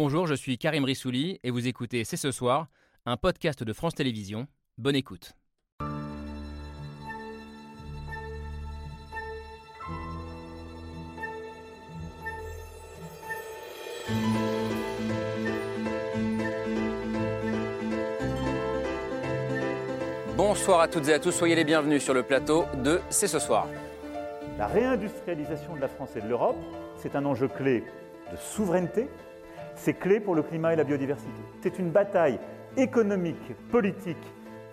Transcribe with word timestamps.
Bonjour, 0.00 0.28
je 0.28 0.34
suis 0.34 0.58
Karim 0.58 0.84
Rissouli 0.84 1.40
et 1.42 1.50
vous 1.50 1.66
écoutez 1.66 2.04
C'est 2.04 2.16
ce 2.16 2.30
soir, 2.30 2.68
un 3.04 3.16
podcast 3.16 3.64
de 3.64 3.72
France 3.72 3.96
Télévisions. 3.96 4.46
Bonne 4.76 4.94
écoute. 4.94 5.32
Bonsoir 20.36 20.78
à 20.78 20.86
toutes 20.86 21.08
et 21.08 21.14
à 21.14 21.18
tous, 21.18 21.32
soyez 21.32 21.56
les 21.56 21.64
bienvenus 21.64 22.04
sur 22.04 22.14
le 22.14 22.22
plateau 22.22 22.66
de 22.84 23.00
C'est 23.10 23.26
ce 23.26 23.40
soir. 23.40 23.66
La 24.58 24.68
réindustrialisation 24.68 25.74
de 25.74 25.80
la 25.80 25.88
France 25.88 26.10
et 26.14 26.20
de 26.20 26.28
l'Europe, 26.28 26.56
c'est 26.94 27.16
un 27.16 27.24
enjeu 27.24 27.48
clé 27.48 27.82
de 28.30 28.36
souveraineté, 28.36 29.08
c'est 29.78 29.94
clé 29.94 30.20
pour 30.20 30.34
le 30.34 30.42
climat 30.42 30.72
et 30.72 30.76
la 30.76 30.84
biodiversité. 30.84 31.40
C'est 31.62 31.78
une 31.78 31.90
bataille 31.90 32.38
économique, 32.76 33.54
politique, 33.70 34.16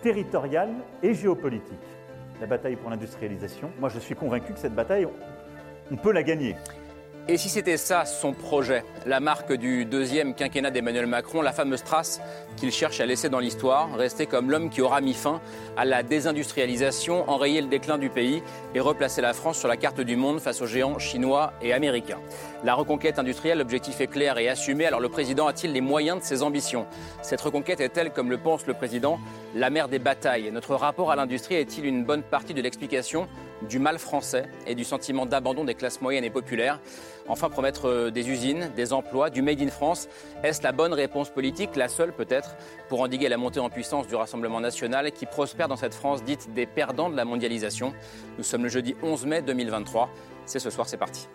territoriale 0.02 0.74
et 1.02 1.14
géopolitique. 1.14 1.76
La 2.42 2.48
bataille 2.48 2.76
pour 2.76 2.90
l'industrialisation, 2.90 3.72
moi 3.80 3.90
je 3.90 4.00
suis 4.00 4.16
convaincu 4.16 4.54
que 4.54 4.60
cette 4.60 4.76
bataille, 4.76 5.08
on 5.92 5.96
peut 5.96 6.12
la 6.12 6.24
gagner. 6.24 6.56
Et 7.28 7.38
si 7.38 7.50
c'était 7.50 7.78
ça 7.78 8.06
son 8.06 8.34
projet, 8.34 8.84
la 9.08 9.20
marque 9.20 9.52
du 9.52 9.84
deuxième 9.84 10.36
quinquennat 10.36 10.70
d'Emmanuel 10.70 11.08
Macron, 11.08 11.42
la 11.42 11.54
fameuse 11.54 11.84
trace 11.84 12.22
qu'il 12.56 12.72
cherche 12.72 13.00
à 13.00 13.08
laisser 13.08 13.30
dans 13.30 13.40
l'histoire, 13.40 13.92
rester 13.96 14.28
comme 14.28 14.52
l'homme 14.52 14.70
qui 14.70 14.84
aura 14.84 15.02
mis 15.02 15.16
fin 15.16 15.42
à 15.76 15.86
la 15.86 16.04
désindustrialisation, 16.04 17.28
enrayer 17.28 17.62
le 17.62 17.68
déclin 17.68 17.98
du 17.98 18.12
pays 18.12 18.44
et 18.76 18.80
replacer 18.80 19.22
la 19.22 19.34
France 19.34 19.58
sur 19.58 19.68
la 19.68 19.76
carte 19.76 20.02
du 20.02 20.16
monde 20.16 20.40
face 20.40 20.62
aux 20.62 20.68
géants 20.68 21.00
chinois 21.00 21.54
et 21.64 21.74
américains. 21.74 22.20
La 22.64 22.76
reconquête 22.76 23.18
industrielle, 23.18 23.58
l'objectif 23.58 24.02
est 24.02 24.08
clair 24.08 24.38
et 24.38 24.48
assumé, 24.48 24.86
alors 24.86 25.00
le 25.00 25.10
président 25.10 25.48
a-t-il 25.48 25.74
les 25.74 25.82
moyens 25.82 26.20
de 26.20 26.24
ses 26.24 26.44
ambitions? 26.44 26.86
Cette 27.24 27.42
reconquête 27.42 27.82
est-elle, 27.82 28.12
comme 28.12 28.30
le 28.30 28.38
pense 28.38 28.68
le 28.68 28.76
président, 28.76 29.20
la 29.56 29.70
mère 29.70 29.88
des 29.88 30.00
batailles 30.00 30.52
Notre 30.52 30.76
rapport 30.76 31.12
à 31.12 31.16
l'industrie 31.16 31.56
est-il 31.56 31.86
une 31.86 32.04
bonne 32.04 32.24
partie 32.24 32.54
de 32.54 32.62
l'explication 32.62 33.28
du 33.70 33.80
mal 33.80 33.98
français 33.98 34.50
et 34.68 34.76
du 34.76 34.84
sentiment 34.84 35.26
d'abandon 35.26 35.64
des 35.64 35.76
classes 35.76 36.02
moyennes 36.02 36.26
et 36.26 36.30
populaires? 36.30 36.82
Enfin, 37.28 37.50
promettre 37.50 37.88
euh, 37.88 38.12
des 38.12 38.30
usines, 38.30 38.70
des 38.76 38.92
emplois, 38.92 39.30
du 39.30 39.42
Made 39.42 39.62
in 39.62 39.70
France, 39.70 40.10
est-ce 40.44 40.62
la 40.62 40.74
bonne 40.74 40.94
réponse 40.94 41.30
politique, 41.30 41.76
la 41.78 41.88
seule 41.88 42.12
peut-être, 42.12 42.58
pour 42.90 43.00
endiguer 43.00 43.30
la 43.30 43.38
montée 43.38 43.62
en 43.62 43.70
puissance 43.70 44.08
du 44.08 44.16
Rassemblement 44.16 44.60
national 44.60 45.12
qui 45.14 45.26
prospère 45.26 45.70
dans 45.70 45.78
cette 45.78 45.96
France 45.96 46.24
dite 46.24 46.54
des 46.54 46.66
perdants 46.66 47.10
de 47.10 47.16
la 47.16 47.24
mondialisation? 47.24 47.94
Nous 48.38 48.44
sommes 48.44 48.64
le 48.64 48.70
jeudi 48.70 48.96
11 49.02 49.26
mai 49.26 49.42
2023. 49.42 50.10
C'est 50.46 50.60
ce 50.60 50.70
soir, 50.70 50.88
c'est 50.88 50.98
parti. 50.98 51.28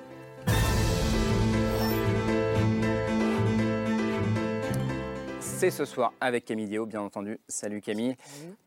C'est 5.60 5.70
ce 5.70 5.84
soir 5.84 6.14
avec 6.22 6.46
Camille 6.46 6.68
Dio, 6.68 6.86
bien 6.86 7.02
entendu. 7.02 7.38
Salut 7.46 7.82
Camille 7.82 8.16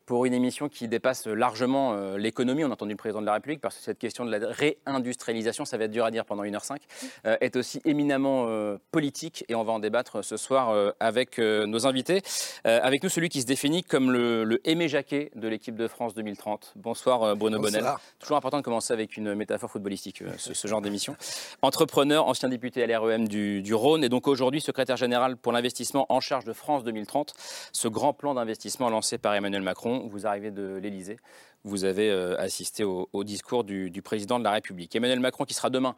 pour 0.05 0.25
une 0.25 0.33
émission 0.33 0.69
qui 0.69 0.87
dépasse 0.87 1.27
largement 1.27 1.93
euh, 1.93 2.17
l'économie, 2.17 2.63
on 2.63 2.69
a 2.69 2.73
entendu 2.73 2.91
le 2.91 2.97
président 2.97 3.21
de 3.21 3.25
la 3.25 3.33
République, 3.33 3.61
parce 3.61 3.77
que 3.77 3.83
cette 3.83 3.99
question 3.99 4.25
de 4.25 4.35
la 4.35 4.47
réindustrialisation, 4.49 5.65
ça 5.65 5.77
va 5.77 5.85
être 5.85 5.91
dur 5.91 6.05
à 6.05 6.11
dire 6.11 6.25
pendant 6.25 6.43
1h05, 6.43 6.77
euh, 7.25 7.37
est 7.39 7.55
aussi 7.55 7.81
éminemment 7.85 8.45
euh, 8.47 8.77
politique 8.91 9.45
et 9.47 9.55
on 9.55 9.63
va 9.63 9.71
en 9.73 9.79
débattre 9.79 10.23
ce 10.23 10.37
soir 10.37 10.93
avec 10.99 11.37
nos 11.39 11.87
invités. 11.87 12.21
avec 12.63 13.03
nous, 13.03 13.09
celui 13.09 13.29
qui 13.29 13.41
se 13.41 13.45
définit 13.45 13.83
comme 13.83 14.11
le, 14.11 14.59
Aimé 14.65 14.87
Jacquet 14.87 15.31
de 15.35 15.47
l'équipe 15.47 15.75
de 15.75 15.87
France 15.87 16.13
2030. 16.13 16.73
Bonsoir 16.75 17.35
Bruno 17.35 17.59
Bonnel. 17.59 17.85
Toujours 18.19 18.37
important 18.37 18.57
de 18.57 18.63
commencer 18.63 18.93
avec 18.93 19.17
une 19.17 19.35
métaphore 19.35 19.69
footballistique, 19.69 20.23
ce, 20.37 20.67
genre 20.67 20.81
d'émission. 20.81 21.15
Entrepreneur, 21.61 22.27
ancien 22.27 22.49
député 22.49 22.83
à 22.83 22.87
l'REM 22.87 23.27
du, 23.27 23.61
du 23.61 23.73
Rhône 23.73 24.03
et 24.03 24.09
donc 24.09 24.27
aujourd'hui 24.27 24.61
secrétaire 24.61 24.97
général 24.97 25.37
pour 25.37 25.51
l'investissement 25.51 26.05
en 26.09 26.19
charge 26.19 26.45
de 26.45 26.53
France 26.53 26.83
2030, 26.83 27.33
ce 27.71 27.87
grand 27.87 28.13
plan 28.13 28.33
d'investissement 28.33 28.89
lancé 28.89 29.17
par 29.17 29.33
Emmanuel 29.35 29.61
Macron 29.61 29.92
vous 29.99 30.27
arrivez 30.27 30.51
de 30.51 30.75
l'Elysée, 30.75 31.17
vous 31.65 31.85
avez 31.85 32.11
euh, 32.11 32.37
assisté 32.37 32.83
au, 32.83 33.23
discours 33.23 33.63
du, 33.63 34.01
président 34.03 34.37
de 34.37 34.43
la 34.43 34.51
République. 34.51 34.95
Emmanuel 34.95 35.19
Macron 35.19 35.45
qui 35.45 35.53
sera 35.53 35.69
demain 35.69 35.95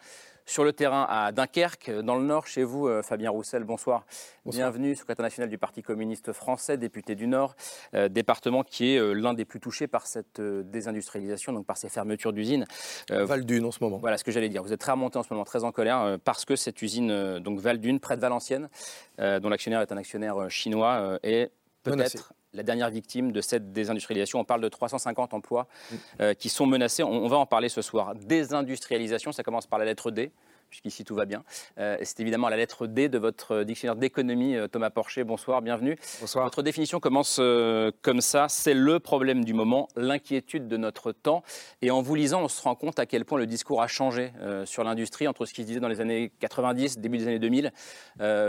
sur 0.47 0.63
le 0.63 0.73
terrain 0.73 1.07
à 1.09 1.31
Dunkerque, 1.31 1.89
dans 1.89 2.15
le 2.15 2.23
Nord, 2.23 2.45
chez 2.45 2.63
vous, 2.63 2.87
euh, 2.87 3.01
Fabien 3.01 3.31
Roussel, 3.31 3.63
bonsoir. 3.63 4.05
Bienvenue, 4.45 4.95
secrétaire 4.95 5.23
national 5.23 5.49
du 5.49 5.57
Parti 5.57 5.81
communiste 5.81 6.33
français, 6.33 6.77
député 6.77 7.15
du 7.15 7.25
Nord, 7.25 7.55
euh, 7.95 8.09
département 8.09 8.61
qui 8.61 8.93
est 8.93 9.13
l'un 9.15 9.33
des 9.33 9.43
plus 9.43 9.59
touchés 9.59 9.87
par 9.87 10.05
cette 10.05 10.39
désindustrialisation, 10.39 11.51
donc 11.51 11.65
par 11.65 11.77
ces 11.77 11.89
fermetures 11.89 12.31
d'usines. 12.31 12.65
Val 13.09 13.43
d'Une 13.43 13.65
en 13.65 13.71
ce 13.71 13.83
moment. 13.83 13.97
Voilà 13.97 14.19
ce 14.19 14.23
que 14.23 14.31
j'allais 14.31 14.49
dire. 14.49 14.61
Vous 14.61 14.71
êtes 14.71 14.79
très 14.79 14.91
remonté 14.91 15.17
en 15.17 15.23
ce 15.23 15.33
moment, 15.33 15.45
très 15.45 15.63
en 15.63 15.71
colère, 15.71 16.19
parce 16.23 16.45
que 16.45 16.55
cette 16.55 16.79
usine, 16.83 17.39
donc 17.39 17.59
Val 17.59 17.79
d'Une, 17.79 17.99
près 17.99 18.15
de 18.15 18.21
Valenciennes, 18.21 18.69
dont 19.17 19.49
l'actionnaire 19.49 19.81
est 19.81 19.91
un 19.91 19.97
actionnaire 19.97 20.47
chinois, 20.51 21.17
est 21.23 21.49
peut-être 21.81 22.33
la 22.55 22.63
dernière 22.63 22.89
victime 22.89 23.31
de 23.31 23.41
cette 23.41 23.71
désindustrialisation. 23.71 24.39
On 24.39 24.45
parle 24.45 24.61
de 24.61 24.69
350 24.69 25.33
emplois 25.33 25.67
mm. 25.67 25.95
euh, 26.21 26.33
qui 26.33 26.49
sont 26.49 26.65
menacés. 26.65 27.03
on, 27.03 27.27
va 27.27 27.37
en 27.37 27.45
parler 27.45 27.69
ce 27.69 27.81
soir. 27.81 28.15
Désindustrialisation, 28.15 29.31
ça 29.31 29.43
commence 29.43 29.67
par 29.67 29.79
la 29.79 29.85
lettre 29.85 30.11
D 30.11 30.31
puisqu'ici 30.75 31.05
tout 31.05 31.15
va 31.15 31.25
bien. 31.25 31.43
Euh, 31.77 31.97
c'est 32.03 32.19
évidemment 32.19 32.49
la 32.49 32.57
lettre 32.57 32.85
D 32.85 33.07
de 33.07 33.17
votre 33.17 33.63
dictionnaire 33.63 33.95
d'économie, 33.95 34.55
euh, 34.55 34.67
Thomas 34.67 34.89
Porcher. 34.89 35.23
Bonsoir, 35.23 35.61
bienvenue. 35.61 35.97
Bonsoir. 36.19 36.43
Votre 36.43 36.63
définition 36.63 36.99
commence 36.99 37.37
euh, 37.39 37.91
comme 38.01 38.19
ça 38.19 38.47
c'est 38.49 38.73
le 38.73 38.99
problème 38.99 39.45
du 39.45 39.53
moment, 39.53 39.87
l'inquiétude 39.95 40.67
de 40.67 40.75
notre 40.75 41.13
temps. 41.13 41.43
Et 41.81 41.91
en 41.91 42.01
vous 42.01 42.15
lisant, 42.15 42.41
on 42.41 42.47
se 42.49 42.61
rend 42.61 42.75
compte 42.75 42.99
à 42.99 43.05
quel 43.05 43.23
point 43.23 43.39
le 43.39 43.47
discours 43.47 43.81
a 43.81 43.87
changé 43.87 44.31
sur 44.65 44.83
l'industrie 44.83 45.27
entre 45.27 45.45
ce 45.45 45.53
qui 45.53 45.61
se 45.61 45.67
disait 45.67 45.79
dans 45.79 45.87
les 45.87 46.01
années 46.01 46.31
90, 46.39 46.99
début 46.99 47.17
des 47.17 47.27
années 47.27 47.39
2000. 47.39 47.71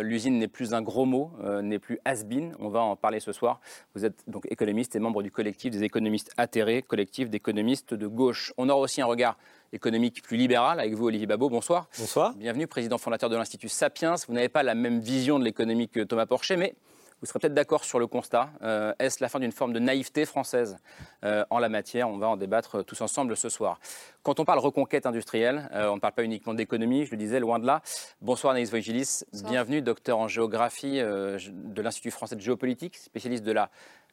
L'usine 0.00 0.38
n'est 0.38 0.48
plus 0.48 0.74
un 0.74 0.82
gros 0.82 1.04
mot, 1.04 1.32
n'est 1.62 1.78
plus 1.78 1.98
has-been. 2.04 2.54
On 2.58 2.68
va 2.68 2.80
en 2.80 2.96
parler 2.96 3.20
ce 3.20 3.32
soir. 3.32 3.60
Vous 3.94 4.04
êtes 4.04 4.22
donc 4.26 4.46
économiste 4.50 4.96
et 4.96 4.98
membre 4.98 5.22
du 5.22 5.30
collectif 5.30 5.70
des 5.70 5.84
économistes 5.84 6.32
atterrés, 6.36 6.82
collectif 6.82 7.30
d'économistes 7.30 7.94
de 7.94 8.06
gauche. 8.06 8.52
On 8.56 8.68
aura 8.68 8.80
aussi 8.80 9.00
un 9.00 9.06
regard 9.06 9.36
économique 9.76 10.22
plus 10.22 10.38
libéral 10.38 10.80
avec 10.80 10.94
vous, 10.94 11.06
Olivier 11.06 11.26
Babot. 11.26 11.50
Bonsoir. 11.50 11.88
Bonsoir. 11.98 12.34
Bienvenue, 12.34 12.66
président 12.66 12.96
fondateur 12.96 13.28
de 13.28 13.36
l'Institut 13.36 13.68
Sapiens. 13.68 14.14
Vous 14.26 14.34
n'avez 14.34 14.48
pas 14.48 14.62
la 14.62 14.74
même 14.74 15.00
vision 15.00 15.38
de 15.38 15.44
l'économie 15.44 15.88
que 15.88 16.00
Thomas 16.00 16.24
Porcher, 16.24 16.56
mais 16.56 16.74
vous 17.20 17.26
serez 17.26 17.38
peut-être 17.38 17.54
d'accord 17.54 17.84
sur 17.84 17.98
le 17.98 18.06
constat. 18.06 18.50
Euh, 18.62 18.94
est-ce 18.98 19.22
la 19.22 19.28
fin 19.28 19.38
d'une 19.38 19.52
forme 19.52 19.74
de 19.74 19.78
naïveté 19.78 20.24
française 20.24 20.78
euh, 21.24 21.44
en 21.50 21.58
la 21.58 21.68
matière? 21.68 22.08
On 22.08 22.16
va 22.16 22.28
en 22.28 22.36
débattre 22.36 22.84
tous 22.84 23.00
ensemble 23.02 23.36
ce 23.36 23.50
soir. 23.50 23.80
Quand 24.22 24.40
on 24.40 24.44
parle 24.44 24.58
reconquête 24.58 25.04
industrielle, 25.04 25.68
euh, 25.72 25.88
on 25.88 25.96
ne 25.96 26.00
parle 26.00 26.14
pas 26.14 26.24
uniquement 26.24 26.54
d'économie, 26.54 27.04
je 27.04 27.10
le 27.10 27.18
disais, 27.18 27.38
loin 27.38 27.58
de 27.58 27.66
là. 27.66 27.82
Bonsoir 28.22 28.52
Anaïs 28.52 28.70
Voigilis, 28.70 29.24
bienvenue, 29.44 29.82
docteur 29.82 30.18
en 30.18 30.28
géographie 30.28 31.00
de 31.00 31.82
l'Institut 31.82 32.10
français 32.10 32.36
de 32.36 32.40
géopolitique, 32.40 32.96
spécialiste 32.96 33.44
de 33.44 33.52
la 33.52 33.70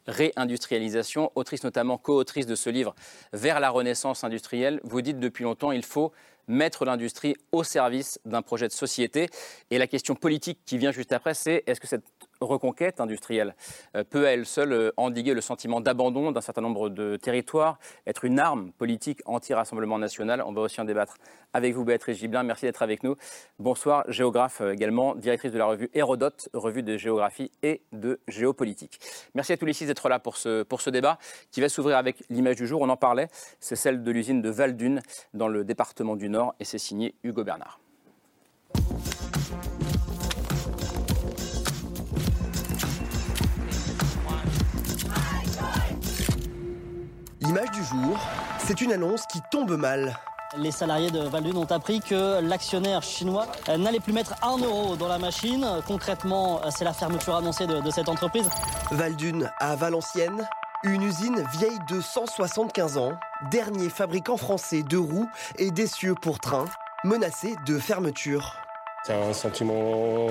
réindustrialisation, 0.08 1.31
autrice 1.36 1.64
notamment 1.64 1.97
co-autrice 1.97 2.46
de 2.46 2.56
ce 2.56 2.69
livre 2.69 2.96
Vers 3.31 3.59
la 3.59 3.69
renaissance 3.69 4.24
industrielle. 4.24 4.80
Vous 4.84 5.02
dites 5.02 5.19
depuis 5.19 5.44
longtemps 5.44 5.72
il 5.72 5.84
faut 5.84 6.12
mettre 6.47 6.86
l'industrie 6.86 7.36
au 7.52 7.64
service 7.64 8.19
d'un 8.25 8.41
projet 8.41 8.68
de 8.68 8.74
société. 8.74 9.30
Et 9.72 9.78
la 9.78 9.88
question 9.88 10.16
politique 10.16 10.59
qui 10.66 10.78
vient 10.78 10.91
juste 10.91 11.14
après, 11.14 11.34
c'est 11.34 11.64
est-ce 11.68 11.80
que 11.80 11.88
cette 11.88 12.03
reconquête 12.44 13.00
industrielle 13.02 13.56
euh, 13.96 14.04
peut 14.04 14.28
à 14.28 14.31
elle 14.31 14.46
seule 14.46 14.74
euh, 14.74 14.92
endiguer 14.98 15.34
le 15.34 15.42
sentiment 15.42 15.81
d'abandon 15.81 16.31
d'un 16.31 16.42
certain 16.42 16.62
nombre 16.62 16.90
de 16.90 17.16
territoires, 17.16 17.80
être 18.08 18.26
une 18.26 18.40
arme 18.40 18.72
politique 18.74 19.22
anti-rassemblement 19.26 20.00
national? 20.00 20.44
On 20.46 20.53
va 20.53 20.62
aussi 20.62 20.82
en 20.82 20.86
débattre 20.86 21.18
avec 21.53 21.74
vous, 21.74 21.86
Béatrice 21.86 22.18
Giblin. 22.18 22.44
Merci 22.44 22.66
d'être 22.66 22.82
avec 22.82 23.03
nous. 23.03 23.16
Bonsoir, 23.59 24.03
géographe 24.08 24.62
euh, 24.62 24.74
également, 24.74 25.16
directrice 25.16 25.52
de 25.52 25.58
la 25.58 25.66
revue 25.66 25.90
Hérodote, 25.94 26.50
revue 26.53 26.84
de 26.84 26.98
géographie 26.98 27.52
et 27.62 27.82
de 27.92 28.20
géopolitique. 28.28 29.00
Merci 29.36 29.53
à 29.53 29.58
tous 29.58 29.66
les 29.66 29.74
six 29.74 29.86
d'être 29.86 30.09
là 30.09 30.20
pour 30.20 30.38
ce, 30.38 30.64
pour 30.64 30.82
ce 30.82 30.90
débat 30.90 31.18
qui 31.52 31.62
va 31.62 31.70
s'ouvrir 31.70 31.98
avec 31.98 32.24
l'image 32.30 32.56
du 32.56 32.68
jour. 32.68 32.82
On 32.82 32.90
en 32.90 32.98
parlait, 32.98 33.28
c'est 33.59 33.76
celle 33.76 34.03
de 34.03 34.12
l'usine 34.12 34.42
de 34.42 34.50
Val-d'Une 34.50 35.02
dans 35.34 35.48
le 35.48 35.64
département 35.64 36.16
du 36.16 36.30
Nord 36.30 36.56
et 36.59 36.66
c'est 36.66 36.78
signé 36.78 37.16
Hugo 37.24 37.44
Bernard. 37.44 37.80
Du 47.84 47.90
jour, 47.90 48.18
c'est 48.59 48.82
une 48.82 48.91
annonce 48.91 49.26
qui 49.26 49.41
tombe 49.52 49.76
mal. 49.78 50.18
Les 50.58 50.72
salariés 50.72 51.09
de 51.09 51.20
Valdune 51.20 51.58
ont 51.58 51.72
appris 51.72 52.00
que 52.00 52.40
l'actionnaire 52.41 53.02
chinois 53.02 53.47
n'allait 53.68 54.00
plus 54.00 54.14
mettre 54.14 54.35
un 54.44 54.58
euro 54.58 54.96
dans 54.96 55.08
la 55.08 55.18
machine. 55.18 55.66
Concrètement, 55.88 56.62
c'est 56.70 56.85
la 56.85 56.94
fermeture 56.94 57.35
annoncée 57.35 57.66
de, 57.66 57.90
cette 57.90 58.09
entreprise. 58.09 58.50
Valdune 58.91 59.52
à 59.59 59.76
Valenciennes, 59.76 60.47
une 60.84 61.02
usine 61.02 61.44
vieille 61.58 61.80
de 61.90 62.00
175 62.00 62.97
ans, 62.97 63.14
dernier 63.52 63.90
fabricant 63.90 64.38
français 64.38 64.84
de 64.84 64.97
roues 64.97 65.29
et 65.58 65.72
d'essieux 65.72 66.16
pour 66.16 66.40
train, 66.40 66.66
menacé 67.03 67.56
de 67.66 67.79
fermeture. 67.79 68.56
C'est 69.06 69.14
un 69.14 69.34
sentiment 69.34 70.28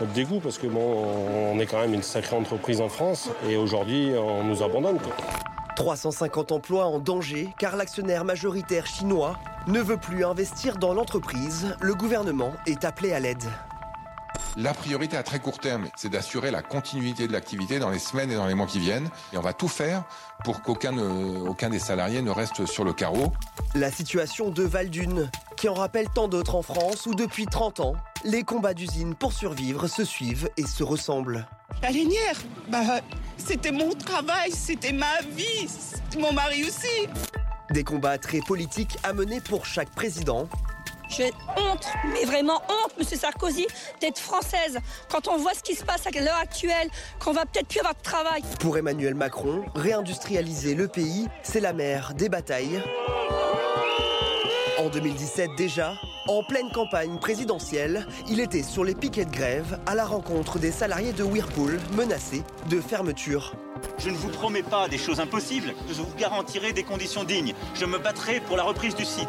de 0.00 0.06
dégoût 0.14 0.40
parce 0.40 0.58
que 0.58 0.66
bon, 0.66 1.06
on 1.52 1.58
est 1.58 1.66
quand 1.66 1.80
même 1.80 1.94
une 1.94 2.02
sacrée 2.02 2.36
entreprise 2.36 2.80
en 2.80 2.88
France 2.88 3.30
et 3.48 3.56
aujourd'hui 3.56 4.12
on 4.16 4.44
nous 4.44 4.62
abandonne. 4.62 4.98
350 5.74 6.52
emplois 6.52 6.86
en 6.86 6.98
danger 6.98 7.54
car 7.58 7.76
l'actionnaire 7.76 8.24
majoritaire 8.24 8.86
chinois 8.86 9.38
ne 9.66 9.80
veut 9.80 9.96
plus 9.96 10.24
investir 10.24 10.76
dans 10.76 10.94
l'entreprise. 10.94 11.74
Le 11.80 11.94
gouvernement 11.94 12.52
est 12.66 12.84
appelé 12.84 13.12
à 13.12 13.20
l'aide. 13.20 13.44
La 14.56 14.72
priorité 14.72 15.16
à 15.16 15.24
très 15.24 15.40
court 15.40 15.58
terme, 15.58 15.88
c'est 15.96 16.10
d'assurer 16.10 16.52
la 16.52 16.62
continuité 16.62 17.26
de 17.26 17.32
l'activité 17.32 17.80
dans 17.80 17.90
les 17.90 17.98
semaines 17.98 18.30
et 18.30 18.36
dans 18.36 18.46
les 18.46 18.54
mois 18.54 18.66
qui 18.66 18.78
viennent. 18.78 19.08
Et 19.32 19.36
on 19.36 19.40
va 19.40 19.52
tout 19.52 19.66
faire 19.66 20.04
pour 20.44 20.62
qu'aucun 20.62 20.96
aucun 20.96 21.70
des 21.70 21.80
salariés 21.80 22.22
ne 22.22 22.30
reste 22.30 22.64
sur 22.64 22.84
le 22.84 22.92
carreau. 22.92 23.32
La 23.74 23.90
situation 23.90 24.50
de 24.50 24.62
Valdune, 24.62 25.28
qui 25.56 25.68
en 25.68 25.74
rappelle 25.74 26.06
tant 26.14 26.28
d'autres 26.28 26.54
en 26.54 26.62
France 26.62 27.06
où 27.06 27.16
depuis 27.16 27.46
30 27.46 27.80
ans, 27.80 27.94
les 28.24 28.44
combats 28.44 28.74
d'usine 28.74 29.16
pour 29.16 29.32
survivre 29.32 29.88
se 29.88 30.04
suivent 30.04 30.48
et 30.56 30.66
se 30.66 30.84
ressemblent. 30.84 31.48
La 31.82 31.90
linéaire, 31.90 32.38
bah, 32.68 33.00
c'était 33.36 33.72
mon 33.72 33.90
travail, 33.90 34.52
c'était 34.52 34.92
ma 34.92 35.20
vie, 35.32 35.68
mon 36.16 36.32
mari 36.32 36.62
aussi. 36.62 37.08
Des 37.70 37.82
combats 37.82 38.18
très 38.18 38.38
politiques 38.38 38.98
à 39.02 39.12
mener 39.12 39.40
pour 39.40 39.66
chaque 39.66 39.90
président. 39.90 40.48
J'ai 41.08 41.32
honte, 41.56 41.86
mais 42.12 42.24
vraiment 42.24 42.62
honte, 42.68 42.98
Monsieur 42.98 43.16
Sarkozy, 43.16 43.66
d'être 44.00 44.18
française. 44.18 44.78
Quand 45.10 45.28
on 45.28 45.36
voit 45.36 45.54
ce 45.54 45.62
qui 45.62 45.74
se 45.74 45.84
passe 45.84 46.06
à 46.06 46.10
l'heure 46.10 46.36
actuelle, 46.36 46.88
qu'on 47.18 47.32
va 47.32 47.44
peut-être 47.46 47.68
plus 47.68 47.80
avoir 47.80 47.94
de 47.94 48.02
travail. 48.02 48.42
Pour 48.60 48.76
Emmanuel 48.78 49.14
Macron, 49.14 49.64
réindustrialiser 49.74 50.74
le 50.74 50.88
pays, 50.88 51.28
c'est 51.42 51.60
la 51.60 51.72
mère 51.72 52.14
des 52.14 52.28
batailles. 52.28 52.82
En 54.78 54.88
2017 54.88 55.50
déjà, 55.56 55.94
en 56.26 56.42
pleine 56.42 56.70
campagne 56.72 57.18
présidentielle, 57.18 58.06
il 58.28 58.40
était 58.40 58.62
sur 58.62 58.82
les 58.82 58.94
piquets 58.94 59.24
de 59.24 59.30
grève 59.30 59.78
à 59.86 59.94
la 59.94 60.04
rencontre 60.04 60.58
des 60.58 60.72
salariés 60.72 61.12
de 61.12 61.22
Whirlpool 61.22 61.78
menacés 61.96 62.42
de 62.68 62.80
fermeture. 62.80 63.54
Je 63.98 64.10
ne 64.10 64.16
vous 64.16 64.30
promets 64.30 64.62
pas 64.62 64.88
des 64.88 64.98
choses 64.98 65.20
impossibles, 65.20 65.74
je 65.88 66.02
vous 66.02 66.14
garantirai 66.18 66.72
des 66.72 66.82
conditions 66.82 67.24
dignes. 67.24 67.54
Je 67.74 67.84
me 67.84 67.98
battrai 67.98 68.40
pour 68.40 68.56
la 68.56 68.64
reprise 68.64 68.94
du 68.94 69.04
site. 69.04 69.28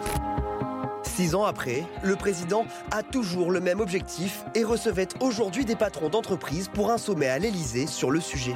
Six 1.16 1.34
ans 1.34 1.46
après, 1.46 1.86
le 2.04 2.18
président 2.18 2.66
a 2.92 3.02
toujours 3.02 3.50
le 3.50 3.62
même 3.62 3.80
objectif 3.80 4.44
et 4.54 4.66
recevait 4.66 5.08
aujourd'hui 5.22 5.64
des 5.64 5.78
patrons 5.78 6.10
d'entreprise 6.10 6.68
pour 6.68 6.92
un 6.92 6.98
sommet 6.98 7.30
à 7.30 7.40
l'Elysée 7.40 7.88
sur 7.88 8.12
le 8.12 8.20
sujet. 8.20 8.54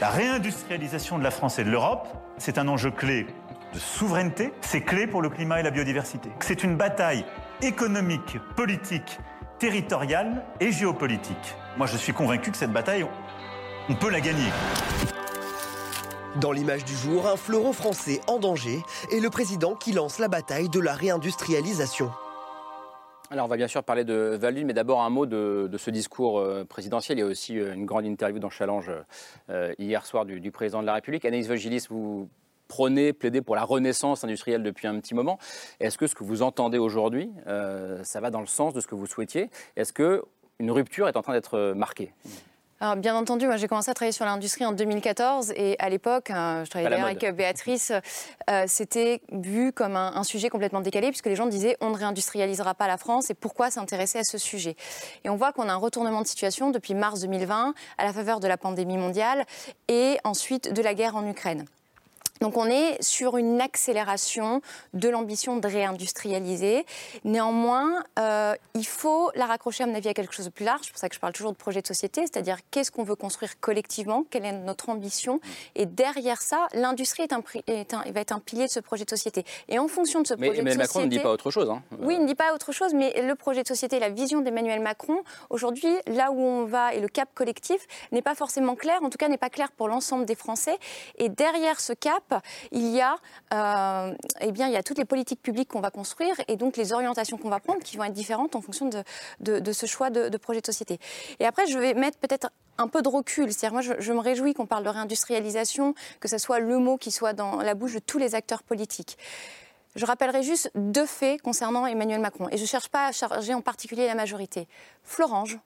La 0.00 0.08
réindustrialisation 0.08 1.18
de 1.18 1.22
la 1.22 1.30
France 1.30 1.58
et 1.58 1.64
de 1.64 1.68
l'Europe, 1.68 2.08
c'est 2.38 2.56
un 2.56 2.66
enjeu 2.68 2.90
clé 2.90 3.26
de 3.74 3.78
souveraineté, 3.78 4.54
c'est 4.62 4.80
clé 4.80 5.06
pour 5.06 5.20
le 5.20 5.28
climat 5.28 5.60
et 5.60 5.62
la 5.62 5.70
biodiversité. 5.70 6.30
C'est 6.40 6.64
une 6.64 6.78
bataille 6.78 7.26
économique, 7.60 8.38
politique, 8.56 9.18
territoriale 9.58 10.42
et 10.58 10.72
géopolitique. 10.72 11.54
Moi, 11.76 11.86
je 11.86 11.98
suis 11.98 12.14
convaincu 12.14 12.50
que 12.50 12.56
cette 12.56 12.72
bataille, 12.72 13.04
on 13.90 13.94
peut 13.94 14.08
la 14.08 14.22
gagner. 14.22 14.48
Dans 16.36 16.52
l'image 16.52 16.84
du 16.84 16.94
jour, 16.94 17.26
un 17.26 17.36
fleuron 17.36 17.72
français 17.72 18.20
en 18.28 18.38
danger 18.38 18.78
et 19.10 19.18
le 19.18 19.30
président 19.30 19.74
qui 19.74 19.90
lance 19.90 20.20
la 20.20 20.28
bataille 20.28 20.68
de 20.68 20.78
la 20.78 20.94
réindustrialisation. 20.94 22.08
Alors 23.32 23.46
on 23.46 23.48
va 23.48 23.56
bien 23.56 23.66
sûr 23.66 23.82
parler 23.82 24.04
de 24.04 24.38
Valune, 24.40 24.68
mais 24.68 24.72
d'abord 24.72 25.02
un 25.02 25.10
mot 25.10 25.26
de, 25.26 25.68
ce 25.76 25.90
discours 25.90 26.38
euh, 26.38 26.64
présidentiel. 26.64 27.18
Il 27.18 27.22
y 27.22 27.24
a 27.24 27.26
aussi 27.26 27.58
euh, 27.58 27.74
une 27.74 27.84
grande 27.84 28.04
interview 28.04 28.38
dans 28.38 28.48
Challenge 28.48 28.92
euh, 29.48 29.74
hier 29.80 30.06
soir 30.06 30.24
du, 30.24 30.52
président 30.52 30.82
de 30.82 30.86
la 30.86 30.94
République. 30.94 31.24
Anaïs 31.24 31.48
Vogilis, 31.48 31.86
vous 31.90 32.28
prônez, 32.68 33.12
plaidez 33.12 33.42
pour 33.42 33.56
la 33.56 33.64
renaissance 33.64 34.22
industrielle 34.22 34.62
depuis 34.62 34.86
un 34.86 35.00
petit 35.00 35.14
moment. 35.14 35.36
Est-ce 35.80 35.98
que 35.98 36.06
ce 36.06 36.14
que 36.14 36.22
vous 36.22 36.42
entendez 36.42 36.78
aujourd'hui, 36.78 37.28
ça 38.04 38.20
va 38.20 38.30
dans 38.30 38.40
le 38.40 38.46
sens 38.46 38.72
de 38.72 38.80
ce 38.80 38.86
que 38.86 38.94
vous 38.94 39.06
souhaitiez? 39.06 39.50
Est-ce 39.74 39.92
qu'une 39.92 40.70
rupture 40.70 41.08
est 41.08 41.16
en 41.16 41.22
train 41.22 41.32
d'être 41.32 41.72
marquée? 41.74 42.12
Alors, 42.82 42.96
bien 42.96 43.14
entendu, 43.14 43.46
moi 43.46 43.58
j'ai 43.58 43.68
commencé 43.68 43.90
à 43.90 43.94
travailler 43.94 44.12
sur 44.12 44.24
l'industrie 44.24 44.64
en 44.64 44.72
2014 44.72 45.52
et 45.54 45.76
à 45.80 45.90
l'époque, 45.90 46.30
euh, 46.30 46.64
je 46.64 46.70
travaillais 46.70 46.98
avec 46.98 47.36
Béatrice, 47.36 47.92
euh, 48.48 48.64
c'était 48.66 49.20
vu 49.32 49.70
comme 49.72 49.96
un, 49.96 50.16
un, 50.16 50.24
sujet 50.24 50.48
complètement 50.48 50.80
décalé 50.80 51.08
puisque 51.08 51.26
les 51.26 51.36
gens 51.36 51.44
disaient 51.44 51.76
on 51.82 51.90
ne 51.90 51.96
réindustrialisera 51.96 52.74
pas 52.74 52.88
la 52.88 52.96
France 52.96 53.28
et 53.28 53.34
pourquoi 53.34 53.70
s'intéresser 53.70 54.20
à 54.20 54.24
ce 54.24 54.38
sujet? 54.38 54.76
Et 55.24 55.28
on 55.28 55.36
voit 55.36 55.52
qu'on 55.52 55.68
a 55.68 55.72
un 55.74 55.76
retournement 55.76 56.22
de 56.22 56.26
situation 56.26 56.70
depuis 56.70 56.94
mars 56.94 57.20
2020 57.20 57.74
à 57.98 58.04
la 58.04 58.14
faveur 58.14 58.40
de 58.40 58.48
la 58.48 58.56
pandémie 58.56 58.96
mondiale 58.96 59.44
et 59.88 60.16
ensuite 60.24 60.72
de 60.72 60.80
la 60.80 60.94
guerre 60.94 61.16
en 61.16 61.26
Ukraine. 61.26 61.66
Donc 62.40 62.56
on 62.56 62.66
est 62.66 63.02
sur 63.02 63.36
une 63.36 63.60
accélération 63.60 64.62
de 64.94 65.10
l'ambition 65.10 65.58
de 65.58 65.68
réindustrialiser. 65.68 66.86
Néanmoins, 67.24 68.02
euh, 68.18 68.54
il 68.74 68.86
faut 68.86 69.30
la 69.34 69.44
raccrocher 69.44 69.84
à 69.84 69.86
mon 69.86 69.94
avis 69.94 70.08
à 70.08 70.14
quelque 70.14 70.32
chose 70.32 70.46
de 70.46 70.50
plus 70.50 70.64
large. 70.64 70.80
C'est 70.84 70.90
pour 70.90 70.98
ça 70.98 71.10
que 71.10 71.14
je 71.14 71.20
parle 71.20 71.34
toujours 71.34 71.52
de 71.52 71.56
projet 71.58 71.82
de 71.82 71.86
société, 71.86 72.22
c'est-à-dire 72.22 72.56
qu'est-ce 72.70 72.90
qu'on 72.90 73.04
veut 73.04 73.14
construire 73.14 73.60
collectivement, 73.60 74.24
quelle 74.30 74.46
est 74.46 74.52
notre 74.52 74.88
ambition. 74.88 75.38
Et 75.74 75.84
derrière 75.84 76.40
ça, 76.40 76.66
l'industrie 76.72 77.24
est 77.24 77.34
un, 77.34 77.42
est 77.66 77.92
un, 77.92 78.02
va 78.10 78.20
être 78.20 78.32
un 78.32 78.40
pilier 78.40 78.66
de 78.66 78.70
ce 78.70 78.80
projet 78.80 79.04
de 79.04 79.10
société. 79.10 79.44
Et 79.68 79.78
en 79.78 79.88
fonction 79.88 80.22
de 80.22 80.26
ce 80.26 80.32
projet 80.32 80.50
de 80.50 80.56
société... 80.56 80.70
Mais 80.70 80.82
Macron 80.82 81.00
ne 81.00 81.06
dit 81.06 81.18
pas 81.18 81.32
autre 81.32 81.50
chose. 81.50 81.68
Hein. 81.68 81.82
Oui, 81.98 82.14
il 82.14 82.22
ne 82.22 82.26
dit 82.26 82.34
pas 82.34 82.54
autre 82.54 82.72
chose, 82.72 82.94
mais 82.94 83.20
le 83.20 83.34
projet 83.34 83.62
de 83.62 83.68
société, 83.68 83.98
la 83.98 84.08
vision 84.08 84.40
d'Emmanuel 84.40 84.80
Macron, 84.80 85.22
aujourd'hui, 85.50 85.94
là 86.06 86.30
où 86.30 86.40
on 86.40 86.64
va 86.64 86.94
et 86.94 87.00
le 87.00 87.08
cap 87.08 87.28
collectif 87.34 87.86
n'est 88.12 88.22
pas 88.22 88.34
forcément 88.34 88.76
clair, 88.76 88.98
en 89.02 89.10
tout 89.10 89.18
cas 89.18 89.28
n'est 89.28 89.36
pas 89.36 89.50
clair 89.50 89.70
pour 89.72 89.88
l'ensemble 89.88 90.24
des 90.24 90.34
Français. 90.34 90.78
Et 91.18 91.28
derrière 91.28 91.80
ce 91.80 91.92
cap, 91.92 92.29
il 92.72 92.88
y 92.88 93.00
a, 93.00 93.16
euh, 93.54 94.14
eh 94.40 94.52
bien, 94.52 94.66
il 94.68 94.72
y 94.72 94.76
a 94.76 94.82
toutes 94.82 94.98
les 94.98 95.04
politiques 95.04 95.42
publiques 95.42 95.68
qu'on 95.68 95.80
va 95.80 95.90
construire 95.90 96.34
et 96.48 96.56
donc 96.56 96.76
les 96.76 96.92
orientations 96.92 97.36
qu'on 97.36 97.48
va 97.48 97.60
prendre 97.60 97.80
qui 97.82 97.96
vont 97.96 98.04
être 98.04 98.12
différentes 98.12 98.56
en 98.56 98.60
fonction 98.60 98.88
de, 98.88 99.72
ce 99.72 99.86
choix 99.86 100.10
de, 100.10 100.36
projet 100.36 100.60
de 100.60 100.66
société. 100.66 100.98
Et 101.38 101.46
après, 101.46 101.66
je 101.66 101.78
vais 101.78 101.94
mettre 101.94 102.18
peut-être 102.18 102.50
un 102.78 102.88
peu 102.88 103.02
de 103.02 103.08
recul. 103.08 103.52
C'est-à-dire, 103.52 103.72
moi, 103.72 103.82
je, 103.82 104.12
me 104.12 104.20
réjouis 104.20 104.54
qu'on 104.54 104.66
parle 104.66 104.84
de 104.84 104.88
réindustrialisation, 104.88 105.94
que 106.20 106.28
ce 106.28 106.38
soit 106.38 106.60
le 106.60 106.78
mot 106.78 106.96
qui 106.96 107.10
soit 107.10 107.32
dans 107.32 107.56
la 107.56 107.74
bouche 107.74 107.94
de 107.94 107.98
tous 107.98 108.18
les 108.18 108.34
acteurs 108.34 108.62
politiques. 108.62 109.18
Je 109.96 110.06
rappellerai 110.06 110.42
juste 110.42 110.70
deux 110.74 111.06
faits 111.06 111.42
concernant 111.42 111.84
Emmanuel 111.86 112.20
Macron. 112.20 112.48
Et 112.50 112.56
je 112.56 112.62
ne 112.62 112.66
cherche 112.66 112.88
pas 112.88 113.06
à 113.06 113.12
charger 113.12 113.54
en 113.54 113.60
particulier 113.60 114.06
la 114.06 114.14
majorité. 114.14 114.68
Florange, 115.02 115.58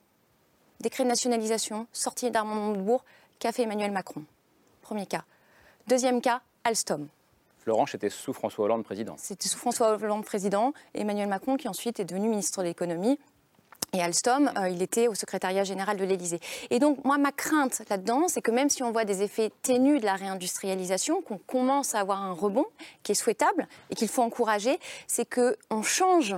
décret 0.81 1.05
de 1.05 1.09
nationalisation, 1.09 1.87
sortie 1.93 2.31
d'Armand 2.31 2.55
Montebourg, 2.55 3.05
qu'a 3.39 3.53
fait 3.53 3.63
Emmanuel 3.63 3.91
Macron? 3.91 4.25
Premier 4.81 5.07
cas. 5.07 5.25
Deuxième 5.87 6.21
cas, 6.21 6.41
Alstom. 6.65 7.09
Florence 7.59 7.95
était 7.95 8.11
sous 8.11 8.33
François 8.33 8.65
Hollande 8.65 8.85
président. 8.85 9.17
C'était 9.19 9.49
sous 9.49 9.59
François 9.59 9.93
Hollande 9.93 10.25
président 10.25 10.73
Emmanuel 10.95 11.29
Macron 11.29 11.57
qui 11.57 11.69
ensuite 11.69 12.01
est 12.01 12.05
devenu 12.05 12.29
ministre 12.29 12.63
de 12.63 12.69
l'économie. 12.69 13.19
Et 13.95 14.03
Alstom, 14.03 14.51
euh, 14.59 14.69
il 14.69 14.83
était 14.83 15.07
au 15.07 15.15
secrétariat 15.15 15.63
général 15.63 15.97
de 15.97 16.05
l'Élysée. 16.05 16.41
Et 16.71 16.81
donc, 16.81 17.05
moi, 17.05 17.17
ma 17.17 17.31
crainte 17.31 17.83
là-dedans, 17.89 18.27
c'est 18.27 18.43
que 18.43 18.51
même 18.51 18.69
si 18.69 18.83
on 18.83 18.91
voit 18.91 19.05
des 19.05 19.23
effets 19.23 19.53
ténus 19.63 20.01
de 20.01 20.05
la 20.05 20.15
réindustrialisation, 20.15 21.23
qu'on 21.23 21.39
commence 21.39 21.95
à 21.95 22.01
avoir 22.01 22.21
un 22.21 22.33
rebond 22.33 22.67
qui 23.03 23.13
est 23.13 23.15
souhaitable 23.15 23.69
et 23.91 23.95
qu'il 23.95 24.09
faut 24.09 24.23
encourager, 24.23 24.81
c'est 25.07 25.27
qu'on 25.27 25.83
change 25.83 26.35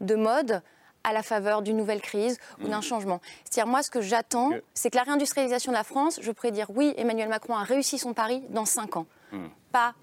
de 0.00 0.14
mode 0.14 0.62
à 1.04 1.12
la 1.12 1.22
faveur 1.22 1.62
d'une 1.62 1.76
nouvelle 1.76 2.00
crise 2.00 2.38
ou 2.62 2.68
d'un 2.68 2.78
mmh. 2.78 2.82
changement. 2.82 3.20
C'est-à-dire, 3.44 3.70
moi, 3.70 3.82
ce 3.82 3.90
que 3.90 4.00
j'attends, 4.00 4.50
c'est 4.74 4.90
que 4.90 4.96
la 4.96 5.04
réindustrialisation 5.04 5.72
de 5.72 5.76
la 5.76 5.84
France, 5.84 6.20
je 6.22 6.30
pourrais 6.30 6.52
dire, 6.52 6.66
oui, 6.74 6.94
Emmanuel 6.96 7.28
Macron 7.28 7.54
a 7.54 7.62
réussi 7.62 7.98
son 7.98 8.12
pari 8.12 8.42
dans 8.50 8.64
cinq 8.64 8.96
ans. 8.96 9.06
Mmh. 9.32 9.46
Pas 9.72 9.94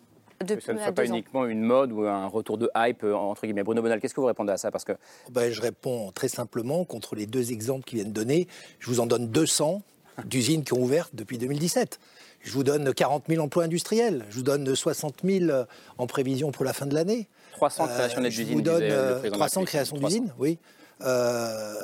de, 0.46 0.56
que 0.56 0.62
ça 0.62 0.74
ne 0.74 0.80
soit 0.80 0.92
pas 0.92 1.06
uniquement 1.06 1.46
une 1.46 1.62
mode 1.62 1.92
ou 1.92 2.04
un 2.04 2.28
retour 2.28 2.58
de 2.58 2.70
hype, 2.76 3.04
euh, 3.04 3.16
entre 3.16 3.42
guillemets. 3.44 3.64
Bruno 3.64 3.82
Bonal, 3.82 4.00
qu'est-ce 4.00 4.14
que 4.14 4.22
vous 4.22 4.28
répondez 4.28 4.52
à 4.52 4.58
ça? 4.58 4.72
Parce 4.72 4.84
que... 4.84 4.94
Ben, 5.32 5.52
je 5.52 5.62
réponds 5.62 6.12
très 6.12 6.28
simplement 6.28 6.86
contre 6.86 7.16
les 7.16 7.26
deux 7.26 7.52
exemples 7.52 7.86
qui 7.86 7.96
viennent 7.96 8.14
donner. 8.14 8.48
Je 8.80 8.88
vous 8.90 9.00
en 9.00 9.08
donne 9.08 9.28
200 9.28 9.82
d'usines 10.26 10.64
qui 10.64 10.74
ont 10.74 10.82
ouvert 10.82 11.10
depuis 11.14 11.38
2017. 11.38 12.00
Je 12.42 12.52
vous 12.52 12.64
donne 12.64 12.94
40 12.94 13.26
000 13.28 13.44
emplois 13.44 13.64
industriels. 13.64 14.26
Je 14.30 14.36
vous 14.36 14.44
donne 14.44 14.76
60 14.76 15.22
000 15.24 15.66
en 15.98 16.08
prévision 16.08 16.52
pour 16.52 16.66
la 16.66 16.74
fin 16.74 16.86
de 16.86 16.94
l'année. 16.94 17.28
300 17.54 17.88
créations 17.88 18.22
d'usines. 18.22 18.48
Je 18.48 18.54
vous 18.54 18.62
donne 18.62 19.32
300 19.32 19.64
créations 19.64 19.98
d'usines, 19.98 20.32
oui. 20.38 20.60
Euh, 21.02 21.76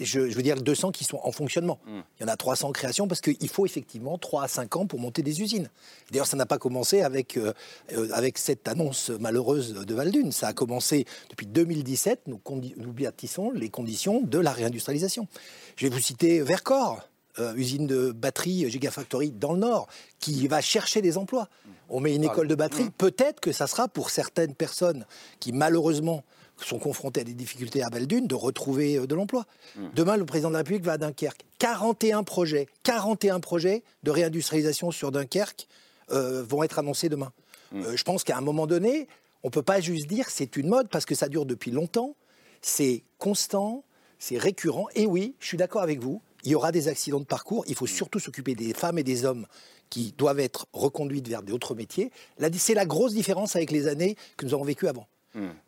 je, 0.00 0.20
veux 0.20 0.42
dire 0.42 0.60
200 0.60 0.90
qui 0.90 1.04
sont 1.04 1.20
en 1.22 1.32
fonctionnement. 1.32 1.78
Hmm. 1.86 2.00
Il 2.18 2.22
y 2.22 2.24
en 2.24 2.28
a 2.28 2.36
300 2.36 2.72
créations 2.72 3.06
parce 3.06 3.20
qu'il 3.20 3.48
faut 3.48 3.64
effectivement 3.64 4.18
3 4.18 4.44
à 4.44 4.48
5 4.48 4.76
ans 4.76 4.86
pour 4.86 4.98
monter 4.98 5.22
des 5.22 5.40
usines. 5.40 5.68
D'ailleurs, 6.10 6.26
ça 6.26 6.36
n'a 6.36 6.46
pas 6.46 6.58
commencé 6.58 7.02
avec, 7.02 7.36
euh, 7.36 7.52
euh, 7.92 8.08
avec 8.12 8.38
cette 8.38 8.66
annonce 8.68 9.10
malheureuse 9.10 9.74
de 9.74 9.94
Valdune. 9.94 10.32
Ça 10.32 10.48
a 10.48 10.52
commencé 10.52 11.06
depuis 11.30 11.46
2017. 11.46 12.22
Nous, 12.26 12.40
nous 12.76 12.92
bâtissons 12.92 13.50
les 13.52 13.68
conditions 13.68 14.20
de 14.20 14.38
la 14.38 14.52
réindustrialisation. 14.52 15.28
Je 15.76 15.86
vais 15.86 15.94
vous 15.94 16.00
citer 16.00 16.40
Vercors. 16.40 17.08
usine 17.56 17.86
de 17.86 18.12
batterie 18.12 18.70
Gigafactory 18.70 19.30
dans 19.30 19.52
le 19.52 19.58
Nord, 19.58 19.88
qui 20.20 20.48
va 20.48 20.62
chercher 20.62 21.02
des 21.02 21.18
emplois. 21.18 21.48
On 21.90 22.00
met 22.00 22.14
une 22.14 22.24
école 22.24 22.48
de 22.48 22.54
batterie, 22.54 22.84
hmm. 22.84 22.92
peut-être 22.98 23.40
que 23.40 23.52
ça 23.52 23.66
sera 23.66 23.88
pour 23.88 24.10
certaines 24.10 24.54
personnes 24.54 25.04
qui 25.38 25.52
malheureusement 25.52 26.24
sont 26.64 26.78
confrontés 26.78 27.20
à 27.20 27.24
des 27.24 27.34
difficultés 27.34 27.82
à 27.82 27.88
Valdune 27.90 28.26
de 28.26 28.34
retrouver 28.34 28.96
euh, 28.96 29.06
de 29.06 29.14
l'emploi. 29.14 29.46
Hmm. 29.76 29.88
Demain, 29.94 30.16
le 30.16 30.24
président 30.24 30.48
de 30.48 30.54
la 30.54 30.60
République 30.60 30.84
va 30.84 30.92
à 30.92 30.98
Dunkerque. 30.98 31.44
41 31.58 32.22
projets, 32.22 32.66
41 32.82 33.40
projets 33.40 33.82
de 34.02 34.10
réindustrialisation 34.10 34.90
sur 34.90 35.12
Dunkerque 35.12 35.68
euh, 36.10 36.42
vont 36.42 36.62
être 36.62 36.78
annoncés 36.78 37.08
demain. 37.08 37.32
Hmm. 37.72 37.82
Euh, 37.82 37.96
je 37.96 38.04
pense 38.04 38.24
qu'à 38.24 38.36
un 38.36 38.40
moment 38.40 38.66
donné, 38.66 39.08
on 39.42 39.48
ne 39.48 39.52
peut 39.52 39.62
pas 39.62 39.80
juste 39.80 40.06
dire 40.06 40.30
c'est 40.30 40.56
une 40.56 40.68
mode 40.68 40.88
parce 40.88 41.04
que 41.04 41.14
ça 41.14 41.28
dure 41.28 41.46
depuis 41.46 41.70
longtemps. 41.70 42.16
C'est 42.62 43.04
constant, 43.18 43.84
c'est 44.18 44.38
récurrent. 44.38 44.86
Et 44.94 45.06
oui, 45.06 45.34
je 45.40 45.46
suis 45.46 45.58
d'accord 45.58 45.82
avec 45.82 46.00
vous, 46.00 46.22
il 46.44 46.52
y 46.52 46.54
aura 46.54 46.72
des 46.72 46.88
accidents 46.88 47.20
de 47.20 47.26
parcours. 47.26 47.64
Il 47.68 47.74
faut 47.74 47.84
hmm. 47.84 47.88
surtout 47.88 48.18
s'occuper 48.18 48.54
des 48.54 48.72
femmes 48.72 48.98
et 48.98 49.04
des 49.04 49.24
hommes 49.24 49.46
qui 49.90 50.12
doivent 50.16 50.40
être 50.40 50.66
reconduites 50.72 51.28
vers 51.28 51.42
d'autres 51.42 51.74
métiers. 51.74 52.10
C'est 52.54 52.74
la 52.74 52.86
grosse 52.86 53.14
différence 53.14 53.54
avec 53.54 53.70
les 53.70 53.86
années 53.86 54.16
que 54.36 54.44
nous 54.44 54.54
avons 54.54 54.64
vécues 54.64 54.88
avant. 54.88 55.06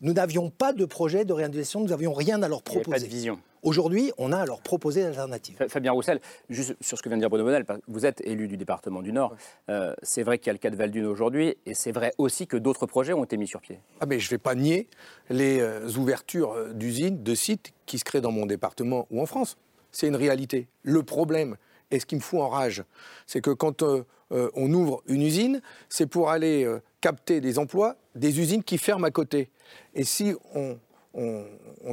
Nous 0.01 0.13
n'avions 0.13 0.51
pas 0.51 0.73
de 0.73 0.85
projet 0.85 1.25
de 1.25 1.33
réindustrialisation, 1.33 1.81
nous 1.81 1.89
n'avions 1.89 2.13
rien 2.13 2.43
à 2.43 2.49
leur 2.49 2.63
Il 2.67 2.71
n'y 2.71 2.77
avait 2.77 2.83
proposer. 2.85 2.91
pas 3.05 3.11
de 3.11 3.15
vision. 3.15 3.39
Aujourd'hui, 3.63 4.13
on 4.19 4.33
a 4.33 4.39
à 4.39 4.47
leur 4.47 4.61
proposer 4.61 5.03
l'alternative. 5.03 5.57
Fa- 5.57 5.69
Fabien 5.69 5.91
Roussel, 5.93 6.21
juste 6.49 6.77
sur 6.81 6.97
ce 6.97 7.03
que 7.03 7.09
vient 7.09 7.17
de 7.19 7.23
dire 7.23 7.29
Bruno 7.29 7.45
Bonnel, 7.45 7.65
vous 7.89 8.07
êtes 8.07 8.21
élu 8.21 8.47
du 8.47 8.57
département 8.57 9.03
du 9.03 9.13
Nord. 9.13 9.35
Euh, 9.69 9.95
c'est 10.03 10.23
vrai 10.23 10.39
qu'il 10.39 10.47
y 10.47 10.51
a 10.51 10.53
le 10.53 10.59
cas 10.59 10.71
de 10.71 10.77
Valdune 10.77 11.07
aujourd'hui, 11.07 11.57
et 11.67 11.75
c'est 11.75 11.91
vrai 11.93 12.13
aussi 12.19 12.47
que 12.47 12.57
d'autres 12.57 12.87
projets 12.87 13.13
ont 13.13 13.25
été 13.25 13.37
mis 13.37 13.49
sur 13.49 13.61
pied. 13.61 13.81
Ah 14.01 14.07
mais 14.07 14.21
je 14.21 14.27
ne 14.27 14.31
vais 14.31 14.39
pas 14.39 14.55
nier 14.55 14.87
les 15.29 15.59
euh, 15.61 15.89
ouvertures 15.99 16.53
euh, 16.53 16.73
d'usines, 16.73 17.23
de 17.23 17.35
sites 17.35 17.73
qui 17.85 17.99
se 17.99 18.05
créent 18.05 18.21
dans 18.21 18.31
mon 18.33 18.47
département 18.47 19.07
ou 19.11 19.21
en 19.21 19.27
France. 19.27 19.57
C'est 19.91 20.07
une 20.07 20.17
réalité. 20.17 20.69
Le 20.85 21.03
problème, 21.03 21.57
et 21.91 22.01
ce 22.01 22.07
qui 22.07 22.17
me 22.17 22.21
fout 22.21 22.41
en 22.41 22.49
rage, 22.49 22.85
c'est 23.27 23.41
que 23.41 23.51
quand 23.51 23.83
euh, 23.83 24.05
euh, 24.33 24.51
on 24.55 24.73
ouvre 24.73 25.03
une 25.07 25.23
usine, 25.23 25.63
c'est 25.89 26.07
pour 26.07 26.31
aller 26.31 26.65
euh, 26.65 26.81
capter 27.01 27.41
des 27.41 27.59
emplois 27.59 27.97
des 28.15 28.41
usines 28.41 28.63
qui 28.63 28.79
ferment 28.79 29.05
à 29.05 29.11
côté. 29.11 29.51
Et 29.95 30.05
si 30.05 30.35
on, 30.55 30.79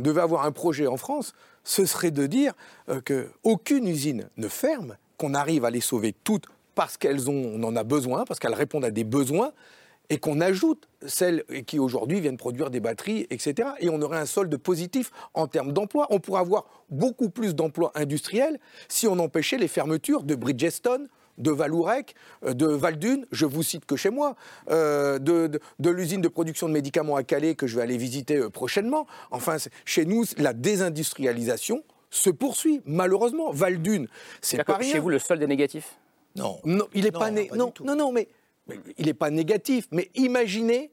devait 0.02 0.22
avoir 0.22 0.46
un 0.46 0.52
projet 0.52 0.88
en 0.88 0.98
France, 0.98 1.34
ce 1.64 1.86
serait 1.86 2.12
de 2.12 2.28
dire 2.28 2.54
qu'aucune 3.06 3.88
usine 3.88 4.30
ne 4.38 4.48
ferme, 4.48 4.98
qu'on 5.18 5.34
arrive 5.34 5.66
à 5.66 5.72
les 5.72 5.82
sauver 5.82 6.14
toutes 6.24 6.46
parce 6.76 6.98
qu'elles 6.98 7.30
ont, 7.30 7.54
on 7.56 7.64
en 7.64 7.76
a 7.76 7.84
besoin, 7.84 8.26
parce 8.26 8.40
qu'elles 8.40 8.54
répondent 8.54 8.86
à 8.86 8.92
des 8.92 9.04
besoins, 9.04 9.52
et 10.10 10.18
qu'on 10.18 10.42
ajoute 10.42 10.88
celles 11.06 11.44
qui 11.66 11.80
aujourd'hui 11.80 12.20
viennent 12.22 12.38
produire 12.38 12.70
des 12.70 12.80
batteries, 12.80 13.28
etc. 13.30 13.70
Et 13.80 13.90
on 13.90 14.02
aurait 14.02 14.18
un 14.20 14.26
solde 14.26 14.56
positif 14.58 15.12
en 15.34 15.48
termes 15.48 15.72
d'emploi. 15.74 16.08
On 16.10 16.20
pourrait 16.20 16.42
avoir 16.42 16.66
beaucoup 16.90 17.30
plus 17.30 17.56
d'emplois 17.56 17.92
industriels 17.96 18.60
si 18.88 19.08
on 19.08 19.18
empêchait 19.20 19.58
les 19.58 19.68
fermetures 19.68 20.24
de 20.24 20.36
Bridgestone, 20.36 21.08
de 21.38 21.52
Valourec, 21.52 22.16
euh, 22.46 22.54
de 22.54 22.66
Valdune, 22.66 23.26
je 23.32 23.46
vous 23.46 23.62
cite 23.62 23.86
que 23.86 23.98
chez 23.98 24.10
moi, 24.10 24.36
euh, 24.70 25.20
de, 25.20 25.48
de- 25.48 25.60
de 25.80 25.90
l'usine 25.90 26.22
de 26.22 26.30
production 26.30 26.68
de 26.70 26.74
médicaments 26.74 27.18
à 27.18 27.24
Calais 27.24 27.56
que 27.56 27.68
je 27.68 27.76
vais 27.76 27.82
aller 27.82 27.98
visiter 27.98 28.38
euh, 28.38 28.50
prochainement. 28.50 29.06
Enfin, 29.32 29.58
chez 29.84 30.06
nous, 30.06 30.24
la 30.38 30.54
désindustrialisation 30.54 31.84
se 32.10 32.30
poursuit, 32.30 32.82
malheureusement. 32.86 33.52
Valdune, 33.52 34.08
c'est 34.42 34.64
pas 34.64 34.78
rien. 34.78 34.94
Chez 34.94 35.00
vous, 35.00 35.10
le 35.10 35.20
solde 35.20 35.42
est 35.44 35.48
négatif? 35.48 35.98
Non. 36.38 36.58
Non, 36.64 36.86
il 36.94 37.04
n'est 37.04 37.12
pas, 37.12 37.32
né- 37.32 37.50
non, 37.54 37.74
non, 37.84 37.96
non, 37.96 38.12
mais 38.14 38.30
il 38.98 39.06
n'est 39.06 39.14
pas 39.14 39.30
négatif. 39.30 39.88
Mais 39.92 40.10
imaginez, 40.16 40.92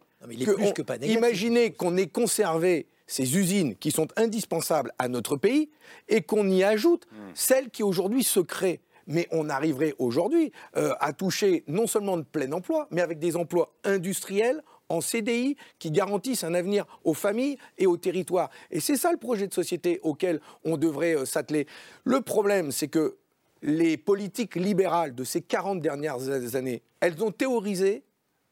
qu'on 1.72 1.96
ait 1.96 2.06
conservé 2.06 2.86
ces 3.06 3.36
usines 3.36 3.74
qui 3.76 3.90
sont 3.90 4.08
indispensables 4.16 4.92
à 4.98 5.08
notre 5.08 5.36
pays 5.36 5.70
et 6.08 6.22
qu'on 6.22 6.48
y 6.48 6.62
ajoute 6.62 7.06
Hmm. 7.12 7.30
celles 7.34 7.70
qui 7.70 7.82
aujourd'hui 7.82 8.22
se 8.24 8.40
créent. 8.40 8.80
Mais 9.08 9.26
on 9.32 9.48
arriverait 9.48 9.94
aujourd'hui 9.98 10.52
euh, 10.76 10.94
à 11.00 11.12
toucher 11.12 11.64
non 11.66 11.86
seulement 11.88 12.16
de 12.16 12.22
plein 12.22 12.50
emploi, 12.52 12.86
mais 12.90 13.00
avec 13.00 13.18
des 13.18 13.36
emplois 13.36 13.74
industriels 13.84 14.62
en 14.88 15.00
CDI 15.00 15.56
qui 15.78 15.90
garantissent 15.90 16.44
un 16.44 16.54
avenir 16.54 16.86
aux 17.02 17.14
familles 17.14 17.56
et 17.78 17.86
aux 17.86 17.96
territoires. 17.96 18.50
Et 18.70 18.78
c'est 18.78 18.96
ça 18.96 19.10
le 19.10 19.18
projet 19.18 19.48
de 19.48 19.54
société 19.54 19.98
auquel 20.02 20.40
on 20.64 20.76
devrait 20.76 21.16
euh, 21.16 21.24
s'atteler. 21.24 21.66
Le 22.04 22.20
problème, 22.20 22.70
c'est 22.70 22.88
que 22.88 23.16
les 23.62 23.96
politiques 23.96 24.56
libérales 24.56 25.14
de 25.14 25.24
ces 25.24 25.40
40 25.40 25.80
dernières 25.80 26.28
années, 26.56 26.82
elles 27.00 27.22
ont 27.22 27.30
théorisé 27.30 28.02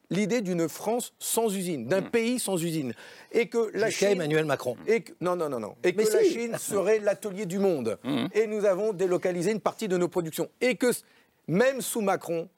l'idée 0.09 0.41
d'une 0.41 0.67
France 0.67 1.13
sans 1.19 1.55
usine, 1.55 1.87
d'un 1.87 2.01
pays 2.01 2.37
sans 2.39 2.61
usine. 2.61 2.93
Et 3.31 3.47
que 3.47 3.69
la 3.73 3.89
Jusqu'à 3.89 4.07
Chine... 4.09 4.17
Emmanuel 4.17 4.45
Macron. 4.45 4.75
Et 4.87 5.01
que- 5.01 5.13
non, 5.21 5.35
non, 5.35 5.47
non, 5.49 5.59
non. 5.59 5.75
Et 5.83 5.93
Mais 5.93 6.03
que 6.03 6.13
la. 6.13 6.23
Chine 6.23 6.57
serait 6.57 6.99
l'atelier 6.99 7.45
du 7.45 7.59
monde. 7.59 7.97
Et 8.33 8.47
nous 8.47 8.65
avons 8.65 8.91
délocalisé 8.93 9.51
une 9.51 9.61
partie 9.61 9.87
de 9.87 9.97
nos 9.97 10.07
productions. 10.09 10.49
Et 10.59 10.75
que 10.75 10.87
même 11.47 11.81
sous 11.81 12.01
Macron, 12.01 12.49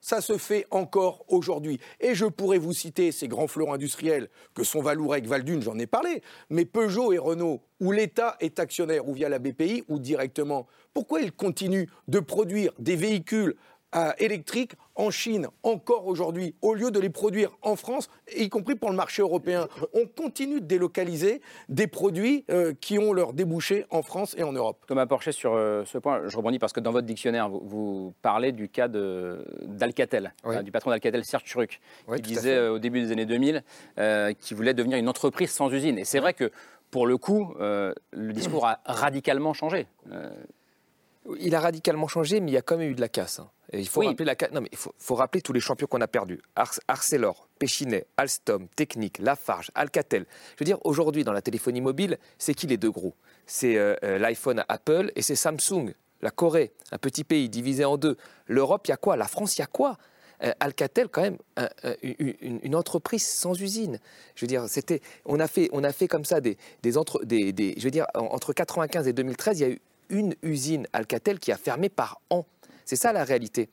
ça 0.00 0.20
se 0.20 0.38
fait 0.38 0.66
encore 0.70 1.24
aujourd'hui. 1.28 1.80
Et 2.00 2.14
je 2.14 2.26
pourrais 2.26 2.58
vous 2.58 2.72
citer 2.72 3.12
ces 3.12 3.28
grands 3.28 3.48
fleurons 3.48 3.72
industriels 3.72 4.28
que 4.54 4.64
sont 4.64 4.80
Valourec, 4.80 5.26
Valdune, 5.26 5.62
j'en 5.62 5.78
ai 5.78 5.86
parlé, 5.86 6.22
mais 6.50 6.64
Peugeot 6.64 7.12
et 7.12 7.18
Renault, 7.18 7.62
où 7.80 7.92
l'État 7.92 8.36
est 8.40 8.58
actionnaire, 8.58 9.08
ou 9.08 9.14
via 9.14 9.28
la 9.28 9.38
BPI, 9.38 9.84
ou 9.88 9.98
directement. 9.98 10.66
Pourquoi 10.94 11.20
ils 11.20 11.32
continuent 11.32 11.88
de 12.08 12.20
produire 12.20 12.72
des 12.78 12.96
véhicules 12.96 13.56
euh, 13.94 14.12
électriques 14.18 14.72
en 14.98 15.10
Chine 15.10 15.46
encore 15.62 16.06
aujourd'hui, 16.06 16.54
au 16.60 16.74
lieu 16.74 16.90
de 16.90 16.98
les 17.00 17.08
produire 17.08 17.56
en 17.62 17.76
France, 17.76 18.10
y 18.36 18.48
compris 18.50 18.74
pour 18.74 18.90
le 18.90 18.96
marché 18.96 19.22
européen 19.22 19.68
On 19.94 20.06
continue 20.06 20.60
de 20.60 20.66
délocaliser 20.66 21.40
des 21.68 21.86
produits 21.86 22.44
euh, 22.50 22.74
qui 22.78 22.98
ont 22.98 23.12
leur 23.12 23.32
débouché 23.32 23.86
en 23.90 24.02
France 24.02 24.34
et 24.36 24.42
en 24.42 24.52
Europe. 24.52 24.84
Thomas 24.86 25.06
Porcher, 25.06 25.32
sur 25.32 25.54
euh, 25.54 25.84
ce 25.86 25.98
point, 25.98 26.22
je 26.26 26.36
rebondis 26.36 26.58
parce 26.58 26.72
que 26.72 26.80
dans 26.80 26.92
votre 26.92 27.06
dictionnaire, 27.06 27.48
vous, 27.48 27.60
vous 27.64 28.14
parlez 28.22 28.52
du 28.52 28.68
cas 28.68 28.88
d'Alcatel, 28.88 30.34
Oui. 30.44 30.56
hein, 30.56 30.62
du 30.62 30.72
patron 30.72 30.90
d'Alcatel, 30.90 31.24
Serge 31.24 31.44
Turuk, 31.44 31.80
Oui, 32.08 32.20
qui 32.20 32.32
disait 32.32 32.56
euh, 32.56 32.72
au 32.72 32.78
début 32.78 33.00
des 33.00 33.12
années 33.12 33.26
2000 33.26 33.62
euh, 33.98 34.32
qu'il 34.34 34.56
voulait 34.56 34.74
devenir 34.74 34.98
une 34.98 35.08
entreprise 35.08 35.50
sans 35.50 35.72
usine. 35.72 35.98
Et 35.98 36.04
c'est 36.04 36.18
vrai 36.18 36.34
que, 36.34 36.50
pour 36.90 37.06
le 37.06 37.16
coup, 37.18 37.54
euh, 37.60 37.92
le 38.12 38.32
discours 38.32 38.66
a 38.66 38.80
radicalement 38.84 39.52
changé. 39.52 39.86
Euh, 40.10 40.30
Il 41.40 41.54
a 41.54 41.60
radicalement 41.60 42.08
changé, 42.08 42.40
mais 42.40 42.50
il 42.50 42.54
y 42.54 42.58
a 42.58 42.62
quand 42.62 42.76
même 42.76 42.90
eu 42.90 42.94
de 42.94 43.00
la 43.00 43.08
casse. 43.08 43.38
hein. 43.40 43.50
Et 43.72 43.80
il 43.80 43.88
faut 43.88 44.00
Oui. 44.00 44.06
rappeler 44.06 44.24
la 44.24 44.34
Non, 44.52 44.62
mais 44.62 44.68
il 44.72 44.78
faut, 44.78 44.94
faut 44.98 45.14
rappeler 45.14 45.42
tous 45.42 45.52
les 45.52 45.60
champions 45.60 45.86
qu'on 45.86 46.00
a 46.00 46.08
perdus. 46.08 46.40
Ars- 46.56 46.80
Arcelor, 46.88 47.48
Péchinet, 47.58 48.06
Alstom, 48.16 48.66
Technique, 48.68 49.18
Lafarge, 49.18 49.70
Alcatel. 49.74 50.24
Je 50.56 50.60
veux 50.60 50.64
dire, 50.64 50.78
aujourd'hui, 50.84 51.24
dans 51.24 51.32
la 51.34 51.42
téléphonie 51.42 51.82
mobile, 51.82 52.18
c'est 52.38 52.54
qui 52.54 52.66
les 52.66 52.78
deux 52.78 52.90
gros? 52.90 53.14
C'est 53.46 53.76
euh, 53.76 53.94
euh, 54.04 54.18
l'iPhone 54.18 54.64
Apple 54.68 55.12
et 55.16 55.22
c'est 55.22 55.36
Samsung, 55.36 55.92
la 56.22 56.30
Corée, 56.30 56.72
un 56.92 56.98
petit 56.98 57.24
pays 57.24 57.48
divisé 57.50 57.84
en 57.84 57.98
deux. 57.98 58.16
L'Europe, 58.46 58.86
il 58.86 58.90
y 58.90 58.94
a 58.94 58.96
quoi? 58.96 59.16
La 59.16 59.28
France, 59.28 59.56
il 59.56 59.60
y 59.60 59.64
a 59.64 59.66
quoi? 59.66 59.98
Euh, 60.44 60.52
Alcatel, 60.60 61.08
quand 61.08 61.22
même, 61.22 61.36
un- 61.56 61.68
un- 61.82 61.94
une, 62.02 62.74
entreprise 62.76 63.26
sans 63.26 63.60
usine. 63.60 63.98
Je 64.34 64.44
veux 64.44 64.48
dire, 64.48 64.64
c'était, 64.68 65.02
on 65.26 65.40
a 65.40 65.48
fait, 65.48 65.68
on 65.72 65.82
a 65.84 65.92
fait 65.92 66.06
comme 66.08 66.24
ça 66.24 66.40
des, 66.40 66.56
des 66.82 66.96
entre, 66.96 67.22
des, 67.24 67.52
des- 67.52 67.74
je 67.76 67.82
veux 67.84 67.90
dire, 67.90 68.06
en- 68.14 68.26
entre 68.26 68.52
95 68.54 69.08
et 69.08 69.12
2013, 69.12 69.58
il 69.58 69.62
y 69.62 69.66
a 69.66 69.70
eu 69.70 69.80
une 70.10 70.34
usine 70.42 70.86
Alcatel 70.92 71.38
qui 71.38 71.52
a 71.52 71.56
fermé 71.56 71.88
par 71.88 72.20
an. 72.30 72.46
C'est 72.84 72.96
ça 72.96 73.12
la 73.12 73.24
réalité. 73.24 73.68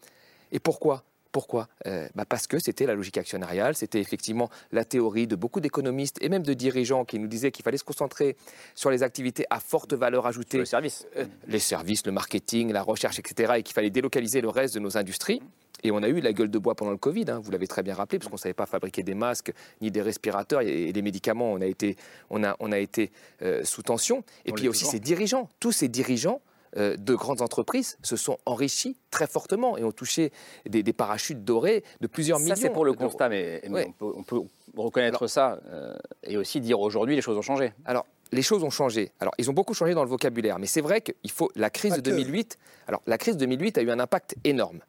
Et 0.51 0.59
pourquoi? 0.59 1.03
Pourquoi? 1.35 1.67
Euh, 1.85 2.07
bah 2.15 2.23
Parce 2.23 2.47
que 2.47 2.59
c'était 2.59 2.85
la 2.85 2.93
logique 2.93 3.17
actionnariale, 3.17 3.75
c'était 3.75 3.99
effectivement 3.99 4.49
la 4.71 4.85
théorie 4.85 5.27
de 5.27 5.35
beaucoup 5.35 5.59
d'économistes 5.59 6.17
et 6.21 6.29
même 6.29 6.43
de 6.43 6.53
dirigeants 6.53 7.03
qui 7.03 7.19
nous 7.19 7.27
disaient 7.27 7.51
qu'il 7.51 7.65
fallait 7.65 7.77
se 7.77 7.83
concentrer 7.83 8.37
sur 8.73 8.89
les 8.89 9.03
activités 9.03 9.45
à 9.49 9.59
forte 9.59 9.91
valeur 9.91 10.27
ajoutée. 10.27 10.57
le 10.57 10.63
service. 10.63 11.05
Euh, 11.17 11.25
les 11.49 11.59
services, 11.59 12.05
le 12.05 12.13
marketing, 12.13 12.71
la 12.71 12.81
recherche, 12.81 13.19
etc. 13.19 13.55
Et 13.57 13.63
qu'il 13.63 13.73
fallait 13.73 13.89
délocaliser 13.89 14.39
le 14.39 14.47
reste 14.47 14.75
de 14.75 14.79
nos 14.79 14.97
industries. 14.97 15.41
Et 15.83 15.91
on 15.91 16.01
a 16.03 16.07
eu 16.07 16.21
la 16.21 16.31
gueule 16.31 16.49
de 16.49 16.57
bois 16.57 16.73
pendant 16.73 16.91
le 16.91 16.97
Covid, 16.97 17.25
hein, 17.27 17.41
vous 17.43 17.51
l'avez 17.51 17.67
très 17.67 17.83
bien 17.83 17.95
rappelé, 17.95 18.17
parce 18.17 18.29
qu'on 18.29 18.37
ne 18.37 18.39
savait 18.39 18.53
pas 18.53 18.65
fabriquer 18.65 19.03
des 19.03 19.13
masques 19.13 19.51
ni 19.81 19.91
des 19.91 20.01
respirateurs 20.01 20.61
et, 20.61 20.93
des 20.93 21.01
médicaments. 21.01 21.51
On 21.51 21.59
a 21.59 21.65
été, 21.65 21.97
on 22.29 22.45
a, 22.45 22.55
on 22.61 22.71
a 22.71 22.79
été 22.79 23.11
euh, 23.41 23.61
sous 23.65 23.81
tension. 23.81 24.23
Et 24.45 24.51
On 24.51 24.55
puis 24.55 24.63
il 24.63 24.67
y 24.67 24.67
l'est 24.67 24.67
a 24.67 24.69
aussi 24.69 24.79
toujours. 24.85 24.91
ces 24.93 24.99
dirigeants, 25.01 25.49
tous 25.59 25.73
ces 25.73 25.89
dirigeants 25.89 26.39
de 26.75 27.15
grandes 27.15 27.41
entreprises 27.41 27.97
se 28.03 28.15
sont 28.17 28.37
enrichis 28.45 28.97
très 29.11 29.27
fortement 29.27 29.77
et 29.77 29.83
ont 29.83 29.91
touché 29.91 30.31
des, 30.65 30.83
des 30.83 30.93
parachutes 30.93 31.43
dorés 31.45 31.83
de 32.01 32.07
plusieurs 32.07 32.39
millions. 32.39 32.55
Ça, 32.55 32.61
c'est 32.61 32.69
pour 32.69 32.85
le 32.85 32.93
constat, 32.93 33.29
mais, 33.29 33.61
mais 33.65 33.69
Ouais. 33.69 33.87
on, 33.87 33.91
peut, 33.91 34.13
on 34.17 34.23
peut 34.23 34.41
reconnaître 34.75 35.27
ça 35.27 35.59
euh, 35.67 35.95
et 36.23 36.37
aussi 36.37 36.59
dire 36.59 36.79
aujourd'hui 36.79 37.15
les 37.15 37.21
choses 37.21 37.37
ont 37.37 37.41
changé. 37.41 37.71
Alors, 37.85 38.05
les 38.31 38.41
choses 38.41 38.63
ont 38.63 38.69
changé. 38.69 39.11
Alors, 39.19 39.33
ils 39.37 39.49
ont 39.49 39.53
beaucoup 39.53 39.73
changé 39.73 39.93
dans 39.93 40.03
le 40.03 40.09
vocabulaire, 40.09 40.59
mais 40.59 40.65
c'est 40.67 40.81
vrai 40.81 40.99
qu'il 41.01 41.31
faut. 41.31 41.49
La 41.55 41.69
crise 41.69 41.91
Pas 41.91 42.01
de 42.01 42.11
que. 42.11 42.15
2008. 42.15 42.57
Alors, 42.87 43.01
la 43.07 43.17
crise 43.17 43.35
de 43.35 43.39
2008 43.45 43.77
a 43.77 43.81
eu 43.81 43.89
un 43.91 43.99
impact 43.99 44.35
énorme. 44.43 44.79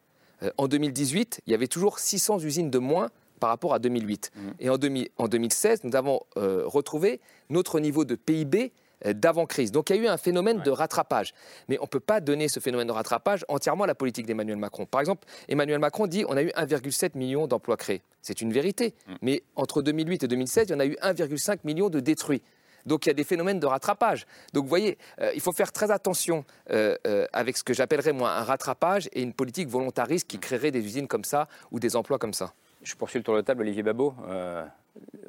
Euh, 0.43 0.51
en 0.57 0.67
2018, 0.67 1.41
il 1.47 1.51
y 1.51 1.53
avait 1.53 1.67
toujours 1.67 1.99
600 1.99 2.39
usines 2.39 2.69
de 2.69 2.79
moins 2.79 3.09
par 3.39 3.49
rapport 3.49 3.73
à 3.73 3.79
2008. 3.79 4.31
Et 4.59 4.69
en, 4.69 4.77
2000 4.77 5.09
en 5.17 5.27
2016, 5.27 5.83
nous 5.83 5.95
avons 5.95 6.21
euh, 6.37 6.63
retrouvé 6.65 7.19
notre 7.49 7.79
niveau 7.79 8.03
de 8.03 8.15
PIB 8.15 8.57
euh, 8.63 8.69
d'avant-crise. 9.05 9.71
Donc 9.71 9.89
il 9.89 9.97
y 9.97 9.99
a 9.99 10.03
eu 10.03 10.07
un 10.07 10.17
phénomène 10.17 10.61
de 10.61 10.71
rattrapage. 10.71 11.33
Mais 11.69 11.77
on 11.79 11.83
ne 11.83 11.87
peut 11.87 11.99
pas 11.99 12.19
donner 12.19 12.47
ce 12.47 12.59
phénomène 12.59 12.87
de 12.87 12.91
rattrapage 12.91 13.45
entièrement 13.47 13.83
à 13.83 13.87
la 13.87 13.95
politique 13.95 14.25
d'Emmanuel 14.25 14.57
Macron. 14.57 14.85
Par 14.85 15.01
exemple, 15.01 15.27
Emmanuel 15.47 15.79
Macron 15.79 16.07
dit 16.07 16.25
on 16.27 16.37
a 16.37 16.41
eu 16.41 16.49
1,7 16.49 17.17
million 17.17 17.47
d'emplois 17.47 17.77
créés. 17.77 18.01
C'est 18.21 18.41
une 18.41 18.51
vérité. 18.51 18.93
Mais 19.21 19.43
entre 19.55 19.81
2008 19.81 20.23
et 20.23 20.27
2016, 20.27 20.67
il 20.69 20.71
y 20.71 20.75
en 20.75 20.79
a 20.79 20.85
eu 20.85 20.95
1,5 21.01 21.59
million 21.63 21.89
de 21.89 21.99
détruits. 21.99 22.41
Donc 22.87 23.05
il 23.05 23.09
y 23.09 23.11
a 23.11 23.13
des 23.13 23.23
phénomènes 23.23 23.59
de 23.59 23.65
rattrapage. 23.67 24.25
Donc 24.53 24.63
vous 24.63 24.69
voyez, 24.69 24.97
euh, 25.21 25.31
il 25.35 25.41
faut 25.41 25.51
faire 25.51 25.71
très 25.71 25.91
attention 25.91 26.45
euh, 26.71 26.95
euh, 27.05 27.27
avec 27.33 27.57
ce 27.57 27.63
que 27.63 27.73
j'appellerais 27.73 28.13
moi 28.13 28.31
un 28.31 28.43
rattrapage 28.43 29.09
et 29.13 29.21
une 29.21 29.33
politique 29.33 29.67
volontariste 29.67 30.27
qui 30.27 30.39
créerait 30.39 30.71
des 30.71 30.83
usines 30.83 31.07
comme 31.07 31.25
ça 31.25 31.47
ou 31.71 31.79
des 31.79 31.95
emplois 31.95 32.17
comme 32.17 32.33
ça. 32.33 32.53
Je 32.81 32.95
poursuis 32.95 33.19
le 33.19 33.23
tour 33.23 33.35
de 33.35 33.41
table, 33.41 33.61
Olivier 33.61 33.83
Babot. 33.83 34.13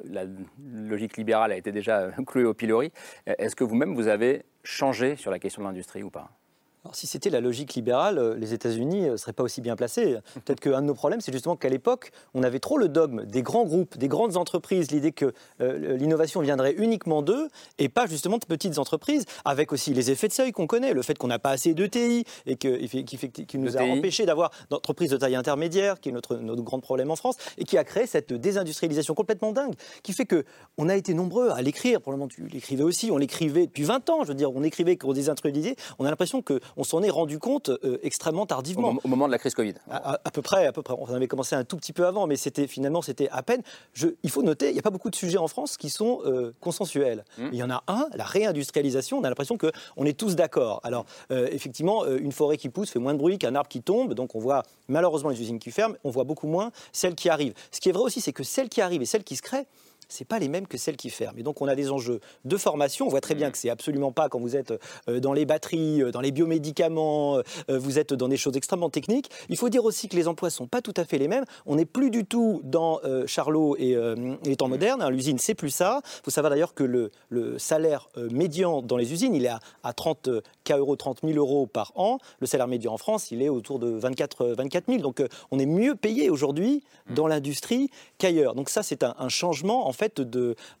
La 0.05 0.25
logique 0.59 1.17
libérale 1.17 1.51
a 1.51 1.57
été 1.57 1.71
déjà 1.71 2.11
clouée 2.25 2.45
au 2.45 2.53
pilori. 2.53 2.91
Est-ce 3.25 3.55
que 3.55 3.63
vous-même, 3.63 3.95
vous 3.95 4.07
avez 4.07 4.43
changé 4.63 5.15
sur 5.15 5.31
la 5.31 5.39
question 5.39 5.61
de 5.61 5.67
l'industrie 5.67 6.03
ou 6.03 6.09
pas? 6.09 6.31
Alors, 6.85 6.95
si 6.95 7.07
c'était 7.07 7.29
la 7.29 7.41
logique 7.41 7.73
libérale, 7.73 8.17
euh, 8.19 8.35
les 8.35 8.53
États-Unis 8.53 9.09
ne 9.09 9.17
seraient 9.17 9.33
pas 9.33 9.43
aussi 9.43 9.59
bien 9.59 9.75
placés. 9.75 10.17
Peut-être 10.45 10.61
qu'un 10.61 10.81
de 10.81 10.87
nos 10.87 10.93
problèmes, 10.93 11.19
c'est 11.19 11.33
justement 11.33 11.57
qu'à 11.57 11.67
l'époque, 11.67 12.11
on 12.33 12.41
avait 12.41 12.59
trop 12.59 12.77
le 12.77 12.87
dogme 12.87 13.25
des 13.25 13.41
grands 13.41 13.65
groupes, 13.65 13.97
des 13.97 14.07
grandes 14.07 14.37
entreprises, 14.37 14.89
l'idée 14.91 15.11
que 15.11 15.33
euh, 15.59 15.97
l'innovation 15.97 16.39
viendrait 16.39 16.73
uniquement 16.77 17.21
d'eux 17.21 17.49
et 17.79 17.89
pas 17.89 18.07
justement 18.07 18.37
de 18.37 18.45
petites 18.45 18.79
entreprises, 18.79 19.25
avec 19.43 19.73
aussi 19.73 19.93
les 19.93 20.09
effets 20.09 20.29
de 20.29 20.33
seuil 20.33 20.53
qu'on 20.53 20.67
connaît, 20.67 20.93
le 20.93 21.01
fait 21.01 21.17
qu'on 21.17 21.27
n'a 21.27 21.37
pas 21.37 21.49
assez 21.49 21.73
d'ETI 21.73 22.23
et 22.45 22.55
que, 22.55 22.77
qui, 23.03 23.17
fait, 23.17 23.29
qui 23.29 23.57
nous 23.57 23.75
a 23.75 23.81
empêché 23.81 24.25
d'avoir 24.25 24.51
d'entreprises 24.69 25.09
de 25.09 25.17
taille 25.17 25.35
intermédiaire, 25.35 25.99
qui 25.99 26.09
est 26.09 26.13
notre, 26.13 26.37
notre 26.37 26.61
grand 26.61 26.79
problème 26.79 27.11
en 27.11 27.17
France, 27.17 27.35
et 27.57 27.65
qui 27.65 27.77
a 27.77 27.83
créé 27.83 28.07
cette 28.07 28.31
désindustrialisation 28.31 29.15
complètement 29.15 29.51
dingue, 29.51 29.73
qui 30.01 30.13
fait 30.13 30.25
que 30.25 30.45
on 30.77 30.87
a 30.87 30.95
été 30.95 31.13
nombreux 31.13 31.49
à 31.49 31.61
l'écrire. 31.61 31.99
Pour 31.99 32.13
le 32.13 32.17
moment, 32.17 32.29
tu 32.29 32.47
l'écrivais 32.47 32.83
aussi, 32.83 33.11
on 33.11 33.17
l'écrivait 33.17 33.67
depuis 33.67 33.83
20 33.83 34.09
ans, 34.11 34.23
je 34.23 34.29
veux 34.29 34.35
dire, 34.35 34.55
on 34.55 34.63
écrivait 34.63 34.95
qu'on 34.95 35.11
désindustrialisait. 35.11 35.75
On 35.99 36.05
a 36.05 36.09
l'impression 36.09 36.41
que 36.41 36.61
on 36.77 36.83
s'en 36.83 37.03
est 37.03 37.09
rendu 37.09 37.39
compte 37.39 37.69
euh, 37.69 37.99
extrêmement 38.03 38.45
tardivement. 38.45 38.95
Au, 39.03 39.07
moment 39.07 39.27
de 39.27 39.31
la 39.31 39.37
crise 39.37 39.53
Covid. 39.53 39.73
À, 39.89 40.19
peu 40.31 40.41
près, 40.41 40.65
à 40.65 40.71
peu 40.71 40.81
près. 40.81 40.93
On 40.97 41.13
avait 41.13 41.27
commencé 41.27 41.55
un 41.55 41.63
tout 41.63 41.77
petit 41.77 41.93
peu 41.93 42.05
avant, 42.05 42.27
mais 42.27 42.35
c'était 42.35 42.67
finalement 42.67 43.01
c'était 43.01 43.29
à 43.29 43.43
peine. 43.43 43.61
Je, 43.93 44.07
il 44.23 44.29
faut 44.29 44.43
noter, 44.43 44.69
il 44.69 44.73
n'y 44.73 44.79
a 44.79 44.83
pas 44.83 44.89
beaucoup 44.89 45.09
de 45.09 45.15
sujets 45.15 45.37
en 45.37 45.47
France 45.47 45.77
qui 45.77 45.89
sont 45.89 46.21
euh, 46.25 46.53
consensuels. 46.59 47.25
Mmh. 47.37 47.47
Il 47.51 47.57
y 47.57 47.63
en 47.63 47.69
a 47.69 47.83
un, 47.87 48.07
la 48.15 48.23
réindustrialisation. 48.23 49.17
On 49.17 49.23
a 49.23 49.29
l'impression 49.29 49.57
que 49.57 49.71
on 49.97 50.05
est 50.05 50.17
tous 50.17 50.35
d'accord. 50.35 50.79
Alors 50.83 51.05
euh, 51.31 51.47
effectivement, 51.51 52.05
une 52.05 52.31
forêt 52.31 52.57
qui 52.57 52.69
pousse 52.69 52.91
fait 52.91 52.99
moins 52.99 53.13
de 53.13 53.19
bruit 53.19 53.37
qu'un 53.37 53.55
arbre 53.55 53.69
qui 53.69 53.81
tombe, 53.81 54.13
donc 54.13 54.35
on 54.35 54.39
voit 54.39 54.63
malheureusement 54.87 55.29
les 55.29 55.41
usines 55.41 55.59
qui 55.59 55.71
ferment, 55.71 55.95
on 56.03 56.09
voit 56.09 56.23
beaucoup 56.23 56.47
moins 56.47 56.71
celles 56.91 57.15
qui 57.15 57.29
arrivent. 57.29 57.53
Ce 57.71 57.79
qui 57.79 57.89
est 57.89 57.91
vrai 57.91 58.03
aussi, 58.03 58.21
c'est 58.21 58.33
que 58.33 58.43
celles 58.43 58.69
qui 58.69 58.81
arrivent 58.81 59.01
et 59.01 59.05
celles 59.05 59.23
qui 59.23 59.35
se 59.35 59.41
créent, 59.41 59.67
c'est 60.09 60.25
pas 60.25 60.39
les 60.39 60.49
mêmes 60.49 60.67
que 60.67 60.77
celles 60.77 60.97
qui 60.97 61.09
ferment. 61.09 61.37
Et 61.37 61.43
donc 61.43 61.61
on 61.61 61.67
a 61.67 61.75
des 61.75 61.91
enjeux 61.91 62.19
de 62.43 62.57
formation. 62.57 63.05
On 63.05 63.09
voit 63.09 63.21
très 63.21 63.35
bien 63.35 63.49
mmh. 63.49 63.51
que 63.51 63.57
c'est 63.57 63.69
absolument 63.69 64.11
pas 64.11 64.27
quand 64.27 64.39
vous 64.39 64.55
êtes 64.55 64.73
euh, 65.07 65.19
dans 65.19 65.33
les 65.33 65.45
batteries, 65.45 66.01
euh, 66.01 66.11
dans 66.11 66.21
les 66.21 66.31
biomédicaments, 66.31 67.37
euh, 67.37 67.43
vous 67.69 67.99
êtes 67.99 68.13
dans 68.13 68.27
des 68.27 68.37
choses 68.37 68.57
extrêmement 68.57 68.89
techniques. 68.89 69.29
Il 69.49 69.57
faut 69.57 69.69
dire 69.69 69.85
aussi 69.85 70.09
que 70.09 70.15
les 70.15 70.27
emplois 70.27 70.49
sont 70.49 70.67
pas 70.67 70.81
tout 70.81 70.93
à 70.97 71.05
fait 71.05 71.17
les 71.17 71.27
mêmes. 71.27 71.45
On 71.65 71.75
n'est 71.75 71.85
plus 71.85 72.09
du 72.09 72.25
tout 72.25 72.61
dans 72.63 72.99
Charlot 73.27 73.75
et, 73.77 73.95
les 74.43 74.55
temps 74.55 74.67
modernes. 74.67 75.01
Hein. 75.01 75.09
L'usine 75.09 75.37
c'est 75.37 75.53
plus 75.53 75.69
ça. 75.69 76.01
Il 76.03 76.25
faut 76.25 76.31
savoir 76.31 76.49
d'ailleurs 76.49 76.73
que 76.73 76.83
le, 76.83 77.11
salaire 77.57 78.09
médian 78.31 78.81
dans 78.81 78.97
les 78.97 79.13
usines 79.13 79.35
il 79.35 79.45
est 79.45 79.51
à, 79.83 79.93
30 79.93 80.29
K 80.63 80.71
euros, 80.71 80.95
30 80.95 81.19
000 81.23 81.37
euros 81.37 81.67
par 81.67 81.91
an. 81.95 82.17
Le 82.39 82.47
salaire 82.47 82.67
médian 82.67 82.93
en 82.93 82.97
France 82.97 83.31
il 83.31 83.41
est 83.41 83.49
autour 83.49 83.79
de 83.79 83.87
24 83.87 84.47
24 84.47 84.85
000. 84.87 85.01
Donc 85.01 85.23
on 85.51 85.59
est 85.59 85.65
mieux 85.65 85.95
payé 85.95 86.29
aujourd'hui 86.29 86.83
mmh. 87.09 87.13
dans 87.13 87.27
l'industrie 87.27 87.91
qu'ailleurs. 88.17 88.55
Donc 88.55 88.69
ça 88.69 88.81
c'est 88.83 89.03
un, 89.03 89.15
un 89.19 89.29
changement 89.29 89.87
en 89.87 89.93
fait 89.99 90.21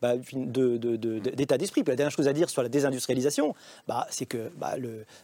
bah, 0.01 0.15
d'état 0.17 1.57
d'esprit. 1.57 1.83
la 1.85 1.95
dernière 1.95 2.11
chose 2.11 2.27
à 2.27 2.33
dire 2.33 2.49
sur 2.49 2.63
la 2.63 2.69
désindustrialisation, 2.69 3.53
bah, 3.87 4.07
c'est 4.09 4.25
que 4.25 4.49
bah, 4.57 4.75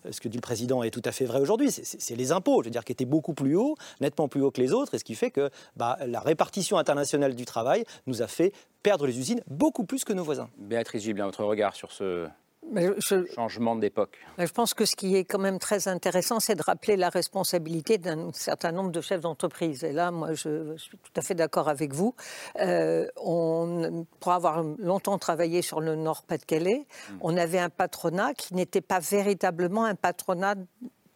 ce 0.09 0.19
que 0.19 0.27
dit 0.27 0.37
le 0.37 0.41
président 0.41 0.83
est 0.83 0.91
tout 0.91 1.01
à 1.05 1.11
fait 1.11 1.25
vrai 1.25 1.39
aujourd'hui, 1.39 1.71
c'est 1.71 2.15
les 2.15 2.31
impôts, 2.31 2.61
dire, 2.63 2.83
qui 2.83 2.91
étaient 2.91 3.05
beaucoup 3.05 3.33
plus 3.33 3.55
hauts, 3.55 3.75
nettement 4.01 4.27
plus 4.27 4.41
hauts 4.41 4.51
que 4.51 4.61
les 4.61 4.73
autres, 4.73 4.95
et 4.95 4.97
ce 4.99 5.03
qui 5.03 5.15
fait 5.15 5.31
que 5.31 5.49
la 5.77 6.19
répartition 6.19 6.77
internationale 6.77 7.35
du 7.35 7.45
travail 7.45 7.85
nous 8.07 8.21
a 8.21 8.27
fait 8.27 8.51
perdre 8.83 9.07
les 9.07 9.17
usines 9.17 9.41
beaucoup 9.47 9.85
plus 9.85 10.03
que 10.03 10.13
nos 10.13 10.23
voisins. 10.23 10.49
Béatrice 10.57 11.03
Gibelin, 11.03 11.25
votre 11.25 11.43
regard 11.43 11.75
sur 11.75 11.91
ce 11.91 12.27
je, 12.73 13.25
changement 13.33 13.75
d'époque. 13.75 14.17
Je 14.37 14.51
pense 14.51 14.73
que 14.73 14.85
ce 14.85 14.95
qui 14.95 15.15
est 15.15 15.23
quand 15.23 15.39
même 15.39 15.59
très 15.59 15.87
intéressant, 15.87 16.39
c'est 16.39 16.55
de 16.55 16.63
rappeler 16.63 16.95
la 16.95 17.09
responsabilité 17.09 17.97
d'un 17.97 18.31
certain 18.33 18.71
nombre 18.71 18.91
de 18.91 19.01
chefs 19.01 19.21
d'entreprise. 19.21 19.83
Et 19.83 19.91
là, 19.91 20.11
moi, 20.11 20.33
je, 20.33 20.75
suis 20.77 20.97
tout 20.97 21.11
à 21.15 21.21
fait 21.21 21.35
d'accord 21.35 21.69
avec 21.69 21.93
vous. 21.93 22.15
Euh, 22.59 23.07
on, 23.17 24.05
pour 24.19 24.31
avoir 24.31 24.63
longtemps 24.77 25.17
travaillé 25.17 25.61
sur 25.61 25.81
le 25.81 25.95
Nord-Pas-de-Calais, 25.95 26.85
hmm. 27.09 27.17
on 27.21 27.37
avait 27.37 27.59
un 27.59 27.69
patronat 27.69 28.33
qui 28.33 28.55
n'était 28.55 28.81
pas 28.81 28.99
véritablement 28.99 29.85
un 29.85 29.95
patronat 29.95 30.55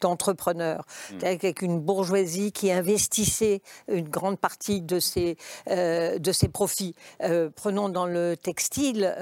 d'entrepreneurs, 0.00 0.86
mmh. 1.12 1.24
avec 1.26 1.60
une 1.60 1.78
bourgeoisie 1.78 2.52
qui 2.52 2.72
investissait 2.72 3.60
une 3.86 4.08
grande 4.08 4.38
partie 4.38 4.80
de 4.80 4.98
ses, 4.98 5.36
euh, 5.68 6.18
de 6.18 6.32
ses 6.32 6.48
profits. 6.48 6.94
Euh, 7.22 7.50
prenons 7.54 7.90
dans 7.90 8.06
le 8.06 8.34
textile, 8.34 9.14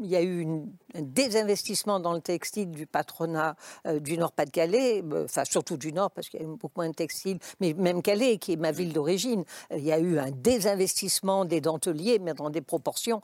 il 0.00 0.06
y 0.06 0.14
a 0.14 0.22
eu 0.22 0.38
une, 0.38 0.68
un 0.89 0.89
désinvestissement 0.94 2.00
dans 2.00 2.12
le 2.12 2.20
textile 2.20 2.70
du 2.70 2.86
patronat 2.86 3.56
du 4.00 4.18
Nord-Pas-de-Calais, 4.18 5.04
enfin 5.24 5.44
surtout 5.44 5.76
du 5.76 5.92
Nord, 5.92 6.10
parce 6.10 6.28
qu'il 6.28 6.40
y 6.40 6.44
a 6.44 6.46
beaucoup 6.46 6.70
moins 6.76 6.88
de 6.88 6.94
textile, 6.94 7.38
mais 7.60 7.74
même 7.74 8.02
Calais, 8.02 8.38
qui 8.38 8.52
est 8.52 8.56
ma 8.56 8.72
ville 8.72 8.92
d'origine, 8.92 9.44
il 9.70 9.84
y 9.84 9.92
a 9.92 9.98
eu 9.98 10.18
un 10.18 10.30
désinvestissement 10.30 11.44
des 11.44 11.60
denteliers, 11.60 12.18
mais 12.18 12.34
dans 12.34 12.50
des 12.50 12.60
proportions 12.60 13.22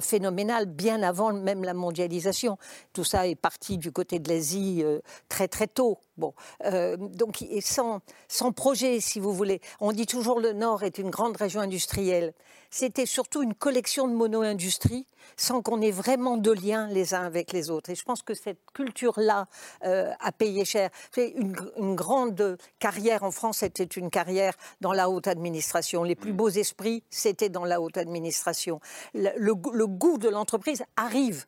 phénoménales, 0.00 0.66
bien 0.66 1.02
avant 1.02 1.32
même 1.32 1.64
la 1.64 1.74
mondialisation. 1.74 2.58
Tout 2.92 3.04
ça 3.04 3.26
est 3.26 3.36
parti 3.36 3.78
du 3.78 3.92
côté 3.92 4.18
de 4.18 4.28
l'Asie 4.28 4.84
très 5.28 5.48
très 5.48 5.66
tôt. 5.66 5.98
Bon, 6.18 6.34
euh, 6.64 6.96
donc 6.96 7.44
sans, 7.60 8.00
sans 8.26 8.50
projet, 8.50 8.98
si 8.98 9.20
vous 9.20 9.32
voulez. 9.32 9.60
On 9.80 9.92
dit 9.92 10.04
toujours 10.04 10.40
le 10.40 10.52
Nord 10.52 10.82
est 10.82 10.98
une 10.98 11.10
grande 11.10 11.36
région 11.36 11.60
industrielle. 11.60 12.34
C'était 12.70 13.06
surtout 13.06 13.42
une 13.42 13.54
collection 13.54 14.08
de 14.08 14.14
mono-industries 14.14 15.06
sans 15.36 15.62
qu'on 15.62 15.80
ait 15.80 15.92
vraiment 15.92 16.36
de 16.36 16.50
lien 16.50 16.88
les 16.88 17.07
uns 17.14 17.24
avec 17.24 17.52
les 17.52 17.70
autres. 17.70 17.90
Et 17.90 17.94
je 17.94 18.04
pense 18.04 18.22
que 18.22 18.34
cette 18.34 18.60
culture-là 18.72 19.46
euh, 19.84 20.12
a 20.20 20.32
payé 20.32 20.64
cher. 20.64 20.90
Une, 21.16 21.56
une, 21.76 21.94
grande 21.94 22.58
carrière 22.78 23.22
en 23.22 23.30
France, 23.30 23.58
c'était 23.58 23.84
une 23.84 24.10
carrière 24.10 24.54
dans 24.80 24.92
la 24.92 25.10
haute 25.10 25.26
administration. 25.26 26.02
Les 26.04 26.14
plus 26.14 26.32
beaux 26.32 26.48
esprits, 26.48 27.02
c'était 27.10 27.48
dans 27.48 27.64
la 27.64 27.80
haute 27.80 27.98
administration. 27.98 28.80
le, 29.14 29.32
le 29.36 29.86
goût 29.86 30.18
de 30.18 30.28
l'entreprise 30.28 30.84
arrive 30.96 31.46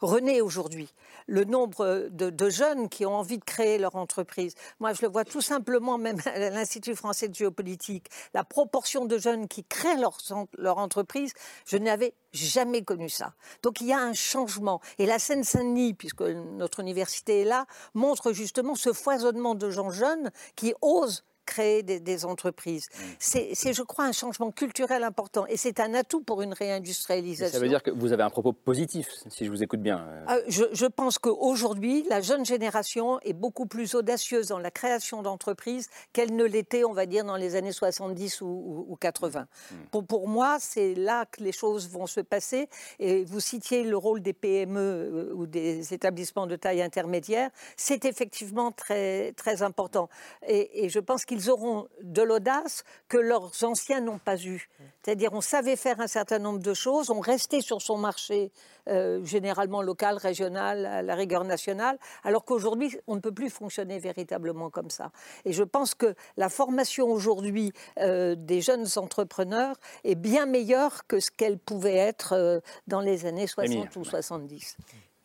René 0.00 0.42
aujourd'hui, 0.42 0.92
le 1.26 1.44
nombre 1.44 2.08
de, 2.10 2.48
jeunes 2.48 2.88
qui 2.88 3.04
ont 3.04 3.14
envie 3.14 3.38
de 3.38 3.44
créer 3.44 3.78
leur 3.78 3.96
entreprise. 3.96 4.54
Moi, 4.80 4.92
je 4.92 5.02
le 5.02 5.08
vois 5.08 5.24
tout 5.24 5.40
simplement, 5.40 5.98
même 5.98 6.18
à 6.26 6.50
l'Institut 6.50 6.94
français 6.94 7.28
de 7.28 7.34
géopolitique, 7.34 8.08
la 8.34 8.44
proportion 8.44 9.04
de 9.04 9.18
jeunes 9.18 9.48
qui 9.48 9.64
créent 9.64 9.98
leur, 9.98 10.18
leur 10.58 10.78
entreprise, 10.78 11.32
je 11.66 11.76
n'avais 11.76 12.14
jamais 12.32 12.82
connu 12.82 13.08
ça. 13.08 13.34
Donc 13.62 13.80
il 13.80 13.88
y 13.88 13.92
a 13.92 13.98
un 13.98 14.14
changement. 14.14 14.80
Et 14.98 15.06
la 15.06 15.18
Seine-Saint-Denis, 15.18 15.94
puisque 15.94 16.22
notre 16.22 16.80
université 16.80 17.42
est 17.42 17.44
là, 17.44 17.66
montre 17.94 18.32
justement 18.32 18.74
ce 18.74 18.92
foisonnement 18.92 19.54
de 19.54 19.70
gens 19.70 19.90
jeunes 19.90 20.30
qui 20.54 20.74
osent 20.82 21.24
créer 21.46 21.82
des, 21.82 22.24
entreprises. 22.24 22.88
Mm. 22.92 23.02
C'est, 23.18 23.72
je 23.72 23.82
crois, 23.82 24.04
un 24.04 24.12
changement 24.12 24.50
culturel 24.50 25.04
important 25.04 25.46
et 25.46 25.56
c'est 25.56 25.80
un 25.80 25.94
atout 25.94 26.22
pour 26.22 26.42
une 26.42 26.52
réindustrialisation. 26.52 27.52
ça 27.52 27.62
veut 27.62 27.68
dire 27.68 27.82
que 27.82 27.90
vous 27.90 28.12
avez 28.12 28.22
un 28.22 28.30
propos 28.30 28.52
positif, 28.52 29.08
si 29.28 29.44
je 29.44 29.50
vous 29.50 29.62
écoute 29.62 29.80
bien. 29.80 29.98
Euh. 29.98 30.24
Ah, 30.26 30.38
je, 30.48 30.64
je, 30.72 30.86
pense 30.86 31.18
qu'aujourd'hui, 31.18 32.04
la 32.08 32.20
jeune 32.20 32.44
génération 32.44 33.20
est 33.20 33.32
beaucoup 33.32 33.66
plus 33.66 33.94
audacieuse 33.94 34.48
dans 34.48 34.58
la 34.58 34.70
création 34.70 35.22
d'entreprises 35.22 35.88
qu'elle 36.12 36.34
ne 36.34 36.44
l'était, 36.44 36.84
on 36.84 36.92
va 36.92 37.06
dire, 37.06 37.24
dans 37.24 37.36
les 37.36 37.54
années 37.54 37.72
70 37.72 38.40
ou, 38.40 38.96
80. 39.00 39.40
Mm. 39.40 39.74
Pour, 39.90 40.06
pour, 40.06 40.28
moi, 40.28 40.58
c'est 40.60 40.94
là 40.94 41.26
que 41.26 41.42
les 41.42 41.52
choses 41.52 41.88
vont 41.88 42.06
se 42.06 42.20
passer. 42.20 42.68
Et 42.98 43.24
vous 43.24 43.40
citiez 43.40 43.84
le 43.84 43.96
rôle 43.96 44.20
des 44.20 44.32
PME 44.32 44.80
euh, 44.80 45.32
ou 45.34 45.46
des 45.46 45.94
établissements 45.94 46.46
de 46.46 46.56
taille 46.56 46.82
intermédiaire. 46.82 47.50
C'est 47.76 48.04
effectivement 48.04 48.72
très, 48.72 49.32
très 49.32 49.62
important. 49.62 50.08
Et, 50.46 50.84
et 50.84 50.88
je 50.88 50.98
pense 50.98 51.24
qu'il 51.24 51.35
ils 51.36 51.50
auront 51.50 51.88
de 52.02 52.22
l'audace 52.22 52.84
que 53.08 53.18
leurs 53.18 53.52
anciens 53.62 54.00
n'ont 54.00 54.18
pas 54.18 54.36
eu. 54.36 54.68
C'est-à-dire, 55.02 55.32
on 55.32 55.40
savait 55.40 55.76
faire 55.76 56.00
un 56.00 56.06
certain 56.06 56.38
nombre 56.38 56.60
de 56.60 56.74
choses, 56.74 57.10
on 57.10 57.20
restait 57.20 57.60
sur 57.60 57.82
son 57.82 57.98
marché, 57.98 58.50
euh, 58.88 59.24
généralement 59.24 59.82
local, 59.82 60.16
régional, 60.16 60.86
à 60.86 61.02
la 61.02 61.14
rigueur 61.14 61.44
nationale, 61.44 61.98
alors 62.24 62.44
qu'aujourd'hui, 62.44 62.96
on 63.06 63.16
ne 63.16 63.20
peut 63.20 63.32
plus 63.32 63.50
fonctionner 63.50 63.98
véritablement 63.98 64.70
comme 64.70 64.90
ça. 64.90 65.10
Et 65.44 65.52
je 65.52 65.62
pense 65.62 65.94
que 65.94 66.14
la 66.36 66.48
formation 66.48 67.08
aujourd'hui 67.08 67.72
euh, 67.98 68.34
des 68.36 68.60
jeunes 68.60 68.86
entrepreneurs 68.96 69.76
est 70.04 70.14
bien 70.14 70.46
meilleure 70.46 71.06
que 71.06 71.20
ce 71.20 71.30
qu'elle 71.30 71.58
pouvait 71.58 71.96
être 71.96 72.32
euh, 72.32 72.60
dans 72.86 73.00
les 73.00 73.26
années 73.26 73.46
60 73.46 73.94
ou 73.96 74.04
70. 74.04 74.76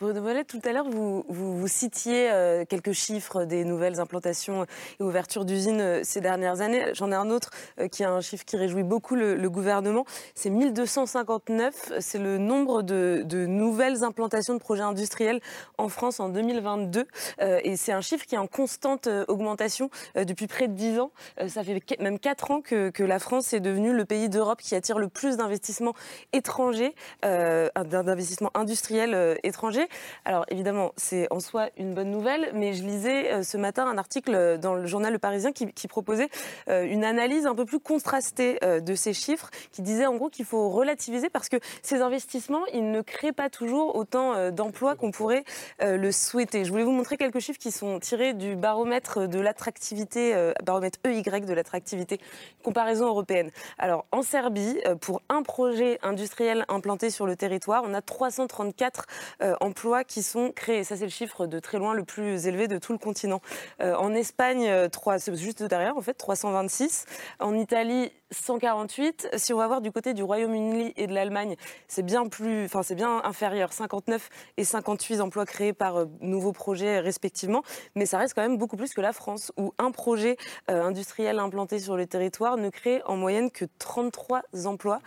Bruno 0.01 0.19
tout 0.47 0.59
à 0.65 0.73
l'heure, 0.73 0.89
vous, 0.89 1.23
vous, 1.29 1.67
citiez 1.67 2.31
euh, 2.31 2.65
quelques 2.65 2.91
chiffres 2.91 3.43
des 3.43 3.63
nouvelles 3.63 3.99
implantations 3.99 4.65
et 4.99 5.03
ouvertures 5.03 5.45
d'usines 5.45 5.79
euh, 5.79 6.01
ces 6.03 6.21
dernières 6.21 6.61
années. 6.61 6.85
J'en 6.95 7.11
ai 7.11 7.15
un 7.15 7.29
autre 7.29 7.51
euh, 7.79 7.87
qui 7.87 8.03
a 8.03 8.09
un 8.09 8.19
chiffre 8.19 8.43
qui 8.43 8.57
réjouit 8.57 8.81
beaucoup 8.81 9.13
le, 9.13 9.47
gouvernement. 9.47 10.05
C'est 10.33 10.49
1259. 10.49 11.93
C'est 11.99 12.17
le 12.17 12.39
nombre 12.39 12.81
de, 12.81 13.23
nouvelles 13.45 14.03
implantations 14.03 14.55
de 14.55 14.59
projets 14.59 14.81
industriels 14.81 15.39
en 15.77 15.87
France 15.87 16.19
en 16.19 16.29
2022. 16.29 17.05
et 17.39 17.75
c'est 17.75 17.91
un 17.91 18.01
chiffre 18.01 18.25
qui 18.25 18.35
est 18.35 18.39
en 18.39 18.47
constante 18.47 19.07
augmentation 19.27 19.89
depuis 20.15 20.47
près 20.47 20.67
de 20.67 20.73
10 20.73 20.99
ans. 20.99 21.11
ça 21.47 21.63
fait 21.63 21.79
même 21.99 22.17
4 22.17 22.51
ans 22.51 22.61
que, 22.61 22.91
la 23.03 23.19
France 23.19 23.53
est 23.53 23.59
devenue 23.59 23.93
le 23.93 24.05
pays 24.05 24.29
d'Europe 24.29 24.61
qui 24.61 24.73
attire 24.73 24.99
le 24.99 25.09
plus 25.09 25.37
d'investissements 25.37 25.93
étrangers, 26.33 26.95
d'investissements 27.23 28.51
industriels 28.53 29.37
étrangers. 29.43 29.89
Alors 30.25 30.45
évidemment, 30.49 30.93
c'est 30.97 31.27
en 31.31 31.39
soi 31.39 31.69
une 31.77 31.93
bonne 31.93 32.11
nouvelle, 32.11 32.51
mais 32.53 32.73
je 32.73 32.83
lisais 32.83 33.31
euh, 33.31 33.43
ce 33.43 33.57
matin 33.57 33.87
un 33.87 33.97
article 33.97 34.57
dans 34.59 34.75
le 34.75 34.85
journal 34.85 35.13
Le 35.13 35.19
Parisien 35.19 35.51
qui, 35.51 35.87
proposait 35.87 36.29
euh, 36.69 36.85
une 36.85 37.03
analyse 37.03 37.45
un 37.45 37.55
peu 37.55 37.65
plus 37.65 37.79
contrastée 37.79 38.59
euh, 38.63 38.79
de 38.79 38.95
ces 38.95 39.13
chiffres, 39.13 39.49
qui 39.71 39.81
disait 39.81 40.05
en 40.05 40.15
gros 40.15 40.29
qu'il 40.29 40.45
faut 40.45 40.69
relativiser 40.69 41.29
parce 41.29 41.49
que 41.49 41.57
ces 41.81 42.01
investissements, 42.01 42.65
ils 42.73 42.91
ne 42.91 43.01
créent 43.01 43.31
pas 43.31 43.49
toujours 43.49 43.95
autant 43.95 44.51
d'emplois 44.51 44.95
qu'on 44.95 45.11
pourrait 45.11 45.43
le 45.81 46.11
souhaiter. 46.11 46.65
Je 46.65 46.71
voulais 46.71 46.83
vous 46.83 46.91
montrer 46.91 47.17
quelques 47.17 47.39
chiffres 47.39 47.59
qui 47.59 47.71
sont 47.71 47.99
tirés 47.99 48.33
du 48.33 48.55
baromètre 48.55 49.27
de 49.27 49.39
l'attractivité, 49.39 50.53
baromètre 50.63 50.99
EY 51.03 51.21
de 51.21 51.53
l'attractivité, 51.53 52.19
comparaison 52.63 53.07
européenne. 53.07 53.51
Alors 53.77 54.05
en 54.11 54.21
Serbie, 54.21 54.79
pour 55.01 55.21
un 55.29 55.43
projet 55.43 55.99
industriel 56.03 56.65
implanté 56.69 57.09
sur 57.09 57.25
le 57.25 57.35
territoire, 57.35 57.83
on 57.85 57.93
a 57.93 58.01
334 58.01 59.05
euh, 59.41 59.55
emplois 59.81 60.03
qui 60.03 60.21
sont 60.21 60.51
créés. 60.51 60.83
Ça, 60.83 60.95
c'est 60.95 61.05
le 61.05 61.09
chiffre 61.09 61.47
de 61.47 61.57
très 61.59 61.79
loin 61.79 61.95
le 61.95 62.03
plus 62.03 62.45
élevé 62.45 62.67
de 62.67 62.77
tout 62.77 62.91
le 62.91 62.99
continent. 62.99 63.41
Euh, 63.81 63.95
en 63.95 64.13
Espagne, 64.13 64.67
euh, 64.67 64.89
trois- 64.89 65.17
c'est 65.17 65.35
juste 65.35 65.63
derrière, 65.63 65.97
en 65.97 66.01
fait, 66.01 66.13
326. 66.13 67.05
En 67.39 67.55
Italie, 67.55 68.11
148. 68.29 69.27
Si 69.37 69.53
on 69.53 69.57
va 69.57 69.65
voir 69.65 69.81
du 69.81 69.91
côté 69.91 70.13
du 70.13 70.21
Royaume-Uni 70.21 70.93
et 70.97 71.07
de 71.07 71.13
l'Allemagne, 71.15 71.55
c'est 71.87 72.03
bien 72.03 72.27
plus, 72.27 72.65
enfin 72.65 72.83
c'est 72.83 72.93
bien 72.95 73.21
inférieur, 73.23 73.73
59 73.73 74.29
et 74.57 74.63
58 74.63 75.19
emplois 75.19 75.45
créés 75.45 75.73
par 75.73 75.97
euh, 75.97 76.05
nouveaux 76.21 76.53
projets 76.53 76.99
respectivement, 76.99 77.63
mais 77.95 78.05
ça 78.05 78.19
reste 78.19 78.35
quand 78.35 78.41
même 78.43 78.57
beaucoup 78.57 78.77
plus 78.77 78.93
que 78.93 79.01
la 79.01 79.13
France, 79.13 79.51
où 79.57 79.73
un 79.79 79.89
projet 79.91 80.37
euh, 80.69 80.83
industriel 80.83 81.39
implanté 81.39 81.79
sur 81.79 81.97
le 81.97 82.05
territoire 82.05 82.55
ne 82.57 82.69
crée 82.69 83.01
en 83.05 83.17
moyenne 83.17 83.49
que 83.51 83.65
33 83.79 84.43
emplois. 84.65 84.99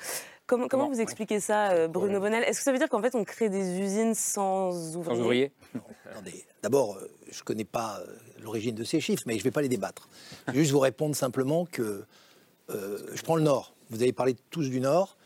Comment, 0.46 0.68
comment 0.68 0.88
vous 0.88 1.00
expliquez 1.00 1.40
ça, 1.40 1.70
euh, 1.70 1.88
Bruno 1.88 2.20
Bonnel? 2.20 2.44
Est-ce 2.44 2.58
que 2.58 2.64
ça 2.64 2.72
veut 2.72 2.78
dire 2.78 2.90
qu'en 2.90 3.00
fait 3.00 3.14
on 3.14 3.24
crée 3.24 3.48
des 3.48 3.80
usines 3.80 4.14
sans 4.14 4.94
ouvriers? 4.96 5.52
Attendez, 6.10 6.44
d'abord, 6.62 6.96
euh, 6.96 7.10
je 7.30 7.40
ne 7.40 7.44
connais 7.44 7.64
pas 7.64 8.00
euh, 8.00 8.06
l'origine 8.42 8.74
de 8.74 8.84
ces 8.84 9.00
chiffres, 9.00 9.22
mais 9.26 9.34
je 9.34 9.38
ne 9.38 9.44
vais 9.44 9.50
pas 9.50 9.62
les 9.62 9.68
débattre. 9.68 10.08
Je 10.48 10.52
vais 10.52 10.60
juste 10.60 10.72
vous 10.72 10.80
répondre 10.80 11.16
simplement 11.16 11.64
que 11.64 12.04
euh, 12.70 12.98
je 13.14 13.22
prends 13.22 13.36
le 13.36 13.42
Nord. 13.42 13.74
Vous 13.90 14.02
avez 14.02 14.12
parlé 14.12 14.36
tous 14.50 14.68
du 14.68 14.80
Nord. 14.80 15.16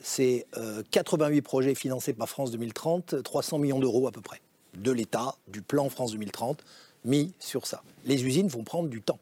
C'est 0.00 0.46
euh, 0.56 0.82
88 0.90 1.40
projets 1.42 1.74
financés 1.74 2.12
par 2.12 2.28
France 2.28 2.50
2030, 2.50 3.22
300 3.22 3.58
millions 3.58 3.78
d'euros 3.78 4.06
à 4.06 4.12
peu 4.12 4.20
près, 4.20 4.40
de 4.74 4.92
l'État, 4.92 5.36
du 5.48 5.62
plan 5.62 5.88
France 5.88 6.12
2030, 6.12 6.64
mis 7.04 7.32
sur 7.38 7.66
ça. 7.66 7.82
Les 8.04 8.24
usines 8.24 8.48
vont 8.48 8.64
prendre 8.64 8.88
du 8.88 9.00
temps. 9.00 9.18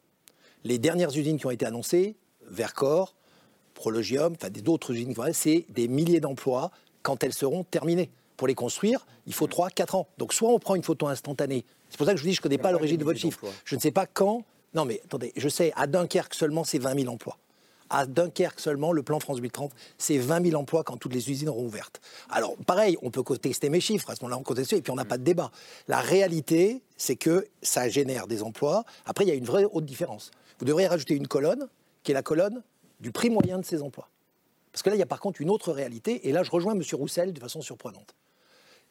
Les 0.65 0.79
dernières 0.79 1.17
usines 1.17 1.39
qui 1.39 1.47
ont 1.47 1.51
été 1.51 1.67
annoncées, 1.67 2.17
Vercors, 2.49 3.15
Prologium, 3.87 4.35
enfin 4.39 4.49
des- 4.49 4.61
d'autres 4.63 4.93
usines, 4.93 5.13
c'est 5.33 5.67
des 5.71 5.89
milliers 5.89 6.21
d'emplois 6.21 6.71
quand 7.03 7.25
elles 7.25 7.33
seront 7.33 7.65
terminées. 7.65 8.11
Pour 8.37 8.47
les 8.47 8.55
construire, 8.55 9.05
il 9.27 9.35
faut 9.35 9.49
3-4 9.49 9.97
ans. 9.97 10.07
Donc 10.19 10.33
soit 10.33 10.49
on 10.51 10.61
prend 10.61 10.77
une 10.77 10.85
photo 10.85 11.09
instantanée, 11.09 11.65
c'est 11.91 11.97
pour 11.97 12.07
ça 12.07 12.13
que 12.13 12.19
je 12.19 12.23
vous 12.23 12.29
dis, 12.29 12.35
je 12.35 12.39
ne 12.41 12.43
connais 12.45 12.59
pas 12.59 12.71
l'origine 12.71 12.97
de 12.97 13.03
votre 13.05 13.19
chiffre. 13.19 13.41
Je 13.65 13.75
ne 13.75 13.81
sais 13.81 13.91
pas 13.91 14.07
quand. 14.07 14.45
Non 14.73 14.85
mais 14.85 15.01
attendez, 15.05 15.33
je 15.37 15.49
sais, 15.49 15.73
à 15.75 15.89
Dunkerque 15.89 16.33
seulement, 16.35 16.63
c'est 16.63 16.79
20 16.79 16.97
000 17.01 17.13
emplois. 17.13 17.39
À 17.91 18.07
Dunkerque 18.07 18.61
seulement, 18.61 18.93
le 18.93 19.03
plan 19.03 19.19
France 19.19 19.37
2030, 19.39 19.73
c'est 19.99 20.17
20 20.17 20.47
000 20.51 20.61
emplois 20.61 20.85
quand 20.85 20.97
toutes 20.97 21.13
les 21.15 21.29
usines 21.29 21.49
auront 21.49 21.65
ouvertes. 21.67 22.01
Alors, 22.31 22.55
pareil, 22.65 22.97
on 23.03 23.11
peut 23.11 23.25
contester 23.25 23.69
mes 23.69 23.81
chiffres, 23.81 24.09
à 24.11 24.15
ce 24.15 24.23
moment-là, 24.23 24.39
on 24.39 24.45
conteste, 24.45 24.73
et 24.75 24.81
puis 24.81 24.93
on 24.93 24.97
n'a 24.97 25.05
pas 25.05 25.19
de 25.19 25.25
débat. 25.25 25.51
La 25.89 25.99
réalité, 26.01 26.81
c'est 26.97 27.17
que 27.17 27.49
ça 27.63 27.89
génère 27.89 28.29
des 28.29 28.45
emplois. 28.45 28.85
Après, 29.07 29.25
il 29.25 29.29
y 29.29 29.33
a 29.33 29.35
une 29.35 29.45
vraie 29.45 29.65
haute 29.73 29.85
différence. 29.85 30.31
Vous 30.61 30.65
devriez 30.67 30.87
rajouter 30.87 31.15
une 31.15 31.27
colonne, 31.29 31.69
qui 32.05 32.13
est 32.13 32.15
la 32.15 32.23
colonne 32.23 32.63
du 33.03 33.13
prix 33.13 33.29
moyen 33.29 33.59
de 33.59 33.65
ces 33.65 33.83
emplois. 33.83 34.09
Parce 34.73 34.83
que 34.83 34.89
là, 34.89 34.97
il 34.97 34.99
y 34.99 35.03
a 35.03 35.07
par 35.07 35.21
contre 35.21 35.43
une 35.43 35.51
autre 35.51 35.73
réalité, 35.73 36.29
et 36.29 36.33
là, 36.33 36.43
je 36.43 36.51
rejoins 36.51 36.75
M. 36.75 36.83
Roussel 36.93 37.35
de 37.35 37.41
façon 37.41 37.61
surprenante. 37.61 38.15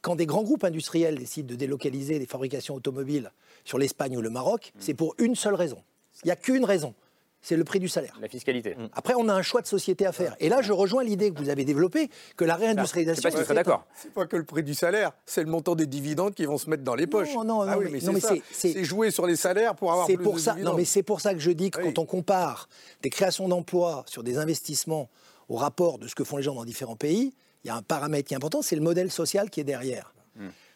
Quand 0.02 0.16
des 0.16 0.26
grands 0.26 0.44
groupes 0.44 0.64
industriels 0.64 1.18
décident 1.18 1.48
de 1.48 1.56
délocaliser 1.56 2.20
des 2.20 2.26
fabrications 2.26 2.76
automobiles 2.76 3.32
sur 3.66 3.78
l'Espagne 3.78 4.18
ou 4.18 4.22
le 4.22 4.30
Maroc, 4.30 4.74
c'est 4.80 4.94
pour 4.94 5.16
une 5.18 5.36
seule 5.36 5.56
raison. 5.56 5.82
Il 6.24 6.28
n'y 6.28 6.32
a 6.32 6.36
qu'une 6.36 6.66
raison, 6.66 6.94
c'est 7.42 7.56
le 7.56 7.64
prix 7.64 7.80
du 7.80 7.88
salaire. 7.88 8.16
La 8.22 8.28
fiscalité. 8.28 8.76
Après, 8.94 9.14
on 9.18 9.28
a 9.28 9.34
un 9.34 9.42
choix 9.42 9.62
de 9.62 9.68
société 9.68 10.06
à 10.06 10.12
faire. 10.12 10.36
Et 10.40 10.48
là, 10.50 10.62
je 10.62 10.72
rejoins 10.74 11.04
l'idée 11.04 11.32
que 11.32 11.40
vous 11.40 11.50
avez 11.50 11.66
développée, 11.66 12.10
que 12.38 12.46
la 12.46 12.56
réindustrialisation... 12.56 13.18
Je 13.18 13.22
sais 13.30 13.38
pas 13.38 13.44
si 13.44 13.48
vous 13.50 13.54
d'accord. 13.56 13.86
C'est 13.96 14.14
pas 14.14 14.26
que 14.28 14.36
le 14.38 14.44
prix 14.44 14.64
du 14.64 14.74
salaire, 14.76 15.12
c'est 15.26 15.44
le 15.44 15.50
montant 15.50 15.76
des 15.76 15.88
dividendes 15.88 16.34
qui 16.36 16.46
vont 16.46 16.58
se 16.58 16.70
mettre 16.70 16.84
dans 16.84 16.96
les 16.96 17.08
poches. 17.08 17.34
Non, 17.34 17.44
non, 17.44 17.62
Ah 17.62 17.76
non, 17.76 17.78
oui, 17.80 17.86
mais- 17.92 18.00
mais, 18.00 18.14
non, 18.14 18.20
c'est 18.52 18.84
jouer 18.84 19.10
sur 19.12 19.26
les 19.26 19.36
salaires 19.36 19.76
pour 19.76 19.92
avoir 19.92 20.08
C'est 20.08 20.16
plus 20.16 20.24
pour 20.24 20.34
de 20.36 20.40
ça. 20.40 20.56
Non, 20.56 20.76
mais 20.76 20.86
c'est 20.86 21.04
pour 21.04 21.20
ça 21.22 21.34
que 21.34 21.40
je 21.40 21.52
dis 21.52 21.72
que 21.72 21.82
quand 21.82 21.98
on 22.00 22.06
compare 22.06 22.70
des 23.02 23.10
créations 23.10 23.48
d'emplois 23.48 24.04
sur 24.08 24.24
des 24.24 24.38
investissements 24.38 25.10
au 25.50 25.56
rapport 25.56 25.98
de 25.98 26.08
ce 26.08 26.16
que 26.16 26.24
font 26.24 26.38
les 26.38 26.44
gens 26.44 26.56
dans 26.56 26.64
différents 26.66 26.96
pays, 26.96 27.34
il 27.64 27.68
y 27.68 27.70
a 27.72 27.76
un 27.76 27.82
paramètre 27.82 28.28
qui 28.28 28.34
est 28.34 28.38
important, 28.38 28.62
c'est 28.62 28.76
le 28.76 28.82
modèle 28.82 29.12
social 29.12 29.50
qui 29.50 29.60
est 29.60 29.64
derrière. 29.66 30.14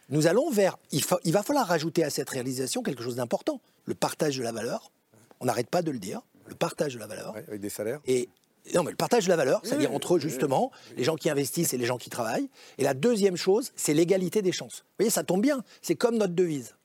Nous 0.10 0.28
allons 0.28 0.50
vers. 0.52 0.78
Il, 0.92 1.04
fa- 1.04 1.18
il 1.24 1.32
va 1.34 1.42
falloir 1.42 1.66
rajouter 1.68 2.04
à 2.04 2.10
cette 2.12 2.30
réalisation 2.30 2.84
quelque 2.84 3.02
chose 3.04 3.16
d'important 3.16 3.60
le 3.86 3.96
partage 3.96 4.38
de 4.38 4.44
la 4.44 4.52
valeur. 4.52 4.92
On 5.40 5.46
n'arrête 5.46 5.70
pas 5.70 5.82
de 5.82 5.90
le 5.92 5.98
dire. 6.00 6.22
Le 6.48 6.56
partage 6.56 6.94
de 6.96 7.00
la 7.00 7.08
valeur. 7.08 7.36
avec 7.36 7.60
des 7.60 7.70
salaires. 7.70 8.00
Et 8.06 8.30
non, 8.74 8.84
mais 8.84 8.92
le 8.92 8.98
partage 8.98 9.26
de 9.26 9.30
la 9.30 9.36
valeur, 9.36 9.62
c'est-à-dire 9.64 9.94
entre 9.94 10.18
justement 10.20 10.72
les 10.98 11.04
gens 11.04 11.16
qui 11.16 11.30
investissent 11.30 11.74
et 11.74 11.78
les 11.78 11.86
gens 11.86 11.98
qui 11.98 12.10
travaillent. 12.10 12.50
Et 12.80 12.84
la 12.84 12.94
deuxième 12.96 13.36
chose, 13.38 13.72
c'est 13.76 13.94
l'égalité 13.94 14.42
des 14.42 14.52
chances. 14.52 14.80
Vous 14.80 14.94
voyez, 15.00 15.10
ça 15.12 15.24
tombe 15.24 15.42
bien. 15.42 15.64
C'est 15.82 15.96
comme 15.96 16.18
notre 16.18 16.34
devise. 16.34 16.76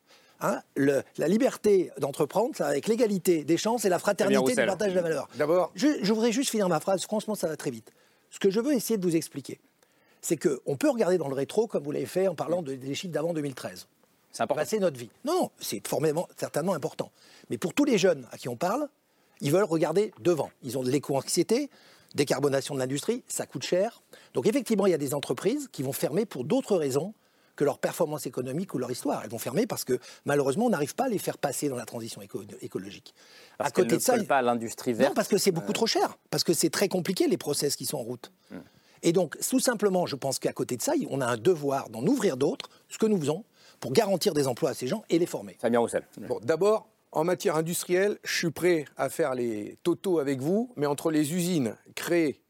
Hein, 0.42 0.62
le- 0.74 1.02
la 1.18 1.28
liberté 1.28 1.90
d'entreprendre, 1.98 2.58
avec 2.62 2.86
l'égalité 2.86 3.44
des 3.44 3.56
chances 3.58 3.84
et 3.84 3.90
la 3.90 3.98
fraternité 3.98 4.38
du 4.62 4.66
partage 4.68 4.90
de 4.92 4.96
la 4.96 5.02
valeur. 5.02 5.28
D'abord. 5.36 5.70
Je, 5.74 5.86
je 6.02 6.12
voudrais 6.14 6.32
juste 6.32 6.50
finir 6.50 6.68
ma 6.68 6.80
phrase. 6.80 7.02
Franchement, 7.02 7.34
ça 7.34 7.46
va 7.48 7.56
très 7.56 7.70
vite. 7.70 7.92
Ce 8.30 8.38
que 8.38 8.50
je 8.50 8.60
veux 8.60 8.72
essayer 8.72 8.96
de 8.96 9.04
vous 9.04 9.16
expliquer, 9.16 9.60
c'est 10.22 10.36
qu'on 10.38 10.76
peut 10.76 10.88
regarder 10.88 11.18
dans 11.18 11.28
le 11.28 11.34
rétro, 11.34 11.66
comme 11.66 11.82
vous 11.84 11.92
l'avez 11.92 12.06
fait 12.06 12.26
en 12.28 12.34
parlant 12.34 12.62
de- 12.62 12.74
des 12.74 12.94
chiffres 12.94 13.12
d'avant 13.12 13.32
2013. 13.34 13.86
C'est 14.32 14.42
important. 14.42 14.60
Passer 14.62 14.78
notre 14.78 14.98
vie. 14.98 15.10
Non, 15.24 15.34
non, 15.34 15.50
c'est 15.60 15.86
formellement, 15.86 16.28
certainement 16.38 16.72
important. 16.74 17.10
Mais 17.50 17.58
pour 17.58 17.74
tous 17.74 17.84
les 17.84 17.98
jeunes 17.98 18.26
à 18.30 18.38
qui 18.38 18.48
on 18.48 18.56
parle, 18.56 18.88
ils 19.40 19.53
veulent 19.53 19.64
regarder 19.64 20.12
devant. 20.20 20.50
Ils 20.62 20.76
ont 20.79 20.83
de 20.83 20.90
l'éco-anxiété, 20.90 21.70
décarbonation 22.14 22.74
de 22.74 22.81
l'industrie, 22.81 23.22
ça 23.29 23.46
coûte 23.46 23.62
cher. 23.64 24.03
Donc 24.35 24.46
effectivement, 24.46 24.87
il 24.87 24.90
y 24.90 24.94
a 24.94 24.98
des 24.98 25.14
entreprises 25.14 25.68
qui 25.72 25.83
vont 25.83 25.92
fermer 25.92 26.26
pour 26.26 26.44
d'autres 26.44 26.76
raisons 26.76 27.14
que 27.57 27.64
leur 27.64 27.79
performance 27.79 28.24
économique 28.26 28.72
ou 28.74 28.79
leur 28.79 28.90
histoire. 28.90 29.20
Elles 29.22 29.31
vont 29.31 29.38
fermer 29.38 29.66
parce 29.66 29.85
que 29.85 29.98
malheureusement, 30.24 30.66
on 30.66 30.70
n'arrive 30.70 30.94
pas 30.94 31.05
à 31.05 31.09
les 31.09 31.18
faire 31.18 31.37
passer 31.37 31.68
dans 31.68 31.76
la 31.76 31.85
transition 31.85 32.22
éco- 32.22 32.42
écologique. 32.62 33.14
Parce 33.59 33.68
à 33.68 33.70
côté 33.72 33.88
qu'elle 33.88 33.98
de 33.98 34.12
ne 34.12 34.18
ça, 34.20 34.24
pas 34.24 34.38
à 34.38 34.42
l'industrie 34.42 34.92
verte. 34.94 35.11
non, 35.11 35.14
parce 35.14 35.29
que 35.29 35.37
c'est 35.37 35.50
beaucoup 35.53 35.72
trop 35.74 35.87
cher. 35.87 36.16
Parce 36.31 36.42
que 36.42 36.55
c'est 36.55 36.70
très 36.70 36.88
compliqué, 36.88 37.29
les 37.29 37.37
process 37.37 37.76
qui 37.76 37.85
sont 37.87 37.98
en 37.98 38.03
route. 38.03 38.33
Hmm. 38.50 38.59
Et 39.03 39.12
donc, 39.12 39.37
tout 39.46 39.61
simplement, 39.61 40.07
je 40.07 40.16
pense 40.16 40.38
qu'à 40.38 40.53
côté 40.53 40.76
de 40.76 40.83
ça, 40.83 40.92
on 41.11 41.20
a 41.20 41.26
un 41.26 41.37
devoir 41.37 41.88
d'en 41.90 42.03
ouvrir 42.07 42.37
d'autres, 42.37 42.68
ce 42.88 42.98
que 42.98 43.07
nous 43.07 43.18
faisons, 43.18 43.44
pour 43.79 43.92
garantir 43.92 44.33
des 44.35 44.46
emplois 44.46 44.70
à 44.70 44.74
ces 44.74 44.87
gens 44.87 45.05
et 45.11 45.18
les 45.18 45.26
former. 45.26 45.57
Fabien 45.61 45.81
Roussel. 45.81 46.07
Bon, 46.29 46.38
d'abord, 46.42 46.87
en 47.12 47.24
matière 47.24 47.56
industrielle, 47.56 48.18
je 48.24 48.36
suis 48.36 48.50
prêt 48.50 48.84
à 48.96 49.08
faire 49.08 49.34
les 49.34 49.76
totaux 49.82 50.18
avec 50.18 50.40
vous, 50.40 50.72
mais 50.76 50.86
entre 50.86 51.10
les 51.10 51.34
usines 51.34 51.76
créées, 51.94 52.40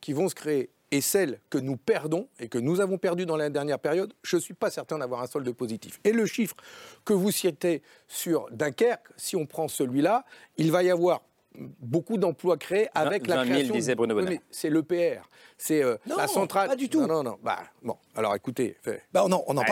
qui 0.00 0.12
vont 0.12 0.28
se 0.28 0.34
créer, 0.34 0.70
et 0.92 1.00
celles 1.00 1.38
que 1.50 1.58
nous 1.58 1.76
perdons, 1.76 2.26
et 2.40 2.48
que 2.48 2.58
nous 2.58 2.80
avons 2.80 2.98
perdues 2.98 3.26
dans 3.26 3.36
la 3.36 3.48
dernière 3.50 3.78
période, 3.78 4.12
je 4.22 4.36
ne 4.36 4.40
suis 4.40 4.54
pas 4.54 4.70
certain 4.70 4.98
d'avoir 4.98 5.22
un 5.22 5.26
solde 5.26 5.50
positif. 5.52 6.00
Et 6.02 6.12
le 6.12 6.26
chiffre 6.26 6.56
que 7.04 7.12
vous 7.12 7.30
citez 7.30 7.82
sur 8.08 8.46
Dunkerque, 8.50 9.06
si 9.16 9.36
on 9.36 9.46
prend 9.46 9.68
celui-là, 9.68 10.24
il 10.56 10.72
va 10.72 10.82
y 10.82 10.90
avoir 10.90 11.22
beaucoup 11.80 12.16
d'emplois 12.16 12.56
créés 12.56 12.88
avec 12.94 13.26
la 13.26 13.36
20 13.36 13.42
000, 13.44 13.54
création... 13.54 13.74
disait 13.74 13.94
Bruno 13.94 14.16
Oui, 14.16 14.24
Bonnet. 14.24 14.40
C'est 14.50 14.70
l'EPR, 14.70 15.28
c'est 15.58 15.82
euh, 15.82 15.96
Non, 16.06 16.16
la 16.16 16.26
centrale... 16.26 16.68
pas 16.68 16.76
du 16.76 16.88
tout. 16.88 17.00
Non, 17.00 17.08
non, 17.08 17.22
non. 17.22 17.38
Bah, 17.42 17.58
bon, 17.82 17.96
alors 18.16 18.34
écoutez... 18.34 18.76
fait- 18.82 19.02
Bah, 19.12 19.22
on 19.24 19.32
en, 19.32 19.44
on 19.46 19.56
en 19.56 19.62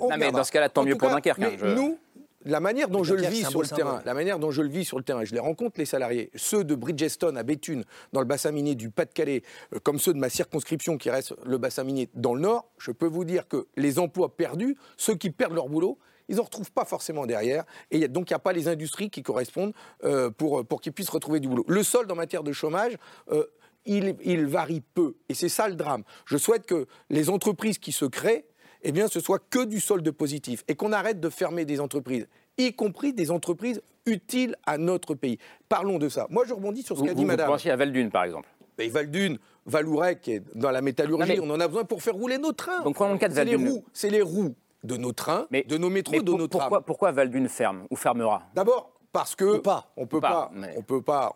on 0.00 0.08
Non, 0.10 0.16
mais 0.18 0.30
dans 0.30 0.44
ce 0.44 0.52
cas-là, 0.52 0.68
tant 0.68 0.82
En 0.82 0.84
mieux 0.84 0.96
pour 0.96 1.08
cas, 1.08 1.14
Dunkerque, 1.14 1.42
hein, 1.42 1.52
je- 1.58 1.66
Nous, 1.66 1.98
la 2.44 2.60
manière 2.60 2.88
dont 2.88 3.04
je 3.04 3.14
le 3.14 3.22
vis 3.30 3.42
sur 3.50 3.60
le 3.60 3.66
terrain, 3.76 4.02
la 4.06 4.14
manière 4.14 4.38
dont 4.38 4.50
je 4.50 4.62
le 4.62 4.68
vis 4.68 4.84
sur 4.84 4.96
le 4.98 5.04
terrain, 5.04 5.24
je 5.24 5.34
les 5.34 5.40
rencontre 5.40 5.78
les 5.78 5.84
salariés, 5.84 6.30
ceux 6.34 6.64
de 6.64 6.74
Bridgestone 6.74 7.36
à 7.36 7.42
Béthune, 7.42 7.84
dans 8.12 8.20
le 8.20 8.26
bassin 8.26 8.50
minier 8.50 8.74
du 8.74 8.90
Pas-de-Calais, 8.90 9.42
euh, 9.74 9.78
comme 9.82 9.98
ceux 9.98 10.14
de 10.14 10.18
ma 10.18 10.30
circonscription 10.30 10.96
qui 10.96 11.10
reste 11.10 11.34
le 11.44 11.58
bassin 11.58 11.84
minier 11.84 12.08
dans 12.14 12.34
le 12.34 12.40
Nord, 12.40 12.70
je 12.78 12.92
peux 12.92 13.06
vous 13.06 13.24
dire 13.24 13.46
que 13.48 13.66
les 13.76 13.98
emplois 13.98 14.36
perdus, 14.36 14.76
ceux 14.96 15.14
qui 15.16 15.30
perdent 15.30 15.54
leur 15.54 15.68
boulot, 15.68 15.98
ils 16.28 16.36
n'en 16.36 16.44
retrouvent 16.44 16.70
pas 16.72 16.84
forcément 16.84 17.26
derrière. 17.26 17.64
Et 17.90 17.96
il 17.96 18.00
y 18.00 18.04
a- 18.04 18.08
donc, 18.08 18.30
il 18.30 18.32
n'y 18.32 18.36
a 18.36 18.40
pas 18.40 18.52
les 18.52 18.68
industries 18.68 19.10
qui 19.10 19.22
correspondent 19.22 19.72
euh, 20.04 20.30
pour, 20.30 20.64
pour 20.64 20.80
qu'ils 20.80 20.92
puissent 20.92 21.10
retrouver 21.10 21.40
du 21.40 21.48
boulot. 21.48 21.64
Le 21.66 21.82
solde 21.82 22.10
en 22.10 22.14
matière 22.14 22.44
de 22.44 22.52
chômage, 22.52 22.96
euh, 23.32 23.44
il, 23.84 24.14
il 24.22 24.46
varie 24.46 24.80
peu. 24.94 25.16
Et 25.28 25.34
c'est 25.34 25.48
ça 25.48 25.66
le 25.68 25.74
drame. 25.74 26.04
Je 26.26 26.36
souhaite 26.36 26.66
que 26.66 26.86
les 27.08 27.30
entreprises 27.30 27.78
qui 27.78 27.90
se 27.92 28.04
créent, 28.04 28.44
eh 28.82 28.92
bien, 28.92 29.08
ce 29.08 29.20
soit 29.20 29.38
que 29.50 29.64
du 29.64 29.80
solde 29.80 30.10
positif 30.10 30.64
et 30.68 30.74
qu'on 30.74 30.92
arrête 30.92 31.20
de 31.20 31.28
fermer 31.28 31.64
des 31.64 31.80
entreprises, 31.80 32.26
y 32.58 32.72
compris 32.74 33.12
des 33.12 33.30
entreprises 33.30 33.80
utiles 34.06 34.56
à 34.66 34.78
notre 34.78 35.14
pays. 35.14 35.38
Parlons 35.68 35.98
de 35.98 36.08
ça. 36.08 36.26
Moi, 36.30 36.44
je 36.46 36.54
rebondis 36.54 36.82
sur 36.82 36.96
ce 36.96 37.00
Vous, 37.00 37.06
qu'a 37.06 37.12
vous, 37.12 37.16
dit 37.18 37.22
vous 37.24 37.28
Madame. 37.28 37.48
pensiez 37.48 37.70
à 37.70 37.76
Valdune, 37.76 38.10
par 38.10 38.24
exemple. 38.24 38.48
Et 38.78 38.88
Valdune, 38.88 39.38
Valourec, 39.66 40.22
qui 40.22 40.32
est 40.32 40.42
dans 40.54 40.70
la 40.70 40.80
métallurgie, 40.80 41.32
mais- 41.32 41.40
on 41.40 41.50
en 41.50 41.60
a 41.60 41.68
besoin 41.68 41.84
pour 41.84 42.02
faire 42.02 42.14
rouler 42.14 42.38
nos 42.38 42.52
trains. 42.52 42.82
Donc, 42.82 42.94
prenons 42.94 43.12
le 43.12 43.18
cas 43.18 43.28
de 43.28 43.34
C'est 43.34 43.44
les 43.44 43.56
Valdune. 43.56 43.68
roues, 43.72 43.84
c'est 43.92 44.08
les 44.10 44.22
roues 44.22 44.54
de 44.84 44.96
nos 44.96 45.12
trains, 45.12 45.46
de 45.50 45.76
nos 45.76 45.90
métros, 45.90 46.14
Mais 46.16 46.22
de 46.22 46.30
pour- 46.30 46.38
nos 46.38 46.48
trams. 46.48 46.60
pourquoi, 46.62 46.80
pourquoi 46.80 47.12
Valdune 47.12 47.48
ferme 47.48 47.86
ou 47.90 47.96
fermera? 47.96 48.44
D'abord, 48.54 48.94
parce 49.12 49.36
que 49.36 49.58
pas. 49.58 49.92
on 49.98 50.06
peut 50.06 50.20
Pas, 50.20 50.30
pas, 50.30 50.50
mais- 50.54 50.74
on 50.78 50.82
peut 50.82 51.02
pas. 51.02 51.34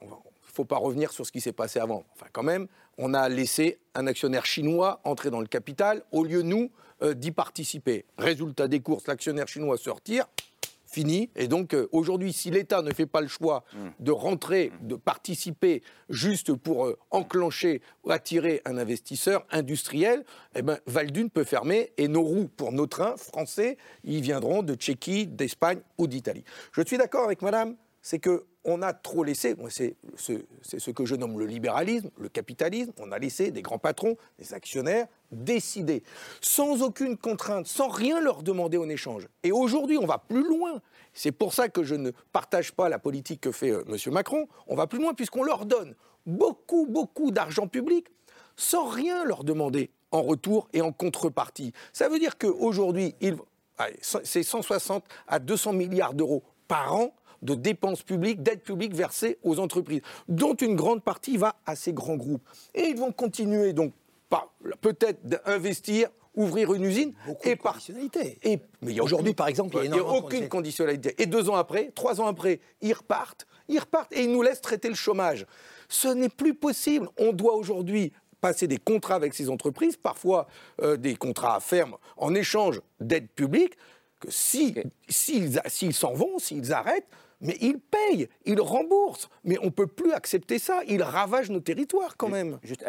Il 0.54 0.58
faut 0.58 0.64
pas 0.64 0.76
revenir 0.76 1.10
sur 1.10 1.26
ce 1.26 1.32
qui 1.32 1.40
s'est 1.40 1.52
passé 1.52 1.80
avant. 1.80 2.04
Enfin, 2.14 2.26
quand 2.32 2.44
même, 2.44 2.68
on 2.96 3.12
a 3.12 3.28
laissé 3.28 3.80
un 3.96 4.06
actionnaire 4.06 4.46
chinois 4.46 5.00
entrer 5.02 5.30
dans 5.30 5.40
le 5.40 5.48
capital 5.48 6.04
au 6.12 6.22
lieu, 6.22 6.42
nous, 6.42 6.70
euh, 7.02 7.12
d'y 7.12 7.32
participer. 7.32 8.04
Résultat 8.18 8.68
des 8.68 8.78
courses, 8.78 9.08
l'actionnaire 9.08 9.48
chinois 9.48 9.76
sortir, 9.76 10.26
fini. 10.86 11.28
Et 11.34 11.48
donc, 11.48 11.74
euh, 11.74 11.88
aujourd'hui, 11.90 12.32
si 12.32 12.52
l'État 12.52 12.82
ne 12.82 12.92
fait 12.92 13.06
pas 13.06 13.20
le 13.20 13.26
choix 13.26 13.64
de 13.98 14.12
rentrer, 14.12 14.70
de 14.80 14.94
participer 14.94 15.82
juste 16.08 16.54
pour 16.54 16.86
euh, 16.86 16.96
enclencher 17.10 17.82
ou 18.04 18.12
attirer 18.12 18.62
un 18.64 18.78
investisseur 18.78 19.44
industriel, 19.50 20.24
eh 20.54 20.62
ben, 20.62 20.78
Valdune 20.86 21.30
peut 21.30 21.42
fermer 21.42 21.90
et 21.96 22.06
nos 22.06 22.22
roues 22.22 22.48
pour 22.56 22.70
nos 22.70 22.86
trains 22.86 23.16
français, 23.16 23.76
ils 24.04 24.20
viendront 24.20 24.62
de 24.62 24.76
Tchéquie, 24.76 25.26
d'Espagne 25.26 25.80
ou 25.98 26.06
d'Italie. 26.06 26.44
Je 26.70 26.82
suis 26.82 26.96
d'accord 26.96 27.24
avec 27.24 27.42
madame, 27.42 27.74
c'est 28.02 28.20
que 28.20 28.44
on 28.64 28.82
a 28.82 28.92
trop 28.92 29.24
laissé, 29.24 29.56
c'est 29.68 29.96
ce, 30.16 30.90
que 30.90 31.04
je 31.04 31.14
nomme 31.14 31.38
le 31.38 31.46
libéralisme, 31.46 32.10
le 32.18 32.28
capitalisme, 32.28 32.92
on 32.98 33.12
a 33.12 33.18
laissé 33.18 33.50
des 33.50 33.62
grands 33.62 33.78
patrons, 33.78 34.16
des 34.38 34.54
actionnaires 34.54 35.06
décider, 35.34 36.02
sans 36.40 36.82
aucune 36.82 37.16
contrainte, 37.16 37.66
sans 37.66 37.88
rien 37.88 38.20
leur 38.20 38.42
demander 38.42 38.78
en 38.78 38.88
échange. 38.88 39.28
Et 39.42 39.52
aujourd'hui, 39.52 39.98
on 39.98 40.06
va 40.06 40.18
plus 40.18 40.46
loin. 40.46 40.80
C'est 41.12 41.32
pour 41.32 41.52
ça 41.52 41.68
que 41.68 41.82
je 41.82 41.94
ne 41.94 42.12
partage 42.32 42.72
pas 42.72 42.88
la 42.88 42.98
politique 42.98 43.40
que 43.40 43.52
fait 43.52 43.70
euh, 43.70 43.84
M. 43.88 44.12
Macron. 44.12 44.48
On 44.66 44.76
va 44.76 44.86
plus 44.86 45.00
loin 45.00 45.14
puisqu'on 45.14 45.42
leur 45.42 45.66
donne 45.66 45.94
beaucoup, 46.26 46.86
beaucoup 46.86 47.30
d'argent 47.30 47.66
public 47.66 48.06
sans 48.56 48.86
rien 48.86 49.24
leur 49.24 49.44
demander 49.44 49.90
en 50.10 50.22
retour 50.22 50.68
et 50.72 50.80
en 50.80 50.92
contrepartie. 50.92 51.72
Ça 51.92 52.08
veut 52.08 52.18
dire 52.18 52.38
qu'aujourd'hui, 52.38 53.14
allez, 53.78 53.98
c'est 54.00 54.42
160 54.42 55.04
à 55.26 55.38
200 55.40 55.72
milliards 55.72 56.14
d'euros 56.14 56.44
par 56.68 56.94
an 56.94 57.14
de 57.44 57.54
dépenses 57.54 58.02
publiques, 58.02 58.42
d'aides 58.42 58.62
publiques 58.62 58.94
versées 58.94 59.38
aux 59.42 59.60
entreprises, 59.60 60.00
dont 60.28 60.54
une 60.54 60.74
grande 60.74 61.02
partie 61.02 61.36
va 61.36 61.56
à 61.66 61.76
ces 61.76 61.92
grands 61.92 62.16
groupes. 62.16 62.42
Et 62.74 62.88
ils 62.88 62.96
vont 62.96 63.12
continuer 63.12 63.72
donc 63.72 63.92
peut-être 64.80 65.24
d'investir, 65.24 66.08
ouvrir 66.34 66.74
une 66.74 66.84
usine 66.84 67.12
et 67.44 67.54
par 67.54 67.78
et 68.42 68.58
mais 68.82 68.98
Aujourd'hui, 69.00 69.34
par 69.34 69.46
exemple, 69.46 69.76
il 69.78 69.90
y 69.90 69.92
a 69.92 69.96
de 69.96 70.00
aucune 70.00 70.48
conditionnalité. 70.48 71.14
Et 71.18 71.26
deux 71.26 71.48
ans 71.48 71.54
après, 71.54 71.92
trois 71.94 72.20
ans 72.20 72.26
après, 72.26 72.60
ils 72.80 72.92
repartent, 72.92 73.46
ils 73.68 73.78
repartent 73.78 74.12
et 74.12 74.24
ils 74.24 74.32
nous 74.32 74.42
laissent 74.42 74.60
traiter 74.60 74.88
le 74.88 74.94
chômage. 74.94 75.46
Ce 75.88 76.08
n'est 76.08 76.28
plus 76.28 76.54
possible. 76.54 77.08
On 77.18 77.32
doit 77.32 77.54
aujourd'hui 77.54 78.12
passer 78.40 78.66
des 78.66 78.78
contrats 78.78 79.14
avec 79.14 79.32
ces 79.32 79.48
entreprises, 79.48 79.96
parfois 79.96 80.46
euh, 80.82 80.96
des 80.96 81.14
contrats 81.14 81.56
à 81.56 81.60
ferme 81.60 81.96
en 82.16 82.34
échange 82.34 82.80
d'aides 83.00 83.30
publiques, 83.30 83.74
que 84.20 84.30
si, 84.30 84.74
s'ils 85.08 85.60
s'ils 85.66 85.94
s'en 85.94 86.12
vont, 86.12 86.38
s'ils 86.38 86.72
arrêtent, 86.72 87.08
mais 87.44 87.56
ils 87.60 87.78
payent, 87.78 88.28
ils 88.44 88.60
remboursent. 88.60 89.28
Mais 89.44 89.56
on 89.60 89.66
ne 89.66 89.70
peut 89.70 89.86
plus 89.86 90.12
accepter 90.12 90.58
ça. 90.58 90.80
Ils 90.88 91.02
ravagent 91.02 91.50
nos 91.50 91.60
territoires 91.60 92.16
quand 92.16 92.28
même. 92.28 92.58
Juste, 92.62 92.84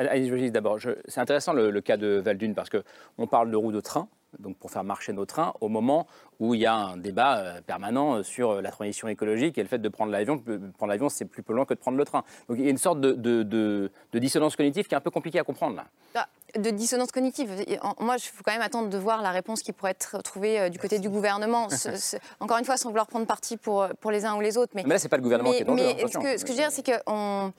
d'abord, 0.51 0.79
c'est 1.07 1.19
intéressant 1.19 1.53
le, 1.53 1.69
le 1.69 1.81
cas 1.81 1.97
de 1.97 2.21
Valdune 2.23 2.55
parce 2.55 2.69
qu'on 2.69 3.27
parle 3.27 3.51
de 3.51 3.55
roues 3.55 3.71
de 3.71 3.81
train, 3.81 4.07
donc 4.39 4.57
pour 4.57 4.71
faire 4.71 4.83
marcher 4.83 5.13
nos 5.13 5.25
trains, 5.25 5.53
au 5.61 5.67
moment 5.69 6.07
où 6.39 6.53
il 6.53 6.61
y 6.61 6.65
a 6.65 6.73
un 6.75 6.97
débat 6.97 7.37
euh, 7.37 7.61
permanent 7.61 8.21
sur 8.23 8.49
euh, 8.51 8.61
la 8.61 8.71
transition 8.71 9.07
écologique 9.07 9.57
et 9.57 9.61
le 9.63 9.67
fait 9.69 9.77
de 9.79 9.89
prendre 9.89 10.11
l'avion. 10.11 10.37
Prendre 10.77 10.91
l'avion, 10.91 11.09
c'est 11.09 11.25
plus 11.25 11.43
polluant 11.43 11.65
que 11.65 11.73
de 11.73 11.79
prendre 11.79 11.97
le 11.97 12.03
train. 12.05 12.23
Donc 12.49 12.57
il 12.57 12.63
y 12.65 12.67
a 12.67 12.71
une 12.71 12.77
sorte 12.77 12.99
de, 13.01 13.13
de- 13.13 13.43
de- 13.43 13.91
de 14.11 14.19
dissonance 14.19 14.55
cognitive 14.55 14.87
qui 14.87 14.93
est 14.93 14.97
un 14.97 15.01
peu 15.01 15.11
compliquée 15.11 15.39
à 15.39 15.43
comprendre 15.43 15.75
là. 15.77 15.85
Ah, 16.15 16.27
De 16.59 16.69
dissonance 16.71 17.11
cognitive. 17.11 17.49
Moi, 17.99 18.15
il 18.17 18.21
faut 18.21 18.43
quand 18.43 18.51
même 18.53 18.61
attendre 18.61 18.89
de 18.89 18.97
voir 18.97 19.21
la 19.21 19.31
réponse 19.31 19.61
qui 19.61 19.71
pourrait 19.71 19.91
être 19.91 20.21
trouvée 20.23 20.59
euh, 20.59 20.69
du 20.69 20.77
côté 20.79 20.99
du 20.99 21.09
gouvernement. 21.09 21.69
Ce- 21.75 21.95
ce- 21.95 22.17
encore 22.39 22.57
une 22.57 22.65
fois, 22.65 22.77
sans 22.77 22.89
vouloir 22.89 23.07
prendre 23.07 23.25
parti 23.25 23.57
pour, 23.57 23.83
euh, 23.83 23.89
pour 24.01 24.11
les 24.11 24.25
uns 24.25 24.35
ou 24.35 24.41
les 24.41 24.57
autres. 24.57 24.71
Mais, 24.75 24.83
Mais 24.83 24.89
là, 24.89 24.99
c'est 24.99 25.09
pas 25.09 25.17
le 25.17 25.23
gouvernement 25.23 25.51
mais- 25.51 25.57
qui 25.57 25.63
est 25.63 25.69
en 25.69 25.77
jeu, 25.77 25.83
mais 25.83 26.03
hein, 26.03 26.07
ce 26.11 26.17
que, 26.17 26.37
ce 26.37 26.43
que 26.43 26.51
je 26.51 26.53
veux 26.57 26.61
dire, 26.61 26.71
c'est 26.71 26.85
qu'on. 27.05 27.53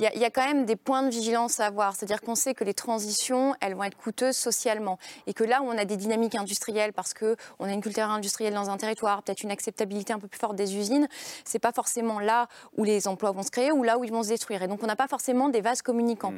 Il 0.00 0.04
y, 0.20 0.24
a, 0.24 0.30
quand 0.30 0.46
même 0.46 0.64
des 0.64 0.76
points 0.76 1.02
de 1.02 1.10
vigilance 1.10 1.58
à 1.58 1.66
avoir. 1.66 1.96
C'est-à-dire 1.96 2.20
qu'on 2.20 2.36
sait 2.36 2.54
que 2.54 2.62
les 2.62 2.72
transitions, 2.72 3.56
elles 3.60 3.74
vont 3.74 3.82
être 3.82 3.96
coûteuses 3.96 4.36
socialement. 4.36 4.96
Et 5.26 5.34
que 5.34 5.42
là 5.42 5.60
où 5.60 5.64
on 5.64 5.76
a 5.76 5.84
des 5.84 5.96
dynamiques 5.96 6.36
industrielles, 6.36 6.92
parce 6.92 7.14
qu'on 7.14 7.34
a 7.64 7.72
une 7.72 7.80
culture 7.80 8.04
industrielle 8.04 8.54
dans 8.54 8.70
un 8.70 8.76
territoire, 8.76 9.24
peut-être 9.24 9.42
une 9.42 9.50
acceptabilité 9.50 10.12
un 10.12 10.20
peu 10.20 10.28
plus 10.28 10.38
forte 10.38 10.54
des 10.54 10.76
usines, 10.76 11.08
c'est 11.44 11.58
pas 11.58 11.72
forcément 11.72 12.20
là 12.20 12.46
où 12.76 12.84
les 12.84 13.08
emplois 13.08 13.32
vont 13.32 13.42
se 13.42 13.50
créer 13.50 13.72
ou 13.72 13.82
là 13.82 13.98
où 13.98 14.04
ils 14.04 14.12
vont 14.12 14.22
se 14.22 14.28
détruire. 14.28 14.62
Et 14.62 14.68
donc 14.68 14.84
on 14.84 14.86
n'a 14.86 14.94
pas 14.94 15.08
forcément 15.08 15.48
des 15.48 15.62
vases 15.62 15.82
communicants. 15.82 16.32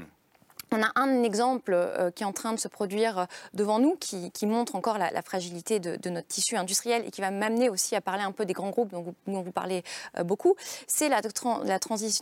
On 0.72 0.82
a 0.82 0.90
un 0.94 1.22
exemple 1.24 1.72
euh, 1.74 2.10
qui 2.10 2.22
est 2.22 2.26
en 2.26 2.32
train 2.32 2.52
de 2.52 2.58
se 2.60 2.68
produire 2.68 3.18
euh, 3.18 3.24
devant 3.54 3.78
nous, 3.78 3.96
qui, 3.96 4.30
qui 4.30 4.46
montre 4.46 4.76
encore 4.76 4.98
la, 4.98 5.10
la 5.10 5.22
fragilité 5.22 5.80
de, 5.80 5.96
de 5.96 6.10
notre 6.10 6.28
tissu 6.28 6.56
industriel 6.56 7.04
et 7.06 7.10
qui 7.10 7.20
va 7.20 7.30
m'amener 7.30 7.68
aussi 7.68 7.96
à 7.96 8.00
parler 8.00 8.22
un 8.22 8.32
peu 8.32 8.44
des 8.44 8.52
grands 8.52 8.70
groupes 8.70 8.90
dont 8.92 9.02
vous, 9.02 9.14
dont 9.26 9.42
vous 9.42 9.52
parlez 9.52 9.82
euh, 10.18 10.22
beaucoup. 10.24 10.54
C'est 10.86 11.08
la, 11.08 11.20
tran- 11.22 11.62
la, 11.64 11.78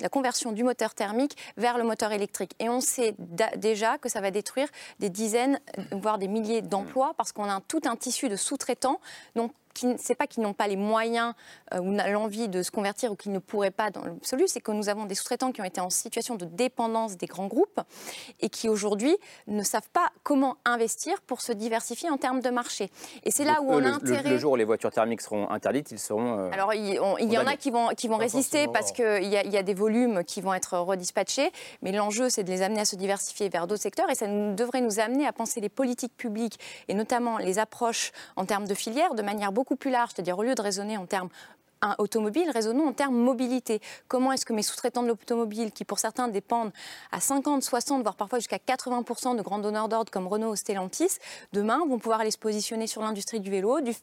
conversion 0.09 0.53
du 0.53 0.65
moteur 0.65 0.95
thermique 0.95 1.37
vers 1.57 1.77
le 1.79 1.85
moteur 1.85 2.13
électrique. 2.13 2.53
Et 2.59 2.69
on 2.69 2.81
sait 2.81 3.15
déjà 3.57 3.99
que 3.99 4.09
ça 4.09 4.21
va 4.21 4.31
détruire 4.31 4.69
des 4.99 5.11
dizaines, 5.11 5.61
voire 5.93 6.19
des 6.19 6.29
milliers 6.29 6.63
d'emplois, 6.63 7.13
parce 7.17 7.33
qu'on 7.33 7.45
a 7.45 7.53
un- 7.53 7.61
tout 7.61 7.83
un 7.85 7.97
tissu 7.97 8.29
de 8.29 8.37
sous-traitants. 8.37 9.01
Donc, 9.37 9.53
c'est 9.99 10.15
pas 10.15 10.27
qu'ils 10.27 10.43
n'ont 10.43 10.53
pas 10.53 10.67
les 10.69 10.77
moyens 10.77 11.35
euh, 11.75 11.79
ou 11.81 11.93
l'envie 11.93 12.49
de 12.49 12.63
se 12.63 12.71
convertir 12.71 13.13
ou 13.13 13.17
qu'ils 13.17 13.33
ne 13.33 13.39
pourraient 13.39 13.71
pas 13.71 13.91
dans 13.91 14.05
l'absolu, 14.05 14.45
c'est 14.47 14.61
que 14.61 14.73
nous 14.73 14.89
avons 14.89 15.05
des 15.05 15.15
sous-traitants 15.15 15.53
qui 15.53 15.61
ont 15.61 15.65
été 15.65 15.81
en 15.81 15.91
situation 15.91 16.35
de 16.37 16.45
dépendance 16.45 17.17
des 17.17 17.27
grands 17.27 17.47
groupes 17.47 17.81
et 18.41 18.49
qui 18.49 18.69
aujourd'hui 18.69 19.17
ne 19.47 19.63
savent 19.63 19.89
pas 19.93 20.09
comment 20.23 20.57
investir 20.65 21.21
pour 21.23 21.41
se 21.41 21.53
diversifier 21.53 22.11
en 22.11 22.17
termes 22.17 22.41
de 22.41 22.51
marché. 22.51 22.91
Et 23.25 23.31
c'est 23.31 23.45
là 23.45 23.57
Donc, 23.57 23.65
où 23.69 23.73
on 23.73 23.79
le, 23.79 23.87
a 23.87 23.89
le- 23.91 23.95
intérêt. 23.97 24.31
le 24.31 24.39
jour 24.39 24.53
où 24.53 24.57
les 24.57 24.65
voitures 24.65 24.91
thermiques 24.91 25.21
seront 25.23 25.49
interdites, 25.51 25.91
ils 25.91 25.99
seront. 25.99 26.39
euh, 26.39 26.51
Alors, 26.53 26.75
il, 26.75 26.99
on- 27.01 27.17
il 27.19 27.33
y 27.33 27.39
en 27.39 27.47
a 27.47 27.57
qui 27.57 27.71
vont, 27.71 27.89
qui 27.97 28.09
vont 28.09 28.17
résister 28.17 28.67
parce 28.69 28.93
qu'il 28.93 29.25
y, 29.25 29.29
y 29.51 29.57
a 29.57 29.63
des 29.63 29.75
volumes 29.75 30.25
qui 30.25 30.41
vont 30.41 30.55
être 30.55 30.79
redispatchés, 30.79 31.51
mais 31.83 31.93
l'enjeu, 31.93 32.29
c'est 32.29 32.45
de 32.45 32.51
les 32.51 32.63
amener 32.63 32.81
à 32.81 32.85
se 32.85 32.97
diversifier 32.97 33.49
vers 33.49 33.67
d'autres 33.67 33.83
secteurs 33.83 34.11
et 34.11 34.15
ça 34.15 34.27
nous- 34.27 34.55
devrait 34.55 34.81
nous 34.81 35.01
amener 35.01 35.27
à 35.27 35.33
penser 35.33 35.61
les 35.61 35.69
politiques 35.69 36.17
publiques 36.17 36.59
et 36.89 36.95
notamment 36.95 37.39
les 37.39 37.59
approches 37.59 38.13
en 38.37 38.45
termes 38.45 38.67
de 38.67 38.75
filières 38.75 39.15
de 39.15 39.23
manière 39.23 39.53
beaucoup 39.53 39.68
plus 39.77 39.91
large, 39.91 40.11
c'est-à-dire 40.15 40.39
au 40.39 40.43
lieu 40.43 40.55
de 40.55 40.63
raisonner 40.63 40.97
en 40.97 41.07
termes 41.07 41.29
un 41.81 41.95
automobile, 41.99 42.51
raisonnons 42.51 42.89
en 42.89 42.93
termes 42.93 43.15
mobilité. 43.15 43.81
Comment 44.09 44.33
est-ce 44.33 44.45
que 44.45 44.53
mes 44.53 44.63
sous-traitants 44.63 45.03
de 45.03 45.09
l'automobile, 45.09 45.73
qui 45.73 45.85
pour 45.85 45.99
certains 45.99 46.29
dépendent 46.29 46.73
à 47.13 47.21
50, 47.21 47.63
60, 47.63 48.03
voire 48.03 48.17
parfois 48.17 48.39
jusqu'à 48.39 48.57
80% 48.59 49.37
de 49.37 49.43
grands 49.43 49.59
donneurs 49.59 49.89
d'ordre 49.89 50.11
comme 50.11 50.27
Renault 50.27 50.51
ou 50.51 50.57
Stellantis, 50.57 51.19
demain 51.53 51.79
vont 51.89 51.99
pouvoir 51.99 52.21
aller 52.21 52.31
se 52.31 52.39
positionner 52.39 52.87
sur 52.87 53.03
l'industrie 53.03 53.41
du 53.41 53.51
vélo, 53.51 53.81
du 53.81 53.95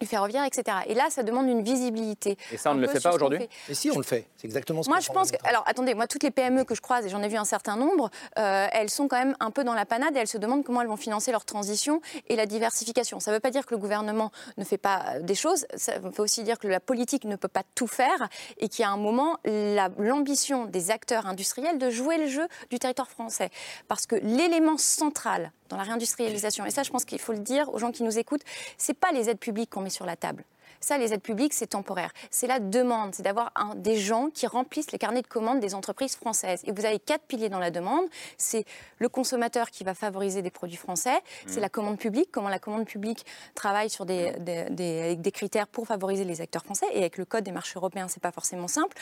du 0.00 0.06
ferroviaire, 0.06 0.44
etc. 0.44 0.78
Et 0.86 0.94
là, 0.94 1.06
ça 1.10 1.22
demande 1.22 1.48
une 1.48 1.62
visibilité. 1.62 2.36
Et 2.52 2.56
ça, 2.56 2.70
on 2.70 2.74
ne 2.74 2.80
le 2.80 2.88
fait 2.88 3.00
pas 3.02 3.14
aujourd'hui. 3.14 3.48
Mais 3.68 3.74
si, 3.74 3.90
on 3.90 3.96
le 3.98 4.02
fait. 4.02 4.26
C'est 4.36 4.46
exactement 4.46 4.82
ce 4.82 4.88
Moi, 4.88 4.98
que 4.98 5.04
je 5.04 5.10
pense 5.10 5.30
que. 5.30 5.36
Alors, 5.44 5.62
attendez, 5.66 5.94
moi, 5.94 6.06
toutes 6.06 6.22
les 6.22 6.30
PME 6.30 6.64
que 6.64 6.74
je 6.74 6.80
croise, 6.80 7.06
et 7.06 7.08
j'en 7.08 7.22
ai 7.22 7.28
vu 7.28 7.36
un 7.36 7.44
certain 7.44 7.76
nombre, 7.76 8.10
euh, 8.38 8.66
elles 8.72 8.90
sont 8.90 9.08
quand 9.08 9.18
même 9.18 9.36
un 9.40 9.50
peu 9.50 9.64
dans 9.64 9.74
la 9.74 9.86
panade 9.86 10.16
et 10.16 10.20
elles 10.20 10.26
se 10.28 10.38
demandent 10.38 10.64
comment 10.64 10.82
elles 10.82 10.88
vont 10.88 10.96
financer 10.96 11.30
leur 11.32 11.44
transition 11.44 12.00
et 12.28 12.36
la 12.36 12.46
diversification. 12.46 13.20
Ça 13.20 13.30
ne 13.30 13.36
veut 13.36 13.40
pas 13.40 13.50
dire 13.50 13.64
que 13.66 13.74
le 13.74 13.78
gouvernement 13.78 14.30
ne 14.58 14.64
fait 14.64 14.78
pas 14.78 15.02
euh, 15.16 15.20
des 15.20 15.34
choses, 15.34 15.66
ça 15.76 15.98
veut 15.98 16.12
aussi 16.18 16.42
dire 16.44 16.58
que 16.58 16.68
la 16.68 16.80
politique 16.80 17.24
ne 17.24 17.36
peut 17.36 17.48
pas 17.48 17.62
tout 17.74 17.86
faire 17.86 18.28
et 18.58 18.68
qu'il 18.68 18.82
y 18.82 18.86
a 18.86 18.90
un 18.90 18.96
moment 18.96 19.38
la- 19.44 19.90
l'ambition 19.98 20.64
des 20.66 20.90
acteurs 20.90 21.26
industriels 21.26 21.78
de 21.78 21.90
jouer 21.90 22.18
le 22.18 22.26
jeu 22.26 22.46
du 22.70 22.78
territoire 22.78 23.08
français. 23.08 23.50
Parce 23.88 24.06
que 24.06 24.16
l'élément 24.16 24.78
central 24.78 25.52
dans 25.68 25.76
la 25.76 25.82
réindustrialisation, 25.82 26.64
et 26.64 26.70
ça, 26.70 26.82
je 26.82 26.90
pense 26.90 27.04
qu'il 27.04 27.18
faut 27.18 27.32
le 27.32 27.40
dire 27.40 27.72
aux 27.72 27.78
gens 27.78 27.92
qui 27.92 28.02
nous 28.02 28.18
écoutent, 28.18 28.44
c'est 28.78 28.98
pas 28.98 29.12
les 29.12 29.28
aides 29.30 29.38
publiques 29.38 29.70
qu'on 29.70 29.82
met 29.82 29.90
sur 29.90 30.06
la 30.06 30.16
table. 30.16 30.44
Ça, 30.80 30.98
les 30.98 31.12
aides 31.12 31.22
publiques, 31.22 31.54
c'est 31.54 31.68
temporaire. 31.68 32.12
C'est 32.30 32.46
la 32.46 32.58
demande, 32.60 33.14
c'est 33.14 33.22
d'avoir 33.22 33.52
des 33.76 33.96
gens 33.96 34.28
qui 34.30 34.46
remplissent 34.46 34.92
les 34.92 34.98
carnets 34.98 35.22
de 35.22 35.26
commandes 35.26 35.60
des 35.60 35.74
entreprises 35.74 36.16
françaises. 36.16 36.62
Et 36.64 36.72
vous 36.72 36.84
avez 36.84 36.98
quatre 36.98 37.24
piliers 37.24 37.48
dans 37.48 37.58
la 37.58 37.70
demande. 37.70 38.04
C'est 38.38 38.64
le 38.98 39.08
consommateur 39.08 39.70
qui 39.70 39.84
va 39.84 39.94
favoriser 39.94 40.42
des 40.42 40.50
produits 40.50 40.76
français. 40.76 41.18
C'est 41.46 41.56
Mhm. 41.56 41.60
la 41.62 41.68
commande 41.68 41.98
publique, 41.98 42.30
comment 42.32 42.48
la 42.48 42.58
commande 42.58 42.86
publique 42.86 43.24
travaille 43.54 43.90
sur 43.90 44.06
des, 44.06 44.32
des- 44.38 44.64
des- 44.70 45.02
avec 45.02 45.20
des 45.20 45.32
critères 45.32 45.66
pour 45.68 45.86
favoriser 45.86 46.24
les 46.24 46.40
acteurs 46.40 46.64
français. 46.64 46.86
Et 46.92 46.98
avec 46.98 47.16
le 47.18 47.24
code 47.24 47.44
des 47.44 47.52
marchés 47.52 47.74
européens, 47.76 48.08
c'est 48.08 48.22
pas 48.22 48.32
forcément 48.32 48.68
simple. 48.68 48.96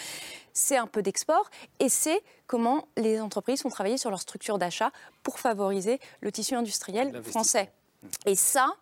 C'est 0.53 0.77
un 0.77 0.87
peu 0.87 1.03
d'export. 1.03 1.51
Et 1.81 1.89
c'est 1.89 2.23
comment 2.47 2.87
les 2.97 3.21
entreprises 3.21 3.65
ont 3.65 3.71
travaillé 3.71 3.97
sur 3.99 4.11
leur 4.11 4.21
structure 4.21 4.59
d'achat 4.59 4.91
pour 5.23 5.39
favoriser 5.39 5.99
le 6.21 6.31
tissu 6.33 6.55
industriel 6.55 7.23
français. 7.23 7.71
Et 8.27 8.35
ça, 8.35 8.75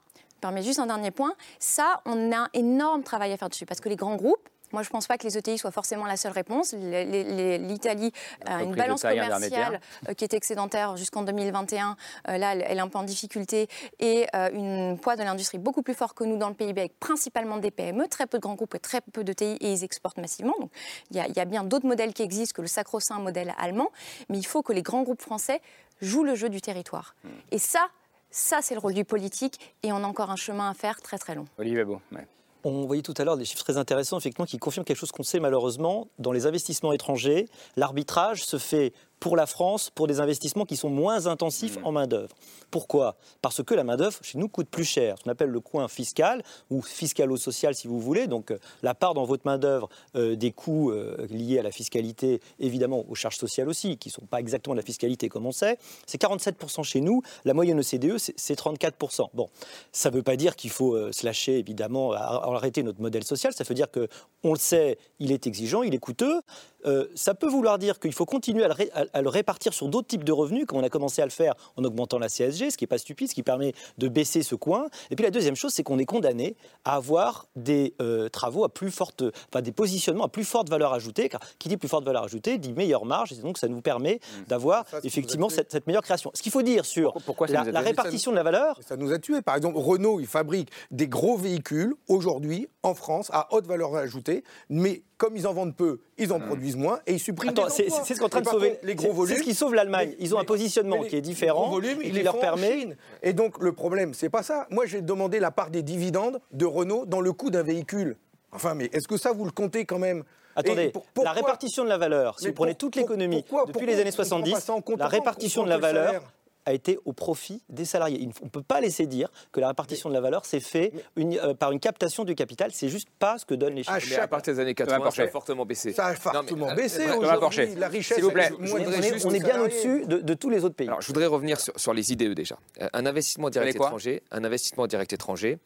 permet 0.43 0.63
juste 0.63 0.79
un 0.79 0.87
dernier 0.87 1.11
point, 1.11 1.35
ça, 1.59 2.03
on 2.05 2.33
a 2.33 2.37
un 2.37 2.49
énorme 2.53 3.03
travail 3.03 3.33
à 3.33 3.39
faire 3.39 3.49
dessus, 3.49 3.65
parce 3.65 3.81
que 3.81 3.89
les 3.89 3.97
grands 3.97 4.17
groupes, 4.17 4.49
moi, 4.73 4.83
je 4.83 4.89
ne 4.89 4.93
pense 4.93 5.07
pas 5.07 5.19
que 5.19 5.25
les 5.25 5.37
ETI 5.37 5.59
soient 5.59 5.71
forcément 5.71 6.07
la 6.07 6.17
seule 6.17 6.33
réponse. 6.33 6.73
L'Italie 6.73 8.11
a 8.47 8.63
une 8.63 8.75
balance 8.75 9.03
commerciale 9.03 9.81
euh, 10.09 10.15
qui 10.15 10.25
est 10.25 10.33
excédentaire 10.33 10.97
jusqu'en 10.97 11.23
2021. 11.23 11.97
Euh, 12.29 12.39
là, 12.39 12.55
elle, 12.55 12.79
est 12.79 12.81
un 12.81 12.89
peu 12.89 12.99
en 12.99 13.03
difficulté. 13.03 13.69
Et 14.01 14.27
euh, 14.35 14.49
une 14.53 14.99
poids 14.99 15.17
de 15.17 15.23
l'industrie 15.23 15.59
beaucoup 15.59 15.83
plus 15.83 15.95
fort 15.95 16.15
que 16.15 16.25
nous 16.25 16.39
dans 16.39 16.49
le 16.49 16.55
PIB, 16.55 16.81
avec 16.81 16.99
principalement 16.99 17.59
des 17.59 17.71
PME, 17.71 18.09
très 18.09 18.27
peu 18.27 18.39
de 18.39 18.43
grands 18.43 18.55
groupes 18.55 18.75
et 18.75 18.81
très 18.81 19.03
peu 19.03 19.25
de 19.25 19.33
TI, 19.35 19.57
et 19.61 19.73
ils 19.73 19.85
exportent 19.85 20.19
massivement. 20.19 20.55
Donc, 20.59 20.71
il 21.11 21.17
y, 21.17 21.33
y 21.33 21.41
a 21.41 21.45
bien 21.45 21.65
d'autres 21.65 21.87
modèles 21.87 22.15
qui 22.15 22.23
existent 22.23 22.57
que 22.57 22.63
le 22.63 22.69
sacro-saint 22.69 23.19
modèle 23.19 23.55
allemand. 23.59 23.91
Mais 24.31 24.39
il 24.39 24.47
faut 24.47 24.63
que 24.63 24.73
les 24.73 24.83
grands 24.83 25.03
groupes 25.03 25.23
français 25.23 25.61
jouent 26.01 26.25
le 26.25 26.35
jeu 26.35 26.49
du 26.49 26.63
territoire. 26.63 27.15
Hmm. 27.25 27.29
Et 27.51 27.59
ça, 27.59 27.89
ça, 28.33 28.59
c'est 28.63 28.75
le 28.75 28.81
rôle 28.81 28.95
du 28.95 29.05
politique. 29.05 29.77
Et 29.85 29.93
on 29.93 29.99
a 29.99 30.07
encore 30.07 30.31
un 30.31 30.37
chemin 30.37 30.69
à 30.69 30.75
faire 30.75 31.01
très, 31.01 31.19
très 31.19 31.37
long. 31.37 31.45
Olivier 31.59 31.85
Beau. 31.85 32.01
ouais. 32.11 32.27
On 32.65 32.87
voyait 32.87 33.03
tout 33.03 33.15
à 33.19 33.25
l'heure 33.25 33.37
des 33.37 33.45
chiffres 33.45 33.65
très 33.65 33.77
intéressants, 33.77 34.19
effectivement, 34.19 34.47
qui 34.47 34.57
confirment 34.57 34.85
quelque 34.85 34.97
chose 34.97 35.11
qu'on 35.11 35.25
sait 35.25 35.41
malheureusement. 35.41 36.07
Dans 36.19 36.31
les 36.31 36.47
investissements 36.47 36.93
étrangers, 36.93 37.49
l'arbitrage 37.77 38.45
se 38.45 38.57
fait 38.57 38.93
pour 39.23 39.37
la 39.37 39.47
France 39.47 39.89
pour 39.95 40.09
des 40.09 40.19
investissements 40.19 40.65
qui 40.65 40.77
sont 40.77 40.91
moins 40.91 41.27
intensifs 41.27 41.79
Mmh. 41.79 41.85
en 41.87 41.93
main-d'œuvre. 41.93 42.35
Pourquoi? 42.73 43.15
Parce 43.41 43.63
que 43.63 43.73
la 43.73 43.85
main-d'œuvre 43.85 44.19
chez 44.23 44.37
nous 44.37 44.49
coûte 44.49 44.67
plus 44.69 44.85
cher. 44.85 45.15
Ce 45.17 45.23
qu'on 45.23 45.31
appelle 45.31 45.51
le 45.51 45.61
coin 45.61 45.87
fiscal 45.87 46.43
ou 46.71 46.83
fiscalo-social 46.83 47.73
si 47.77 47.87
vous 47.87 48.01
voulez. 48.01 48.27
Donc 48.27 48.51
euh, 48.51 48.59
la 48.83 48.95
part 48.95 49.15
dans 49.15 49.25
votre 49.25 49.43
main-d'œuvre 49.47 49.89
euh, 50.17 50.35
des 50.35 50.51
coûts 50.51 50.91
euh, 50.91 51.25
liés 51.31 51.61
à 51.61 51.63
la 51.63 51.71
fiscalité, 51.71 52.41
évidemment 52.59 53.05
aux 53.09 53.15
charges 53.15 53.37
sociales 53.37 53.69
aussi, 53.69 53.97
qui 53.97 54.09
ne 54.09 54.13
sont 54.15 54.27
pas 54.27 54.41
exactement 54.41 54.75
de 54.75 54.81
la 54.81 54.85
fiscalité 54.85 55.29
comme 55.29 55.47
on 55.47 55.53
sait, 55.53 55.79
c'est 56.07 56.21
47% 56.21 56.83
chez 56.83 57.01
nous. 57.01 57.23
La 57.45 57.55
moyenne 57.55 57.79
OCDE, 57.79 58.19
c'est- 58.19 58.35
c'est 58.37 58.57
34%. 58.57 59.31
Bon, 59.35 59.49
ça 59.93 60.11
ne 60.11 60.17
veut 60.17 60.23
pas 60.25 60.35
dire 60.35 60.57
qu'il 60.57 60.71
faut 60.71 60.95
euh, 60.97 61.13
se 61.13 61.25
lâcher, 61.25 61.59
évidemment, 61.59 62.11
à- 62.13 62.19
à 62.19 62.55
arrêter 62.57 62.83
notre 62.83 63.01
modèle 63.01 63.23
social. 63.25 63.53
Ça 63.53 63.63
veut 63.63 63.75
dire 63.77 63.91
que, 63.91 64.09
on 64.43 64.53
le 64.53 64.59
sait, 64.59 64.99
il 65.21 65.31
est 65.31 65.47
exigeant, 65.47 65.83
il 65.85 65.95
est 65.95 65.99
coûteux. 65.99 66.41
Euh, 66.87 67.07
ça 67.15 67.35
peut 67.35 67.47
vouloir 67.49 67.79
dire 67.79 67.99
qu'il 68.01 68.13
faut 68.13 68.25
continuer 68.27 68.65
à 68.65 68.69
le, 68.69 68.75
ré- 68.75 68.91
à- 68.95 69.05
à 69.13 69.23
le 69.23 69.29
répartir 69.29 69.73
sur 69.75 69.89
d'autres 69.89 70.09
types 70.09 70.25
de 70.25 70.33
revenus, 70.33 70.67
comme 70.67 70.79
on 70.79 70.83
a 70.85 70.89
commencé 70.89 71.23
à 71.23 71.25
le 71.25 71.31
faire 71.31 71.55
en 71.77 71.85
augmentant 71.85 72.19
la 72.19 72.29
CSG, 72.29 72.71
ce 72.71 72.77
qui 72.77 72.85
n'est 72.85 72.89
pas 72.89 72.99
stupide, 72.99 73.29
ce 73.29 73.35
qui 73.35 73.43
permet 73.43 73.73
de 73.99 74.09
baisser 74.09 74.43
ce 74.43 74.55
coin. 74.55 74.89
Et 75.11 75.17
puis 75.17 75.25
la 75.25 75.31
deuxième 75.31 75.57
chose, 75.57 75.73
c'est 75.73 75.83
qu'on 75.83 75.99
est 75.99 76.05
condamné 76.07 76.57
à 76.85 76.97
avoir 76.97 77.47
des 77.57 77.95
euh, 78.01 78.29
travaux 78.29 78.65
à 78.65 78.69
plus 78.69 78.91
forte, 78.91 79.23
enfin 79.51 79.63
des 79.63 79.73
positionnements 79.73 80.25
à 80.25 80.29
plus 80.29 80.45
forte 80.45 80.69
valeur 80.69 80.93
ajoutée. 80.93 81.29
Car 81.29 81.41
qui 81.59 81.69
dit 81.69 81.77
plus 81.77 81.89
forte 81.89 82.05
valeur 82.05 82.25
ajoutée 82.25 82.59
dit 82.59 82.73
meilleure 82.73 83.05
marge, 83.05 83.33
et 83.33 83.37
donc 83.37 83.59
ça 83.59 83.69
nous 83.69 83.81
permet 83.81 84.21
d'avoir 84.49 84.85
effectivement 85.05 85.49
cette, 85.49 85.71
cette 85.73 85.87
meilleure 85.87 86.03
création. 86.03 86.31
Ce 86.35 86.43
qu'il 86.43 86.53
faut 86.53 86.63
dire 86.63 86.85
sur 86.85 87.15
la, 87.55 87.81
répartition 87.81 88.31
de 88.31 88.37
la 88.37 88.43
valeur, 88.43 88.79
Ça 88.87 88.97
nous 88.97 89.13
a 89.13 89.19
tués. 89.19 89.43
Par 89.43 89.57
exemple, 89.57 89.79
Renault, 89.79 90.21
il 90.21 90.27
fabrique 90.27 90.69
des 90.91 91.09
gros 91.09 91.37
véhicules 91.37 91.95
aujourd'hui 92.09 92.69
en 92.83 92.95
France 92.95 93.31
à 93.33 93.49
haute 93.55 93.67
valeur 93.67 93.95
ajoutée, 93.95 94.43
mais 94.69 95.03
comme 95.17 95.37
ils 95.37 95.47
en 95.47 95.53
vendent 95.53 95.77
peu, 95.77 96.01
ils 96.19 96.33
en 96.33 96.41
produisent 96.41 96.77
moins 96.77 97.01
et 97.07 97.15
ils 97.15 97.19
suppriment 97.21 97.55
c'est 97.71 97.89
ce 97.89 98.21
qu'on 98.21 98.29
train 98.29 98.41
de 98.43 98.47
sauver. 98.49 98.71
contre, 98.73 98.81
les 98.87 98.95
gros 98.95 99.13
volumes. 99.13 99.35
C'est 99.35 99.41
ce 99.41 99.45
qui 99.45 99.55
sauve 99.55 99.75
l'Allemagne. 99.75 100.15
Ils 100.19 100.35
ont 100.35 100.39
un 100.39 100.45
positionnement 100.45 101.03
les- 101.03 101.09
qui 101.09 101.17
est 101.17 101.21
différent 101.21 101.63
Les 101.63 101.67
gros 101.69 101.75
volumes, 101.81 102.03
et 102.03 102.07
ils 102.07 102.11
qui 102.11 102.17
les 102.19 102.23
leur 102.23 102.37
en 102.37 102.39
permet. 102.39 102.81
Chine. 102.81 102.97
Et 103.23 103.33
donc 103.33 103.59
le 103.63 103.73
problème, 103.73 104.15
c'est 104.15 104.29
pas 104.29 104.43
ça. 104.43 104.67
Moi, 104.71 104.87
j'ai 104.87 105.01
demandé 105.03 105.41
la 105.41 105.51
part 105.51 105.71
des 105.71 105.83
dividendes 105.83 106.41
de 106.53 106.67
Renault 106.67 107.07
dans 107.07 107.21
le 107.21 107.33
coût 107.33 107.51
d'un 107.51 107.63
véhicule. 107.63 108.17
Enfin, 108.53 108.75
mais 108.75 108.87
est-ce 108.93 109.09
que 109.09 109.17
ça, 109.17 109.33
vous 109.33 109.45
le 109.45 109.51
comptez 109.51 109.85
quand 109.87 109.99
même? 109.99 110.25
Attendez, 110.55 110.91
pour- 110.91 111.25
la 111.25 111.33
répartition 111.33 111.83
de 111.85 111.89
la 111.89 111.97
valeur, 111.97 112.39
si 112.39 112.45
Mais 112.45 112.51
vous 112.51 112.55
prenez 112.57 112.73
pour- 112.73 112.79
toute 112.79 112.97
l'économie 112.97 113.43
depuis 113.67 113.87
les 113.87 113.95
années 113.95 114.11
on 114.11 114.13
prend 114.13 114.17
pas 114.19 114.25
70, 114.25 114.55
ça 114.61 114.73
en 114.75 114.83
compte 114.83 114.99
la 114.99 115.09
répartition 115.09 115.65
de 115.65 115.71
la 115.71 115.79
valeur 115.79 116.31
a 116.67 116.73
été 116.73 116.99
au 117.05 117.13
profit 117.13 117.63
des 117.69 117.85
salariés. 117.85 118.29
On 118.41 118.45
ne 118.47 118.51
peut 118.51 118.63
pas 118.63 118.81
laisser 118.81 119.07
dire 119.07 119.31
que 119.53 119.61
la 119.61 119.69
répartition 119.69 120.09
de 120.09 120.15
la 120.15 120.21
valeur 120.21 120.45
s'est 120.45 120.61
fait 120.61 120.93
une- 121.17 121.39
euh, 121.39 121.55
par 121.55 121.73
une 121.73 121.81
captation 121.81 122.25
du 122.25 122.35
capital. 122.35 122.71
C'est 122.73 122.89
juste 122.89 123.09
pas 123.19 123.39
ce 123.39 123.45
que 123.45 123.55
donnent 123.55 123.75
les 123.75 123.83
chiffres. 123.83 123.99
Mais 124.11 124.17
à 124.17 124.29
partir 124.29 124.55
des 124.55 124.61
années 124.61 124.75
80, 124.75 125.11
ça 125.11 125.23
a 125.23 125.29
fortement 125.29 125.65
baissé. 125.67 125.93
Ça 125.93 126.07
a 126.07 126.13
Non, 126.13 126.17
fortement 126.19 126.67
mais, 126.67 126.73
euh, 126.73 126.77
baissé 126.77 127.07
Thomas 127.07 127.37
aujourd'hui. 127.37 127.75
La 127.77 127.89
richesse, 127.89 128.17
s'il 128.17 128.25
vous 128.25 128.31
plaît, 128.31 128.51
je 128.61 129.27
On 129.27 129.31
est 129.35 129.41
bien 129.43 129.61
au-dessus 129.63 130.05
de, 130.07 130.19
de 130.19 130.35
tous 130.35 130.51
les 130.51 130.65
autres 130.65 130.75
pays. 130.75 130.89
Alors, 130.89 131.01
je 131.01 131.07
voudrais 131.09 131.27
revenir 131.27 131.61
sur, 131.61 131.73
sur 131.79 131.93
les 131.95 132.13
IDE 132.13 132.35
déjà. 132.35 132.57
Euh, 132.81 132.89
un 132.93 133.07
investissement 133.07 133.51
direct 133.51 133.75
étranger, 133.77 134.23
un 134.31 134.45
investissement 134.45 134.87
direct 134.87 135.13
étranger. 135.13 135.59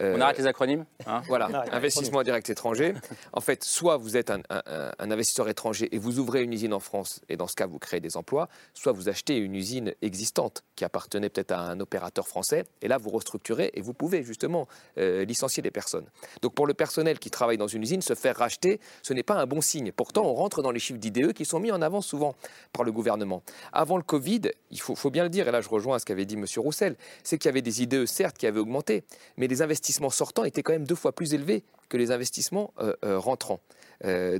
euh, 0.00 0.16
On 0.16 0.20
arrête 0.20 0.38
les 0.38 0.46
acronymes 0.46 0.84
hein 1.06 1.22
Voilà, 1.28 1.46
arrête 1.52 1.72
investissement 1.74 2.22
direct 2.22 2.48
étranger. 2.50 2.94
En 3.32 3.40
fait, 3.40 3.64
soit 3.64 3.96
vous 3.96 4.16
êtes 4.16 4.30
un, 4.30 4.40
un- 4.50 4.62
un- 4.66 4.92
un 4.98 5.10
investisseur 5.10 5.48
étranger 5.48 5.88
et 5.94 5.98
vous 5.98 6.18
ouvrez 6.18 6.42
une 6.42 6.52
usine 6.52 6.74
en 6.74 6.80
France, 6.80 7.20
et 7.28 7.36
dans 7.36 7.46
ce 7.46 7.54
cas, 7.56 7.66
vous 7.66 7.78
créez 7.78 8.00
des 8.00 8.16
emplois, 8.16 8.48
soit 8.74 8.92
vous 8.92 9.08
achetez 9.08 9.36
une 9.36 9.54
usine 9.54 9.94
existante 10.02 10.35
qui 10.74 10.84
appartenait 10.84 11.28
peut-être 11.28 11.52
à 11.52 11.60
un 11.60 11.80
opérateur 11.80 12.28
français, 12.28 12.64
et 12.82 12.88
là, 12.88 12.98
vous 12.98 13.10
restructurez 13.10 13.70
et 13.74 13.80
vous 13.80 13.94
pouvez 13.94 14.22
justement 14.22 14.68
euh, 14.98 15.24
licencier 15.24 15.62
des 15.62 15.70
personnes. 15.70 16.06
Donc, 16.42 16.54
pour 16.54 16.66
le 16.66 16.74
personnel 16.74 17.18
qui 17.18 17.30
travaille 17.30 17.56
dans 17.56 17.66
une 17.66 17.82
usine, 17.82 18.02
se 18.02 18.14
faire 18.14 18.36
racheter, 18.36 18.80
ce 19.02 19.12
n'est 19.14 19.22
pas 19.22 19.34
un 19.34 19.46
bon 19.46 19.60
signe. 19.60 19.92
Pourtant, 19.92 20.24
on 20.26 20.34
rentre 20.34 20.62
dans 20.62 20.70
les 20.70 20.78
chiffres 20.78 20.98
d'IDE 20.98 21.32
qui 21.32 21.44
sont 21.44 21.60
mis 21.60 21.72
en 21.72 21.82
avant 21.82 22.00
souvent 22.00 22.34
par 22.72 22.84
le 22.84 22.92
gouvernement. 22.92 23.42
Avant 23.72 23.96
le 23.96 24.02
Covid, 24.02 24.42
il 24.70 24.80
faut, 24.80 25.10
bien 25.10 25.24
le 25.24 25.30
dire, 25.30 25.48
et 25.48 25.50
là, 25.50 25.60
je 25.60 25.68
rejoins 25.68 25.98
ce 25.98 26.04
qu'avait 26.04 26.26
dit 26.26 26.34
M. 26.34 26.44
Roussel, 26.58 26.96
c'est 27.22 27.38
qu'il 27.38 27.48
y 27.48 27.50
avait 27.50 27.62
des 27.62 27.82
IDE, 27.82 28.06
certes, 28.06 28.36
qui 28.36 28.46
avaient 28.46 28.60
augmenté, 28.60 29.04
mais 29.36 29.46
les 29.46 29.62
investissements 29.62 30.10
sortants 30.10 30.44
étaient 30.44 30.62
quand 30.62 30.72
même 30.72 30.86
deux 30.86 30.94
fois 30.94 31.12
plus 31.12 31.34
élevés 31.34 31.64
que 31.88 31.96
les 31.96 32.10
investissements 32.10 32.72
euh, 32.80 32.94
euh, 33.04 33.18
rentrants. 33.18 33.60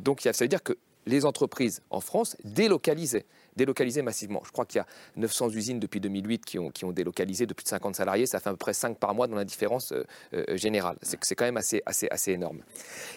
Donc 0.00 0.20
ça 0.20 0.32
veut 0.44 0.48
dire 0.48 0.62
que 0.62 0.76
les 1.06 1.24
entreprises 1.24 1.80
en 1.90 2.00
France 2.00 2.36
délocalisaient, 2.44 3.24
délocalisaient 3.56 4.02
massivement. 4.02 4.42
Je 4.44 4.52
crois 4.52 4.66
qu'il 4.66 4.78
y 4.78 4.80
a 4.80 4.86
900 5.16 5.50
usines 5.50 5.80
depuis 5.80 6.00
2008 6.00 6.44
qui 6.44 6.58
ont, 6.58 6.92
délocalisé 6.92 7.46
de 7.46 7.54
plus 7.54 7.64
de 7.64 7.68
50 7.68 7.96
salariés. 7.96 8.26
Ça 8.26 8.40
fait 8.40 8.48
à 8.48 8.52
peu 8.52 8.58
près 8.58 8.72
5 8.72 8.98
par 8.98 9.14
mois 9.14 9.26
dans 9.26 9.36
la 9.36 9.44
différence 9.44 9.92
euh, 9.92 10.04
euh, 10.34 10.56
générale. 10.56 10.96
C'est 11.02 11.34
quand 11.34 11.44
même 11.44 11.56
assez, 11.56 11.82
énorme. 12.26 12.60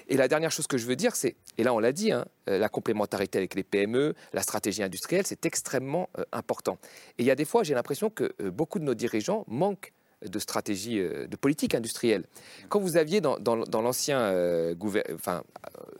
Et 0.07 0.17
la 0.17 0.27
dernière 0.27 0.51
chose 0.51 0.67
que 0.67 0.77
je 0.77 0.85
veux 0.85 0.95
dire, 0.95 1.15
c'est, 1.15 1.35
et 1.57 1.63
là 1.63 1.73
on 1.73 1.79
l'a 1.79 1.91
dit, 1.91 2.11
hein, 2.11 2.25
euh, 2.49 2.57
la 2.57 2.69
complémentarité 2.69 3.37
avec 3.37 3.55
les 3.55 3.63
PME, 3.63 4.15
la 4.33 4.41
stratégie 4.41 4.83
industrielle, 4.83 5.25
c'est 5.25 5.45
extrêmement 5.45 6.09
important. 6.31 6.77
Et 7.17 7.23
il 7.23 7.25
y 7.25 7.31
a 7.31 7.35
des 7.35 7.45
fois, 7.45 7.63
j'ai 7.63 7.73
l'impression 7.73 8.09
que 8.09 8.33
beaucoup 8.49 8.79
de 8.79 8.83
nos 8.83 8.95
dirigeants 8.95 9.45
manquent 9.47 9.93
de 10.25 10.39
stratégie, 10.39 10.99
de 10.99 11.35
politique 11.37 11.75
industrielle. 11.75 12.25
Quand 12.67 12.79
vous 12.79 12.97
aviez 12.97 13.21
dans, 13.21 13.37
l'ancien 13.81 14.19
euh, 14.19 14.75
enfin, 15.13 15.43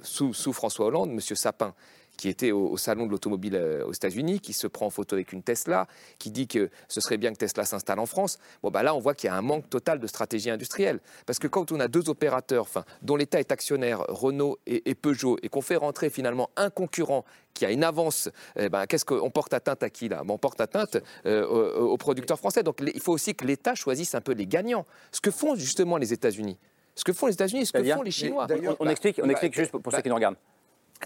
sous 0.02 0.54
François 0.54 0.88
Hollande, 0.88 1.12
M. 1.12 1.19
Sapin, 1.19 1.73
qui 2.20 2.28
était 2.28 2.52
au, 2.52 2.68
au 2.68 2.76
salon 2.78 3.06
de 3.06 3.12
l'automobile 3.12 3.56
euh, 3.56 3.86
aux 3.86 3.94
États-Unis, 3.94 4.42
qui 4.42 4.52
se 4.52 4.68
prend 4.68 4.88
en 4.88 4.90
photo 4.90 5.16
avec 5.16 5.32
une 5.32 5.42
Tesla, 5.42 5.88
qui 6.18 6.32
dit 6.32 6.48
que 6.48 6.70
ce 6.90 7.00
serait 7.00 7.18
bien 7.18 7.32
que 7.32 7.38
Tesla 7.38 7.64
s'installe 7.64 7.98
en 7.98 8.06
France. 8.06 8.40
Bon, 8.62 8.72
bah 8.72 8.84
là, 8.84 8.94
on 8.94 9.00
voit 9.00 9.16
qu'il 9.16 9.30
y 9.30 9.32
a 9.32 9.36
un 9.36 9.42
manque 9.42 9.70
total 9.70 10.00
de 10.00 10.08
stratégie 10.08 10.50
industrielle. 10.50 11.00
Parce 11.26 11.40
que 11.40 11.48
quand 11.48 11.72
on 11.72 11.80
a 11.80 11.88
deux 11.88 12.10
opérateurs, 12.10 12.64
enfin, 12.64 12.84
dont 13.02 13.16
l'État 13.16 13.40
est 13.40 13.54
actionnaire, 13.54 14.04
Renault 14.10 14.60
et, 14.68 14.90
et 14.90 14.96
Peugeot, 14.96 15.38
et 15.44 15.48
qu'on 15.48 15.62
fait 15.62 15.78
rentrer 15.78 16.10
finalement 16.10 16.50
un 16.58 16.70
concurrent 16.70 17.24
qui 17.54 17.66
a 17.66 17.72
une 17.72 17.86
avance, 17.86 18.30
eh 18.58 18.68
ben, 18.68 18.86
qu'est-ce 18.86 19.06
qu'on 19.06 19.32
porte 19.32 19.54
atteinte 19.54 19.82
à 19.82 19.90
qui 19.90 20.10
là? 20.10 20.24
Ben, 20.26 20.34
On 20.34 20.38
porte 20.38 20.60
atteinte 20.60 20.98
euh, 21.26 21.48
aux, 21.48 21.94
aux 21.94 21.98
producteurs 21.98 22.38
français. 22.38 22.64
Donc 22.64 22.82
il 22.82 23.02
faut 23.02 23.14
aussi 23.14 23.34
que 23.34 23.46
l'État 23.46 23.76
choisisse 23.76 24.14
un 24.14 24.22
peu 24.22 24.34
les 24.34 24.46
gagnants. 24.46 24.86
Ce 25.14 25.22
que 25.22 25.32
font 25.32 25.56
justement 25.56 25.96
les 25.96 26.12
États-Unis. 26.12 26.58
Ce 26.96 27.06
que 27.06 27.14
font 27.14 27.28
les 27.28 27.34
États-Unis, 27.34 27.66
ce 27.66 27.72
que 27.72 27.84
font 27.84 28.02
les 28.02 28.12
Chinois. 28.12 28.46
On, 28.52 28.86
on 28.86 28.90
explique, 28.90 29.22
on 29.24 29.30
explique 29.30 29.56
juste 29.56 29.72
pour, 29.72 29.82
pour 29.82 29.94
ceux 29.94 30.02
qui 30.02 30.10
nous 30.10 30.16
regardent. 30.16 30.36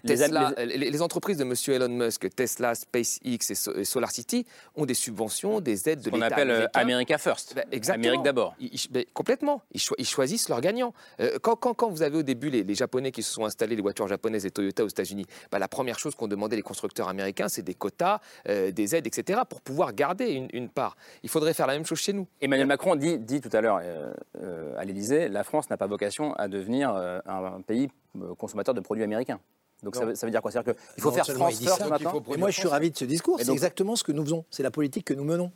Les 0.03 0.15
Tesla, 0.17 0.53
les, 0.57 0.77
les 0.89 1.01
entreprises 1.01 1.37
de 1.37 1.43
M. 1.43 1.53
Elon 1.67 1.89
Musk, 1.89 2.27
Tesla, 2.35 2.73
SpaceX 2.75 3.51
et, 3.51 3.55
So- 3.55 3.75
et 3.77 3.85
SolarCity, 3.85 4.45
ont 4.75 4.85
des 4.85 4.93
subventions, 4.95 5.59
des 5.61 5.87
aides 5.89 6.01
de 6.01 6.09
qu'on 6.09 6.15
l'État 6.17 6.27
appelle 6.35 6.49
euh, 6.49 6.53
américain. 6.73 6.79
America 6.81 7.17
First. 7.17 7.53
Ben, 7.55 7.63
exactement. 7.71 8.03
Amérique 8.07 8.23
d'abord. 8.23 8.55
Ben, 8.91 9.05
complètement. 9.13 9.61
Ils, 9.71 9.79
choi- 9.79 9.95
ils 9.99 10.07
choisissent 10.07 10.49
leurs 10.49 10.61
gagnants. 10.61 10.93
Euh, 11.19 11.37
quand, 11.41 11.55
quand- 11.55 11.73
quand 11.73 11.89
vous 11.89 12.01
avez 12.01 12.17
au 12.17 12.23
début 12.23 12.49
les, 12.49 12.63
les 12.63 12.75
Japonais 12.75 13.11
qui 13.11 13.21
se 13.23 13.31
sont 13.31 13.45
installés, 13.45 13.75
les 13.75 13.81
voitures 13.81 14.07
japonaises 14.07 14.45
et 14.45 14.51
Toyota 14.51 14.83
aux 14.83 14.87
États-Unis, 14.87 15.25
ben, 15.51 15.59
la 15.59 15.67
première 15.67 15.99
chose 15.99 16.15
qu'ont 16.15 16.27
demandé 16.27 16.55
les 16.55 16.61
constructeurs 16.63 17.07
américains, 17.07 17.47
c'est 17.47 17.61
des 17.61 17.75
quotas, 17.75 18.19
euh, 18.49 18.71
des 18.71 18.95
aides, 18.95 19.05
etc., 19.07 19.41
pour 19.47 19.61
pouvoir 19.61 19.93
garder 19.93 20.31
une, 20.31 20.47
une 20.53 20.69
part. 20.69 20.97
Il 21.23 21.29
faudrait 21.29 21.53
faire 21.53 21.67
la 21.67 21.73
même 21.73 21.85
chose 21.85 21.99
chez 21.99 22.13
nous. 22.13 22.27
Emmanuel 22.41 22.67
Macron 22.67 22.95
dit, 22.95 23.19
dit 23.19 23.41
tout 23.41 23.49
à 23.55 23.61
l'heure 23.61 23.79
euh, 23.83 24.75
à 24.77 24.85
l'Élysée, 24.85 25.29
la 25.29 25.43
France 25.43 25.69
n'a 25.69 25.77
pas 25.77 25.87
vocation 25.87 26.33
à 26.33 26.47
devenir 26.47 26.89
un, 26.89 27.21
un 27.25 27.61
pays 27.61 27.89
consommateur 28.37 28.73
de 28.73 28.79
produits 28.79 29.03
américains. 29.03 29.39
Donc 29.83 29.95
ça 29.95 30.05
veut, 30.05 30.15
ça 30.15 30.25
veut 30.25 30.31
dire 30.31 30.41
quoi? 30.41 30.51
C'est-à-dire 30.51 30.73
qu'il 30.73 31.03
faut 31.03 31.09
Non 31.09 31.15
faire 31.15 31.25
France 31.25 31.57
first 31.59 31.77
ça, 31.77 31.87
maintenant 31.87 32.23
Et 32.33 32.37
moi, 32.37 32.49
je 32.49 32.59
suis 32.59 32.67
ravi 32.67 32.91
de 32.91 32.97
ce 32.97 33.05
discours. 33.05 33.39
C'est 33.41 33.51
exactement 33.51 33.95
ce 33.95 34.03
que 34.03 34.11
nous 34.11 34.23
faisons. 34.23 34.45
C'est 34.49 34.63
la 34.63 34.71
politique 34.71 35.05
que 35.05 35.13
nous 35.13 35.23
menons. 35.23 35.51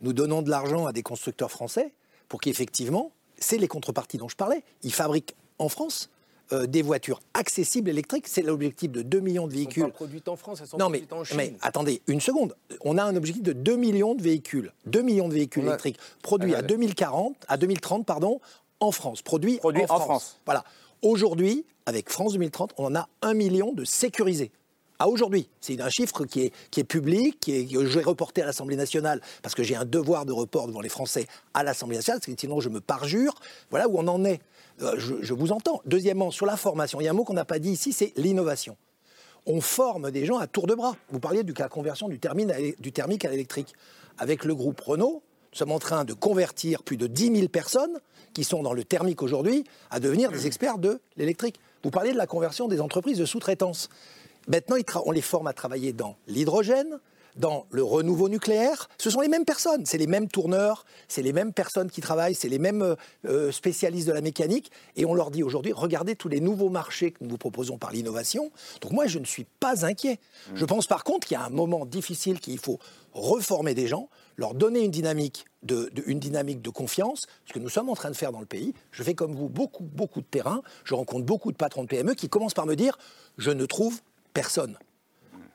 Nous 0.00 0.12
donnons 0.12 0.42
de 0.42 0.50
l'argent 0.50 0.86
à 0.86 0.92
des 0.92 1.02
constructeurs 1.02 1.50
français 1.50 1.92
pour 2.28 2.40
qu'effectivement, 2.40 3.12
c'est 3.38 3.58
les 3.58 3.68
contreparties 3.68 4.18
dont 4.18 4.28
je 4.28 4.36
parlais. 4.36 4.64
Ils 4.82 4.92
fabriquent 4.92 5.34
en 5.58 5.68
France 5.68 6.10
euh, 6.52 6.66
des 6.66 6.82
voitures 6.82 7.20
accessibles 7.34 7.88
électriques. 7.88 8.26
C'est 8.26 8.42
l'objectif 8.42 8.90
de 8.90 9.02
2 9.02 9.20
millions 9.20 9.46
de 9.46 9.52
Elles 9.52 9.58
sont 9.58 9.64
véhicules. 9.64 9.82
pas 9.84 9.90
produites 9.90 10.28
en 10.28 10.36
France, 10.36 10.60
elles 10.60 10.66
sont 10.66 10.76
Non, 10.76 10.88
mais, 10.88 10.98
produites 10.98 11.12
en 11.12 11.24
Chine. 11.24 11.36
mais 11.36 11.54
attendez, 11.60 12.02
une 12.08 12.20
seconde. 12.20 12.56
On 12.84 12.98
a 12.98 13.04
un 13.04 13.14
objectif 13.16 13.42
de 13.42 13.52
2 13.52 13.76
millions 13.76 14.14
de 14.14 14.22
véhicules. 14.22 14.72
2 14.86 15.02
millions 15.02 15.28
de 15.28 15.34
véhicules 15.34 15.64
électriques 15.64 15.98
produits 16.22 16.54
à 16.54 16.58
ouais. 16.60 16.66
2040, 16.66 17.36
à 17.48 17.56
2030, 17.56 18.04
pardon, 18.06 18.40
en 18.80 18.90
France. 18.90 19.22
Produits, 19.22 19.58
Produits 19.58 19.82
en, 19.82 19.84
en 19.84 19.86
France. 19.88 20.04
France. 20.04 20.40
Voilà. 20.44 20.64
Aujourd'hui, 21.02 21.66
avec 21.86 22.08
France 22.10 22.34
2030, 22.34 22.74
on 22.78 22.86
en 22.86 22.94
a 22.94 23.08
1 23.22 23.34
million 23.34 23.72
de 23.72 23.84
sécurisés. 23.84 24.52
À 25.00 25.08
aujourd'hui, 25.08 25.48
c'est 25.60 25.80
un 25.80 25.88
chiffre 25.88 26.24
qui 26.24 26.42
est, 26.42 26.52
qui 26.70 26.78
est 26.78 26.84
public, 26.84 27.40
qui 27.40 27.56
est, 27.56 27.66
que 27.66 27.84
je 27.84 27.98
vais 27.98 28.04
reporter 28.04 28.42
à 28.42 28.46
l'Assemblée 28.46 28.76
nationale, 28.76 29.20
parce 29.42 29.56
que 29.56 29.64
j'ai 29.64 29.74
un 29.74 29.84
devoir 29.84 30.24
de 30.24 30.32
report 30.32 30.68
devant 30.68 30.80
les 30.80 30.88
Français 30.88 31.26
à 31.54 31.64
l'Assemblée 31.64 31.96
nationale, 31.96 32.20
parce 32.20 32.32
que 32.32 32.40
sinon 32.40 32.60
je 32.60 32.68
me 32.68 32.80
parjure. 32.80 33.34
Voilà 33.70 33.88
où 33.88 33.98
on 33.98 34.06
en 34.06 34.24
est. 34.24 34.40
Euh, 34.80 34.94
je, 34.98 35.34
vous 35.34 35.50
entends. 35.50 35.82
Deuxièmement, 35.86 36.30
sur 36.30 36.46
la 36.46 36.56
formation, 36.56 37.00
il 37.00 37.04
y 37.04 37.08
a 37.08 37.10
un 37.10 37.14
mot 37.14 37.24
qu'on 37.24 37.34
n'a 37.34 37.44
pas 37.44 37.58
dit 37.58 37.70
ici, 37.70 37.92
c'est 37.92 38.12
l'innovation. 38.16 38.76
On 39.44 39.60
forme 39.60 40.12
des 40.12 40.24
gens 40.24 40.38
à 40.38 40.46
tour 40.46 40.68
de 40.68 40.74
bras. 40.76 40.94
Vous 41.10 41.18
parliez 41.18 41.42
conversion 41.68 42.08
du, 42.08 42.20
à 42.52 42.58
l'é- 42.60 42.76
du 42.78 42.92
thermique 42.92 43.24
à 43.24 43.30
l'électrique. 43.30 43.74
Avec 44.18 44.44
le 44.44 44.54
groupe 44.54 44.80
Renault, 44.80 45.24
nous 45.52 45.58
sommes 45.58 45.72
en 45.72 45.78
train 45.78 46.04
de 46.04 46.14
convertir 46.14 46.82
plus 46.82 46.96
de 46.96 47.06
10 47.06 47.36
000 47.36 47.48
personnes 47.48 47.98
qui 48.32 48.42
sont 48.42 48.62
dans 48.62 48.72
le 48.72 48.84
thermique 48.84 49.22
aujourd'hui 49.22 49.64
à 49.90 50.00
devenir 50.00 50.32
des 50.32 50.46
experts 50.46 50.78
de 50.78 51.00
l'électrique. 51.18 51.60
Vous 51.84 51.90
parliez 51.90 52.12
de 52.12 52.16
la 52.16 52.26
conversion 52.26 52.68
des 52.68 52.80
entreprises 52.80 53.18
de 53.18 53.26
sous-traitance. 53.26 53.90
Maintenant, 54.48 54.76
on 55.04 55.10
les 55.10 55.20
forme 55.20 55.46
à 55.46 55.52
travailler 55.52 55.92
dans 55.92 56.16
l'hydrogène, 56.26 56.98
dans 57.36 57.66
le 57.70 57.82
renouveau 57.82 58.28
nucléaire, 58.28 58.88
ce 58.98 59.10
sont 59.10 59.20
les 59.20 59.28
mêmes 59.28 59.44
personnes, 59.44 59.86
c'est 59.86 59.98
les 59.98 60.06
mêmes 60.06 60.28
tourneurs, 60.28 60.84
c'est 61.08 61.22
les 61.22 61.32
mêmes 61.32 61.52
personnes 61.52 61.90
qui 61.90 62.00
travaillent, 62.00 62.34
c'est 62.34 62.48
les 62.48 62.58
mêmes 62.58 62.82
euh, 62.82 62.96
euh, 63.26 63.52
spécialistes 63.52 64.06
de 64.06 64.12
la 64.12 64.20
mécanique, 64.20 64.70
et 64.96 65.04
on 65.04 65.14
leur 65.14 65.30
dit 65.30 65.42
aujourd'hui, 65.42 65.72
regardez 65.72 66.14
tous 66.16 66.28
les 66.28 66.40
nouveaux 66.40 66.68
marchés 66.68 67.10
que 67.12 67.18
nous 67.22 67.30
vous 67.30 67.38
proposons 67.38 67.78
par 67.78 67.92
l'innovation. 67.92 68.50
Donc 68.80 68.92
moi, 68.92 69.06
je 69.06 69.18
ne 69.18 69.24
suis 69.24 69.44
pas 69.60 69.86
inquiet. 69.86 70.18
Mmh. 70.50 70.56
Je 70.56 70.64
pense 70.64 70.86
par 70.86 71.04
contre 71.04 71.26
qu'il 71.26 71.36
y 71.36 71.40
a 71.40 71.44
un 71.44 71.50
moment 71.50 71.86
difficile 71.86 72.38
qu'il 72.40 72.58
faut 72.58 72.78
reformer 73.12 73.74
des 73.74 73.86
gens, 73.88 74.08
leur 74.36 74.54
donner 74.54 74.80
une 74.80 74.90
dynamique 74.90 75.44
de, 75.62 75.90
de- 75.92 76.02
une 76.06 76.18
dynamique 76.18 76.62
de 76.62 76.70
confiance, 76.70 77.26
ce 77.46 77.52
que 77.52 77.58
nous 77.58 77.68
sommes 77.68 77.88
en 77.90 77.94
train 77.94 78.10
de 78.10 78.16
faire 78.16 78.32
dans 78.32 78.40
le 78.40 78.46
pays. 78.46 78.72
Je 78.90 79.02
fais 79.02 79.14
comme 79.14 79.34
vous 79.34 79.48
beaucoup, 79.48 79.84
beaucoup 79.84 80.20
de 80.20 80.26
terrain. 80.26 80.62
Je 80.84 80.94
rencontre 80.94 81.24
beaucoup 81.26 81.52
de 81.52 81.56
patrons 81.56 81.82
de 81.82 81.88
PME 81.88 82.14
qui 82.14 82.28
commencent 82.28 82.54
par 82.54 82.66
me 82.66 82.74
dire 82.74 82.98
je 83.38 83.50
ne 83.50 83.66
trouve 83.66 84.00
personne. 84.34 84.78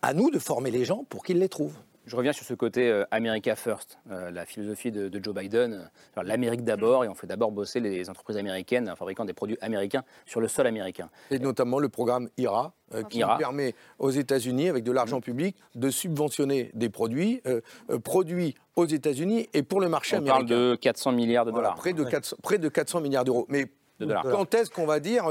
À 0.02 0.14
nous 0.14 0.30
de 0.30 0.39
former 0.39 0.72
les 0.72 0.86
gens 0.86 1.04
pour 1.10 1.24
qu'ils 1.24 1.39
les 1.39 1.50
trouvent. 1.50 1.78
Je 2.06 2.16
reviens 2.16 2.32
sur 2.32 2.45
ce 2.45 2.54
côté 2.54 2.88
euh, 2.89 3.04
America 3.12 3.54
First, 3.58 3.98
euh, 4.12 4.32
la 4.32 4.45
philosophie 4.45 4.91
de, 4.93 5.10
de 5.10 5.22
Joe 5.22 5.36
Biden. 5.36 5.89
euh, 6.18 6.24
L'Amérique 6.24 6.64
d'abord, 6.64 7.04
et 7.04 7.10
on 7.10 7.16
fait 7.16 7.28
d'abord 7.28 7.52
bosser 7.52 7.82
les 7.82 8.10
entreprises 8.10 8.38
américaines 8.38 8.89
en 8.89 8.95
fabriquant 8.95 9.26
des 9.26 9.34
produits 9.34 9.58
américains 9.60 10.04
sur 10.26 10.39
le 10.39 10.48
sol 10.48 10.68
américain. 10.68 11.10
Et 11.32 11.39
notamment 11.39 11.80
le 11.80 11.89
programme 11.89 12.30
IRA, 12.38 12.72
euh, 12.93 13.04
qui 13.04 13.18
IRA. 13.20 13.38
permet 13.38 13.76
aux 14.00 14.10
États-Unis, 14.12 14.70
avec 14.70 14.86
de 14.86 14.91
l'argent 14.93 15.20
public, 15.20 15.58
de 15.76 15.89
subventionner 15.89 16.72
des 16.76 16.88
produits 16.89 17.41
euh, 17.45 17.60
euh, 17.89 18.00
produits 18.00 18.56
aux 18.78 18.86
États-Unis 18.86 19.50
et 19.54 19.64
pour 19.64 19.82
le 19.82 19.89
marché 19.89 20.16
On 20.16 20.20
américain. 20.20 20.38
parle 20.38 20.45
de 20.45 20.76
400 20.76 21.12
milliards 21.12 21.43
de 21.45 21.52
Voilà, 21.52 21.70
dollars. 21.70 21.78
près, 21.80 21.91
de 21.91 22.04
400, 22.06 22.38
près 22.41 22.58
de 22.58 22.70
400 22.70 23.02
milliards 23.02 23.26
d'euros. 23.26 23.45
Mais 23.50 23.66
De 24.00 24.06
quand 24.32 24.54
est-ce 24.56 24.70
qu'on 24.70 24.86
va 24.86 25.02
dire 25.02 25.26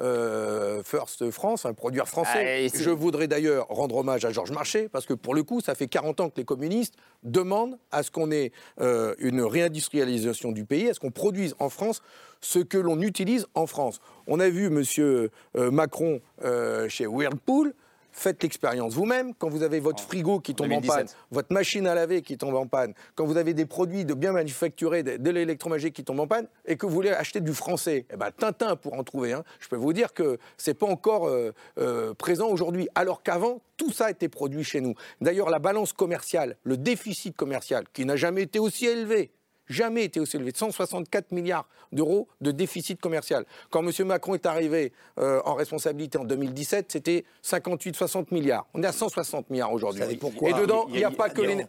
euh, 0.00 0.82
First 0.82 1.30
France, 1.30 1.66
un 1.66 1.74
produire 1.74 2.08
français 2.08 2.68
Ah, 2.72 2.78
Je 2.78 2.90
voudrais 2.90 3.28
d'ailleurs 3.28 3.66
rendre 3.68 3.96
hommage 3.96 4.24
à 4.24 4.30
Georges 4.30 4.52
Marchais, 4.52 4.88
parce 4.90 5.06
que 5.06 5.14
pour 5.14 5.34
le 5.34 5.42
coup, 5.42 5.60
ça 5.60 5.74
fait 5.74 5.86
40 5.86 6.20
ans 6.20 6.30
que 6.30 6.36
les 6.38 6.44
communistes 6.44 6.94
demandent 7.22 7.78
à 7.90 8.02
ce 8.02 8.10
qu'on 8.10 8.30
ait 8.30 8.52
euh, 8.80 9.14
une 9.18 9.42
réindustrialisation 9.42 10.52
du 10.52 10.64
pays, 10.64 10.88
à 10.88 10.94
ce 10.94 11.00
qu'on 11.00 11.10
produise 11.10 11.54
en 11.58 11.68
France 11.68 12.02
ce 12.40 12.58
que 12.58 12.78
l'on 12.78 13.00
utilise 13.00 13.46
en 13.54 13.66
France. 13.66 14.00
On 14.26 14.40
a 14.40 14.48
vu 14.48 14.66
M. 14.66 15.28
Macron 15.70 16.20
euh, 16.44 16.88
chez 16.88 17.06
Whirlpool. 17.06 17.72
Faites 18.12 18.42
l'expérience 18.42 18.94
vous-même. 18.94 19.34
Quand 19.34 19.48
vous 19.48 19.62
avez 19.62 19.80
votre 19.80 20.02
frigo 20.02 20.38
qui 20.38 20.54
tombe 20.54 20.66
en 20.66 20.80
2017. 20.80 20.96
panne, 20.96 21.06
votre 21.30 21.52
machine 21.52 21.86
à 21.86 21.94
laver 21.94 22.22
qui 22.22 22.36
tombe 22.36 22.54
en 22.54 22.66
panne, 22.66 22.94
quand 23.14 23.24
vous 23.24 23.36
avez 23.36 23.54
des 23.54 23.66
produits 23.66 24.04
de 24.04 24.14
bien 24.14 24.32
manufacturés, 24.32 25.02
de, 25.02 25.16
de 25.16 25.30
l'électroménager 25.30 25.90
qui 25.90 26.04
tombe 26.04 26.20
en 26.20 26.26
panne, 26.26 26.46
et 26.66 26.76
que 26.76 26.86
vous 26.86 26.92
voulez 26.92 27.10
acheter 27.10 27.40
du 27.40 27.54
français, 27.54 28.06
eh 28.12 28.16
ben, 28.16 28.30
Tintin 28.30 28.76
pour 28.76 28.94
en 28.94 29.02
trouver 29.02 29.32
un, 29.32 29.44
je 29.60 29.68
peux 29.68 29.76
vous 29.76 29.92
dire 29.92 30.12
que 30.12 30.38
c'est 30.56 30.74
pas 30.74 30.86
encore 30.86 31.26
euh, 31.26 31.52
euh, 31.78 32.14
présent 32.14 32.48
aujourd'hui, 32.48 32.88
alors 32.94 33.22
qu'avant, 33.22 33.60
tout 33.76 33.92
ça 33.92 34.10
était 34.10 34.28
produit 34.28 34.64
chez 34.64 34.80
nous. 34.80 34.94
D'ailleurs, 35.20 35.50
la 35.50 35.58
balance 35.58 35.92
commerciale, 35.92 36.56
le 36.64 36.76
déficit 36.76 37.36
commercial, 37.36 37.84
qui 37.92 38.04
n'a 38.04 38.16
jamais 38.16 38.42
été 38.42 38.58
aussi 38.58 38.86
élevé, 38.86 39.32
jamais 39.68 40.04
été 40.04 40.20
aussi 40.20 40.36
élevé, 40.36 40.52
164 40.54 41.32
milliards 41.32 41.66
d'euros 41.92 42.28
de 42.40 42.50
déficit 42.50 43.00
commercial. 43.00 43.44
Quand 43.70 43.86
M. 43.86 44.06
Macron 44.06 44.34
est 44.34 44.46
arrivé 44.46 44.92
euh, 45.18 45.40
en 45.44 45.54
responsabilité 45.54 46.18
en 46.18 46.24
2017, 46.24 46.86
c'était 46.90 47.24
58-60 47.44 48.26
milliards. 48.32 48.66
On 48.74 48.82
est 48.82 48.86
à 48.86 48.92
160 48.92 49.50
milliards 49.50 49.72
aujourd'hui. 49.72 50.02
Et 50.02 50.52
dedans, 50.52 50.86
il 50.88 50.96
n'y 50.96 51.04
a- 51.04 51.08
a, 51.08 51.10
pas 51.10 51.28
que 51.30 51.42
les... 51.42 51.54
Non, 51.56 51.64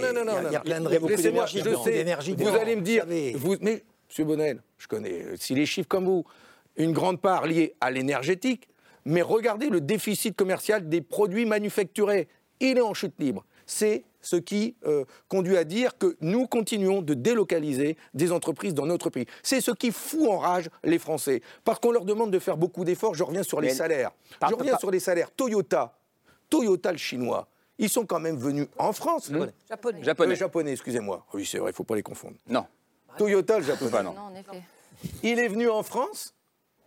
non, 0.00 0.12
non, 0.14 0.24
non. 0.24 0.32
il 0.48 0.52
y 0.52 0.56
a- 0.56 0.60
plein 0.60 0.80
de 0.80 0.88
je 0.88 0.94
dedans, 0.98 1.84
sais, 1.84 2.04
vous 2.04 2.34
dedans, 2.34 2.54
allez 2.60 2.76
me 2.76 2.82
dire, 2.82 3.04
vous, 3.36 3.56
mais 3.60 3.82
M. 4.18 4.24
Bonnel, 4.26 4.62
je 4.78 4.86
connais 4.86 5.24
si 5.36 5.54
les 5.54 5.66
chiffres 5.66 5.88
comme 5.88 6.04
vous, 6.06 6.24
une 6.76 6.92
grande 6.92 7.20
part 7.20 7.46
liée 7.46 7.74
à 7.80 7.90
l'énergétique, 7.90 8.68
mais 9.04 9.22
regardez 9.22 9.68
le 9.68 9.80
déficit 9.80 10.36
commercial 10.36 10.88
des 10.88 11.00
produits 11.00 11.46
manufacturés. 11.46 12.28
Il 12.60 12.78
est 12.78 12.82
en 12.82 12.94
chute 12.94 13.14
libre. 13.18 13.44
C'est 13.66 14.04
ce 14.26 14.34
qui 14.36 14.74
euh, 14.86 15.04
conduit 15.28 15.56
à 15.56 15.62
dire 15.62 15.96
que 15.98 16.16
nous 16.20 16.48
continuons 16.48 17.00
de 17.00 17.14
délocaliser 17.14 17.96
des 18.12 18.32
entreprises 18.32 18.74
dans 18.74 18.84
notre 18.86 19.08
pays. 19.08 19.26
C'est 19.44 19.60
ce 19.60 19.70
qui 19.70 19.92
fout 19.92 20.28
en 20.28 20.38
rage 20.38 20.68
les 20.82 20.98
Français. 20.98 21.42
Parce 21.64 21.78
qu'on 21.78 21.92
leur 21.92 22.04
demande 22.04 22.32
de 22.32 22.38
faire 22.40 22.56
beaucoup 22.56 22.84
d'efforts. 22.84 23.14
Je 23.14 23.22
reviens 23.22 23.44
sur 23.44 23.60
les 23.60 23.68
Mais- 23.68 23.74
salaires. 23.74 24.10
Je 24.48 24.54
reviens 24.54 24.76
sur 24.78 24.90
les 24.90 24.98
salaires. 24.98 25.30
Toyota, 25.30 25.96
Toyota 26.50 26.90
le 26.90 26.98
chinois, 26.98 27.46
ils 27.78 27.88
sont 27.88 28.04
quand 28.04 28.18
même 28.18 28.36
venus 28.36 28.66
en 28.78 28.92
France. 28.92 29.30
Japonais. 29.30 30.02
Japonais. 30.02 30.32
Euh, 30.32 30.36
japonais, 30.36 30.72
excusez-moi. 30.72 31.24
Oui, 31.32 31.46
c'est 31.46 31.58
vrai, 31.58 31.70
il 31.70 31.72
ne 31.74 31.76
faut 31.76 31.84
pas 31.84 31.94
les 31.94 32.02
confondre. 32.02 32.36
Non. 32.48 32.66
Toyota, 33.16 33.58
le 33.60 33.64
japonais. 33.64 33.90
Pas 33.92 34.02
non. 34.02 34.12
Non, 34.12 34.22
en 34.22 34.34
effet. 34.34 34.62
Il 35.22 35.38
est 35.38 35.48
venu 35.48 35.68
en 35.70 35.84
France 35.84 36.34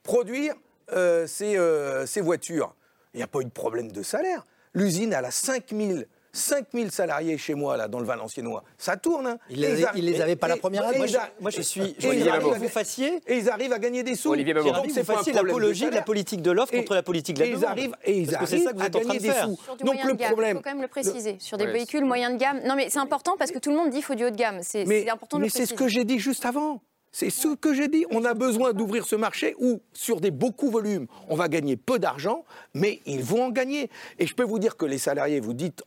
produire 0.03 0.55
euh, 0.91 1.25
ses, 1.25 1.57
euh, 1.57 2.05
ses 2.05 2.19
voitures. 2.21 2.75
Il 3.13 3.17
n'y 3.17 3.23
a 3.23 3.27
pas 3.27 3.39
eu 3.39 3.45
de 3.45 3.49
problème 3.49 3.91
de 3.91 4.03
salaire. 4.03 4.45
L'usine, 4.73 5.13
elle 5.13 5.25
a 5.25 5.31
5000 5.31 6.07
5000 6.39 6.91
salariés 6.91 7.37
chez 7.37 7.53
moi, 7.53 7.77
là, 7.77 7.87
dans 7.87 7.99
le 7.99 8.05
Valenciennois. 8.05 8.63
Ça 8.77 8.97
tourne, 8.97 9.27
hein. 9.27 9.37
Il 9.49 9.61
les 9.61 9.85
il 9.95 10.05
les 10.05 10.21
avait 10.21 10.35
pas 10.35 10.47
et- 10.47 10.51
la 10.51 10.57
première 10.57 10.85
année. 10.87 10.97
Moi, 10.97 11.07
je- 11.07 11.17
a- 11.17 11.29
Moi, 11.39 11.51
je 11.51 11.61
suis. 11.61 11.81
et 11.81 11.95
Je 11.99 12.07
ils 12.09 12.27
arrivent 12.29 12.47
vous 12.59 12.67
fassiez. 12.69 13.21
Et 13.27 13.37
ils 13.37 13.49
arrivent 13.49 13.73
à 13.73 13.79
gagner 13.79 14.03
des 14.03 14.15
sous. 14.15 14.31
Olivier 14.31 14.53
c'est 14.93 15.03
pas 15.05 15.13
problème 15.15 15.35
de 15.35 15.47
l'apologie 15.47 15.85
de 15.89 15.95
la 15.95 16.01
politique 16.01 16.41
de 16.41 16.51
l'offre 16.51 16.73
contre 16.75 16.93
la 16.95 17.03
politique 17.03 17.35
de 17.35 17.41
la 17.41 17.45
et 17.45 17.49
ils 17.49 17.55
demande. 17.55 17.69
arrivent, 17.69 17.95
et 18.05 18.17
ils 18.19 18.27
Parce 18.31 18.39
que 18.41 18.45
c'est 18.47 18.53
arrivent 18.55 18.65
ça 18.67 18.71
que 18.71 18.77
vous 18.77 18.83
à 18.83 18.85
êtes 18.87 18.95
en 18.95 18.99
train 18.99 19.07
gagner 19.09 19.19
de 19.19 19.23
des 19.23 19.31
faire. 19.31 19.45
sous. 19.45 19.59
Sur 19.63 19.75
du 19.75 19.83
Donc 19.83 19.93
moyen 19.95 20.05
le 20.07 20.13
de 20.13 20.17
gamme, 20.17 20.27
il 20.29 20.33
problème, 20.33 20.57
faut 20.57 20.63
quand 20.63 20.69
même 20.71 20.81
le 20.81 20.87
préciser. 20.87 21.35
Sur 21.39 21.57
des 21.57 21.65
véhicules 21.65 22.05
moyens 22.05 22.33
de 22.33 22.37
gamme. 22.39 22.61
Non, 22.65 22.75
mais 22.75 22.89
c'est 22.89 22.99
important 22.99 23.35
parce 23.37 23.51
que 23.51 23.59
tout 23.59 23.69
le 23.69 23.75
monde 23.75 23.89
dit 23.89 23.97
qu'il 23.97 24.05
faut 24.05 24.15
du 24.15 24.25
haut 24.25 24.29
de 24.29 24.35
gamme. 24.35 24.59
C'est 24.61 24.85
mais, 24.85 25.03
c'est 25.03 25.09
important 25.09 25.37
de 25.37 25.41
mais 25.41 25.47
le 25.47 25.51
c'est 25.51 25.65
ce 25.65 25.73
préciser. 25.73 25.75
que 25.75 25.87
j'ai 25.87 26.03
dit 26.05 26.19
juste 26.19 26.45
avant. 26.45 26.81
C'est 27.11 27.29
ce 27.29 27.55
que 27.55 27.73
j'ai 27.73 27.87
dit. 27.87 28.05
On 28.11 28.23
a 28.23 28.33
besoin 28.33 28.73
d'ouvrir 28.73 29.05
ce 29.05 29.15
marché 29.15 29.55
où, 29.59 29.81
sur 29.93 30.21
des 30.21 30.31
beaucoup 30.31 30.69
volumes, 30.69 31.07
on 31.27 31.35
va 31.35 31.47
gagner 31.47 31.75
peu 31.75 31.99
d'argent, 31.99 32.45
mais 32.73 33.01
ils 33.05 33.23
vont 33.23 33.45
en 33.45 33.49
gagner. 33.49 33.89
Et 34.19 34.27
je 34.27 34.35
peux 34.35 34.43
vous 34.43 34.59
dire 34.59 34.77
que 34.77 34.85
les 34.85 34.97
salariés, 34.99 35.39
vous 35.39 35.53
dites, 35.53 35.83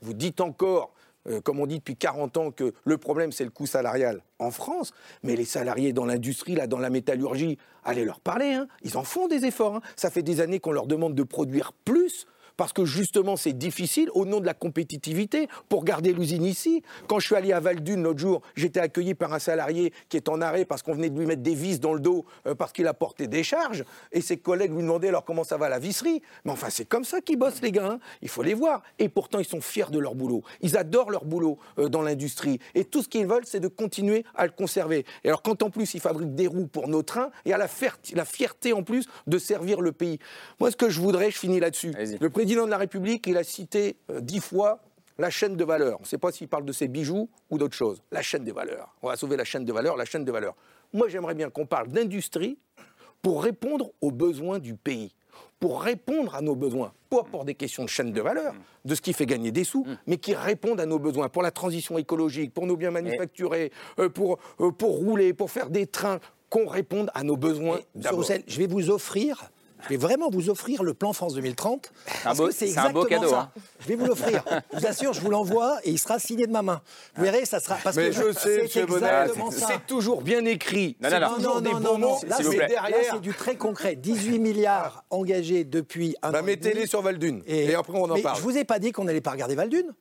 vous, 0.00 0.14
dites 0.14 0.40
encore, 0.40 0.92
euh, 1.28 1.40
comme 1.40 1.60
on 1.60 1.66
dit 1.66 1.78
depuis 1.78 1.96
40 1.96 2.36
ans, 2.36 2.50
que 2.50 2.72
le 2.84 2.98
problème 2.98 3.32
c'est 3.32 3.44
le 3.44 3.50
coût 3.50 3.66
salarial 3.66 4.22
en 4.38 4.50
France, 4.50 4.92
mais 5.22 5.36
les 5.36 5.44
salariés 5.44 5.92
dans 5.92 6.06
l'industrie, 6.06 6.54
là, 6.54 6.66
dans 6.66 6.78
la 6.78 6.88
métallurgie, 6.90 7.58
allez 7.84 8.04
leur 8.04 8.20
parler. 8.20 8.52
hein. 8.52 8.68
Ils 8.82 8.96
en 8.96 9.02
font 9.04 9.26
des 9.26 9.44
efforts. 9.44 9.76
hein. 9.76 9.82
Ça 9.96 10.10
fait 10.10 10.22
des 10.22 10.40
années 10.40 10.60
qu'on 10.60 10.72
leur 10.72 10.86
demande 10.86 11.14
de 11.14 11.22
produire 11.24 11.72
plus. 11.72 12.26
Parce 12.60 12.74
que 12.74 12.84
justement, 12.84 13.36
c'est 13.36 13.54
difficile 13.54 14.10
au 14.12 14.26
nom 14.26 14.38
de 14.38 14.44
la 14.44 14.52
compétitivité 14.52 15.48
pour 15.70 15.82
garder 15.82 16.12
l'usine 16.12 16.44
ici. 16.44 16.82
Quand 17.08 17.18
je 17.18 17.24
suis 17.24 17.34
allé 17.34 17.54
à 17.54 17.60
Val-d'Une 17.60 18.02
l'autre 18.02 18.18
jour, 18.18 18.42
j'étais 18.54 18.80
accueilli 18.80 19.14
par 19.14 19.32
un 19.32 19.38
salarié 19.38 19.94
qui 20.10 20.18
est 20.18 20.28
en 20.28 20.42
arrêt 20.42 20.66
parce 20.66 20.82
qu'on 20.82 20.92
venait 20.92 21.08
de 21.08 21.18
lui 21.18 21.24
mettre 21.24 21.40
des 21.40 21.54
vis 21.54 21.80
dans 21.80 21.94
le 21.94 22.00
dos 22.00 22.26
euh, 22.46 22.54
parce 22.54 22.72
qu'il 22.74 22.86
a 22.86 22.92
porté 22.92 23.28
des 23.28 23.42
charges. 23.44 23.82
Et 24.12 24.20
ses 24.20 24.36
collègues 24.36 24.72
lui 24.74 24.82
demandaient 24.82 25.08
alors 25.08 25.24
comment 25.24 25.42
ça 25.42 25.56
va 25.56 25.70
la 25.70 25.78
visserie? 25.78 26.20
Mais 26.44 26.52
enfin, 26.52 26.68
c'est 26.68 26.84
comme 26.84 27.04
ça 27.04 27.22
qu'ils 27.22 27.38
bossent, 27.38 27.62
les 27.62 27.72
gars. 27.72 27.92
hein. 27.92 27.98
Il 28.20 28.28
faut 28.28 28.42
les 28.42 28.52
voir. 28.52 28.82
Et 28.98 29.08
pourtant, 29.08 29.38
ils 29.38 29.46
sont 29.46 29.62
fiers 29.62 29.90
de 29.90 29.98
leur 29.98 30.14
boulot. 30.14 30.42
Ils 30.60 30.76
adorent 30.76 31.10
leur 31.10 31.24
boulot 31.24 31.58
euh, 31.78 31.88
dans 31.88 32.02
l'industrie. 32.02 32.58
Et 32.74 32.84
tout 32.84 33.02
ce 33.02 33.08
qu'ils 33.08 33.26
veulent, 33.26 33.46
c'est 33.46 33.60
de 33.60 33.68
continuer 33.68 34.22
à 34.34 34.44
le 34.44 34.52
conserver. 34.52 35.06
Et 35.24 35.28
alors, 35.28 35.40
quand 35.40 35.62
en 35.62 35.70
plus, 35.70 35.94
ils 35.94 36.00
fabriquent 36.00 36.34
des 36.34 36.46
roues 36.46 36.66
pour 36.66 36.88
nos 36.88 37.02
trains, 37.02 37.30
à 37.50 37.56
la, 37.56 37.68
fierté- 37.68 38.14
la 38.14 38.26
fierté 38.26 38.74
en 38.74 38.82
plus 38.82 39.06
de 39.26 39.38
servir 39.38 39.80
le 39.80 39.92
pays. 39.92 40.18
Moi, 40.60 40.70
ce 40.70 40.76
que 40.76 40.90
je 40.90 41.00
voudrais, 41.00 41.30
je 41.30 41.38
finis 41.38 41.58
là-dessus. 41.58 41.94
Allez-y. 41.96 42.18
Le 42.20 42.28
président 42.28 42.49
de 42.54 42.70
la 42.70 42.78
République, 42.78 43.26
il 43.26 43.36
a 43.36 43.44
cité 43.44 43.96
euh, 44.10 44.20
dix 44.20 44.40
fois 44.40 44.80
la 45.18 45.30
chaîne 45.30 45.56
de 45.56 45.64
valeur. 45.64 45.98
On 45.98 46.02
ne 46.02 46.06
sait 46.06 46.18
pas 46.18 46.32
s'il 46.32 46.48
parle 46.48 46.64
de 46.64 46.72
ses 46.72 46.88
bijoux 46.88 47.28
ou 47.50 47.58
d'autre 47.58 47.76
chose. 47.76 48.02
La 48.10 48.22
chaîne 48.22 48.44
des 48.44 48.52
valeurs. 48.52 48.94
On 49.02 49.08
va 49.08 49.16
sauver 49.16 49.36
la 49.36 49.44
chaîne 49.44 49.64
de 49.64 49.72
valeur, 49.72 49.96
la 49.96 50.04
chaîne 50.04 50.24
de 50.24 50.32
valeur. 50.32 50.54
Moi, 50.92 51.08
j'aimerais 51.08 51.34
bien 51.34 51.50
qu'on 51.50 51.66
parle 51.66 51.88
d'industrie 51.88 52.58
pour 53.22 53.42
répondre 53.42 53.90
aux 54.00 54.10
besoins 54.10 54.58
du 54.58 54.74
pays, 54.74 55.14
pour 55.60 55.82
répondre 55.82 56.34
à 56.34 56.40
nos 56.40 56.56
besoins, 56.56 56.92
pas 57.10 57.22
pour 57.22 57.44
des 57.44 57.54
questions 57.54 57.84
de 57.84 57.88
chaîne 57.88 58.12
de 58.12 58.20
valeur, 58.20 58.54
de 58.84 58.94
ce 58.94 59.02
qui 59.02 59.12
fait 59.12 59.26
gagner 59.26 59.52
des 59.52 59.64
sous, 59.64 59.86
mais 60.06 60.16
qui 60.16 60.34
répondent 60.34 60.80
à 60.80 60.86
nos 60.86 60.98
besoins, 60.98 61.28
pour 61.28 61.42
la 61.42 61.50
transition 61.50 61.98
écologique, 61.98 62.54
pour 62.54 62.66
nos 62.66 62.76
biens 62.76 62.90
manufacturés, 62.90 63.70
euh, 63.98 64.08
pour, 64.08 64.38
euh, 64.60 64.70
pour 64.70 64.96
rouler, 64.96 65.34
pour 65.34 65.50
faire 65.50 65.68
des 65.68 65.86
trains, 65.86 66.18
qu'on 66.48 66.66
réponde 66.66 67.10
à 67.14 67.22
nos 67.22 67.36
besoins. 67.36 67.80
Roussel, 68.06 68.42
je 68.46 68.58
vais 68.58 68.66
vous 68.66 68.90
offrir, 68.90 69.50
je 69.84 69.88
vais 69.88 69.96
vraiment 69.96 70.30
vous 70.30 70.50
offrir 70.50 70.82
le 70.82 70.94
plan 70.94 71.12
France 71.12 71.34
2030. 71.34 71.92
parce 72.24 72.38
beau- 72.38 72.46
que 72.48 72.52
c'est 72.52 72.68
c'est 72.68 72.78
un 72.78 72.90
beau 72.90 73.06
exactement 73.06 73.20
cadeau, 73.20 73.30
ça. 73.30 73.40
hein. 73.56 73.62
Je 73.80 73.88
vais 73.88 73.94
vous 73.96 74.06
l'offrir. 74.06 74.44
Je 74.72 74.78
vous 74.78 74.86
assure, 74.86 75.12
je 75.12 75.20
vous 75.20 75.30
l'envoie 75.30 75.78
et 75.84 75.90
il 75.90 75.98
sera 75.98 76.18
signé 76.18 76.46
de 76.46 76.52
ma 76.52 76.62
main. 76.62 76.80
Vous 77.16 77.22
verrez, 77.24 77.44
ça 77.44 77.60
sera. 77.60 77.76
Parce 77.82 77.96
Mais 77.96 78.06
que 78.10 78.12
je 78.12 78.32
sais, 78.32 78.38
c'est 78.56 78.62
monsieur 78.62 78.86
Bonnel, 78.86 79.10
exactement 79.22 79.50
ça. 79.50 79.66
c'est 79.68 79.86
toujours 79.86 80.22
bien 80.22 80.44
écrit. 80.44 80.96
Non, 81.00 81.08
c'est 81.10 81.20
non, 81.20 81.28
non. 81.30 81.36
toujours 81.36 81.60
non, 81.80 81.98
non. 81.98 82.18
Là, 82.26 82.36
c'est 82.38 83.10
c'est 83.10 83.20
du 83.20 83.32
très 83.34 83.56
concret. 83.56 83.96
18 83.96 84.38
milliards 84.38 85.04
engagés 85.10 85.64
depuis 85.64 86.16
un 86.22 86.30
Bah, 86.30 86.40
an. 86.40 86.42
et 86.42 86.46
mettez-les 86.46 86.86
sur 86.86 87.02
Valdune. 87.02 87.42
Et, 87.46 87.74
après, 87.74 87.98
on 87.98 88.04
en 88.10 88.14
mais 88.14 88.22
parle. 88.22 88.36
Je 88.38 88.42
vous 88.42 88.56
ai 88.56 88.64
pas 88.64 88.78
dit 88.78 88.92
qu'on 88.92 89.04
n'allait 89.04 89.20
pas 89.20 89.30
regarder 89.32 89.54
Valdune. 89.54 89.92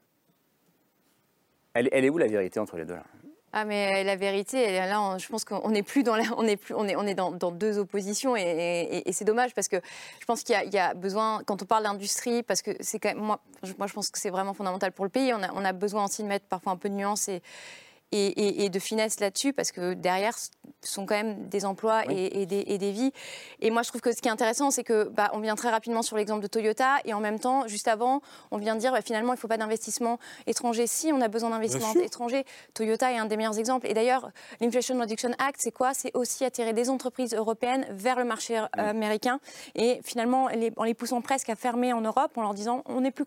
Elle, 1.74 1.88
elle 1.92 2.04
est 2.06 2.10
où 2.10 2.18
la 2.18 2.28
vérité 2.28 2.60
entre 2.60 2.78
les 2.78 2.86
deux 2.86 2.96
là? 2.96 3.04
Ah 3.52 3.66
mais 3.66 4.04
la 4.04 4.16
vérité, 4.16 4.78
là, 4.78 5.02
on- 5.02 5.18
je 5.18 5.28
pense 5.28 5.44
qu'on 5.44 5.72
n'est 5.72 5.82
plus 5.82 6.04
dans 6.04 6.16
on 6.38 6.44
est 6.46 6.56
plus, 6.56 6.76
on 6.76 6.88
est, 6.88 6.96
on 6.96 7.08
est 7.08 7.16
dans, 7.16 7.32
deux 7.52 7.80
oppositions 7.80 8.36
et, 8.36 9.04
c'est 9.12 9.26
dommage 9.26 9.56
parce 9.56 9.68
que 9.68 9.78
je 10.20 10.26
pense 10.26 10.44
qu'il 10.44 10.56
y 10.72 10.78
a- 10.78 10.94
besoin, 10.94 11.42
quand 11.46 11.64
on 11.64 11.66
parle 11.66 11.84
d'industrie, 11.84 12.44
parce 12.44 12.62
que 12.62 12.72
c'est 12.80 13.00
moi, 13.16 13.40
moi 13.80 13.88
je 13.88 13.94
pense 13.94 14.12
que 14.12 14.20
c'est 14.20 14.30
vraiment 14.30 14.54
fondamental 14.54 14.92
pour 14.92 15.04
le 15.06 15.10
pays, 15.10 15.34
on 15.34 15.42
a, 15.42 15.52
on 15.54 15.66
a 15.66 15.74
besoin 15.74 16.06
aussi 16.06 16.22
de 16.22 16.28
mettre 16.28 16.46
parfois 16.46 16.74
un 16.74 16.78
peu 16.78 16.90
de 16.90 16.94
nuance 16.94 17.28
et, 17.28 17.42
et, 18.12 18.70
de 18.70 18.80
finesse 18.80 19.20
là-dessus, 19.20 19.54
parce 19.54 19.72
que 19.72 19.94
derrière, 19.94 20.38
ce 20.38 20.50
sont 20.82 21.06
quand 21.06 21.16
même 21.16 21.48
des 21.48 21.66
emplois 21.66 22.04
et, 22.10 22.46
des, 22.46 22.92
vies. 22.92 23.12
Et 23.60 23.72
moi, 23.72 23.84
je 23.84 23.90
trouve 23.90 24.02
que 24.02 24.12
ce 24.12 24.22
qui 24.22 24.28
est 24.28 24.32
intéressant, 24.32 24.72
c'est 24.72 24.84
que 24.84 25.10
bah, 25.10 25.30
on 25.34 25.40
vient 25.40 25.56
très 25.56 25.70
rapidement 25.70 26.02
sur 26.02 26.18
l'exemple 26.18 26.42
de 26.42 26.48
Toyota, 26.48 26.98
et 27.06 27.14
en 27.14 27.20
même 27.20 27.40
temps, 27.40 27.68
juste 27.68 27.88
avant, 27.88 28.22
on 28.52 28.58
vient 28.58 28.76
de 28.76 28.80
dire 28.80 28.92
bah, 28.92 29.02
finalement, 29.02 29.34
il 29.34 29.36
ne 29.36 29.40
faut 29.40 29.48
pas 29.48 29.58
d'investissement 29.58 30.20
étranger. 30.48 30.88
Si 30.88 31.12
on 31.14 31.22
a 31.22 31.28
besoin 31.28 31.52
d'investissement 31.52 31.94
étranger, 32.02 32.46
Toyota 32.74 33.12
est 33.12 33.18
un 33.18 33.26
des 33.26 33.38
meilleurs 33.38 33.60
exemples. 33.60 33.88
Et 33.88 33.94
d'ailleurs, 33.94 34.32
l'Inflation 34.60 35.00
Reduction 35.00 35.32
Act, 35.38 35.58
c'est 35.60 35.72
quoi? 35.72 35.94
C'est 35.94 36.16
aussi 36.16 36.46
attirer 36.46 36.74
des 36.74 36.90
entreprises 36.90 37.34
européennes 37.34 37.86
vers 37.92 38.18
le 38.18 38.26
marché 38.26 38.58
euh, 38.58 38.66
américain, 38.78 39.40
et 39.76 40.00
finalement, 40.04 40.50
en 40.78 40.84
les 40.84 40.94
poussant 40.94 41.22
presque 41.22 41.50
à 41.50 41.56
fermer 41.56 41.94
en 41.94 42.02
Europe, 42.02 42.32
en 42.36 42.42
leur 42.42 42.54
disant 42.54 42.84
on 42.86 43.02
n'est 43.02 43.12
plus 43.12 43.26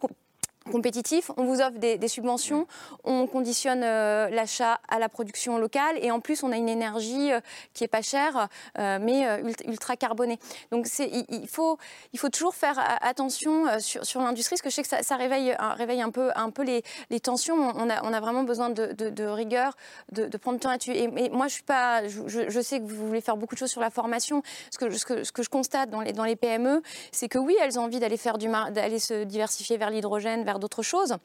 compétitif, 0.71 1.31
on 1.37 1.45
vous 1.45 1.61
offre 1.61 1.79
des, 1.79 2.09
subventions, 2.09 2.67
on 3.05 3.27
conditionne 3.27 3.83
euh, 3.83 4.29
l'achat 4.29 4.81
à 4.89 4.99
la 4.99 5.09
production 5.09 5.59
locale 5.59 5.97
et 6.01 6.11
en 6.11 6.21
plus 6.21 6.43
on 6.43 6.53
a 6.53 6.57
une 6.57 6.69
énergie 6.69 7.33
euh, 7.33 7.41
qui 7.75 7.85
est 7.85 7.89
pas 7.89 8.03
chère 8.03 8.49
euh, 8.79 8.99
mais 9.01 9.25
ultra 9.67 9.97
carbonée. 9.97 10.39
Donc 10.71 10.87
il, 10.99 11.25
il, 11.29 11.49
faut, 11.49 11.79
il 12.13 12.19
faut 12.19 12.29
toujours 12.29 12.55
faire 12.55 12.79
attention 13.01 13.81
sur, 13.81 14.05
sur 14.05 14.21
l'industrie 14.21 14.55
parce 14.55 14.63
que 14.63 14.71
je 14.71 14.75
sais 14.75 14.83
que 14.83 15.05
ça, 15.05 15.17
réveille, 15.17 15.57
réveille 15.77 16.03
un 16.03 16.11
peu, 16.11 16.31
un 16.35 16.51
peu 16.51 16.63
les, 16.63 16.83
les 17.11 17.21
tensions. 17.21 17.55
On 17.55 17.91
a, 17.91 18.03
on 18.05 18.13
a, 18.13 18.21
vraiment 18.21 18.45
besoin 18.45 18.71
de, 18.71 18.93
de, 18.93 19.25
rigueur, 19.25 19.77
de, 20.13 20.27
de, 20.27 20.37
prendre 20.37 20.57
le 20.57 20.61
temps 20.61 20.71
là-dessus. 20.71 20.93
Et, 20.93 21.31
moi 21.31 21.49
je 21.49 21.55
suis 21.55 21.63
pas, 21.63 22.07
je, 22.07 22.49
je, 22.49 22.61
sais 22.61 22.79
que 22.79 22.85
vous 22.85 23.07
voulez 23.07 23.21
faire 23.21 23.37
beaucoup 23.37 23.55
de 23.55 23.59
choses 23.59 23.71
sur 23.71 23.81
la 23.81 23.91
formation. 23.91 24.43
Ce 24.71 24.79
que, 24.79 24.91
ce 24.91 25.05
que, 25.05 25.25
ce 25.25 25.33
que 25.33 25.43
je 25.43 25.49
constate 25.49 25.91
dans 25.91 26.01
les, 26.01 26.13
dans 26.13 26.25
les 26.25 26.37
PME, 26.37 26.83
c'est 27.11 27.29
que 27.29 27.39
oui, 27.39 27.57
elles 27.61 27.79
ont 27.79 27.85
envie 27.85 28.01
d'aller 28.01 28.17
faire 28.17 28.39
du 28.39 28.49
d'aller 28.71 28.99
se 28.99 29.25
diversifier 29.25 29.77
vers 29.77 29.91
l'hydrogène, 29.91 30.45
d'autres 30.59 30.83
choses. 30.83 31.17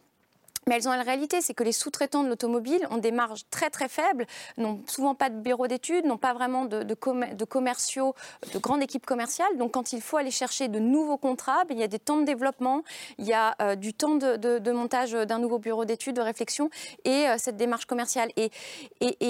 Mais 0.67 0.75
elles 0.75 0.87
ont 0.87 0.91
la 0.91 1.03
réalité, 1.03 1.41
c'est 1.41 1.53
que 1.53 1.63
les 1.63 1.71
sous-traitants 1.71 2.23
de 2.23 2.29
l'automobile 2.29 2.85
ont 2.91 2.97
des 2.97 3.11
marges 3.11 3.43
très 3.49 3.69
très 3.69 3.87
faibles, 3.87 4.25
n'ont 4.57 4.81
souvent 4.87 5.15
pas 5.15 5.29
de 5.29 5.39
bureau 5.39 5.67
d'études, 5.67 6.05
n'ont 6.05 6.17
pas 6.17 6.33
vraiment 6.33 6.65
de, 6.65 6.93
commerciaux, 7.45 8.13
de 8.53 8.59
grandes 8.59 8.81
équipes 8.81 9.05
commerciales. 9.05 9.57
Donc 9.57 9.71
quand 9.73 9.93
il 9.93 10.01
faut 10.01 10.17
aller 10.17 10.31
chercher 10.31 10.67
de 10.67 10.79
nouveaux 10.79 11.17
contrats, 11.17 11.63
ben, 11.65 11.77
il 11.77 11.79
y 11.79 11.83
a 11.83 11.87
des 11.87 11.99
temps 11.99 12.17
de 12.17 12.25
développement, 12.25 12.83
il 13.17 13.25
y 13.25 13.33
a 13.33 13.55
euh, 13.61 13.75
du 13.75 13.93
temps 13.93 14.15
de, 14.15 14.71
montage 14.71 15.13
d'un 15.13 15.39
nouveau 15.39 15.59
bureau 15.59 15.85
d'études, 15.85 16.15
de 16.17 16.21
réflexion 16.21 16.69
et 17.05 17.27
euh, 17.27 17.35
cette 17.37 17.57
démarche 17.57 17.85
commerciale. 17.85 18.29
Et, 18.35 18.51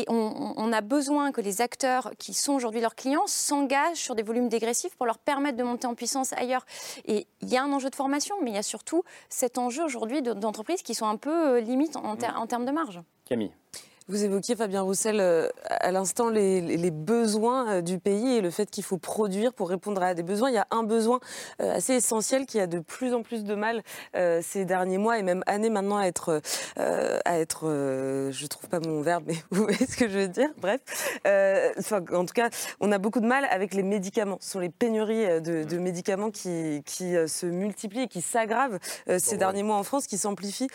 on, 0.09 0.73
a 0.73 0.81
besoin 0.81 1.31
que 1.31 1.39
les 1.39 1.61
acteurs 1.61 2.11
qui 2.17 2.33
sont 2.33 2.53
aujourd'hui 2.53 2.81
leurs 2.81 2.95
clients 2.95 3.25
s'engagent 3.27 3.97
sur 3.97 4.15
des 4.15 4.23
volumes 4.23 4.49
dégressifs 4.49 4.95
pour 4.95 5.05
leur 5.05 5.17
permettre 5.17 5.57
de 5.57 5.63
monter 5.63 5.87
en 5.87 5.95
puissance 5.95 6.33
ailleurs. 6.33 6.65
Et 7.05 7.27
il 7.41 7.49
y 7.49 7.57
a 7.57 7.63
un 7.63 7.71
enjeu 7.71 7.89
de 7.89 7.95
formation, 7.95 8.35
mais 8.41 8.51
il 8.51 8.55
y 8.55 8.59
a 8.59 8.63
surtout 8.63 9.03
cet 9.29 9.57
enjeu 9.57 9.83
aujourd'hui 9.83 10.21
d'entreprises 10.21 10.81
qui 10.81 10.93
sont 10.93 11.05
un 11.05 11.15
peu 11.15 11.26
peu 11.27 11.57
euh, 11.57 11.59
limite 11.59 11.97
en, 11.97 12.13
en 12.13 12.47
termes 12.47 12.65
de 12.65 12.71
marge. 12.71 13.01
Camille. 13.25 13.51
Vous 14.09 14.23
évoquiez, 14.23 14.55
Fabien 14.55 14.83
Roussel, 14.83 15.19
euh, 15.19 15.49
à 15.69 15.91
l'instant 15.91 16.29
les, 16.29 16.91
besoins 16.91 17.69
euh, 17.69 17.81
du 17.81 17.99
pays 17.99 18.37
et 18.37 18.41
le 18.41 18.49
fait 18.51 18.71
qu'il 18.71 18.85
faut 18.85 18.97
produire 18.97 19.53
pour 19.53 19.67
répondre 19.67 20.01
à 20.01 20.13
des 20.13 20.23
besoins. 20.23 20.49
Il 20.49 20.53
y 20.53 20.59
a 20.59 20.67
un 20.71 20.83
besoin 20.83 21.19
euh, 21.61 21.75
assez 21.75 21.95
essentiel 21.95 22.45
qui 22.45 22.57
a 22.61 22.67
de 22.67 22.79
plus 22.79 23.13
en 23.13 23.21
plus 23.21 23.43
de 23.43 23.53
mal 23.53 23.83
ces 24.41 24.65
derniers 24.65 24.97
mois 24.97 25.19
et 25.19 25.23
même 25.23 25.43
années 25.45 25.69
maintenant 25.69 25.97
à 25.97 26.05
être, 26.05 26.41
à 26.77 27.39
être 27.39 27.67
je 28.31 28.43
ne 28.43 28.47
trouve 28.47 28.69
pas 28.69 28.79
mon 28.79 29.01
verbe, 29.01 29.25
mais 29.27 29.35
vous 29.51 29.63
voyez 29.63 29.85
ce 29.85 29.97
que 29.97 30.07
je 30.07 30.19
veux 30.19 30.27
dire? 30.27 30.49
Bref, 30.57 30.79
en 31.25 32.25
tout 32.25 32.33
cas, 32.33 32.49
on 32.79 32.91
a 32.91 32.97
beaucoup 32.97 33.19
de 33.19 33.25
mal 33.25 33.45
avec 33.51 33.73
les 33.73 33.83
médicaments. 33.83 34.37
Ce 34.41 34.51
sont 34.51 34.59
les 34.59 34.69
pénuries 34.69 35.41
de, 35.41 35.77
médicaments 35.77 36.31
qui, 36.31 36.81
qui 36.85 37.13
se 37.27 37.45
multiplient 37.45 38.03
et 38.03 38.07
qui 38.07 38.21
s'aggravent 38.21 38.79
ces 39.17 39.37
derniers 39.37 39.63
mois 39.63 39.77
en 39.77 39.83
France, 39.83 40.07
qui 40.07 40.17
s'amplifient. 40.17 40.69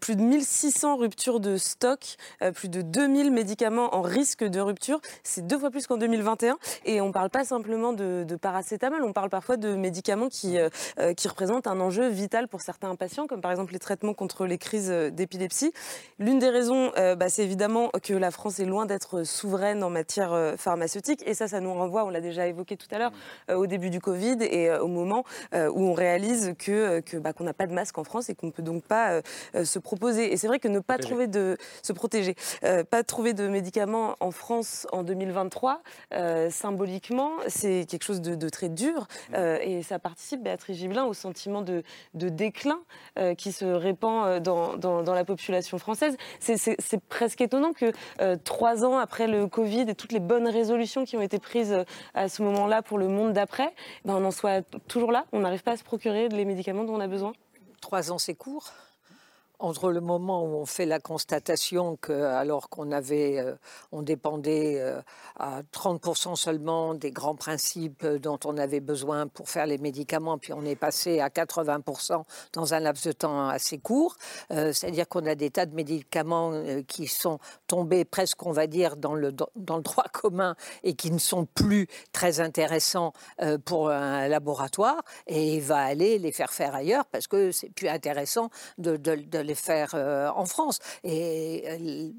plus 0.00 0.16
de 0.16 0.22
1600 0.22 0.96
ruptures 0.96 1.40
de 1.40 1.56
stock, 1.56 2.16
plus 2.54 2.63
de 2.68 2.82
2000 2.82 3.30
médicaments 3.30 3.94
en 3.94 4.02
risque 4.02 4.44
de 4.44 4.60
rupture. 4.60 5.00
C'est 5.22 5.46
deux 5.46 5.58
fois 5.58 5.70
plus 5.70 5.86
qu'en 5.86 5.96
2021. 5.96 6.58
Et 6.84 7.00
on 7.00 7.08
ne 7.08 7.12
parle 7.12 7.30
pas 7.30 7.44
simplement 7.44 7.92
de, 7.92 8.26
paracétamol, 8.40 9.02
on 9.02 9.12
parle 9.12 9.30
parfois 9.30 9.56
de 9.56 9.74
médicaments 9.74 10.28
qui, 10.28 10.58
euh, 10.58 10.68
euh, 10.98 11.14
qui 11.14 11.28
représentent 11.28 11.66
un 11.66 11.80
enjeu 11.80 12.08
vital 12.08 12.48
pour 12.48 12.60
certains 12.60 12.94
patients, 12.96 13.26
comme 13.26 13.40
par 13.40 13.50
exemple 13.50 13.72
les 13.72 13.78
traitements 13.78 14.14
contre 14.14 14.46
les 14.46 14.58
crises 14.58 14.90
d'épilepsie. 14.90 15.72
L'une 16.18 16.38
des 16.38 16.48
raisons, 16.48 16.92
euh, 16.98 17.14
bah, 17.14 17.28
c'est 17.28 17.44
évidemment 17.44 17.90
que 18.02 18.14
la 18.14 18.30
France 18.30 18.60
est 18.60 18.64
loin 18.64 18.86
d'être 18.86 19.24
souveraine 19.24 19.82
en 19.82 19.90
matière 19.90 20.54
pharmaceutique. 20.56 21.22
Et 21.26 21.34
ça, 21.34 21.48
ça 21.48 21.60
nous 21.60 21.72
renvoie, 21.72 22.04
on 22.04 22.10
l'a 22.10 22.20
déjà 22.20 22.46
évoqué 22.46 22.76
tout 22.76 22.88
à 22.90 22.98
l'heure, 22.98 23.12
au 23.54 23.66
début 23.66 23.90
du 23.90 24.00
Covid 24.00 24.38
et 24.40 24.72
au 24.72 24.88
moment 24.88 25.24
où 25.52 25.86
on 25.86 25.92
réalise 25.92 26.54
que, 26.58 27.00
que 27.00 27.16
bah, 27.16 27.32
qu'on 27.32 27.44
n'a 27.44 27.54
pas 27.54 27.66
de 27.66 27.72
masque 27.72 27.98
en 27.98 28.04
France 28.04 28.28
et 28.28 28.34
qu'on 28.34 28.46
ne 28.46 28.52
peut 28.52 28.62
donc 28.62 28.84
pas 28.84 29.20
se 29.52 29.78
proposer. 29.78 30.32
Et 30.32 30.36
c'est 30.36 30.48
vrai 30.48 30.58
que 30.58 30.68
ne 30.68 30.80
pas 30.80 30.98
trouver 30.98 31.26
de 31.26 31.56
se 31.82 31.92
protéger, 31.92 32.34
euh, 32.62 32.84
pas 32.84 33.02
trouver 33.02 33.34
de 33.34 33.48
médicaments 33.48 34.16
en 34.20 34.30
France 34.30 34.86
en 34.92 35.02
2023, 35.02 35.82
euh, 36.12 36.50
symboliquement, 36.50 37.32
c'est 37.48 37.86
quelque 37.88 38.04
chose 38.04 38.20
de, 38.20 38.48
très 38.48 38.68
dur 38.68 39.08
euh, 39.34 39.58
et 39.62 39.82
ça 39.82 39.98
participe, 39.98 40.42
Béatrice 40.42 40.76
Gibelin, 40.76 41.04
au 41.04 41.14
sentiment 41.14 41.62
de, 41.62 41.82
déclin 42.14 42.80
qui 43.36 43.52
se 43.52 43.64
répand 43.64 44.40
dans, 44.42 44.76
dans, 44.76 45.14
la 45.14 45.24
population 45.24 45.78
française. 45.78 46.16
C'est 46.40 47.00
presque 47.08 47.40
étonnant 47.40 47.72
que 47.72 47.92
trois 48.36 48.84
ans 48.84 48.98
après 48.98 49.26
le 49.26 49.46
Covid 49.46 49.82
et 49.88 49.94
toutes 49.94 50.12
les 50.12 50.20
bonnes 50.20 50.48
résolutions 50.48 51.04
qui 51.04 51.16
ont 51.16 51.22
été 51.22 51.38
prises 51.38 51.84
à 52.14 52.28
ce 52.28 52.42
moment-là 52.42 52.82
pour 52.82 52.98
le 52.98 53.08
monde 53.08 53.32
d'après, 53.32 53.74
ben 54.04 54.16
on 54.16 54.24
en 54.24 54.30
soit 54.30 54.62
toujours 54.88 55.12
là, 55.12 55.26
on 55.32 55.40
n'arrive 55.40 55.62
pas 55.62 55.72
à 55.72 55.76
se 55.76 55.84
procurer 55.84 56.28
les 56.28 56.44
médicaments 56.44 56.84
dont 56.84 56.94
on 56.94 57.00
a 57.00 57.08
besoin. 57.08 57.32
Trois 57.80 58.10
ans, 58.10 58.18
c'est 58.18 58.34
court 58.34 58.72
entre 59.58 59.90
le 59.90 60.00
moment 60.00 60.42
où 60.44 60.56
on 60.56 60.66
fait 60.66 60.86
la 60.86 60.98
constatation 60.98 61.96
que, 61.96 62.12
alors 62.12 62.68
qu'on 62.68 62.90
avait, 62.90 63.38
euh, 63.38 63.54
on 63.92 64.02
dépendait 64.02 64.80
euh, 64.80 65.00
à 65.38 65.62
30% 65.72 66.34
seulement 66.34 66.94
des 66.94 67.12
grands 67.12 67.36
principes 67.36 68.04
dont 68.04 68.38
on 68.44 68.58
avait 68.58 68.80
besoin 68.80 69.26
pour 69.26 69.48
faire 69.48 69.66
les 69.66 69.78
médicaments, 69.78 70.38
puis 70.38 70.52
on 70.52 70.64
est 70.64 70.76
passé 70.76 71.20
à 71.20 71.28
80% 71.28 72.24
dans 72.52 72.74
un 72.74 72.80
laps 72.80 73.06
de 73.06 73.12
temps 73.12 73.48
assez 73.48 73.78
court, 73.78 74.16
euh, 74.50 74.72
c'est-à-dire 74.72 75.08
qu'on 75.08 75.24
a 75.26 75.34
des 75.34 75.50
tas 75.50 75.66
de 75.66 75.74
médicaments 75.74 76.52
qui 76.88 77.06
sont 77.06 77.38
tombés 77.66 78.04
presque, 78.04 78.44
on 78.44 78.52
va 78.52 78.66
dire, 78.66 78.96
dans 78.96 79.14
le, 79.14 79.32
dans 79.32 79.76
le 79.76 79.82
droit 79.82 80.06
commun 80.12 80.56
et 80.82 80.94
qui 80.94 81.10
ne 81.10 81.18
sont 81.18 81.46
plus 81.46 81.86
très 82.12 82.40
intéressants 82.40 83.12
pour 83.64 83.90
un 83.90 84.28
laboratoire, 84.28 85.02
et 85.26 85.54
il 85.56 85.62
va 85.62 85.78
aller 85.78 86.18
les 86.18 86.32
faire 86.32 86.52
faire 86.52 86.74
ailleurs 86.74 87.04
parce 87.06 87.26
que 87.26 87.52
c'est 87.52 87.70
plus 87.70 87.88
intéressant 87.88 88.50
de, 88.78 88.96
de, 88.96 89.14
de 89.14 89.43
les 89.44 89.54
faire 89.54 89.94
euh, 89.94 90.28
en 90.30 90.46
France. 90.46 90.78
Et 91.04 91.64
euh, 91.68 92.10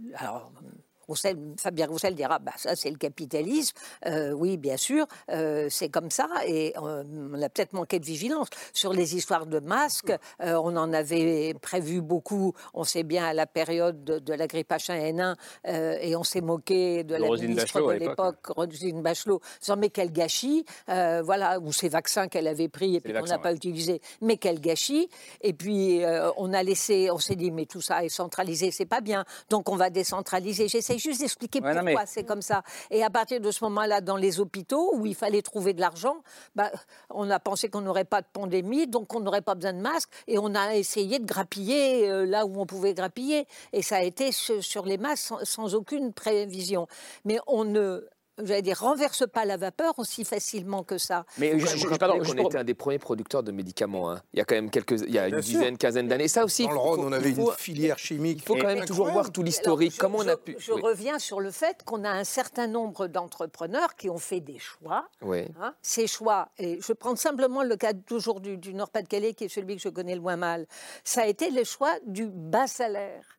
alors, 1.08 1.36
Fabien 1.60 1.88
Roussel 1.88 2.16
dira 2.16 2.40
bah, 2.40 2.52
ça 2.58 2.76
c'est 2.76 2.90
le 2.90 2.98
capitalisme. 2.98 3.76
Euh, 4.06 4.32
oui, 4.32 4.58
bien 4.58 4.78
sûr, 4.78 5.06
euh, 5.32 5.68
c'est 5.70 5.90
comme 5.90 6.12
ça 6.12 6.28
et 6.46 6.74
euh, 6.78 7.04
on 7.32 7.42
a 7.42 7.50
peut-être 7.50 7.74
manqué 7.74 8.00
de 8.00 8.06
vigilance. 8.06 8.48
Sur 8.74 8.94
les 8.94 9.16
histoires 9.16 9.46
de 9.46 9.60
masques, 9.60 10.14
on 10.40 10.76
en 10.78 10.94
avait 10.94 11.54
prévu 11.62 12.02
beaucoup, 12.02 12.54
on 12.74 12.84
sait 12.84 13.04
bien, 13.04 13.26
à 13.26 13.34
la 13.34 13.46
période 13.46 14.04
de, 14.04 14.34
la 14.34 14.48
grippe 14.48 14.72
H1N1 14.72 15.36
et 15.66 16.16
on 16.16 16.24
s'est 16.24 16.42
moqué 16.42 17.04
de, 17.04 17.16
la 17.16 17.30
ministre 17.30 17.82
de 17.82 17.94
l'époque, 17.94 18.48
Rosine 18.48 19.02
Bachelot, 19.02 19.42
disant 19.62 19.78
mais 19.78 19.90
quel 19.90 20.12
gâchis, 20.12 20.66
voilà, 20.88 21.60
ou 21.60 21.72
ces 21.72 21.90
vaccins 21.90 22.28
qu'elle 22.28 22.48
avait 22.48 22.68
pris 22.68 22.96
et 22.96 23.02
puis 23.02 23.14
qu'on 23.14 23.26
n'a 23.26 23.40
pas 23.40 23.54
utilisé, 23.54 24.02
mais 24.22 24.38
quel 24.38 24.60
gâchis. 24.60 25.10
Et 25.42 25.54
puis 25.54 26.02
on 26.38 26.54
a 26.54 26.64
laissé, 26.64 27.10
on 27.12 27.20
s'est 27.20 27.36
dit 27.36 27.52
mais 27.52 27.66
tout 27.66 27.82
ça 27.82 28.04
est 28.04 28.10
centralisé, 28.10 28.72
c'est 28.72 28.86
pas 28.86 29.02
bien, 29.02 29.26
donc 29.50 29.70
on 29.70 29.76
va 29.76 29.90
décentraliser. 29.90 30.68
J'essaie 30.68 30.95
juste 31.00 31.22
d'expliquer 31.22 31.62
pourquoi 31.62 32.06
c'est 32.06 32.24
comme 32.24 32.42
ça. 32.42 32.64
Et 32.92 33.04
à 33.04 33.10
partir 33.10 33.40
de 33.40 33.52
ce 33.52 33.64
moment-là, 33.66 34.02
dans 34.02 34.18
les 34.18 34.40
hôpitaux 34.40 34.94
où 34.96 35.06
il 35.06 35.16
fallait 35.16 35.42
trouver 35.42 35.74
de 35.74 35.82
l'argent, 35.82 36.18
bah, 36.56 36.72
on 37.10 37.30
a 37.30 37.40
pensé 37.40 37.70
qu'on 37.70 37.82
n'aurait 37.82 38.06
pas 38.06 38.22
de 38.22 38.28
pandémie, 38.32 38.88
donc 38.88 39.14
on 39.14 39.20
n'aurait 39.20 39.42
pas 39.42 39.56
besoin 39.56 39.74
de 39.74 39.82
masques, 39.82 40.10
et 40.28 40.38
on 40.38 40.54
a 40.56 40.76
essayé 40.76 41.20
de 41.20 41.26
grappiller 41.26 42.10
euh, 42.10 42.26
là 42.26 42.46
où 42.46 42.60
on 42.60 42.66
pouvait 42.66 42.94
grappiller. 42.94 43.48
Et 43.74 43.82
ça 43.82 43.98
a 43.98 44.02
été 44.02 44.32
sur 44.32 44.86
les 44.86 44.98
masques 44.98 45.34
sans 45.44 45.76
aucune 45.76 46.14
prévision. 46.14 46.88
Mais 47.24 47.38
on 47.48 47.64
ne 47.64 48.08
j'allais 48.44 48.62
dire, 48.62 48.80
renverse 48.80 49.26
pas 49.28 49.46
la 49.46 49.58
vapeur 49.58 49.98
aussi 49.98 50.24
facilement 50.26 50.84
que 50.84 50.98
ça. 50.98 51.26
Mais 51.38 51.58
je, 51.60 51.66
je, 51.66 51.88
pardon, 51.96 52.20
on 52.20 52.48
était 52.48 52.58
un 52.58 52.64
des 52.64 52.74
premiers 52.74 53.00
producteurs 53.00 53.44
de 53.44 53.52
médicaments. 53.52 54.12
Hein. 54.12 54.22
Il 54.34 54.40
y 54.40 54.42
a 54.42 54.46
quand 54.46 54.56
même 54.56 54.70
quelques, 54.70 55.02
il 55.02 55.14
y 55.14 55.20
a 55.20 55.28
une 55.28 55.40
dizaine, 55.40 55.78
quinzaine 55.78 56.08
d'années. 56.08 56.28
Ça 56.28 56.44
aussi. 56.44 56.66
Dans 56.66 56.72
le 56.72 56.78
Rhône, 56.78 57.02
on 57.02 57.12
avait 57.12 57.32
une 57.32 57.52
filière 57.58 58.00
chimique. 58.00 58.40
Il 58.42 58.46
faut 58.46 58.56
quand 58.56 58.68
même 58.68 58.86
toujours 58.86 59.10
voir 59.10 59.32
tout 59.32 59.44
l'historique. 59.44 59.98
Comment 59.98 60.20
on 60.20 60.28
a 60.28 60.38
pu. 60.38 60.56
Je 60.60 60.72
reviens 60.72 61.20
sur 61.20 61.40
le 61.40 61.52
fait 61.52 61.84
qu'on 61.86 62.04
a 62.04 62.10
un 62.10 62.24
certain 62.24 62.68
nombre 62.68 63.08
d'entrepreneurs 63.08 63.96
qui 63.96 64.10
ont 64.10 64.18
fait 64.18 64.40
des 64.40 64.60
choix. 64.60 65.08
Oui. 65.22 65.46
Hein. 65.62 65.74
Ces 65.82 66.08
choix, 66.08 66.50
et 66.58 66.80
je 66.82 66.94
prends 66.94 67.16
simplement 67.16 67.64
le 67.64 67.76
cas 67.76 67.94
toujours 67.94 68.40
du, 68.40 68.58
du 68.58 68.74
Nord-Pas-de-Calais, 68.74 69.34
qui 69.34 69.46
est 69.46 69.50
celui 69.50 69.76
que 69.76 69.82
je 69.82 69.90
connais 69.90 70.16
le 70.16 70.22
moins 70.22 70.38
mal. 70.38 70.68
Ça 71.04 71.22
a 71.22 71.26
été 71.26 71.50
le 71.52 71.64
choix 71.64 71.94
du 72.06 72.28
bas 72.28 72.68
salaire. 72.68 73.35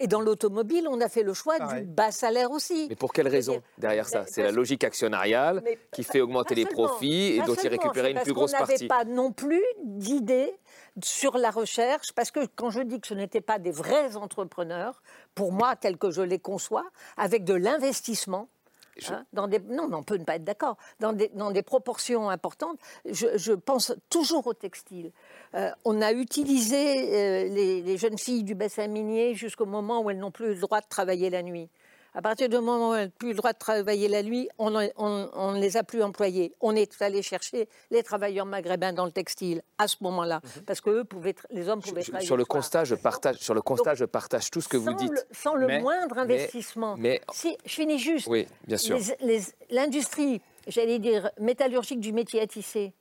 Et 0.00 0.06
dans 0.06 0.20
l'automobile, 0.20 0.86
on 0.88 1.00
a 1.00 1.08
fait 1.08 1.22
le 1.22 1.34
choix 1.34 1.56
Pareil. 1.58 1.82
du 1.82 1.88
bas 1.88 2.10
salaire 2.10 2.50
aussi. 2.50 2.86
Mais 2.88 2.96
pour 2.96 3.12
quelle 3.12 3.28
raison 3.28 3.62
derrière 3.78 4.08
ça 4.08 4.24
C'est 4.26 4.42
la 4.42 4.50
logique 4.50 4.84
actionnariale 4.84 5.62
qui 5.92 6.02
fait 6.04 6.20
augmenter 6.20 6.54
les 6.54 6.66
profits 6.66 7.36
et 7.36 7.42
dont 7.42 7.54
il 7.54 7.60
c'est 7.60 7.68
une 7.72 8.14
parce 8.14 8.24
plus 8.24 8.32
grosse 8.32 8.52
qu'on 8.52 8.58
partie. 8.58 8.74
n'avait 8.74 8.88
pas 8.88 9.04
non 9.04 9.32
plus 9.32 9.62
d'idées 9.84 10.52
sur 11.02 11.38
la 11.38 11.50
recherche, 11.50 12.12
parce 12.12 12.30
que 12.30 12.46
quand 12.54 12.70
je 12.70 12.80
dis 12.80 13.00
que 13.00 13.06
ce 13.06 13.14
n'étaient 13.14 13.40
pas 13.40 13.58
des 13.58 13.72
vrais 13.72 14.16
entrepreneurs, 14.16 15.02
pour 15.34 15.52
moi, 15.52 15.74
tels 15.76 15.98
que 15.98 16.10
je 16.10 16.22
les 16.22 16.38
conçois, 16.38 16.84
avec 17.16 17.44
de 17.44 17.54
l'investissement, 17.54 18.48
hein, 19.08 19.24
non, 19.32 19.48
mais 19.88 19.96
on 19.96 20.02
peut 20.02 20.16
ne 20.16 20.24
pas 20.24 20.36
être 20.36 20.44
d'accord, 20.44 20.76
dans 21.00 21.12
des, 21.12 21.62
proportions 21.62 22.28
importantes, 22.28 22.78
je, 23.04 23.52
pense 23.52 23.94
toujours 24.10 24.46
au 24.46 24.54
textile. 24.54 25.12
Euh, 25.54 25.70
on 25.84 26.00
a 26.02 26.12
utilisé 26.12 27.14
euh, 27.14 27.48
les 27.48 27.96
jeunes 27.96 28.18
filles 28.18 28.44
du 28.44 28.54
bassin 28.54 28.86
minier 28.88 29.34
jusqu'au 29.34 29.66
moment 29.66 30.00
où 30.02 30.10
elles 30.10 30.18
n'ont 30.18 30.30
plus 30.30 30.54
le 30.54 30.60
droit 30.60 30.80
de 30.80 30.86
travailler 30.88 31.30
la 31.30 31.42
nuit. 31.42 31.68
À 32.16 32.22
partir 32.22 32.48
du 32.48 32.54
moment 32.56 32.90
où 32.90 32.94
elles 32.94 33.06
n'ont 33.06 33.12
plus 33.18 33.28
le 33.30 33.34
droit 33.34 33.52
de 33.52 33.58
travailler 33.58 34.06
la 34.06 34.22
nuit, 34.22 34.48
on 34.56 34.70
ne 34.70 34.86
on, 34.96 35.28
on 35.32 35.52
les 35.54 35.76
a 35.76 35.82
plus 35.82 36.00
employés. 36.00 36.54
On 36.60 36.76
est 36.76 37.02
allé 37.02 37.22
chercher 37.22 37.68
les 37.90 38.04
travailleurs 38.04 38.46
maghrébins 38.46 38.92
dans 38.92 39.04
le 39.04 39.10
textile 39.10 39.62
à 39.78 39.88
ce 39.88 39.96
moment-là, 40.02 40.40
parce 40.64 40.80
que 40.80 40.90
eux 40.90 41.04
pouvaient, 41.04 41.34
les 41.50 41.68
hommes 41.68 41.82
pouvaient 41.82 42.02
travailler. 42.02 42.24
Sur 42.26 42.36
le 42.36 42.44
soir. 42.44 42.56
constat, 42.60 42.84
je 42.84 42.94
partage. 42.94 43.36
Sur 43.38 43.54
le 43.54 43.62
constat, 43.62 43.94
je 43.96 44.04
partage 44.04 44.48
tout 44.52 44.60
ce 44.60 44.68
que 44.68 44.76
vous 44.76 44.92
dites. 44.94 45.10
le, 45.10 45.20
sans 45.32 45.54
le 45.56 45.66
Mais- 45.66 45.80
moindre 45.80 46.16
investissement. 46.18 46.94
Mais, 46.96 47.20
Si, 47.32 47.56
je 47.64 47.72
finis 47.74 47.98
juste. 47.98 48.28
oui, 48.28 48.46
bien 48.68 48.76
sûr. 48.78 48.96
L'industrie, 49.70 50.40
j'allais 50.68 51.00
dire, 51.00 51.30
métallurgique 51.40 52.00
du 52.00 52.12
métier 52.12 52.40
à 52.40 52.46
tisser, 52.46 52.92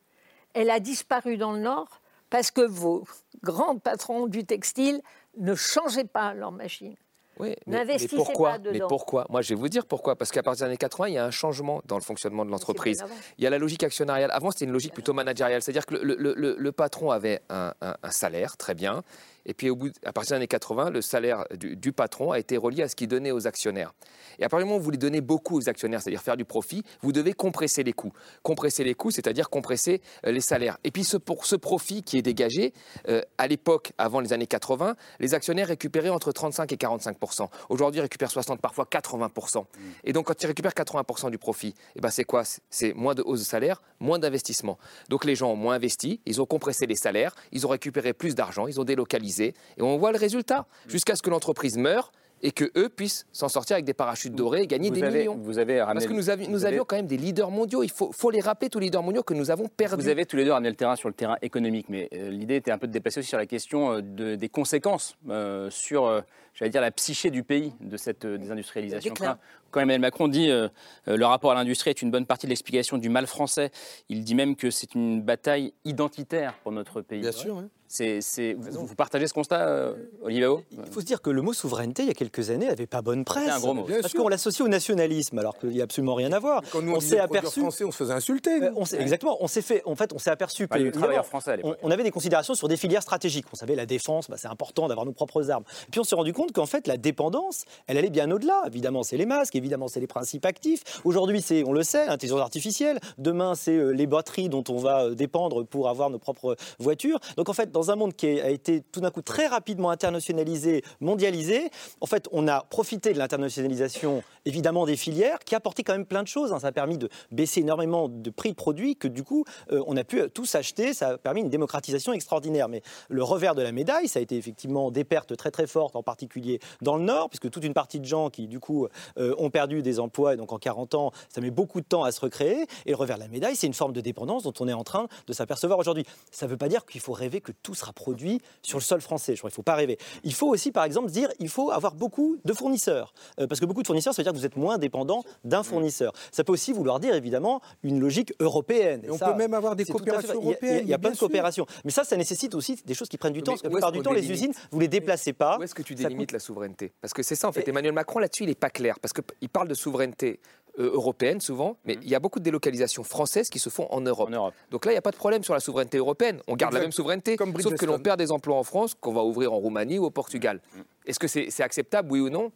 elle 0.56 0.72
a 0.72 0.80
disparu 0.80 1.38
dans 1.38 1.52
le 1.52 1.60
Nord 1.60 2.02
parce 2.32 2.50
que 2.50 2.62
vos 2.62 3.04
grands 3.44 3.78
patrons 3.78 4.26
du 4.26 4.44
textile 4.44 5.02
ne 5.38 5.54
changeaient 5.54 6.04
pas 6.04 6.34
leurs 6.34 6.52
machines. 6.52 6.96
Oui, 7.40 7.56
mais, 7.68 7.86
pourquoi 8.18 8.50
pas. 8.52 8.58
Mais 8.74 8.80
pourquoi? 8.88 9.26
Moi, 9.30 9.42
je 9.42 9.50
vais 9.50 9.56
vous 9.56 9.70
dire 9.70 9.86
pourquoi. 9.86 10.16
Parce 10.16 10.32
qu'à 10.32 10.44
partir 10.44 10.66
des 10.66 10.70
années 10.70 10.78
80, 10.78 11.08
il 11.08 11.14
y 11.16 11.18
a 11.18 11.26
un 11.26 11.32
changement 11.32 11.82
dans 11.86 11.96
le 11.98 12.02
fonctionnement 12.04 12.46
de 12.46 12.52
l'entreprise. 12.52 13.00
Il 13.38 13.44
y 13.44 13.48
a 13.48 13.50
la 13.50 13.58
logique 13.58 13.84
actionnariale. 13.84 14.30
Avant, 14.34 14.52
c'était 14.52 14.66
une 14.66 14.72
logique 14.72 14.94
plutôt 14.94 15.14
managériale. 15.14 15.62
C'est-à-dire 15.62 15.86
que 15.86 15.96
le, 15.96 16.16
le- 16.16 16.34
le- 16.36 16.56
le 16.58 16.72
patron 16.72 17.12
avait 17.12 17.42
un, 17.50 17.74
un- 17.82 17.96
un 18.04 18.12
salaire, 18.12 18.56
très 18.58 18.76
bien. 18.76 19.04
Et 19.46 19.54
puis, 19.54 19.70
au 19.70 19.76
bout, 19.76 19.92
à 20.06 20.14
partir 20.14 20.32
des 20.32 20.38
années 20.38 20.48
80, 20.48 20.90
le 20.90 21.02
salaire 21.02 21.46
du, 21.58 21.76
du 21.76 21.92
patron 21.92 22.32
a 22.32 22.40
été 22.40 22.58
relié 22.58 22.84
à 22.84 22.88
ce 22.88 22.96
qu'il 22.96 23.08
donnait 23.08 23.32
aux 23.32 23.48
actionnaires. 23.48 23.94
Et 24.40 24.44
à 24.44 24.50
partir 24.50 24.66
du 24.66 24.70
moment 24.70 24.78
où 24.78 24.80
vous 24.80 24.86
voulez 24.86 24.98
donner 24.98 25.22
beaucoup 25.22 25.58
aux 25.58 25.70
actionnaires, 25.70 26.02
c'est-à-dire 26.02 26.22
faire 26.22 26.38
du 26.38 26.46
profit, 26.46 26.84
vous 27.02 27.12
devez 27.12 27.34
compresser 27.34 27.84
les 27.84 27.94
coûts. 27.94 28.14
Compresser 28.42 28.84
les 28.84 28.94
coûts, 28.94 29.12
c'est-à-dire 29.12 29.50
compresser 29.50 30.02
euh, 30.26 30.32
les 30.32 30.42
salaires. 30.42 30.78
Et 30.84 30.92
puis, 30.92 31.04
ce, 31.04 31.18
pour 31.18 31.46
ce 31.46 31.56
profit 31.56 32.04
qui 32.04 32.18
est 32.18 32.22
dégagé, 32.22 32.74
euh, 33.08 33.22
à 33.38 33.48
l'époque, 33.48 33.92
avant 33.98 34.20
les 34.20 34.34
années 34.34 34.48
80, 34.48 34.96
les 35.20 35.34
actionnaires 35.34 35.68
récupéraient 35.68 36.10
entre 36.10 36.32
35 36.32 36.72
et 36.72 36.76
45% 36.76 37.50
Aujourd'hui, 37.70 38.00
ils 38.00 38.04
récupèrent 38.04 38.32
60, 38.32 38.62
parfois 38.62 38.88
80% 38.90 39.66
Et 40.04 40.14
donc, 40.14 40.28
quand 40.28 40.42
ils 40.42 40.48
récupèrent 40.48 40.74
80% 40.74 41.32
du 41.32 41.38
profit, 41.38 41.74
eh 41.96 42.02
ben, 42.02 42.10
c'est 42.10 42.24
quoi? 42.24 42.44
C'est 42.70 42.94
moins 42.94 43.16
de 43.16 43.22
hausse 43.26 43.40
de 43.40 43.46
salaire, 43.46 43.82
moins 44.00 44.20
d'investissement. 44.20 44.78
Donc, 45.10 45.26
les 45.26 45.36
gens 45.36 45.52
ont 45.52 45.56
moins 45.56 45.76
investi, 45.76 46.22
ils 46.26 46.42
ont 46.42 46.46
compressé 46.46 46.86
les 46.86 46.96
salaires, 46.96 47.36
ils 47.52 47.66
ont 47.66 47.70
récupéré 47.70 48.14
plus 48.14 48.36
d'argent, 48.36 48.68
ils 48.68 48.80
ont 48.80 48.84
délocalisé. 48.84 49.33
Et 49.42 49.54
on 49.82 49.98
voit 49.98 50.12
le 50.12 50.18
résultat, 50.18 50.66
jusqu'à 50.88 51.16
ce 51.16 51.22
que 51.22 51.30
l'entreprise 51.30 51.78
meure 51.78 52.12
et 52.46 52.52
que 52.52 52.70
eux 52.78 52.90
puissent 52.90 53.26
s'en 53.32 53.48
sortir 53.48 53.76
avec 53.76 53.86
des 53.86 53.94
parachutes 53.94 54.36
dorés 54.36 54.64
et 54.64 54.68
gagner 54.68 54.90
Vous 54.90 54.96
des 54.96 55.04
avez- 55.04 55.20
millions. 55.20 55.38
vous 55.42 55.60
avez 55.60 55.82
ramené 55.82 55.94
Parce 56.06 56.08
que 56.12 56.14
nous, 56.18 56.30
avions, 56.30 56.54
avez- 56.66 56.78
quand 56.86 56.98
même 56.98 57.08
des 57.08 57.16
leaders 57.16 57.50
mondiaux. 57.52 57.84
Il 57.84 57.90
faut, 57.90 58.12
faut 58.12 58.32
les 58.32 58.42
rappeler, 58.42 58.70
tous 58.70 58.80
les 58.80 58.88
leaders 58.88 59.02
mondiaux 59.02 59.24
que 59.24 59.34
nous 59.34 59.50
avons 59.50 59.70
perdus. 59.70 60.04
Vous 60.04 60.10
avez 60.10 60.26
tous 60.26 60.36
les 60.36 60.44
deux 60.44 60.52
ramené 60.52 60.70
le 60.70 60.76
terrain 60.76 60.98
sur 60.98 61.08
le 61.08 61.14
terrain 61.16 61.38
économique, 61.42 61.86
mais 61.88 62.10
euh, 62.14 62.30
l'idée 62.32 62.58
était 62.58 62.72
un 62.72 62.78
peu 62.78 62.88
de 62.88 62.92
dépasser 62.92 63.22
aussi 63.22 63.30
sur 63.30 63.38
la 63.38 63.46
question 63.46 63.94
euh, 63.94 64.02
de- 64.02 64.36
des 64.36 64.50
conséquences 64.50 65.16
euh, 65.30 65.70
sur, 65.70 66.04
euh, 66.06 66.20
j'allais 66.54 66.70
dire, 66.70 66.82
la 66.82 66.92
psyché 66.92 67.30
du 67.32 67.44
pays 67.44 67.72
de 67.80 67.96
cette 67.96 68.26
euh, 68.26 68.38
désindustrialisation. 68.38 69.14
Quand, 69.18 69.38
quand 69.72 69.80
Emmanuel 69.80 70.02
Macron 70.02 70.28
dit 70.28 70.50
euh, 70.52 70.68
euh, 71.08 71.16
le 71.16 71.26
rapport 71.26 71.52
à 71.52 71.56
l'industrie 71.56 71.92
est 71.92 72.02
une 72.02 72.12
bonne 72.12 72.26
partie 72.26 72.46
de 72.46 72.50
l'explication 72.50 72.98
du 72.98 73.08
mal 73.08 73.26
français, 73.26 73.72
il 74.10 74.22
dit 74.26 74.36
même 74.36 74.58
que 74.58 74.70
c'est 74.70 74.96
une 74.96 75.22
bataille 75.22 75.74
identitaire 75.86 76.56
pour 76.62 76.74
notre 76.74 77.00
pays. 77.00 77.22
Bien 77.22 77.32
sûr, 77.32 77.64
oui. 78.00 78.22
C'est, 78.22 78.22
c'est- 78.22 78.54
vous, 78.58 78.86
vous 78.88 78.96
partagez 78.96 79.28
ce 79.28 79.34
constat, 79.34 79.68
euh, 79.68 79.94
Olivier 80.24 80.48
Il 80.72 80.92
faut 80.92 81.00
se 81.02 81.06
dire 81.06 81.22
que 81.22 81.30
le 81.30 81.42
mot 81.42 81.54
souveraineté, 81.54 82.04
il 82.04 82.08
y 82.08 82.12
a 82.12 82.16
quelques 82.16 82.50
années, 82.50 82.68
n'avait 82.68 82.88
pas 82.88 83.02
bonne 83.02 83.24
presse. 83.24 83.46
C'est 83.46 83.52
un 83.52 83.60
gros 83.60 83.74
mot. 83.74 83.84
Bien 83.84 84.02
Parce 84.02 84.12
sûr. 84.12 84.22
qu'on 84.24 84.30
l'associe 84.30 84.66
au 84.66 84.70
nationalisme, 84.70 85.38
alors 85.38 85.58
qu'il 85.58 85.70
n'y 85.70 85.82
a 85.82 85.84
absolument 85.84 86.16
rien 86.16 86.32
à 86.32 86.40
voir. 86.40 86.62
Quand 86.72 86.82
nous, 86.82 86.92
on, 86.94 86.98
on 86.98 87.00
s'est 87.00 87.20
aperçu. 87.20 87.60
français, 87.62 87.84
on 87.84 87.92
se 87.92 87.98
faisait 87.98 88.14
insulter. 88.14 88.60
nous. 88.60 88.66
Euh, 88.68 88.72
on 88.76 88.86
s'est- 88.86 89.00
exactement. 89.02 89.38
On 89.42 89.48
s'est 89.48 89.62
fait. 89.62 89.82
En 89.86 89.96
fait, 89.96 90.12
on 90.14 90.18
s'est 90.18 90.32
aperçu 90.32 90.68
que 90.68 90.78
évidemment, 90.78 91.22
français 91.24 91.52
à 91.52 91.56
l'époque. 91.58 91.78
on, 91.84 91.88
on 91.88 91.92
avait 91.92 92.04
des 92.04 92.12
considérations 92.12 92.56
sur 92.56 92.68
des 92.68 92.78
filières 92.78 93.04
stratégiques. 93.04 93.46
On 93.54 93.56
savait 93.56 93.76
la 93.76 93.86
défense, 93.86 94.30
bah, 94.30 94.38
c'est 94.38 94.48
important 94.48 94.88
d'avoir 94.88 95.06
nos 95.06 95.14
propres 95.14 95.52
armes. 95.52 95.64
Puis 95.92 96.00
on 96.00 96.04
s'est 96.04 96.16
rendu 96.16 96.34
compte 96.34 96.52
qu'en 96.52 96.66
fait, 96.66 96.88
la 96.88 96.98
dépendance, 96.98 97.66
elle 97.88 97.98
allait 97.98 98.10
bien 98.10 98.30
au-delà. 98.32 98.64
Évidemment, 98.68 99.04
c'est 99.04 99.18
les 99.18 99.26
masques. 99.26 99.56
Évidemment, 99.56 99.88
c'est 99.88 100.00
les 100.00 100.08
principes 100.08 100.46
actifs. 100.46 100.84
Aujourd'hui, 101.04 101.42
c'est, 101.42 101.64
on 101.64 101.74
le 101.74 101.84
sait, 101.84 102.08
l'intelligence 102.08 102.42
artificielle. 102.42 103.00
Demain, 103.18 103.54
c'est 103.56 103.76
euh, 103.78 103.92
les 103.92 104.08
batteries 104.08 104.50
dont 104.50 104.64
on 104.70 104.78
va 104.78 105.04
euh, 105.06 105.14
dépendre 105.16 105.64
pour 105.66 105.90
avoir 105.90 106.10
nos 106.10 106.20
propres 106.20 106.56
voitures. 106.80 107.20
Donc 107.38 107.50
en 107.50 107.54
fait, 107.54 107.72
dans 107.72 107.83
un 107.92 107.96
monde 107.96 108.14
qui 108.14 108.40
a 108.40 108.50
été 108.50 108.82
tout 108.82 109.02
d'un 109.02 109.12
coup 109.12 109.22
très 109.22 109.48
rapidement 109.48 109.90
internationalisé, 109.90 110.84
mondialisé, 111.00 111.70
en 112.02 112.06
fait, 112.06 112.28
on 112.32 112.48
a 112.48 112.62
profité 112.62 113.14
de 113.14 113.18
l'internationalisation, 113.18 114.24
évidemment, 114.46 114.86
des 114.86 114.96
filières, 114.96 115.40
qui 115.40 115.56
a 115.56 115.58
apporté 115.58 115.84
quand 115.84 115.94
même 115.94 116.06
plein 116.06 116.24
de 116.24 116.28
choses. 116.28 116.54
hein. 116.54 116.60
Ça 116.60 116.68
a 116.68 116.72
permis 116.72 116.98
de 116.98 117.10
baisser 117.32 117.62
énormément 117.62 118.10
de 118.10 118.30
prix 118.30 118.50
de 118.50 118.56
produits 118.56 118.96
que 118.96 119.08
du 119.08 119.24
coup, 119.24 119.46
euh, 119.72 119.84
on 119.88 119.98
a 119.98 120.04
pu 120.04 120.22
tous 120.34 120.56
acheter. 120.56 120.94
Ça 120.94 121.10
a 121.10 121.18
permis 121.18 121.42
une 121.42 121.50
démocratisation 121.50 122.14
extraordinaire. 122.14 122.70
Mais 122.70 122.82
le 123.10 123.24
revers 123.24 123.56
de 123.56 123.62
la 123.62 123.72
médaille, 123.72 124.08
ça 124.08 124.20
a 124.20 124.22
été 124.22 124.38
effectivement 124.38 124.92
des 124.92 125.04
pertes 125.04 125.36
très 125.38 125.52
très 125.52 125.68
fortes, 125.68 125.96
en 125.96 126.04
particulier 126.04 126.60
dans 126.82 126.98
le 126.98 127.04
Nord, 127.04 127.30
puisque 127.30 127.50
toute 127.50 127.64
une 127.64 127.74
partie 127.74 128.00
de 128.00 128.06
gens 128.06 128.30
qui, 128.30 128.48
du 128.48 128.60
coup, 128.60 128.88
euh, 129.18 129.36
ont 129.38 129.50
perdu 129.50 129.82
des 129.82 130.00
emplois, 130.00 130.34
et 130.34 130.38
donc 130.38 130.52
en 130.52 130.58
40 130.58 130.96
ans, 130.96 131.12
ça 131.30 131.42
met 131.42 131.52
beaucoup 131.52 131.82
de 131.82 131.86
temps 131.86 132.04
à 132.04 132.12
se 132.12 132.20
recréer. 132.20 132.66
Et 132.86 132.92
le 132.92 132.96
revers 132.96 133.18
de 133.18 133.24
la 133.24 133.30
médaille, 133.30 133.56
c'est 133.56 133.68
une 133.68 133.74
forme 133.74 133.94
de 133.94 134.02
dépendance 134.02 134.44
dont 134.44 134.54
on 134.60 134.68
est 134.68 134.74
en 134.74 134.84
train 134.84 135.08
de 135.28 135.34
s'apercevoir 135.34 135.80
aujourd'hui. 135.80 136.06
Ça 136.32 136.46
ne 136.46 136.52
veut 136.52 136.58
pas 136.58 136.68
dire 136.68 136.86
qu'il 136.86 137.02
faut 137.02 137.14
rêver 137.14 137.42
que 137.42 137.52
tout 137.52 137.73
sera 137.76 137.94
produit 137.94 138.42
sur 138.62 138.78
le 138.78 138.84
sol 138.84 139.02
français. 139.02 139.34
Je 139.36 139.40
crois 139.42 139.50
qu'il 139.50 139.54
ne 139.54 139.58
faut 139.58 139.64
pas 139.64 139.76
rêver. 139.76 139.98
Il 140.24 140.34
faut 140.34 140.48
aussi, 140.50 140.72
par 140.72 140.84
exemple, 140.84 141.10
dire 141.12 141.30
il 141.40 141.50
faut 141.50 141.72
avoir 141.72 141.96
beaucoup 141.96 142.38
de 142.46 142.54
fournisseurs. 142.54 143.14
Euh, 143.40 143.48
parce 143.48 143.60
que 143.60 143.66
beaucoup 143.66 143.82
de 143.82 143.88
fournisseurs, 143.88 144.14
ça 144.14 144.22
veut 144.22 144.24
dire 144.24 144.34
que 144.34 144.38
vous 144.38 144.46
êtes 144.46 144.56
moins 144.58 144.78
dépendant 144.78 145.24
d'un 145.44 145.64
fournisseur. 145.64 146.14
Ça 146.32 146.44
peut 146.44 146.54
aussi 146.54 146.74
vouloir 146.74 147.00
dire, 147.00 147.14
évidemment, 147.16 147.62
une 147.84 148.00
logique 148.00 148.34
européenne. 148.40 149.02
Et 149.04 149.10
on 149.12 149.18
peut 149.18 149.34
même 149.36 149.54
avoir 149.54 149.76
des 149.76 149.86
coopérations 149.86 150.40
vrai. 150.42 150.44
Il 150.44 150.48
y 150.48 150.54
a- 150.54 150.54
Il 150.54 150.54
y 150.54 150.54
a, 150.54 150.70
européennes, 150.70 150.82
il 150.86 150.90
y 150.90 150.94
a 150.94 150.98
plein 151.00 151.10
de 151.12 151.16
sûr. 151.16 151.28
coopérations. 151.28 151.66
Mais 151.86 151.92
ça, 151.92 152.04
ça 152.04 152.16
nécessite 152.18 152.56
aussi 152.56 152.80
des 152.86 152.94
choses 152.94 153.10
qui 153.10 153.18
prennent 153.18 153.34
du 153.34 153.42
temps. 153.44 153.54
Parce 153.54 153.62
que 153.62 153.68
la 153.68 153.72
plupart 153.72 153.92
du 153.92 154.02
temps, 154.02 154.12
les 154.14 154.32
usines, 154.32 154.54
vous 154.72 154.80
les 154.80 154.88
déplacez 154.88 155.34
pas. 155.34 155.58
Où 155.60 155.64
est-ce 155.64 155.76
que 155.76 155.82
tu 155.84 155.96
délimites 155.96 156.32
la 156.32 156.40
souveraineté? 156.40 156.94
Parce 157.02 157.14
que 157.14 157.24
c'est 157.24 157.36
ça, 157.36 157.48
en 157.48 157.52
fait. 157.52 157.68
Emmanuel 157.68 157.94
Macron, 157.94 158.20
là-dessus, 158.20 158.44
il 158.44 158.48
n'est 158.48 158.56
pas 158.56 158.70
clair. 158.70 159.00
Parce 159.00 159.14
qu'il 159.14 159.50
parle 159.50 159.68
de 159.68 159.74
souveraineté 159.74 160.40
européenne, 160.78 161.40
souvent, 161.40 161.78
mais 161.86 161.98
il 162.02 162.10
y 162.10 162.16
a 162.16 162.20
beaucoup 162.20 162.40
de 162.40 162.44
délocalisations 162.44 163.04
françaises 163.04 163.50
qui 163.50 163.60
se 163.60 163.70
font 163.70 163.88
en 163.92 164.02
Europe. 164.02 164.30
Donc 164.72 164.86
là, 164.86 164.92
il 164.92 164.96
n'y 164.96 165.00
a 165.00 165.02
pas 165.04 165.12
de 165.12 165.16
problème 165.18 165.44
sur 165.44 165.54
la 165.54 165.60
souveraineté 165.60 165.98
européenne. 165.98 166.42
On 166.48 166.56
garde 166.56 166.74
la 166.74 166.80
même 166.80 166.92
souveraineté, 166.92 167.36
Comme 167.38 167.60
sauf 167.60 167.76
que 167.76 167.86
l'on 167.86 168.00
perd 168.00 168.18
des 168.18 168.32
emplois 168.32 168.56
en 168.58 168.64
France 168.64 168.96
qu'on 169.00 169.14
va 169.14 169.24
ouvrir 169.24 169.54
en 169.54 169.58
Roumanie 169.58 170.00
ou 170.00 170.06
au 170.06 170.10
Portugal. 170.12 170.60
Est-ce 171.06 171.20
que 171.20 171.28
c'est 171.28 171.62
acceptable, 171.62 172.12
oui 172.12 172.20
ou 172.20 172.30
non? 172.30 172.52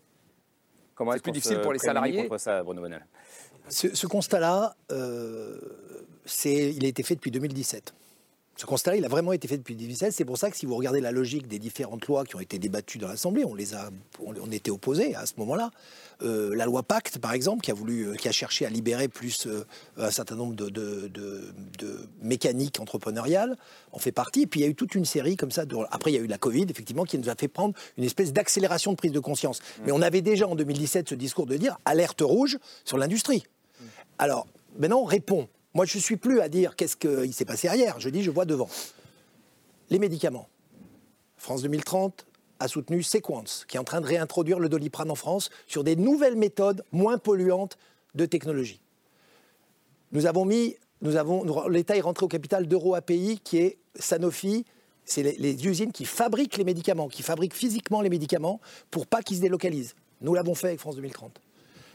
Comment 0.96 1.12
C'est 1.12 1.18
est-ce 1.18 1.24
plus 1.24 1.32
difficile 1.32 1.62
pour 1.62 1.74
les 1.74 1.80
salariés 1.80 2.28
ça, 2.38 2.64
Bruno 2.64 2.82
Ce, 3.70 3.94
ce 3.96 4.08
constat-là, 4.08 4.76
euh, 4.92 5.60
c'est- 6.26 6.74
il 6.74 6.84
a 6.86 6.88
été 6.88 7.04
fait 7.04 7.14
depuis 7.16 7.30
2017. 7.30 7.94
Ce 8.58 8.66
constat-là, 8.66 8.98
il 8.98 9.06
a 9.06 9.08
vraiment 9.08 9.34
été 9.34 9.48
fait 9.48 9.58
depuis 9.58 9.76
2017. 9.76 10.12
C'est 10.12 10.26
pour 10.26 10.38
ça 10.38 10.50
que 10.50 10.58
si 10.58 10.66
vous 10.66 10.76
regardez 10.76 11.00
la 11.00 11.12
logique 11.12 11.48
des 11.48 11.60
différentes 11.60 12.08
lois 12.08 12.26
qui 12.26 12.36
ont 12.36 12.40
été 12.40 12.58
débattues 12.58 12.98
dans 12.98 13.08
l'Assemblée, 13.08 13.46
on 13.46 13.54
les 13.54 13.76
a, 13.76 13.92
on, 14.20 14.34
on 14.42 14.52
était 14.52 14.72
opposés 14.72 15.14
à 15.14 15.28
ce 15.28 15.34
moment-là. 15.38 15.70
Euh, 16.24 16.56
la 16.56 16.66
loi 16.66 16.82
Pacte, 16.82 17.20
par 17.20 17.34
exemple, 17.34 17.62
qui 17.62 17.70
a 17.70 17.76
voulu, 17.76 18.08
euh, 18.08 18.16
qui 18.16 18.28
a 18.28 18.32
cherché 18.32 18.66
à 18.66 18.70
libérer 18.70 19.08
plus 19.10 19.46
euh, 19.46 19.64
un 19.98 20.10
certain 20.10 20.36
nombre 20.36 20.56
de, 20.56 20.70
de, 20.70 21.08
de- 21.08 21.54
de 21.78 22.00
mécaniques 22.24 22.80
entrepreneuriales, 22.80 23.56
en 23.92 24.00
fait 24.00 24.12
partie. 24.12 24.42
Et 24.42 24.48
puis 24.48 24.62
il 24.62 24.64
y 24.64 24.66
a 24.66 24.70
eu 24.70 24.76
toute 24.76 24.96
une 24.96 25.06
série 25.06 25.36
comme 25.38 25.52
ça. 25.52 25.66
de- 25.66 25.76
après, 25.92 26.12
il 26.12 26.16
y 26.16 26.18
a 26.18 26.22
eu 26.22 26.28
la 26.28 26.40
Covid, 26.40 26.66
effectivement, 26.68 27.04
qui 27.04 27.20
nous 27.20 27.30
a 27.30 27.36
fait 27.36 27.48
prendre 27.48 27.76
une 27.98 28.04
espèce 28.04 28.34
d'accélération 28.34 28.92
de 28.92 28.98
prise 28.98 29.12
de 29.12 29.20
conscience. 29.20 29.60
Mais 29.86 29.92
on 29.92 30.02
avait 30.02 30.22
déjà 30.22 30.48
en 30.48 30.56
2017 30.56 31.10
ce 31.10 31.16
discours 31.16 31.46
de 31.46 31.56
dire 31.58 31.78
alerte 31.86 32.22
rouge 32.22 32.58
sur 32.86 32.98
l'industrie. 32.98 33.44
Alors, 34.18 34.48
maintenant, 34.80 35.02
on 35.02 35.06
répond. 35.06 35.48
Moi, 35.78 35.86
je 35.86 35.96
ne 35.98 36.02
suis 36.02 36.18
plus 36.18 36.42
à 36.42 36.50
dire 36.50 36.76
qu'est-ce 36.76 36.98
qu'il 36.98 37.32
s'est 37.36 37.46
passé 37.46 37.68
arrière. 37.68 38.00
Je 38.00 38.10
dis, 38.10 38.24
je 38.24 38.32
vois 38.32 38.46
devant. 38.46 38.68
Les 39.92 40.00
médicaments. 40.00 40.50
France 41.38 41.62
2030 41.62 42.26
a 42.60 42.68
soutenu 42.68 43.04
Sequence, 43.04 43.64
qui 43.68 43.78
est 43.78 43.80
en 43.80 43.84
train 43.84 44.02
de 44.02 44.08
réintroduire 44.08 44.58
le 44.58 44.70
doliprane 44.70 45.12
en 45.12 45.16
France 45.16 45.52
sur 45.68 45.84
des 45.84 45.96
nouvelles 45.96 46.36
méthodes 46.36 46.84
moins 46.92 47.20
polluantes 47.20 47.78
de 48.16 48.26
technologie. 48.26 48.82
Nous 50.14 50.26
avons 50.26 50.46
mis, 50.46 50.76
nous 51.04 51.16
avons, 51.16 51.68
l'État 51.68 51.96
est 51.96 52.02
rentré 52.02 52.26
au 52.26 52.28
capital 52.28 52.66
d'Euro 52.68 52.96
API, 52.96 53.40
qui 53.44 53.60
est 53.60 53.78
Sanofi. 54.00 54.66
C'est 55.06 55.22
les, 55.22 55.38
les 55.38 55.68
usines 55.68 55.92
qui 55.92 56.06
fabriquent 56.06 56.58
les 56.58 56.64
médicaments, 56.64 57.08
qui 57.08 57.22
fabriquent 57.22 57.54
physiquement 57.54 58.02
les 58.02 58.10
médicaments 58.10 58.60
pour 58.90 59.06
pas 59.06 59.22
qu'ils 59.22 59.38
se 59.38 59.42
délocalisent. 59.44 59.94
Nous 60.22 60.34
l'avons 60.34 60.56
fait 60.56 60.70
avec 60.70 60.80
France 60.80 60.96
2030. 60.96 61.40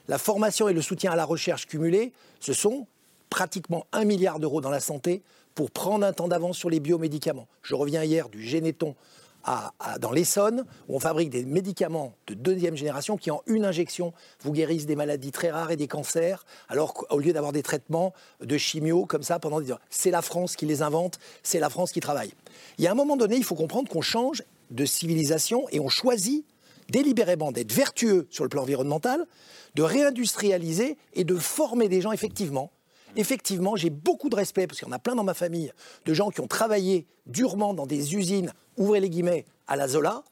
La 0.07 0.19
formation 0.19 0.69
et 0.69 0.73
le 0.73 0.83
soutien 0.83 1.11
à 1.11 1.17
la 1.17 1.25
recherche 1.25 1.67
cumulés, 1.67 2.13
ce 2.39 2.53
sont 2.53 2.87
pratiquement 3.33 3.87
un 3.93 4.05
milliard 4.05 4.39
d'euros 4.39 4.61
dans 4.61 4.69
la 4.69 4.79
santé 4.79 5.23
pour 5.55 5.71
prendre 5.71 6.05
un 6.05 6.13
temps 6.13 6.29
d'avance 6.29 6.59
sur 6.59 6.69
les 6.69 6.81
biomédicaments. 6.81 7.49
Je 7.63 7.75
reviens 7.75 8.05
hier 8.05 8.29
du 8.29 8.43
Généton 8.43 8.95
à- 9.43 9.73
dans 9.99 10.13
l'Essonne, 10.13 10.67
où 10.87 10.97
on 10.97 11.01
fabrique 11.01 11.31
des 11.31 11.47
médicaments 11.47 12.13
de 12.27 12.35
deuxième 12.35 12.77
génération 12.77 13.17
qui, 13.17 13.31
en 13.31 13.41
une 13.47 13.65
injection, 13.65 14.13
vous 14.43 14.53
guérissent 14.53 14.85
des 14.85 14.97
maladies 14.97 15.33
très 15.33 15.51
rares 15.51 15.71
et 15.71 15.77
des 15.77 15.89
cancers, 15.89 16.45
alors 16.69 16.93
qu'au 16.93 17.19
lieu 17.19 17.33
d'avoir 17.33 17.53
des 17.53 17.63
traitements 17.63 18.13
de 18.43 18.59
chimio 18.59 19.07
comme 19.07 19.23
ça 19.23 19.39
pendant 19.39 19.63
des 19.63 19.71
heures. 19.71 19.81
C'est 19.89 20.11
la 20.11 20.21
France 20.21 20.55
qui 20.55 20.67
les 20.67 20.83
invente, 20.83 21.19
c'est 21.43 21.59
la 21.59 21.71
France 21.71 21.91
qui 21.91 22.01
travaille. 22.01 22.35
Il 22.77 22.85
y 22.85 22.87
a 22.87 22.93
un 22.93 22.95
moment 22.95 23.17
donné, 23.17 23.37
il 23.37 23.45
faut 23.45 23.55
comprendre 23.55 23.89
qu'on 23.89 24.03
change 24.03 24.43
de 24.71 24.85
civilisation 24.85 25.67
et 25.71 25.81
on 25.81 25.89
choisit 25.89 26.45
délibérément 26.91 27.51
d'être 27.51 27.73
vertueux 27.73 28.27
sur 28.29 28.45
le 28.45 28.51
plan 28.51 28.63
environnemental, 28.63 29.27
de 29.75 29.83
réindustrialiser 29.83 30.99
et 31.15 31.25
de 31.25 31.35
former 31.37 31.89
des 31.89 32.03
gens 32.03 32.13
effectivement. 32.13 32.71
Effectivement, 33.17 33.77
j'ai 33.77 33.91
beaucoup 33.91 34.29
de 34.29 34.37
respect, 34.37 34.67
parce 34.67 34.79
qu'il 34.79 34.89
y 34.89 34.91
en 34.91 34.95
a 34.95 34.99
plein 34.99 35.15
dans 35.15 35.25
ma 35.25 35.35
famille, 35.35 35.73
de 36.07 36.15
gens 36.15 36.31
qui 36.31 36.41
ont 36.41 36.47
travaillé 36.47 37.07
durement 37.27 37.75
dans 37.75 37.87
des 37.87 38.15
usines, 38.15 38.53
ouvrez 38.77 39.01
les 39.01 39.11
guillemets, 39.11 39.45
à 39.67 39.77
la 39.77 39.89
Zola, 39.89 40.23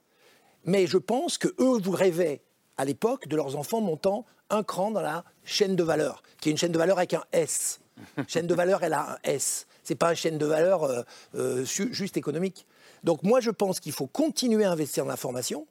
mais 0.65 0.87
je 0.87 0.99
pense 0.99 1.39
que 1.39 1.49
eux 1.59 1.79
vous 1.81 1.93
rêvaient 1.93 2.41
à 2.77 2.85
l'époque 2.85 3.29
de 3.29 3.37
leurs 3.37 3.57
enfants 3.57 3.81
montant 3.81 4.25
un 4.49 4.63
cran 4.63 4.91
dans 4.91 5.01
la 5.01 5.25
chaîne 5.45 5.77
de 5.77 5.83
valeur, 5.83 6.23
qui 6.41 6.49
est 6.49 6.53
une 6.53 6.59
chaîne 6.59 6.73
de 6.73 6.79
valeur 6.79 6.99
avec 6.99 7.15
un 7.15 7.23
S. 7.33 7.81
chaîne 8.29 8.47
de 8.47 8.55
valeur, 8.55 8.83
elle 8.83 8.95
a 8.95 9.13
un 9.13 9.19
S. 9.25 9.67
C'est 9.85 9.95
pas 9.95 10.11
une 10.11 10.17
chaîne 10.17 10.39
de 10.39 10.47
valeur 10.47 10.85
euh, 10.85 11.03
euh, 11.35 11.65
juste 11.65 12.17
économique. 12.17 12.67
Donc 13.05 13.23
moi, 13.23 13.41
je 13.41 13.51
pense 13.51 13.81
qu'il 13.81 13.93
faut 13.93 14.07
continuer 14.07 14.65
à 14.65 14.73
investir 14.73 15.05
dans 15.05 15.11
la 15.11 15.17
formation 15.17 15.67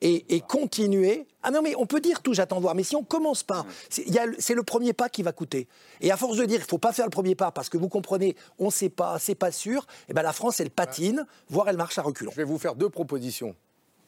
et, 0.00 0.34
et 0.34 0.40
continuer. 0.40 1.26
Ah 1.42 1.50
non, 1.50 1.62
mais 1.62 1.74
on 1.76 1.86
peut 1.86 2.00
dire 2.00 2.22
tout, 2.22 2.34
j'attends 2.34 2.56
de 2.56 2.62
voir. 2.62 2.74
Mais 2.74 2.82
si 2.82 2.96
on 2.96 3.04
commence 3.04 3.42
pas, 3.42 3.64
c'est 3.88 4.54
le- 4.54 4.62
premier 4.62 4.92
pas 4.92 5.08
qui 5.08 5.22
va 5.22 5.32
coûter. 5.32 5.68
Et 6.00 6.10
à 6.10 6.16
force 6.16 6.36
de 6.36 6.44
dire, 6.44 6.60
il 6.60 6.68
faut 6.68 6.78
pas 6.78 6.92
faire 6.92 7.06
le 7.06 7.10
premier 7.10 7.34
pas 7.34 7.50
parce 7.52 7.68
que 7.68 7.76
vous 7.78 7.88
comprenez, 7.88 8.34
on 8.58 8.66
ne 8.66 8.70
sait 8.70 8.88
pas, 8.88 9.18
c'est 9.18 9.34
pas 9.34 9.52
sûr. 9.52 9.86
Et 10.08 10.12
ben 10.12 10.22
la 10.22 10.32
France, 10.32 10.60
elle 10.60 10.70
patine, 10.70 11.26
voire 11.48 11.68
elle 11.68 11.76
marche 11.76 11.98
à 11.98 12.02
reculons. 12.02 12.30
Je 12.32 12.36
vais 12.36 12.44
vous 12.44 12.58
faire 12.58 12.74
deux 12.74 12.88
propositions 12.90 13.54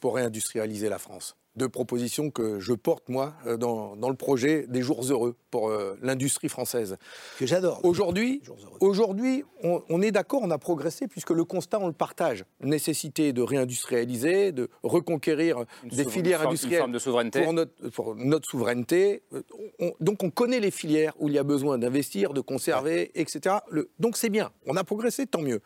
pour 0.00 0.14
réindustrialiser 0.16 0.88
la 0.88 0.98
France. 0.98 1.36
Deux 1.58 1.68
propositions 1.68 2.30
que 2.30 2.60
je 2.60 2.72
porte, 2.72 3.08
moi, 3.08 3.34
euh, 3.46 3.56
dans, 3.56 3.96
dans 3.96 4.08
le 4.10 4.14
projet 4.14 4.64
des 4.68 4.80
jours 4.80 5.02
heureux 5.10 5.34
pour 5.50 5.70
euh, 5.70 5.98
l'industrie 6.02 6.48
française. 6.48 6.96
Que 7.36 7.46
j'adore. 7.46 7.80
Aujourd'hui, 7.84 8.40
aujourd'hui 8.80 9.42
on, 9.64 9.82
on 9.88 10.00
est 10.00 10.12
d'accord, 10.12 10.40
on 10.44 10.52
a 10.52 10.58
progressé, 10.58 11.08
puisque 11.08 11.30
le 11.30 11.42
constat, 11.44 11.80
on 11.80 11.88
le 11.88 11.92
partage. 11.92 12.44
Nécessité 12.62 13.32
de 13.32 13.42
réindustrialiser, 13.42 14.52
de 14.52 14.68
reconquérir 14.84 15.64
Une 15.82 15.88
des 15.90 16.04
filières 16.04 16.42
une 16.42 16.48
industrielles 16.50 16.78
forme 16.78 16.92
de 16.92 16.98
souveraineté. 17.00 17.42
Pour, 17.42 17.52
notre, 17.52 17.88
pour 17.90 18.14
notre 18.14 18.48
souveraineté. 18.48 19.22
Euh, 19.32 19.42
on- 19.80 19.92
donc 19.98 20.22
on 20.22 20.30
connaît 20.30 20.60
les 20.60 20.70
filières 20.70 21.14
où 21.18 21.26
il 21.28 21.34
y 21.34 21.38
a 21.38 21.42
besoin 21.42 21.76
d'investir, 21.76 22.34
de 22.34 22.40
conserver, 22.40 23.10
etc. 23.20 23.56
Le- 23.68 23.90
donc 23.98 24.16
c'est 24.16 24.30
bien, 24.30 24.52
on 24.66 24.76
a 24.76 24.84
progressé, 24.84 25.26
tant 25.26 25.42
mieux. 25.42 25.60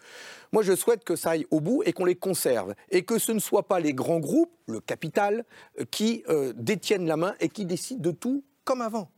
Moi, 0.53 0.63
je 0.63 0.75
souhaite 0.75 1.03
que 1.05 1.17
ça 1.17 1.31
aille 1.31 1.47
au 1.51 1.61
bout 1.61 1.83
et 1.87 1.93
qu'on 1.93 2.05
les 2.05 2.15
conserve. 2.15 2.75
Et 2.91 3.03
que 3.05 3.19
ce 3.19 3.33
ne 3.33 3.39
soit 3.39 3.63
pas 3.69 3.81
les 3.81 3.95
grands 3.95 4.21
groupes, 4.21 4.53
le 4.67 4.81
capital, 4.81 5.45
euh, 5.81 5.85
qui 5.91 6.23
euh, 6.29 6.53
détiennent 6.57 7.07
la 7.07 7.17
main 7.17 7.35
et 7.41 7.49
qui 7.49 7.65
décident 7.65 8.01
de 8.03 8.11
tout 8.11 8.45
comme 8.65 8.83
avant. 8.83 9.11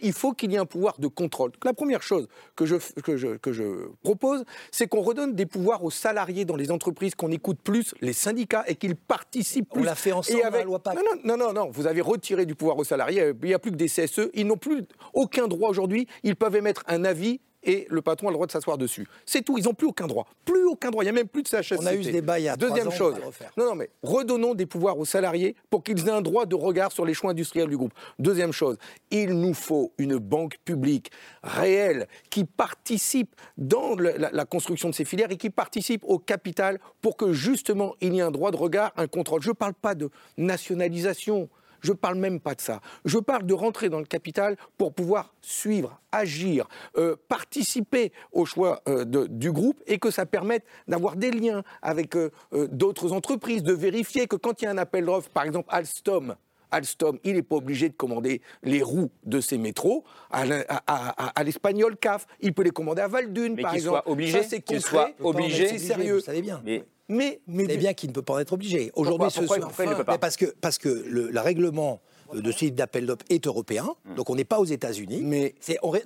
Il 0.00 0.12
faut 0.12 0.30
qu'il 0.32 0.52
y 0.52 0.54
ait 0.54 0.58
un 0.58 0.64
pouvoir 0.64 1.00
de 1.00 1.08
contrôle. 1.08 1.50
Donc, 1.50 1.64
la 1.64 1.72
première 1.74 2.04
chose 2.04 2.28
que 2.54 2.66
je, 2.66 2.76
que 3.02 3.16
je, 3.16 3.36
que 3.36 3.52
je 3.52 3.88
propose, 4.04 4.44
c'est 4.70 4.86
qu'on 4.86 5.00
redonne 5.00 5.34
des 5.34 5.44
pouvoirs 5.44 5.82
aux 5.82 5.90
salariés 5.90 6.44
dans 6.44 6.54
les 6.54 6.70
entreprises, 6.70 7.16
qu'on 7.16 7.32
écoute 7.32 7.58
plus 7.64 7.92
les 8.00 8.12
syndicats 8.12 8.62
et 8.68 8.76
qu'ils 8.76 8.94
participent 8.94 9.66
On 9.72 9.78
plus. 9.78 9.84
l'a 9.84 9.96
fait 9.96 10.12
ensemble 10.12 10.38
Et 10.38 10.42
la 10.42 10.46
avec- 10.48 10.66
loi. 10.66 10.80
Non, 10.86 11.02
non, 11.24 11.36
non, 11.36 11.36
non, 11.48 11.52
non, 11.52 11.70
vous 11.72 11.88
avez 11.88 12.00
retiré 12.00 12.46
du 12.46 12.54
pouvoir 12.54 12.78
aux 12.78 12.84
salariés. 12.84 13.32
Il 13.42 13.48
n'y 13.48 13.54
a 13.54 13.58
plus 13.58 13.72
que 13.72 13.76
des 13.76 13.88
CSE. 13.88 14.30
Ils 14.34 14.46
n'ont 14.46 14.56
plus 14.56 14.84
aucun 15.14 15.48
droit 15.48 15.68
aujourd'hui. 15.68 16.06
Ils 16.22 16.36
peuvent 16.36 16.54
émettre 16.54 16.84
un 16.86 17.04
avis 17.04 17.40
et 17.64 17.86
le 17.90 18.02
patron 18.02 18.28
a 18.28 18.30
le 18.30 18.34
droit 18.34 18.46
de 18.46 18.52
s'asseoir 18.52 18.78
dessus. 18.78 19.06
C'est 19.26 19.42
tout. 19.42 19.58
Ils 19.58 19.64
n'ont 19.64 19.74
plus 19.74 19.86
aucun 19.86 20.06
droit. 20.06 20.26
Plus 20.44 20.64
aucun 20.66 20.90
droit. 20.90 21.02
Il 21.02 21.06
n'y 21.06 21.10
a 21.10 21.12
même 21.12 21.28
plus 21.28 21.42
de 21.42 21.48
CHSCT. 21.48 21.76
On 21.80 21.86
a 21.86 21.94
eu 21.94 22.02
ce 22.04 22.10
débat 22.10 22.38
il 22.38 22.44
y 22.44 22.48
a 22.48 22.56
trois 22.56 22.68
Deuxième 22.68 22.88
ans, 22.88 22.90
chose. 22.90 23.14
Non, 23.56 23.66
non, 23.66 23.74
mais 23.74 23.90
redonnons 24.02 24.54
des 24.54 24.66
pouvoirs 24.66 24.98
aux 24.98 25.04
salariés 25.04 25.54
pour 25.70 25.82
qu'ils 25.84 26.06
aient 26.06 26.10
un 26.10 26.22
droit 26.22 26.46
de 26.46 26.54
regard 26.54 26.92
sur 26.92 27.04
les 27.04 27.14
choix 27.14 27.30
industriels 27.30 27.68
du 27.68 27.76
groupe. 27.76 27.92
Deuxième 28.18 28.52
chose, 28.52 28.76
il 29.10 29.30
nous 29.38 29.54
faut 29.54 29.92
une 29.98 30.16
banque 30.18 30.58
publique 30.64 31.10
réelle 31.42 32.08
qui 32.30 32.44
participe 32.44 33.34
dans 33.56 33.94
le- 33.94 34.14
la, 34.16 34.30
la 34.32 34.44
construction 34.44 34.88
de 34.88 34.94
ces 34.94 35.04
filières 35.04 35.30
et 35.30 35.36
qui 35.36 35.50
participe 35.50 36.02
au 36.04 36.18
capital 36.18 36.78
pour 37.00 37.16
que 37.16 37.32
justement 37.32 37.94
il 38.00 38.14
y 38.14 38.18
ait 38.18 38.22
un 38.22 38.30
droit 38.30 38.50
de 38.50 38.56
regard, 38.56 38.92
un 38.96 39.06
contrôle. 39.06 39.42
Je 39.42 39.48
ne 39.50 39.54
parle 39.54 39.74
pas 39.74 39.94
de 39.94 40.10
nationalisation. 40.36 41.48
Je 41.82 41.92
ne 41.92 41.96
parle 41.96 42.16
même 42.16 42.40
pas 42.40 42.54
de 42.54 42.60
ça. 42.60 42.80
Je 43.04 43.18
parle 43.18 43.44
de 43.44 43.54
rentrer 43.54 43.88
dans 43.88 43.98
le 43.98 44.04
capital 44.06 44.56
pour 44.78 44.94
pouvoir 44.94 45.34
suivre, 45.42 46.00
agir, 46.12 46.68
euh, 46.96 47.16
participer 47.28 48.12
au 48.32 48.44
choix 48.44 48.82
euh, 48.88 49.04
de- 49.04 49.26
du 49.26 49.52
groupe 49.52 49.82
et 49.86 49.98
que 49.98 50.10
ça 50.10 50.24
permette 50.24 50.64
d'avoir 50.88 51.16
des 51.16 51.30
liens 51.30 51.62
avec 51.82 52.16
euh, 52.16 52.30
d'autres 52.52 53.12
entreprises, 53.12 53.62
de 53.62 53.72
vérifier 53.72 54.26
que 54.26 54.36
quand 54.36 54.62
il 54.62 54.64
y 54.64 54.68
a 54.68 54.70
un 54.70 54.78
appel 54.78 55.04
d'offres, 55.04 55.28
par 55.30 55.44
exemple 55.44 55.68
Alstom, 55.70 56.34
Alstom, 56.70 57.18
il 57.24 57.34
n'est 57.34 57.42
pas 57.42 57.56
obligé 57.56 57.90
de 57.90 57.94
commander 57.94 58.40
les 58.62 58.82
roues 58.82 59.10
de 59.24 59.40
ses 59.42 59.58
métros 59.58 60.04
à, 60.30 60.46
l'in- 60.46 60.64
à- 60.70 60.82
à- 60.86 61.26
à- 61.26 61.40
à 61.40 61.44
l'espagnol 61.44 61.98
CAF. 61.98 62.26
Il 62.40 62.54
peut 62.54 62.62
les 62.62 62.70
commander 62.70 63.02
à 63.02 63.08
Valdune, 63.08 63.54
Mais 63.56 63.62
par 63.62 63.72
qu'il 63.72 63.80
exemple. 63.80 64.00
soit 64.04 64.10
obligé, 64.10 64.42
Ça, 64.42 64.48
c'est 64.48 64.62
qu'il 64.62 64.80
soit 64.80 65.10
obligé. 65.20 65.68
C'est 65.68 65.78
sérieux. 65.78 66.14
Vous 66.14 66.20
savez 66.20 66.40
bien. 66.40 66.62
Mais 66.64 66.82
Mais, 67.08 67.40
mais, 67.46 67.64
savez 67.64 67.76
bien 67.78 67.94
qu'il 67.94 68.10
ne 68.10 68.14
peut 68.14 68.22
pas 68.22 68.34
en 68.34 68.38
être 68.38 68.52
obligé. 68.52 68.90
Aujourd'hui, 68.94 69.30
ce 69.30 69.40
pourquoi- 69.40 69.58
il 69.58 69.90
ne 69.90 69.94
peut 69.94 70.04
pas 70.04 70.12
Mais 70.12 70.18
parce 70.18 70.36
que, 70.36 70.46
parce 70.60 70.78
que 70.78 70.88
le, 70.88 71.30
le 71.30 71.40
règlement 71.40 72.00
de 72.32 72.50
ce 72.52 72.58
type 72.58 72.74
d'appel 72.74 73.04
d'offres 73.06 73.24
est 73.28 73.46
européen, 73.46 73.86
Hmm. 74.04 74.14
donc 74.14 74.30
on 74.30 74.34
n'est 74.34 74.44
pas 74.44 74.58
aux 74.58 74.64
États-Unis. 74.64 75.20
Mais 75.22 75.54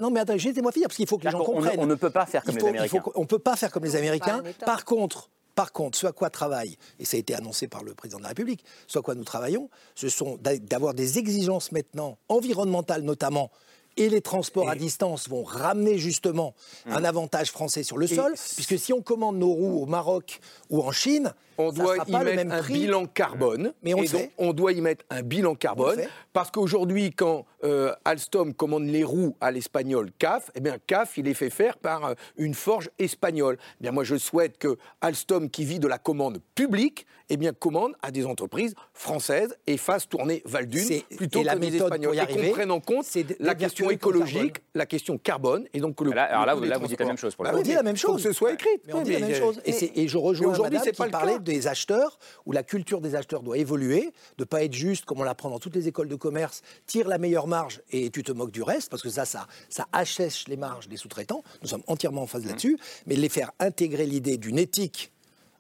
non, 0.01 0.11
mais 0.11 0.21
attendez, 0.21 0.41
laissez-moi 0.43 0.73
finir 0.73 0.89
parce 0.89 0.97
qu'il 0.97 1.07
faut 1.07 1.19
que 1.19 1.25
les 1.25 1.31
gens 1.31 1.41
on 1.41 1.45
comprennent. 1.45 1.79
on 1.79 1.87
ne 1.87 1.95
peut 1.95 2.11
pas 2.11 2.27
faire 2.27 2.43
comme 2.43 2.55
les 2.55 2.61
faut- 2.61 2.67
faut 2.67 2.71
Américains. 2.75 2.99
qu'on- 3.01 3.13
on 3.15 3.21
ne 3.21 3.27
peut 3.27 3.39
pas 3.39 3.57
faire 3.57 3.71
comme 3.71 3.85
les 3.85 3.95
Américains. 3.97 4.43
Par 4.65 4.85
contre. 4.85 5.31
Par 5.55 5.73
contre, 5.73 5.97
ce 5.97 6.07
à 6.07 6.13
quoi 6.13 6.29
travaille, 6.29 6.77
et 6.99 7.07
ça 7.07 7.17
a 7.17 7.21
été 7.21 7.35
annoncé 7.35 7.67
par 7.67 7.83
le 7.83 7.95
président 7.95 8.19
de 8.19 8.25
la 8.25 8.29
République, 8.29 8.63
ce 8.87 8.99
à 8.99 9.03
quoi 9.03 9.15
nous 9.15 9.25
travaillons, 9.25 9.71
ce 9.95 10.11
sont 10.11 10.37
d'a- 10.39 10.59
d'avoir 10.59 10.93
des 10.93 11.17
exigences 11.19 11.73
maintenant, 11.73 12.19
environnementales 12.29 13.01
notamment, 13.01 13.51
et 13.97 14.09
les 14.09 14.21
transports 14.21 14.69
à 14.69 14.75
distance 14.75 15.29
vont 15.29 15.43
ramener 15.45 15.99
justement 15.99 16.55
un 16.87 17.05
avantage 17.05 17.51
français 17.51 17.83
sur 17.83 17.97
le 17.99 18.11
Et- 18.11 18.15
sol, 18.15 18.35
puisque 18.55 18.79
si 18.79 18.93
on 18.93 19.01
commande 19.03 19.37
nos 19.39 19.51
roues 19.53 19.83
au 19.83 19.87
Maroc 19.87 20.41
ou 20.71 20.83
en 20.83 20.93
Chine, 20.93 21.33
on 21.59 21.71
ça 21.73 21.83
doit 21.83 21.95
sera 21.95 22.05
y 22.09 22.13
pas 22.13 22.19
le 22.19 22.25
mettre 22.33 22.37
même 22.37 22.53
un 22.53 22.63
prix. 22.63 22.73
bilan 22.75 23.07
carbone. 23.07 23.73
Mais 23.83 23.95
on 23.95 23.99
et 24.03 24.07
le 24.07 24.09
donc, 24.13 24.31
on 24.37 24.53
doit 24.53 24.73
y 24.73 24.81
mettre 24.83 25.05
un 25.09 25.23
bilan 25.23 25.55
carbone. 25.55 26.03
Parce 26.35 26.51
qu'aujourd'hui, 26.51 27.13
quand 27.13 27.47
euh, 27.65 27.95
Alstom 28.05 28.53
commande 28.53 28.87
les 28.87 29.03
roues 29.05 29.35
à 29.41 29.51
l'espagnol 29.51 30.11
CAF, 30.19 30.51
eh 30.55 30.61
bien 30.61 30.77
CAF, 30.87 31.17
il 31.17 31.27
est 31.29 31.35
fait 31.35 31.49
faire 31.49 31.79
par 31.79 32.05
euh, 32.05 32.15
une 32.37 32.53
forge 32.53 32.91
espagnole. 32.99 33.57
Eh 33.81 33.85
bien, 33.85 33.93
moi, 33.93 34.05
je 34.05 34.17
souhaite 34.17 34.59
que 34.59 34.77
Alstom, 35.01 35.49
qui 35.49 35.65
vit 35.65 35.79
de 35.79 35.89
la 35.89 35.97
commande 35.99 36.41
publique, 36.55 37.07
eh 37.31 37.39
bien, 37.39 37.55
commande 37.55 37.95
à 38.03 38.11
des 38.11 38.27
entreprises 38.27 38.75
françaises 38.93 39.57
et 39.67 39.79
fasse 39.79 40.07
tourner 40.09 40.43
Valdune 40.45 41.01
plutôt 41.17 41.41
et 41.41 41.45
la 41.45 41.55
que 41.55 41.59
des 41.61 41.71
méthode 41.71 41.87
Espagnols. 41.87 42.07
pour 42.09 42.15
y 42.15 42.19
et 42.19 42.21
arriver, 42.21 42.49
qu'on 42.49 42.55
prenne 42.55 42.71
en 42.71 42.81
compte 42.81 43.07
de- 43.17 43.35
la 43.41 43.55
de 43.55 43.61
question 43.89 44.11
écologique, 44.11 44.57
la 44.75 44.87
question 44.87 45.19
carbone. 45.19 45.67
Et 45.75 45.81
donc, 45.81 46.01
le, 46.01 46.13
Là, 46.13 46.25
alors 46.25 46.47
là, 46.47 46.55
vous- 46.55 46.65
là, 46.65 46.79
dites 46.79 46.99
la 47.01 47.07
même 47.07 47.17
chose 47.17 47.35
pour 47.35 47.45
Bah 47.45 47.53
on 47.55 47.63
dit 47.63 47.73
la 47.73 47.83
même 47.83 47.97
chose. 47.97 48.17
que 48.23 48.29
ce 48.29 48.33
soit 48.33 48.53
écrit. 48.53 48.69
Mais 48.87 48.93
on 48.95 49.03
dit 49.03 49.13
la 49.13 49.21
même 49.21 49.35
chose. 49.35 49.61
Et, 49.65 50.09
je 50.09 50.19
rejoins 50.19 50.53
aujourd'hui, 50.53 50.79
c'est 50.83 50.97
pas 50.97 51.09
cas. 51.09 51.39
des 51.39 51.67
acheteurs, 51.67 52.19
où 52.47 52.53
la 52.53 52.63
culture 52.63 53.01
des 53.01 53.15
acheteurs 53.15 53.43
doit 53.43 53.59
évoluer, 53.59 54.13
de 54.39 54.45
pas 54.45 54.63
être 54.65 54.75
juste, 54.75 55.05
comme 55.05 55.21
on 55.21 55.25
l'apprend 55.25 55.51
dans 55.51 55.59
toutes 55.59 55.75
les 55.75 55.89
écoles 55.89 56.09
de 56.09 56.15
commerce, 56.17 56.63
tire 56.87 57.09
la 57.09 57.19
meilleure 57.19 57.47
marge 57.47 57.81
et 57.91 58.11
tu 58.11 58.23
te 58.23 58.33
moques 58.33 58.51
du 58.53 58.63
reste, 58.63 58.91
parce 58.91 59.03
que 59.03 59.09
ça, 59.11 59.25
ça, 59.25 59.47
ça 59.69 59.87
achèche 59.93 60.49
les 60.49 60.57
marges 60.57 60.89
des 60.89 60.97
sous-traitants. 60.97 61.43
Nous 61.63 61.69
sommes 61.69 61.83
entièrement 61.87 62.23
en 62.23 62.27
phase 62.27 62.45
Mmh. 62.45 62.49
là-dessus. 62.49 62.79
Mais 63.07 63.17
de 63.17 63.21
les 63.21 63.29
faire 63.29 63.53
intégrer 63.61 64.07
l'idée 64.07 64.37
d'une 64.37 64.59
éthique 64.59 65.11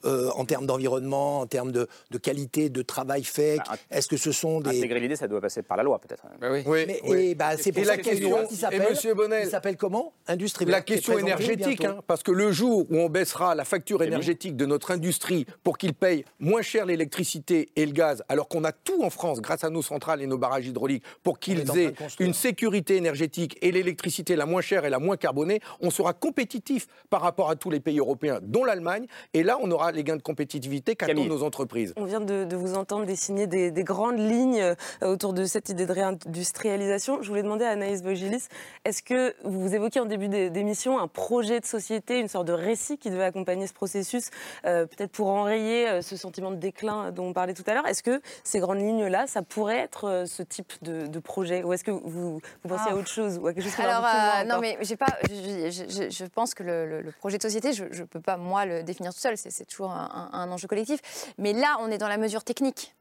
euh, 0.07 0.31
en 0.37 0.45
termes 0.45 0.67
d'environnement, 0.67 1.41
en 1.41 1.47
termes 1.47 1.73
de, 1.73 1.89
de 2.11 2.19
qualité 2.19 2.69
de 2.71 2.83
travail 2.83 3.25
fait, 3.25 3.57
Bah, 3.59 3.77
est-ce 3.91 4.09
que 4.09 4.17
ce 4.17 4.33
sont 4.33 4.61
des... 4.61 4.79
Intégrer 4.79 5.01
l'idée, 5.01 5.17
ça 5.17 5.29
doit 5.29 5.41
passer 5.41 5.63
par 5.63 5.77
la 5.77 5.83
loi, 5.83 5.99
peut-être. 5.99 6.25
oui. 6.67 6.85
Mais- 6.87 7.01
et 7.31 7.35
bah, 7.35 7.57
c'est 7.59 7.73
pour 7.73 7.83
Et 7.83 7.87
ça 7.87 7.97
la 7.97 8.03
question, 8.03 8.47
qui 8.47 8.57
s'appelle. 8.57 9.77
Comment? 9.77 10.13
Industrie 10.27 10.65
La 10.67 10.81
question 10.81 11.19
énergétique, 11.19 11.85
hein, 11.85 11.99
parce 12.07 12.23
que 12.23 12.31
le 12.33 12.53
jour 12.53 12.87
où 12.91 12.97
on 12.99 13.09
baissera 13.09 13.55
la 13.55 13.65
facture 13.65 14.03
énergétique 14.03 14.57
de 14.57 14.67
notre 14.67 14.91
industrie 14.91 15.47
pour 15.63 15.77
qu'ils 15.79 15.95
payent 15.95 16.25
moins 16.39 16.63
cher 16.63 16.87
l'électricité 16.87 17.69
et 17.77 17.85
le 17.87 17.93
gaz, 17.93 18.23
alors 18.29 18.49
qu'on 18.49 18.65
a 18.65 18.73
tout 18.73 19.03
en 19.03 19.11
France 19.11 19.41
grâce 19.41 19.65
à 19.65 19.71
nos 19.71 19.83
centrales 19.83 20.23
et 20.23 20.27
nos 20.27 20.39
barrages 20.39 20.67
hydrauliques 20.67 21.05
pour 21.23 21.39
qu'ils 21.39 21.65
aient 21.79 21.93
une 22.21 22.35
sécurité 22.35 22.97
énergétique 22.97 23.59
et 23.63 23.73
l'électricité 23.73 24.37
la 24.37 24.47
moins 24.47 24.61
chère 24.61 24.85
et 24.85 24.91
la 24.91 24.99
moins 24.99 25.17
carbonée, 25.17 25.61
on 25.81 25.91
sera 25.91 26.13
compétitif 26.13 26.87
par 27.11 27.21
rapport 27.23 27.51
à 27.51 27.57
tous 27.57 27.71
les 27.71 27.81
pays 27.81 27.99
européens, 27.99 28.39
dont 28.43 28.65
l'Allemagne, 28.65 29.07
et 29.35 29.43
là 29.43 29.59
on 29.63 29.71
aura 29.71 29.93
les 29.97 30.05
gains 30.05 30.17
de 30.17 30.23
compétitivité 30.23 30.95
qu'attendent 30.95 31.27
nos 31.29 31.43
entreprises. 31.43 31.93
On 31.97 32.05
vient 32.05 32.21
de, 32.21 32.45
de 32.45 32.57
vous 32.57 32.75
entendre 32.77 33.05
dessiner 33.07 33.47
des, 33.47 33.71
des 33.71 33.85
grandes 33.85 34.19
lignes 34.19 34.61
euh, 34.61 34.75
autour 35.03 35.33
de 35.33 35.45
cette 35.45 35.69
idée 35.69 35.87
de 35.87 35.93
réindustrialisation. 35.93 37.23
Je 37.23 37.29
voulais 37.29 37.43
demander 37.43 37.65
à 37.65 37.71
Anaïs 37.71 38.03
Vogilis, 38.03 38.47
est-ce 38.85 39.03
que 39.03 39.35
vous 39.45 39.75
évoquiez 39.75 40.01
en 40.01 40.05
début 40.07 40.29
d'é- 40.29 40.51
d'émission 40.51 40.99
un 40.99 41.09
projet 41.09 41.61
de 41.61 41.67
société, 41.67 42.19
une 42.21 42.29
sorte 42.29 42.47
de 42.47 42.53
récit 42.53 42.99
qui 42.99 43.11
devait 43.11 43.25
accompagner 43.25 43.67
ce 43.67 43.73
processus, 43.73 44.31
euh, 44.67 44.87
peut-être 44.87 45.13
pour 45.13 45.29
enrayer 45.29 45.89
euh, 45.89 46.03
ce 46.03 46.17
sentiment 46.17 46.51
de 46.51 46.57
déclin 46.57 47.11
dont 47.13 47.27
on 47.27 47.33
parlait 47.33 47.55
tout 47.55 47.65
à 47.67 47.75
l'heure? 47.75 47.87
Est-ce 47.87 48.03
que 48.03 48.21
ces 48.45 48.61
grandes 48.61 48.79
lignes-là, 48.81 49.27
ça 49.27 49.43
pourrait 49.43 49.79
être 49.79 50.25
ce 50.27 50.43
type 50.43 50.73
de, 50.83 51.07
de 51.07 51.19
projet? 51.19 51.63
Ou 51.65 51.73
est-ce 51.73 51.85
que 51.85 51.91
vous, 51.91 52.41
vous 52.63 52.69
pensez 52.69 52.85
Ah. 52.89 52.93
à 52.93 52.97
autre 52.97 53.09
chose 53.09 53.39
ou 53.39 53.47
à 53.47 53.53
quelque 53.55 53.65
chose 53.65 53.75
qui 53.75 53.83
va 53.83 53.97
Alors, 53.97 54.07
euh, 54.07 54.45
non, 54.45 54.61
mais 54.61 54.77
j'ai 54.83 54.97
pas. 54.97 55.07
Je, 55.29 55.71
je- 55.71 55.89
je- 56.05 56.11
je 56.11 56.25
pense 56.27 56.55
que 56.55 56.63
le, 56.63 56.87
le- 56.87 57.01
le 57.01 57.13
projet 57.13 57.39
de 57.39 57.43
société, 57.43 57.73
je 57.73 57.85
ne 57.85 58.05
peux 58.07 58.21
pas 58.21 58.37
moi 58.37 58.67
le 58.67 58.83
définir 58.83 59.13
tout 59.15 59.21
seul. 59.21 59.37
C'est 59.37 59.51
c'est 59.51 59.65
toujours 59.65 59.86
un, 59.91 60.51
enjeu 60.51 60.69
collectif. 60.69 61.01
Mais 61.39 61.53
là, 61.53 61.77
on 61.81 61.91
est 61.91 61.99
dans 61.99 62.09
la 62.09 62.17
mesure 62.17 62.45
technique. 62.45 62.95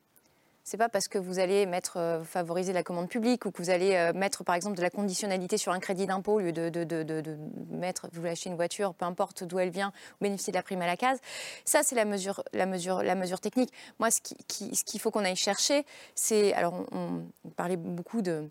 C'est 0.67 0.77
pas 0.77 0.89
parce 0.89 1.07
que 1.07 1.19
vous 1.19 1.37
allez 1.37 1.67
mettre, 1.67 1.97
euh, 1.97 2.23
favoriser 2.23 2.73
la 2.73 2.81
commande 2.81 3.07
publique 3.07 3.45
ou 3.45 3.51
que 3.51 3.61
vous 3.61 3.69
allez 3.69 3.93
euh, 3.93 4.13
mettre, 4.13 4.43
par 4.43 4.55
exemple, 4.55 4.75
de 4.75 4.81
la 4.81 4.89
conditionnalité 4.89 5.57
sur 5.57 5.71
un 5.71 5.79
crédit 5.79 6.07
d'impôt 6.07 6.33
au 6.33 6.39
lieu 6.39 6.51
de, 6.51 6.69
de, 6.69 6.83
de, 6.83 7.03
de, 7.03 7.37
mettre, 7.69 8.07
vous 8.11 8.25
acheter 8.25 8.49
une 8.49 8.55
voiture, 8.55 8.95
peu 8.95 9.05
importe 9.05 9.43
d'où 9.43 9.59
elle 9.59 9.69
vient, 9.69 9.89
ou 10.19 10.23
bénéficier 10.23 10.51
de 10.51 10.57
la 10.57 10.63
prime 10.63 10.81
à 10.81 10.87
la 10.87 10.97
case. 10.97 11.19
Ça, 11.65 11.81
c'est 11.83 11.93
la 11.93 12.05
mesure, 12.05 12.43
la, 12.51 12.65
mesure, 12.65 13.03
la 13.03 13.13
mesure 13.13 13.41
technique. 13.41 13.71
Moi, 13.99 14.09
ce 14.09 14.21
qu'il 14.21 14.37
qui, 14.47 14.75
ce 14.75 14.83
qu'il 14.83 14.99
faut 14.99 15.11
qu'on 15.11 15.23
aille 15.23 15.35
chercher, 15.35 15.85
c'est. 16.15 16.51
Alors, 16.53 16.73
on 16.91 17.25
parlait 17.55 17.77
beaucoup 17.77 18.23
de 18.23 18.49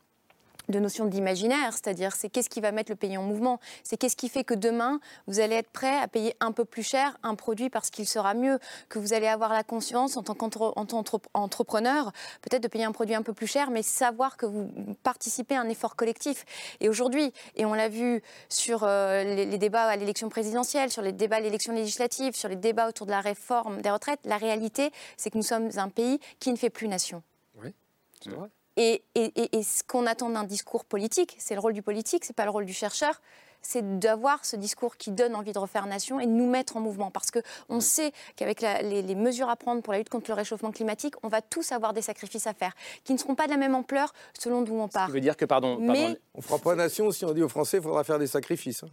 de 0.69 0.79
notion 0.79 1.07
d'imaginaire, 1.07 1.73
c'est-à-dire 1.73 2.15
c'est 2.15 2.29
qu'est-ce 2.29 2.49
qui 2.49 2.61
va 2.61 2.73
mettre 2.73 2.91
le 2.91 2.97
pays 2.97 3.17
en 3.17 3.23
mouvement, 3.23 3.61
c'est 3.83 3.97
qu'est-ce 3.97 4.17
qui 4.17 4.29
fait 4.29 4.45
que 4.45 4.55
demain 4.55 5.01
vous 5.27 5.41
allez 5.41 5.57
être 5.57 5.71
prêt 5.71 5.99
à 5.99 6.09
payer 6.09 6.35
un 6.41 6.53
peu 6.53 6.65
plus 6.65 6.83
cher 6.83 7.17
un 7.23 7.35
produit 7.35 7.71
parce 7.71 7.91
qu'il 7.91 8.07
sera 8.07 8.35
mieux, 8.35 8.59
que 8.89 8.99
vous 8.99 9.12
allez 9.12 9.27
avoir 9.27 9.53
la 9.53 9.65
conscience 9.65 10.17
en 10.17 10.23
tant 10.23 10.35
qu'entrepreneur 10.35 12.12
peut-être 12.43 12.62
de 12.62 12.69
payer 12.69 12.85
un 12.85 12.93
produit 12.93 13.15
un 13.15 13.23
peu 13.23 13.33
plus 13.33 13.47
cher, 13.47 13.71
mais 13.71 13.83
savoir 13.83 14.37
que 14.37 14.47
vous 14.47 14.71
participez 15.03 15.55
à 15.55 15.61
un 15.61 15.69
effort 15.69 15.97
collectif. 15.97 16.45
Et 16.81 16.89
aujourd'hui, 16.89 17.33
et 17.57 17.65
on 17.65 17.75
l'a 17.75 17.89
vu 17.89 18.23
sur 18.49 18.85
euh, 18.85 19.23
les, 19.25 19.47
les, 19.47 19.59
débats 19.59 19.85
à 19.85 19.97
l'élection 19.97 20.29
présidentielle, 20.29 20.91
sur 20.91 21.03
les 21.03 21.12
débats 21.12 21.37
à 21.37 21.41
l'élection 21.41 21.73
législative, 21.73 22.35
sur 22.35 22.49
les 22.49 22.57
débats 22.57 22.89
autour 22.89 23.07
de 23.07 23.11
la 23.11 23.21
réforme 23.21 23.81
des 23.83 23.91
retraites, 23.91 24.21
la 24.25 24.37
réalité, 24.37 24.91
c'est 25.17 25.31
que 25.31 25.39
nous 25.39 25.45
sommes 25.45 25.71
un 25.77 25.89
pays 25.89 26.19
qui 26.39 26.51
ne 26.51 26.57
fait 26.57 26.71
plus 26.71 26.89
nation. 26.89 27.23
Oui, 27.57 27.75
c'est 28.21 28.31
vrai. 28.31 28.49
Et, 28.77 29.03
et, 29.14 29.57
et, 29.57 29.62
ce 29.62 29.85
qu'on 29.85 30.07
attend 30.07 30.31
d'un 30.31 30.45
discours 30.45 30.85
politique, 30.85 31.37
c'est 31.39 31.55
le 31.55 31.61
rôle 31.61 31.75
du 31.75 31.83
politique, 31.83 32.25
c'est 32.25 32.35
pas 32.35 32.45
le 32.45 32.51
rôle 32.51 32.64
du 32.64 32.72
chercheur, 32.72 33.20
c'est 33.62 33.99
d'avoir 33.99 34.45
ce 34.45 34.57
discours 34.57 34.97
qui 34.97 35.11
donne 35.11 35.35
envie 35.35 35.53
de 35.53 35.59
refaire 35.59 35.87
nation 35.87 36.20
et 36.20 36.27
de 36.27 36.31
nous 36.31 36.49
mettre 36.49 36.77
en 36.77 36.81
mouvement. 36.81 37.11
Parce 37.11 37.31
qu'on 37.31 37.81
sait 37.81 38.12
qu'avec 38.37 38.61
les, 38.61 39.03
les, 39.03 39.14
mesures 39.14 39.49
à 39.49 39.57
prendre 39.57 39.83
pour 39.83 39.93
la 39.93 40.01
lutte 40.01 40.09
contre 40.09 40.31
le 40.31 40.35
réchauffement 40.35 40.70
climatique, 40.70 41.14
on 41.22 41.29
va 41.29 41.41
tous 41.41 41.72
avoir 41.72 41.93
des 41.93 42.03
sacrifices 42.03 42.47
à 42.47 42.53
faire, 42.53 42.75
qui 43.05 43.12
ne 43.12 43.18
seront 43.18 43.35
pas 43.35 43.47
de 43.47 43.53
la 43.53 43.57
même 43.57 43.75
ampleur 43.75 44.12
selon 44.39 44.62
d'où 44.62 44.75
on 44.75 44.89
part. 44.89 45.05
Ce 45.05 45.07
qui 45.09 45.14
veut 45.14 45.20
dire 45.20 45.37
que, 45.37 45.45
pardon, 45.45 45.79
Mais... 45.81 45.87
pardon 45.87 46.16
on 46.35 46.43
fera 46.43 46.59
pas 46.59 46.75
nation 46.75 47.11
si 47.11 47.25
on 47.25 47.33
dit 47.33 47.43
aux 47.43 47.49
Français 47.49 47.79
qu'il 47.79 47.85
faudra 47.85 48.05
faire 48.05 48.18
des 48.18 48.27
sacrifices. 48.27 48.83
Hein. 48.83 48.89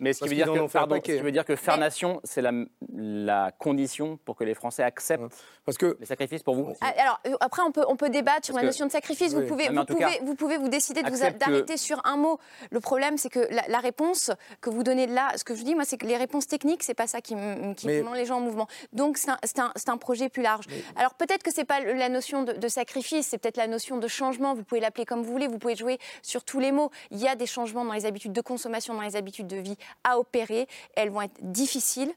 Mais 0.00 0.12
ce 0.12 0.20
qui, 0.20 0.28
veut 0.28 0.34
dire 0.34 0.46
que, 0.52 0.72
pardon, 0.72 0.96
ce 0.96 1.00
qui 1.00 1.18
veut 1.18 1.32
dire 1.32 1.44
que 1.44 1.56
faire 1.56 1.78
nation, 1.78 2.20
c'est 2.24 2.42
la, 2.42 2.52
la, 2.94 3.52
condition 3.58 4.18
pour 4.24 4.36
que 4.36 4.44
les 4.44 4.54
Français 4.54 4.82
acceptent 4.82 5.34
Parce 5.64 5.78
que, 5.78 5.96
les 6.00 6.06
sacrifices 6.06 6.42
pour 6.42 6.54
vous 6.54 6.74
Alors, 6.80 7.20
après, 7.40 7.62
on 7.62 7.72
peut, 7.72 7.84
on 7.88 7.96
peut 7.96 8.10
débattre 8.10 8.46
sur 8.46 8.56
la 8.56 8.62
notion 8.62 8.86
de 8.86 8.90
sacrifice. 8.90 9.32
Oui. 9.34 9.42
Vous, 9.42 9.48
pouvez, 9.48 9.68
vous, 9.68 9.84
pouvez, 9.84 9.98
cas, 9.98 10.10
vous 10.22 10.34
pouvez 10.34 10.56
vous 10.56 10.68
décider 10.68 11.02
de 11.02 11.10
vous 11.10 11.18
d'arrêter 11.38 11.74
que... 11.74 11.80
sur 11.80 12.00
un 12.04 12.16
mot. 12.16 12.38
Le 12.70 12.80
problème, 12.80 13.18
c'est 13.18 13.30
que 13.30 13.40
la, 13.50 13.62
la, 13.68 13.78
réponse 13.78 14.30
que 14.60 14.70
vous 14.70 14.82
donnez 14.82 15.06
là, 15.06 15.32
ce 15.36 15.44
que 15.44 15.54
je 15.54 15.62
dis, 15.62 15.74
moi, 15.74 15.84
c'est 15.84 15.98
que 15.98 16.06
les 16.06 16.16
réponses 16.16 16.46
techniques, 16.46 16.82
c'est 16.82 16.94
pas 16.94 17.06
ça 17.06 17.20
qui, 17.20 17.34
qui 17.76 17.86
mais... 17.86 18.02
met 18.02 18.18
les 18.18 18.26
gens 18.26 18.36
en 18.36 18.40
mouvement. 18.40 18.68
Donc, 18.92 19.18
c'est 19.18 19.30
un, 19.30 19.38
un, 19.58 19.72
un, 19.86 19.96
projet 19.96 20.28
plus 20.28 20.42
large. 20.42 20.66
Mais... 20.68 20.82
Alors, 20.96 21.14
peut-être 21.14 21.42
que 21.42 21.52
c'est 21.52 21.64
pas 21.64 21.80
la 21.80 22.08
notion 22.08 22.42
de, 22.42 22.52
de 22.52 22.68
sacrifice, 22.68 23.28
c'est 23.28 23.38
peut-être 23.38 23.56
la 23.56 23.66
notion 23.66 23.98
de 23.98 24.08
changement. 24.08 24.54
Vous 24.54 24.64
pouvez 24.64 24.80
l'appeler 24.80 25.04
comme 25.04 25.22
vous 25.22 25.32
voulez, 25.32 25.46
vous 25.46 25.58
pouvez 25.58 25.76
jouer 25.76 25.98
sur 26.22 26.44
tous 26.44 26.60
les 26.60 26.72
mots. 26.72 26.90
Il 27.10 27.18
y 27.18 27.28
a 27.28 27.36
des 27.36 27.46
changements 27.46 27.84
dans 27.84 27.92
les 27.92 28.06
habitudes 28.06 28.32
de 28.32 28.40
consommation, 28.40 28.94
dans 28.94 29.02
les 29.02 29.16
habitudes 29.16 29.46
de 29.46 29.56
vie 29.56 29.71
à 30.04 30.18
opérer 30.18 30.66
elles 30.94 31.10
vont 31.10 31.22
être 31.22 31.38
difficiles. 31.40 32.12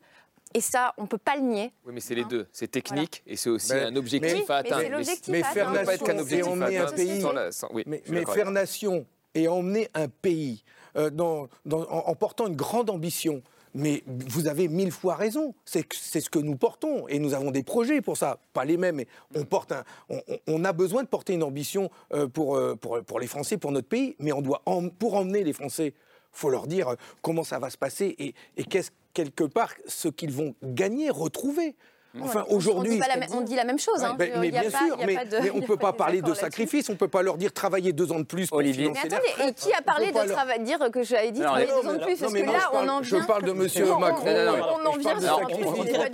Et 0.54 0.62
ça, 0.62 0.94
on 0.98 1.04
ne 1.04 1.08
peut 1.08 1.18
pas 1.18 1.36
le 1.36 1.42
nier. 1.42 1.74
Oui, 1.86 1.92
mais 1.94 2.00
c'est 2.00 2.16
les 2.16 2.24
deux. 2.24 2.48
C'est 2.54 2.72
technique 2.72 3.22
voilà. 3.26 3.34
et 3.34 3.36
c'est 3.36 3.50
aussi 3.50 3.74
mais, 3.74 3.82
un 3.82 3.96
objectif 3.98 4.44
mais, 4.48 4.54
à 4.54 4.58
atteindre. 4.58 5.02
Mais, 5.28 5.42
mais 5.42 5.44
faire 5.44 5.72
nation 5.72 6.08
et 6.30 6.44
emmener 6.44 6.78
un 6.78 6.92
pays. 6.92 7.22
Sans 7.22 7.34
la, 7.34 7.52
sans, 7.52 7.68
oui, 7.74 7.84
mais, 7.86 8.02
mais 8.08 8.26
faire 8.26 8.52
nation 8.52 9.06
et 9.34 9.50
emmener 9.50 9.90
un 9.94 10.08
pays 10.08 10.64
euh, 10.96 11.10
dans, 11.10 11.50
dans, 11.66 11.82
en, 11.82 12.08
en, 12.08 12.16
portant 12.16 12.48
une 12.48 12.56
grande 12.56 12.90
ambition. 12.90 13.42
Mais 13.74 14.04
vous 14.08 14.48
avez 14.48 14.70
mille 14.70 14.92
fois 14.92 15.16
raison. 15.16 15.54
C'est 15.66 15.84
ce 15.92 16.30
que 16.30 16.40
nous 16.40 16.56
portons. 16.56 17.06
Et 17.10 17.20
nous 17.20 17.34
avons 17.34 17.52
des 17.52 17.64
projets 17.64 18.00
pour 18.00 18.16
ça. 18.16 18.40
Pas 18.54 18.64
les 18.64 18.78
mêmes, 18.78 18.96
mais 18.96 19.08
on, 19.36 19.44
porte 19.44 19.74
un, 19.74 19.84
on, 20.08 20.22
on 20.48 20.64
a 20.64 20.72
besoin 20.72 21.04
de 21.04 21.10
porter 21.10 21.34
une 21.34 21.44
ambition 21.44 21.92
euh, 22.14 22.30
pour, 22.30 22.58
pour, 22.80 23.04
pour 23.04 23.20
les 23.20 23.28
Français, 23.28 23.58
pour 23.58 23.74
notre 23.74 23.90
pays. 23.90 24.16
Mais 24.20 24.32
on 24.32 24.42
doit, 24.42 24.62
en, 24.66 24.88
pour 24.88 25.16
emmener 25.16 25.44
les 25.44 25.52
Français 25.52 25.94
faut 26.36 26.50
leur 26.50 26.68
dire 26.68 26.96
comment 27.22 27.44
ça 27.44 27.60
va 27.60 27.70
se 27.70 27.78
passer 27.78 28.16
et, 28.20 28.36
et 28.58 28.64
qu'est-ce 28.64 28.92
quelque 29.16 29.46
part 29.46 29.74
ce 29.88 30.10
qu'ils 30.10 30.32
vont 30.32 30.54
gagner, 30.62 31.10
retrouver. 31.10 31.76
Enfin, 32.22 32.46
aujourd'hui. 32.50 33.00
On, 33.32 33.38
on, 33.38 33.42
dit 33.42 33.56
la 33.56 33.64
même 33.64 33.80
chose. 33.80 34.04
Hein. 34.04 34.16
Ouais, 34.20 34.32
mais, 34.40 34.50
bien 34.50 34.70
sûr, 34.70 34.98
mais, 35.06 35.16
de, 35.26 35.40
mais, 35.42 35.52
on 35.52 35.58
ne 35.58 35.66
peut 35.66 35.78
pas 35.78 35.94
parler 35.94 36.22
de 36.22 36.34
sacrifice, 36.34 36.90
on 36.90 36.94
ne 36.94 36.98
peut 36.98 37.08
pas 37.08 37.22
leur 37.22 37.38
dire 37.38 37.54
travailler 37.54 37.94
deux 37.94 38.12
ans 38.12 38.20
de 38.20 38.26
plus 38.26 38.48
pour 38.48 38.60
Olivier. 38.60 38.90
Mais 38.90 39.00
attendez, 39.00 39.50
et 39.50 39.54
qui 39.54 39.74
a 39.74 39.82
parlé 39.82 40.12
de 40.12 40.32
travailler, 40.32 40.64
dire 40.64 40.80
que 40.92 41.04
j'avais 41.04 41.32
dit 41.32 41.42
travailler 41.42 41.68
deux 41.68 41.90
ans 41.90 41.94
de 41.94 42.04
plus 42.04 42.18
Parce 42.18 42.34
que 42.34 42.40
là, 42.40 42.70
on 42.74 42.88
en 42.88 43.02
vient. 43.02 43.20
Je 43.20 43.26
parle 43.26 43.44
de 43.44 43.52
monsieur 43.52 43.86
Macron. 43.98 44.28
On 44.28 44.86
en 44.86 44.98
vient 44.98 45.16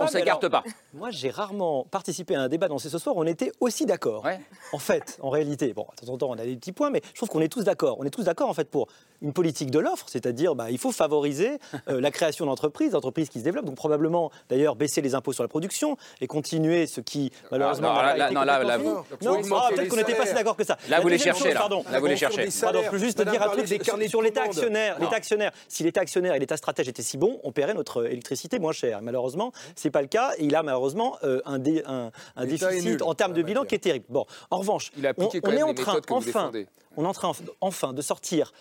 On 0.00 0.04
ne 0.04 0.08
s'écarte 0.08 0.48
pas. 0.48 0.62
Moi, 0.94 1.10
j'ai 1.10 1.30
rarement 1.30 1.84
participé 1.90 2.34
à 2.34 2.42
un 2.42 2.48
débat 2.48 2.68
dans 2.68 2.78
ce 2.78 2.98
soir, 2.98 3.16
on 3.16 3.26
était 3.26 3.52
aussi 3.60 3.86
d'accord. 3.86 4.26
En 4.72 4.78
fait, 4.78 5.18
en 5.22 5.30
réalité, 5.30 5.72
bon, 5.72 5.86
de 6.00 6.06
temps 6.06 6.12
en 6.12 6.18
temps, 6.18 6.30
on 6.30 6.38
a 6.38 6.44
des 6.44 6.56
petits 6.56 6.72
points, 6.72 6.90
mais 6.90 7.00
je 7.12 7.18
trouve 7.18 7.28
qu'on 7.28 7.40
est 7.40 7.48
tous 7.48 7.64
d'accord. 7.64 7.96
On 7.98 8.04
est 8.04 8.10
tous 8.10 8.24
d'accord, 8.24 8.48
en 8.48 8.54
fait, 8.54 8.68
pour 8.68 8.88
une 9.20 9.32
politique 9.32 9.70
de 9.70 9.78
l'offre, 9.78 10.06
c'est-à-dire 10.08 10.54
bah, 10.54 10.70
il 10.70 10.78
faut 10.78 10.92
favoriser 10.92 11.58
euh, 11.88 12.00
la 12.00 12.10
création 12.10 12.46
d'entreprises, 12.46 12.92
d'entreprises 12.92 13.28
qui 13.28 13.38
se 13.38 13.44
développent, 13.44 13.64
donc 13.64 13.76
probablement 13.76 14.30
d'ailleurs 14.48 14.76
baisser 14.76 15.00
les 15.00 15.14
impôts 15.14 15.32
sur 15.32 15.44
la 15.44 15.48
production 15.48 15.91
et 16.20 16.26
continuer 16.26 16.86
ce 16.86 17.00
qui 17.00 17.32
malheureusement 17.50 17.92
ah, 17.92 18.12
non, 18.12 18.18
là, 18.18 18.30
non, 18.30 18.42
là, 18.44 18.62
là, 18.62 18.78
vous, 18.78 19.04
non, 19.22 19.40
ah, 19.54 19.68
peut-être 19.74 19.88
qu'on 19.88 19.96
n'était 19.96 20.14
pas 20.14 20.26
si 20.26 20.34
d'accord 20.34 20.56
que 20.56 20.64
ça. 20.64 20.76
Là, 20.88 21.00
vous 21.00 21.08
les 21.08 21.18
cherchez, 21.18 21.52
là. 21.52 21.60
Pardon, 21.60 21.84
là, 21.90 22.00
vous 22.00 22.06
les 22.06 22.16
cherchez. 22.16 22.48
Pardon, 22.60 22.80
je 22.84 22.90
peux 22.90 22.98
juste 22.98 23.22
dire 23.22 23.42
un 23.42 23.48
truc 23.48 24.08
sur 24.08 24.22
l'État 24.22 24.42
actionnaire. 24.42 24.98
L'État 24.98 25.16
actionnaire, 25.16 25.52
si 25.68 25.82
l'État 25.82 26.00
actionnaire 26.00 26.34
et 26.34 26.38
l'État 26.38 26.56
stratège 26.56 26.88
étaient 26.88 27.02
si 27.02 27.16
bons, 27.16 27.40
on 27.44 27.52
paierait 27.52 27.74
notre 27.74 28.06
électricité 28.06 28.58
moins 28.58 28.72
cher. 28.72 29.00
Malheureusement, 29.02 29.52
c'est 29.76 29.90
pas 29.90 30.02
le 30.02 30.08
cas. 30.08 30.32
Et 30.38 30.44
il 30.44 30.54
a 30.54 30.62
malheureusement 30.62 31.16
euh, 31.24 31.40
un, 31.44 31.58
dé, 31.58 31.82
un, 31.86 32.10
un 32.36 32.46
déficit 32.46 33.02
en 33.02 33.14
termes 33.14 33.32
de 33.32 33.42
bilan 33.42 33.64
qui 33.64 33.74
est 33.74 33.78
terrible. 33.78 34.06
Bon, 34.08 34.26
en 34.50 34.58
revanche, 34.58 34.90
on, 35.16 35.28
on 35.44 35.52
est 35.52 35.62
en 35.62 35.74
train, 35.74 36.00
enfin, 36.10 36.52
on 36.96 37.04
est 37.04 37.08
en 37.08 37.12
train 37.12 37.32
enfin 37.60 37.92
de 37.92 38.02
sortir 38.02 38.52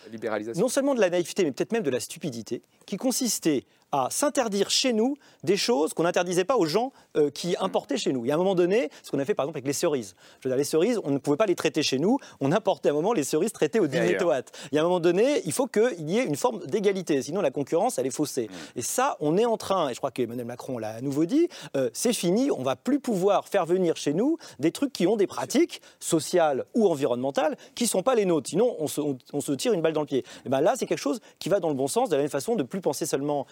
non 0.55 0.69
seulement 0.69 0.95
de 0.95 1.01
la 1.01 1.09
naïveté, 1.09 1.43
mais 1.43 1.51
peut-être 1.51 1.71
même 1.71 1.83
de 1.83 1.89
la 1.89 1.99
stupidité, 1.99 2.61
qui 2.85 2.97
consistait 2.97 3.65
à 3.91 4.07
s'interdire 4.09 4.69
chez 4.69 4.93
nous 4.93 5.17
des 5.43 5.57
choses 5.57 5.93
qu'on 5.93 6.03
n'interdisait 6.03 6.45
pas 6.45 6.55
aux 6.55 6.65
gens 6.65 6.91
euh, 7.17 7.29
qui 7.29 7.55
importaient 7.59 7.97
chez 7.97 8.13
nous. 8.13 8.25
Il 8.25 8.29
y 8.29 8.31
a 8.31 8.35
un 8.35 8.37
moment 8.37 8.55
donné, 8.55 8.89
ce 9.03 9.11
qu'on 9.11 9.19
a 9.19 9.25
fait 9.25 9.33
par 9.33 9.45
exemple 9.45 9.57
avec 9.57 9.67
les 9.67 9.73
cerises. 9.73 10.15
Je 10.39 10.47
veux 10.47 10.53
dire, 10.53 10.57
les 10.57 10.63
cerises, 10.63 10.99
on 11.03 11.11
ne 11.11 11.17
pouvait 11.17 11.37
pas 11.37 11.45
les 11.45 11.55
traiter 11.55 11.83
chez 11.83 11.99
nous, 11.99 12.17
on 12.39 12.51
importait 12.51 12.89
à 12.89 12.91
un 12.91 12.95
moment 12.95 13.13
les 13.13 13.23
cerises 13.23 13.51
traitées 13.51 13.79
au 13.79 13.87
dimétoate. 13.87 14.51
Il 14.71 14.75
y 14.75 14.77
a 14.77 14.81
un 14.81 14.85
moment 14.85 14.99
donné, 14.99 15.41
il 15.45 15.51
faut 15.51 15.67
qu'il 15.67 16.09
y 16.09 16.19
ait 16.19 16.23
une 16.23 16.35
forme 16.35 16.65
d'égalité, 16.65 17.21
sinon 17.21 17.41
la 17.41 17.51
concurrence, 17.51 17.97
elle 17.97 18.07
est 18.07 18.11
faussée. 18.11 18.47
Mmh. 18.47 18.79
Et 18.79 18.81
ça, 18.81 19.17
on 19.19 19.37
est 19.37 19.45
en 19.45 19.57
train, 19.57 19.89
et 19.89 19.93
je 19.93 19.97
crois 19.97 20.11
qu'Emmanuel 20.11 20.45
Macron 20.45 20.77
l'a 20.77 20.95
à 20.95 21.01
nouveau 21.01 21.25
dit, 21.25 21.47
euh, 21.75 21.89
c'est 21.93 22.13
fini, 22.13 22.51
on 22.51 22.63
va 22.63 22.75
plus 22.75 22.99
pouvoir 22.99 23.47
faire 23.47 23.65
venir 23.65 23.97
chez 23.97 24.13
nous 24.13 24.37
des 24.59 24.71
trucs 24.71 24.93
qui 24.93 25.07
ont 25.07 25.15
des 25.15 25.27
pratiques 25.27 25.81
sociales 25.99 26.65
ou 26.73 26.87
environnementales 26.87 27.57
qui 27.75 27.83
ne 27.83 27.89
sont 27.89 28.03
pas 28.03 28.15
les 28.15 28.25
nôtres. 28.25 28.49
Sinon, 28.49 28.75
on 28.79 28.87
se, 28.87 29.01
on, 29.01 29.17
on 29.33 29.41
se, 29.41 29.51
tire 29.51 29.73
une 29.73 29.81
balle 29.81 29.93
dans 29.93 30.01
le 30.01 30.07
pied. 30.07 30.23
Et 30.45 30.49
ben 30.49 30.61
là, 30.61 30.73
c'est 30.75 30.85
quelque 30.85 30.97
chose 30.97 31.19
qui 31.39 31.49
va 31.49 31.59
dans 31.59 31.69
le 31.69 31.75
bon 31.75 31.87
sens, 31.87 32.09
de 32.09 32.15
la 32.15 32.21
même 32.21 32.31
façon 32.31 32.55
de 32.55 32.63
plus 32.63 32.81
penser 32.81 33.05
seulement 33.05 33.45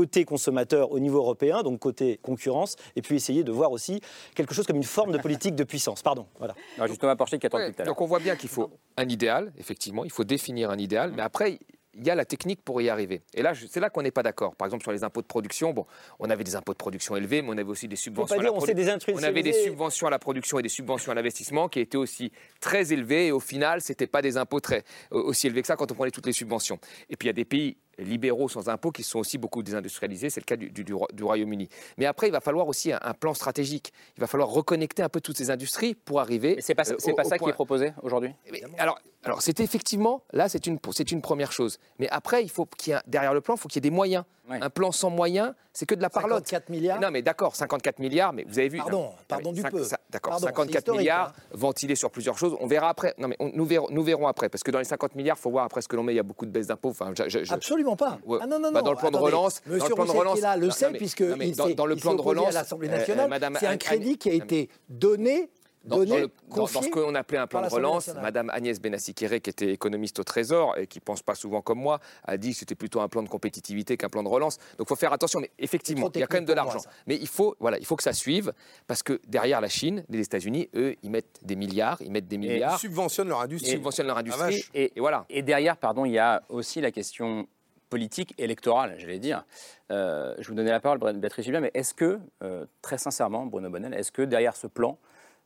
côté 0.00 0.24
consommateur 0.24 0.92
au 0.92 0.98
niveau 0.98 1.18
européen, 1.18 1.62
donc 1.62 1.78
côté 1.78 2.18
concurrence, 2.22 2.76
et 2.96 3.02
puis 3.02 3.16
essayer 3.16 3.44
de 3.44 3.52
voir 3.52 3.70
aussi 3.70 4.00
quelque 4.34 4.54
chose 4.54 4.66
comme 4.66 4.76
une 4.76 4.82
forme 4.82 5.12
de 5.12 5.18
politique 5.18 5.54
de 5.54 5.64
puissance. 5.64 6.00
Pardon. 6.02 6.26
Voilà. 6.38 6.54
Non, 6.78 6.86
justement, 6.86 7.14
Porcher 7.16 7.38
qui 7.38 7.44
attend 7.44 7.58
ouais, 7.58 7.70
tout 7.70 7.82
à 7.82 7.84
Donc 7.84 8.00
on 8.00 8.06
voit 8.06 8.18
bien 8.18 8.34
qu'il 8.34 8.48
faut 8.48 8.70
un 8.96 9.06
idéal, 9.06 9.52
effectivement, 9.58 10.02
il 10.06 10.10
faut 10.10 10.24
définir 10.24 10.70
un 10.70 10.78
idéal, 10.78 11.12
mais 11.14 11.20
après, 11.20 11.58
il 11.94 12.06
y 12.06 12.08
a 12.08 12.14
la 12.14 12.24
technique 12.24 12.62
pour 12.64 12.80
y 12.80 12.88
arriver. 12.88 13.20
Et 13.34 13.42
là, 13.42 13.52
c'est 13.68 13.80
là 13.80 13.90
qu'on 13.90 14.00
n'est 14.00 14.10
pas 14.10 14.22
d'accord. 14.22 14.54
Par 14.54 14.64
exemple, 14.66 14.84
sur 14.84 14.92
les 14.92 15.04
impôts 15.04 15.20
de 15.20 15.26
production, 15.26 15.74
bon, 15.74 15.84
on 16.18 16.30
avait 16.30 16.44
des 16.44 16.56
impôts 16.56 16.72
de 16.72 16.78
production 16.78 17.14
élevés, 17.16 17.42
mais 17.42 17.48
on 17.50 17.58
avait 17.58 17.64
aussi 17.64 17.88
des 17.88 17.96
subventions. 17.96 18.38
À 18.38 18.42
la 18.42 18.52
produ... 18.52 18.72
des 18.72 18.88
on 19.12 19.22
avait 19.22 19.42
des 19.42 19.52
subventions 19.52 20.06
à 20.06 20.10
la 20.10 20.18
production 20.18 20.58
et 20.58 20.62
des 20.62 20.70
subventions 20.70 21.12
à 21.12 21.14
l'investissement 21.14 21.68
qui 21.68 21.80
étaient 21.80 21.98
aussi 21.98 22.32
très 22.60 22.92
élevées. 22.94 23.26
Et 23.26 23.32
au 23.32 23.40
final, 23.40 23.82
c'était 23.82 24.06
pas 24.06 24.22
des 24.22 24.38
impôts 24.38 24.60
très 24.60 24.84
aussi 25.10 25.48
élevés 25.48 25.60
que 25.60 25.66
ça 25.66 25.76
quand 25.76 25.90
on 25.92 25.94
prenait 25.94 26.10
toutes 26.10 26.26
les 26.26 26.32
subventions. 26.32 26.78
Et 27.10 27.16
puis 27.16 27.26
il 27.26 27.30
y 27.30 27.30
a 27.30 27.34
des 27.34 27.44
pays 27.44 27.76
libéraux 28.04 28.48
sans 28.48 28.68
impôts 28.68 28.90
qui 28.90 29.02
sont 29.02 29.18
aussi 29.18 29.38
beaucoup 29.38 29.62
désindustrialisés, 29.62 30.30
c'est 30.30 30.40
le 30.40 30.44
cas 30.44 30.56
du, 30.56 30.70
du, 30.70 30.84
du 30.84 31.22
Royaume-Uni. 31.24 31.68
Mais 31.98 32.06
après, 32.06 32.28
il 32.28 32.32
va 32.32 32.40
falloir 32.40 32.68
aussi 32.68 32.92
un, 32.92 32.98
un, 33.02 33.14
plan 33.14 33.34
stratégique. 33.34 33.92
Il 34.16 34.20
va 34.20 34.26
falloir 34.26 34.48
reconnecter 34.48 35.02
un 35.02 35.08
peu 35.08 35.20
toutes 35.20 35.36
ces 35.36 35.50
industries 35.50 35.94
pour 35.94 36.20
arriver. 36.20 36.56
C'est 36.60 36.74
pas, 36.74 36.90
euh, 36.90 37.14
pas 37.14 37.24
ça 37.24 37.36
point... 37.36 37.46
qui 37.46 37.50
est 37.50 37.54
proposé 37.54 37.92
aujourd'hui? 38.02 38.32
Alors, 38.78 38.98
alors 39.24 39.42
c'est 39.42 39.60
effectivement, 39.60 40.22
là, 40.32 40.48
c'est 40.48 40.66
une, 40.66 40.78
une 41.10 41.22
première 41.22 41.52
chose. 41.52 41.78
Mais 41.98 42.08
après, 42.08 42.42
il 42.42 42.50
faut 42.50 42.66
qu'il 42.66 42.92
y 42.92 42.96
ait, 42.96 43.00
derrière 43.06 43.34
le 43.34 43.40
plan, 43.40 43.54
il 43.54 43.60
faut 43.60 43.68
qu'il 43.68 43.76
y 43.76 43.86
ait 43.86 43.90
des 43.90 43.94
moyens. 43.94 44.24
Ouais. 44.48 44.58
Un 44.60 44.70
plan 44.70 44.90
sans 44.90 45.10
moyens, 45.10 45.54
c'est 45.72 45.86
que 45.86 45.94
de 45.94 46.02
la 46.02 46.10
parlotte. 46.10 46.48
54 46.48 46.70
milliards 46.70 47.00
Non, 47.00 47.10
mais 47.12 47.22
d'accord, 47.22 47.54
54 47.54 48.00
milliards, 48.00 48.32
mais 48.32 48.44
vous 48.48 48.58
avez 48.58 48.68
vu. 48.68 48.78
Pardon, 48.78 49.02
non, 49.02 49.14
pardon 49.28 49.52
du 49.52 49.60
5, 49.60 49.70
peu. 49.70 49.84
D'accord, 50.10 50.40
54 50.40 50.92
milliards 50.96 51.28
hein. 51.28 51.42
ventilés 51.52 51.94
sur 51.94 52.10
plusieurs 52.10 52.36
choses. 52.36 52.56
On 52.58 52.66
verra 52.66 52.88
après. 52.88 53.14
Non, 53.18 53.28
mais 53.28 53.36
on, 53.38 53.52
nous, 53.54 53.64
verrons, 53.64 53.86
nous, 53.90 54.02
verrons, 54.02 54.26
après. 54.26 54.48
Parce 54.48 54.64
que 54.64 54.72
dans 54.72 54.80
les 54.80 54.84
50 54.84 55.14
milliards, 55.14 55.36
il 55.38 55.42
faut 55.42 55.50
voir 55.50 55.66
après 55.66 55.82
ce 55.82 55.88
que 55.88 55.94
l'on 55.94 56.02
met. 56.02 56.14
Il 56.14 56.16
y 56.16 56.20
a 56.20 56.24
beaucoup 56.24 56.46
de 56.46 56.50
baisses 56.50 56.66
d'impôts. 56.66 56.90
Enfin, 56.90 57.12
je, 57.16 57.44
je, 57.44 57.52
Absolument 57.52 57.89
pas. 57.96 58.18
Ouais. 58.24 58.38
Ah 58.42 58.46
non, 58.46 58.58
non, 58.58 58.68
non. 58.68 58.72
Bah, 58.72 58.82
dans 58.82 58.90
le 58.92 58.96
plan 58.98 59.08
Attendez, 59.08 59.30
de 59.30 59.36
relance. 59.36 59.60
Monsieur 59.66 59.80
dans 59.80 59.88
le 59.88 59.94
plan 59.94 60.04
de 60.04 60.10
relance. 60.18 60.40
le 60.58 60.70
sait, 60.70 60.90
puisque 60.92 61.22
dans, 61.22 61.68
dans, 61.74 61.86
le 61.86 61.96
plan 61.96 62.14
de 62.14 62.20
relance. 62.20 62.48
à 62.48 62.52
l'Assemblée 62.52 62.88
nationale, 62.88 63.30
c'est 63.58 63.66
un 63.66 63.76
crédit 63.76 64.18
qui 64.18 64.30
a 64.30 64.34
été 64.34 64.68
donné 64.88 65.50
Dans, 65.82 65.96
le- 66.00 66.04
dans- 66.04 66.16
dans 66.20 66.28
confié 66.50 66.82
ce 66.82 66.88
qu'on 66.90 67.14
appelait 67.14 67.38
un 67.38 67.46
plan 67.46 67.62
de 67.62 67.68
relance. 67.68 68.10
Madame 68.20 68.50
Agnès 68.50 68.78
Benassi-Kéré, 68.78 69.40
qui 69.40 69.48
était 69.48 69.72
économiste 69.72 70.18
au 70.18 70.24
Trésor 70.24 70.76
et 70.76 70.86
qui 70.86 70.98
ne 70.98 71.04
pense 71.04 71.22
pas 71.22 71.34
souvent 71.34 71.62
comme 71.62 71.78
moi, 71.80 72.00
a 72.24 72.36
dit 72.36 72.50
que 72.52 72.58
c'était 72.58 72.74
plutôt 72.74 73.00
un 73.00 73.08
plan 73.08 73.22
de 73.22 73.30
compétitivité 73.30 73.96
qu'un 73.96 74.10
plan 74.10 74.22
de 74.22 74.28
relance. 74.28 74.58
Donc 74.76 74.86
il 74.86 74.88
faut 74.88 74.94
faire 74.96 75.14
attention. 75.14 75.40
Mais 75.40 75.50
effectivement, 75.58 76.10
il 76.14 76.20
y 76.20 76.22
a 76.22 76.26
quand 76.26 76.36
même 76.36 76.44
de 76.44 76.52
l'argent. 76.52 76.80
Mais 77.06 77.16
il 77.16 77.26
faut, 77.26 77.56
voilà, 77.60 77.78
il 77.78 77.86
faut 77.86 77.96
que 77.96 78.02
ça 78.02 78.12
suive 78.12 78.52
parce 78.86 79.02
que 79.02 79.20
derrière 79.26 79.62
la 79.62 79.70
Chine, 79.70 80.04
les 80.10 80.20
États-Unis, 80.20 80.68
eux, 80.74 80.96
ils 81.02 81.10
mettent 81.10 81.40
des 81.42 81.56
milliards, 81.56 81.96
ils 82.02 82.10
mettent 82.12 82.28
des 82.28 82.36
milliards. 82.36 82.76
Ils 82.76 82.80
subventionnent 82.80 83.28
leur 83.28 83.40
industrie. 83.40 83.70
Ils 83.70 83.74
subventionnent 83.76 84.06
leur 84.08 84.18
Ah, 84.18 84.20
industrie. 84.20 84.62
Et, 84.74 84.92
et 84.94 85.00
voilà. 85.00 85.24
Et 85.30 85.40
derrière, 85.40 85.78
pardon, 85.78 86.04
il 86.04 86.12
y 86.12 86.18
a 86.18 86.42
aussi 86.50 86.82
la 86.82 86.90
question 86.90 87.46
politique, 87.90 88.34
électorale, 88.38 88.94
j'allais 88.98 89.18
dire. 89.18 89.44
Euh, 89.90 90.34
je 90.38 90.48
vous 90.48 90.54
donnais 90.54 90.70
la 90.70 90.80
parole, 90.80 90.98
Béatrice 91.18 91.44
Gibert, 91.44 91.60
mais 91.60 91.72
est-ce 91.74 91.92
que, 91.92 92.18
euh, 92.42 92.64
très 92.80 92.96
sincèrement, 92.96 93.44
Bruno 93.46 93.68
Bonnel, 93.68 93.92
est-ce 93.92 94.12
que 94.12 94.22
derrière 94.22 94.56
ce 94.56 94.68
plan, 94.68 94.96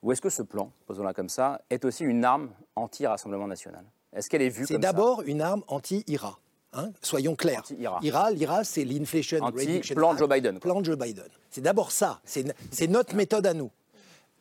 ou 0.02 0.12
est-ce 0.12 0.20
que 0.20 0.28
ce 0.30 0.42
plan, 0.42 0.70
posons-la 0.86 1.14
comme 1.14 1.30
ça, 1.30 1.62
est 1.70 1.84
aussi 1.84 2.04
une 2.04 2.24
arme 2.24 2.50
anti-Rassemblement 2.76 3.48
national? 3.48 3.82
Est-ce 4.14 4.28
qu'elle 4.30 4.42
est 4.42 4.50
vue 4.50 4.66
C'est 4.66 4.74
comme 4.74 4.82
ça? 4.82 4.92
d'abord 4.92 5.22
une 5.22 5.40
arme 5.40 5.64
anti-IRA. 5.66 6.38
hein, 6.74 6.90
soyons 7.02 7.34
clairs. 7.34 7.60
Anti-IRA. 7.60 7.98
IRA, 8.02 8.30
l'IRA, 8.32 8.64
c'est 8.64 8.84
l'Inflation 8.84 9.44
Reduction 9.44 9.94
plan 9.94 10.16
Joe 10.16 10.28
Biden. 10.28 10.58
Plan 10.60 10.84
Joe 10.84 10.98
Biden. 10.98 11.24
C'est 11.50 11.60
d'abord 11.62 11.90
ça. 11.92 12.20
C'est 12.24 12.44
c'est 12.70 12.86
notre 12.88 13.14
méthode 13.16 13.46
à 13.46 13.54
nous. 13.54 13.70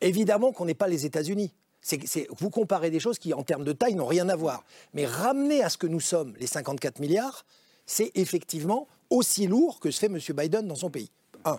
Évidemment 0.00 0.52
qu'on 0.52 0.64
n'est 0.66 0.74
pas 0.74 0.88
les 0.88 1.06
États-Unis. 1.06 1.52
C'est- 1.80 2.06
c'est- 2.06 2.26
vous 2.38 2.50
comparez 2.50 2.90
des 2.90 2.98
choses 3.00 3.18
qui, 3.18 3.32
en 3.34 3.42
termes 3.42 3.64
de 3.64 3.72
taille, 3.72 3.94
n'ont 3.94 4.06
rien 4.06 4.28
à 4.28 4.36
voir. 4.36 4.64
Mais 4.94 5.06
ramener 5.06 5.62
à 5.62 5.68
ce 5.68 5.76
que 5.78 5.86
nous 5.86 6.00
sommes, 6.00 6.34
les 6.40 6.46
54 6.46 6.98
milliards, 6.98 7.44
c'est 7.86 8.10
effectivement 8.14 8.86
aussi 9.10 9.46
lourd 9.46 9.80
que 9.80 9.90
ce 9.90 10.00
fait 10.00 10.06
M. 10.06 10.18
Biden 10.36 10.66
dans 10.66 10.74
son 10.74 10.90
pays. 10.90 11.10
Un. 11.44 11.58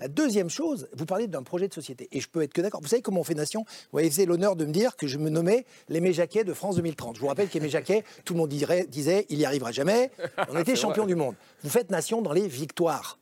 La 0.00 0.08
deuxième 0.08 0.50
chose, 0.50 0.88
vous 0.96 1.06
parlez 1.06 1.28
d'un 1.28 1.42
projet 1.42 1.68
de 1.68 1.74
société, 1.74 2.08
et 2.10 2.20
je 2.20 2.28
peux 2.28 2.42
être 2.42 2.52
que 2.52 2.60
d'accord. 2.60 2.80
Vous 2.80 2.88
savez 2.88 3.02
comment 3.02 3.20
on 3.20 3.24
fait 3.24 3.34
nation? 3.34 3.64
Vous 3.92 3.98
avez 3.98 4.10
fait 4.10 4.26
l'honneur 4.26 4.56
de 4.56 4.64
me 4.64 4.72
dire 4.72 4.96
que 4.96 5.06
je 5.06 5.18
me 5.18 5.30
nommais 5.30 5.64
l'Aimé 5.88 6.12
Jacquet 6.12 6.44
de 6.44 6.52
France 6.52 6.76
2030. 6.76 7.16
Je 7.16 7.20
vous 7.20 7.28
rappelle 7.28 7.48
qu'Aimé 7.48 7.68
Jacquet, 7.68 8.04
tout 8.24 8.34
le 8.34 8.40
monde 8.40 8.48
dirait, 8.48 8.86
disait, 8.88 9.26
il 9.28 9.38
n'y 9.38 9.44
arrivera 9.44 9.72
jamais. 9.72 10.10
On 10.48 10.58
était 10.58 10.76
champion 10.76 11.06
du 11.06 11.14
monde. 11.14 11.36
Vous 11.62 11.70
faites 11.70 11.90
nation 11.90 12.22
dans 12.22 12.32
les 12.32 12.48
victoires. 12.48 13.18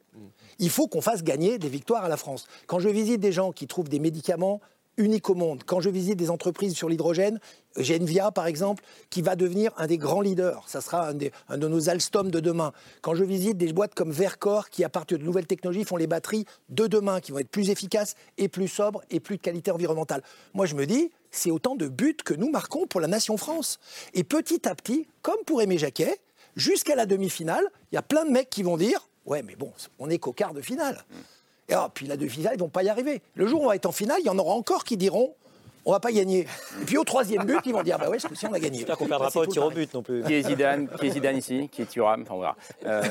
Il 0.59 0.71
faut 0.71 0.87
qu'on 0.87 1.01
fasse 1.01 1.23
gagner 1.23 1.59
des 1.59 1.69
victoires 1.69 2.05
à 2.05 2.09
la 2.09 2.17
France. 2.17 2.47
Quand 2.67 2.79
je 2.79 2.89
visite 2.89 3.21
des 3.21 3.33
gens 3.33 3.53
qui 3.53 3.67
trouvent 3.67 3.89
des 3.89 3.99
médicaments 3.99 4.61
uniques 4.97 5.30
au 5.30 5.34
monde, 5.34 5.62
quand 5.64 5.80
je 5.80 5.90
visite 5.90 6.16
des 6.16 6.30
entreprises 6.30 6.74
sur 6.74 6.88
l'hydrogène, 6.88 7.40
j'ai 7.76 7.99
Envia 8.01 8.30
par 8.30 8.47
exemple, 8.47 8.84
qui 9.11 9.22
va 9.22 9.36
devenir 9.36 9.72
un 9.76 9.86
des 9.86 9.99
grands 9.99 10.20
leaders. 10.20 10.64
Ça 10.66 10.80
sera 10.80 11.11
un, 11.11 11.14
un 11.49 11.59
de 11.59 11.68
nos 11.68 11.88
Alstom 11.88 12.30
de 12.30 12.40
demain. 12.40 12.72
Quand 13.01 13.14
je 13.14 13.24
visite 13.24 13.57
des 13.57 13.72
boîtes 13.72 13.95
comme 13.95 14.11
Vercor, 14.11 14.68
qui 14.70 14.84
à 14.84 14.88
partir 14.88 15.18
de 15.18 15.24
nouvelles 15.24 15.47
technologies 15.47 15.84
font 15.84 15.97
les 15.97 16.07
batteries 16.07 16.45
de 16.68 16.86
demain, 16.86 17.20
qui 17.20 17.32
vont 17.32 17.38
être 17.38 17.49
plus 17.49 17.70
efficaces 17.70 18.14
et 18.38 18.49
plus 18.49 18.68
sobres 18.68 19.03
et 19.11 19.20
plus 19.20 19.36
de 19.36 19.43
qualité 19.43 19.70
environnementale. 19.70 20.22
Moi 20.55 20.66
je 20.66 20.74
me 20.74 20.86
dis, 20.86 21.11
c'est 21.30 21.51
autant 21.51 21.76
de 21.76 21.88
buts 21.88 22.16
que 22.24 22.34
nous 22.34 22.51
marquons 22.51 22.86
pour 22.86 23.01
la 23.01 23.09
nation 23.09 23.36
France. 23.36 23.78
Et 24.14 24.24
petit 24.24 24.68
à 24.68 24.74
petit, 24.74 25.07
comme 25.22 25.43
pour 25.47 25.62
Aimé 25.62 25.78
Jacquet, 25.78 26.18
jusqu'à 26.57 26.95
la 26.95 27.07
demi-finale, 27.07 27.64
il 27.90 27.95
y 27.95 27.99
a 27.99 28.03
plein 28.03 28.24
de 28.24 28.30
mecs 28.30 28.51
qui 28.51 28.62
vont 28.62 28.76
dire 28.76 29.09
Ouais, 29.24 29.43
mais 29.43 29.55
bon, 29.55 29.72
on 29.99 30.09
n'est 30.09 30.18
qu'au 30.18 30.32
quart 30.32 30.53
de 30.53 30.61
finale. 30.61 31.05
Et 31.73 31.75
alors, 31.75 31.91
puis 31.91 32.07
la 32.07 32.16
demi-finale, 32.18 32.53
ils 32.55 32.61
vont 32.61 32.68
pas 32.68 32.83
y 32.83 32.89
arriver. 32.91 33.23
Le 33.35 33.47
jour 33.47 33.62
où 33.62 33.64
on 33.64 33.68
va 33.68 33.77
être 33.77 33.87
en 33.87 33.93
finale, 33.93 34.18
il 34.20 34.27
y 34.27 34.31
en 34.31 34.39
aura 34.39 34.53
encore 34.55 34.85
qui 34.85 34.97
diront 34.99 35.35
On 35.87 35.93
va 35.93 36.01
pas 36.01 36.12
gagner. 36.12 36.47
Et 36.81 36.85
puis 36.85 36.99
au 36.99 37.05
troisième 37.05 37.45
but, 37.45 37.61
ils 37.64 37.73
vont 37.73 37.83
dire 37.83 37.99
Bah 37.99 38.11
ouais, 38.11 38.18
ce 38.18 38.29
coup-ci, 38.29 38.47
on 38.47 38.53
a 38.53 38.61
gagné. 38.61 38.77
J'espère 38.79 38.99
qu'on 38.99 39.07
perdra 39.07 39.27
Bah, 39.27 39.31
c'est 39.33 39.39
pas 39.41 39.47
au 39.47 39.53
tir 39.53 39.64
au 39.64 39.70
but 39.70 39.93
non 39.95 40.03
plus. 40.03 40.23
Qui 40.23 40.35
est 40.35 40.43
Zidane 40.43 40.89
Qui 41.01 41.07
est 41.07 41.11
Zidane 41.11 41.37
ici 41.39 41.68
Qui 41.73 41.83
est 41.83 41.87
Thuram 41.87 42.23
Enfin, 42.23 42.35
on 42.35 42.41
verra. 42.41 42.57
Euh, 42.87 43.03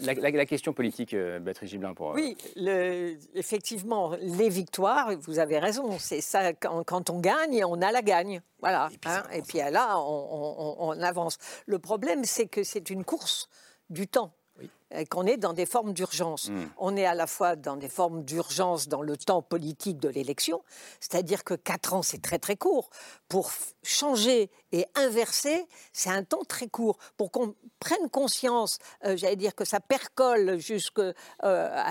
la, 0.00 0.14
la- 0.14 0.30
la 0.30 0.46
question 0.46 0.72
politique, 0.72 1.14
euh, 1.14 1.38
Béatrice 1.40 1.70
Gibelin, 1.70 1.94
pour... 1.94 2.10
euh, 2.10 2.14
Oui, 2.14 2.36
le- 2.56 3.16
effectivement, 3.34 4.12
les 4.20 4.48
victoires, 4.48 5.10
vous 5.22 5.38
avez 5.38 5.58
raison, 5.58 5.98
c'est 5.98 6.20
ça, 6.20 6.52
quand, 6.52 6.84
quand 6.84 7.10
on 7.10 7.20
gagne, 7.20 7.64
on 7.64 7.80
a 7.82 7.90
la 7.90 8.02
gagne. 8.02 8.42
Voilà. 8.60 8.88
Et 8.92 8.98
puis, 8.98 9.10
et 9.38 9.42
puis 9.42 9.58
là, 9.72 9.98
on, 9.98 10.76
on- 10.78 11.00
avance. 11.02 11.38
Le 11.66 11.78
problème, 11.78 12.24
c'est 12.24 12.46
que 12.46 12.62
c'est 12.62 12.90
une 12.90 13.04
course 13.04 13.48
du 13.88 14.06
temps. 14.06 14.32
Et 14.62 14.68
qu'on 15.10 15.26
est 15.26 15.36
dans 15.36 15.52
des 15.52 15.66
formes 15.66 15.92
d'urgence. 15.92 16.48
Mm. 16.48 16.68
On 16.78 16.96
est 16.96 17.06
à 17.06 17.14
la 17.14 17.26
fois 17.26 17.56
dans 17.56 17.76
des 17.76 17.88
formes 17.88 18.24
d'urgence 18.24 18.88
dans 18.88 19.02
le 19.02 19.16
temps 19.16 19.42
politique 19.42 19.98
de 19.98 20.08
l'élection, 20.08 20.62
c'est-à-dire 21.00 21.44
que 21.44 21.54
quatre 21.54 21.94
ans, 21.94 22.02
c'est 22.02 22.22
très 22.22 22.38
très 22.38 22.56
court. 22.56 22.90
Pour 23.28 23.50
changer 23.82 24.50
et 24.72 24.86
inverser, 24.94 25.66
c'est 25.92 26.10
un 26.10 26.24
temps 26.24 26.44
très 26.46 26.68
court. 26.68 26.98
Pour 27.16 27.30
qu'on 27.30 27.54
prenne 27.78 28.08
conscience, 28.10 28.78
euh, 29.04 29.16
j'allais 29.16 29.36
dire 29.36 29.54
que 29.54 29.64
ça 29.64 29.80
percole 29.80 30.58
jusqu'à 30.58 31.12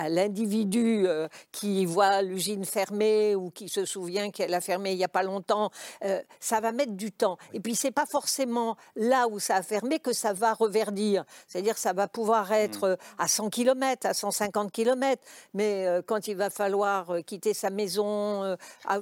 l'individu 0.08 1.06
euh, 1.06 1.28
qui 1.52 1.86
voit 1.86 2.22
l'usine 2.22 2.64
fermée 2.64 3.34
ou 3.34 3.50
qui 3.50 3.68
se 3.68 3.84
souvient 3.84 4.30
qu'elle 4.30 4.54
a 4.54 4.60
fermé 4.60 4.92
il 4.92 4.96
n'y 4.96 5.04
a 5.04 5.08
pas 5.08 5.22
longtemps, 5.22 5.70
euh, 6.04 6.20
ça 6.38 6.60
va 6.60 6.72
mettre 6.72 6.92
du 6.92 7.12
temps. 7.12 7.36
Et 7.52 7.60
puis, 7.60 7.74
c'est 7.74 7.90
pas 7.90 8.06
forcément 8.10 8.76
là 8.96 9.28
où 9.28 9.38
ça 9.38 9.56
a 9.56 9.62
fermé 9.62 9.98
que 9.98 10.12
ça 10.12 10.32
va 10.32 10.54
reverdir. 10.54 11.24
C'est-à-dire 11.46 11.74
que 11.74 11.80
ça 11.80 11.92
va 11.92 12.08
pouvoir 12.08 12.52
être 12.52 12.84
euh, 12.84 12.89
à 13.18 13.28
100 13.28 13.50
km, 13.50 14.06
à 14.06 14.14
150 14.14 14.72
km, 14.72 15.22
mais 15.54 15.86
euh, 15.86 16.02
quand 16.04 16.28
il 16.28 16.36
va 16.36 16.50
falloir 16.50 17.10
euh, 17.10 17.20
quitter 17.22 17.54
sa 17.54 17.70
maison, 17.70 18.42
euh, 18.44 18.56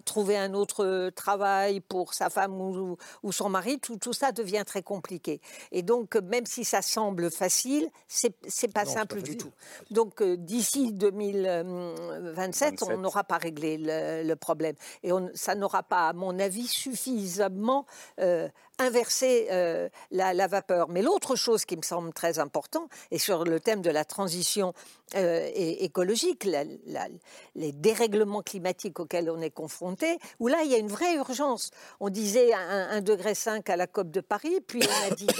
trouver 0.05 0.37
un 0.37 0.55
autre 0.55 0.85
euh, 0.85 1.11
travail 1.11 1.81
pour 1.81 2.15
sa 2.15 2.31
femme 2.31 2.61
ou, 2.61 2.97
ou 3.23 3.33
son 3.33 3.49
mari, 3.49 3.79
tout, 3.79 3.97
tout 3.97 4.13
ça 4.13 4.33
devient 4.33 4.65
très 4.67 4.83
compliqué. 4.83 5.41
Et 5.73 5.83
donc, 5.83 6.17
euh, 6.17 6.21
même 6.23 6.47
si 6.47 6.65
ça 6.65 6.83
semble 6.83 7.31
facile, 7.31 7.89
c'est 8.07 8.73
pas 8.73 8.85
Non, 8.85 8.93
simple 8.93 9.17
pas 9.17 9.23
du 9.23 9.37
tout. 9.37 9.51
Donc, 9.91 10.21
euh, 10.23 10.37
d'ici 10.37 10.93
2027, 10.93 12.83
on 12.83 12.87
27. 12.87 12.99
n'aura 12.99 13.25
pas 13.25 13.39
réglé 13.39 13.79
le, 13.79 14.23
le 14.27 14.37
problème. 14.37 14.75
Et 15.03 15.13
on- 15.13 15.31
ça 15.35 15.55
n'aura 15.55 15.83
pas, 15.83 16.09
à 16.09 16.13
mon 16.13 16.39
avis, 16.39 16.67
suffisamment 16.67 17.87
euh, 18.21 18.49
inversé 18.79 19.49
euh, 19.51 19.89
la, 20.11 20.35
la 20.35 20.47
vapeur. 20.47 20.89
Mais 20.89 21.03
l'autre 21.03 21.37
chose 21.37 21.65
qui 21.65 21.77
me 21.77 21.83
semble 21.83 22.13
très 22.13 22.39
important, 22.39 22.89
et 23.11 23.19
sur 23.19 23.45
le 23.45 23.61
thème 23.61 23.83
de 23.83 23.91
la 23.91 24.05
transition 24.05 24.73
euh, 25.15 25.49
écologique, 25.55 26.45
la- 26.45 26.65
la- 26.87 27.09
les 27.55 27.73
dérèglements 27.73 28.43
climatiques 28.43 29.01
auxquels 29.01 29.31
on 29.31 29.41
est 29.41 29.51
confronté, 29.51 30.19
où 30.39 30.49
là, 30.49 30.63
il 30.65 30.71
y 30.71 30.75
a 30.75 30.79
une 30.79 30.89
vraie 30.89 31.15
urgence. 31.17 31.71
On 32.01 32.09
disait 32.11 32.51
1,5 32.53 33.03
degré 33.03 33.33
à 33.73 33.77
la 33.77 33.87
COP 33.87 34.11
de 34.11 34.21
Paris, 34.21 34.61
puis 34.67 34.81
on 34.83 35.13
a 35.13 35.15
dit 35.15 35.27
2, 35.27 35.35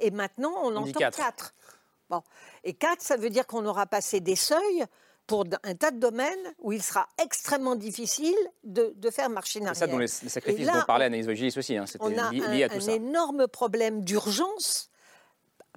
et 0.00 0.10
maintenant 0.10 0.52
on, 0.62 0.72
On 0.72 0.76
entend 0.76 0.92
quatre. 0.98 1.16
4. 1.18 1.54
Bon. 2.10 2.22
Et 2.64 2.74
4, 2.74 3.00
ça 3.00 3.16
veut 3.16 3.30
dire 3.30 3.46
qu'on 3.46 3.64
aura 3.64 3.86
passé 3.86 4.20
des 4.20 4.36
seuils 4.36 4.84
pour 5.26 5.44
un 5.62 5.74
tas 5.74 5.90
de 5.90 5.98
domaines 5.98 6.54
où 6.60 6.72
il 6.72 6.82
sera 6.82 7.06
extrêmement 7.22 7.76
difficile 7.76 8.34
de, 8.64 8.92
de 8.96 9.10
faire 9.10 9.30
marche 9.30 9.56
en 9.56 9.74
C'est 9.74 9.80
ça 9.80 9.86
dont 9.86 9.98
les, 9.98 10.06
les 10.22 10.28
sacrifices 10.28 10.66
là, 10.66 10.74
dont 10.74 10.82
parlait 10.86 11.06
Anaïs 11.06 11.26
Vogilis 11.26 11.54
aussi. 11.56 11.76
hein, 11.76 11.86
C'était 11.86 12.04
un, 12.04 12.30
lié 12.32 12.64
à 12.64 12.68
tout 12.68 12.76
un 12.76 12.80
ça. 12.80 12.92
énorme 12.92 13.46
problème 13.48 14.02
d'urgence 14.04 14.90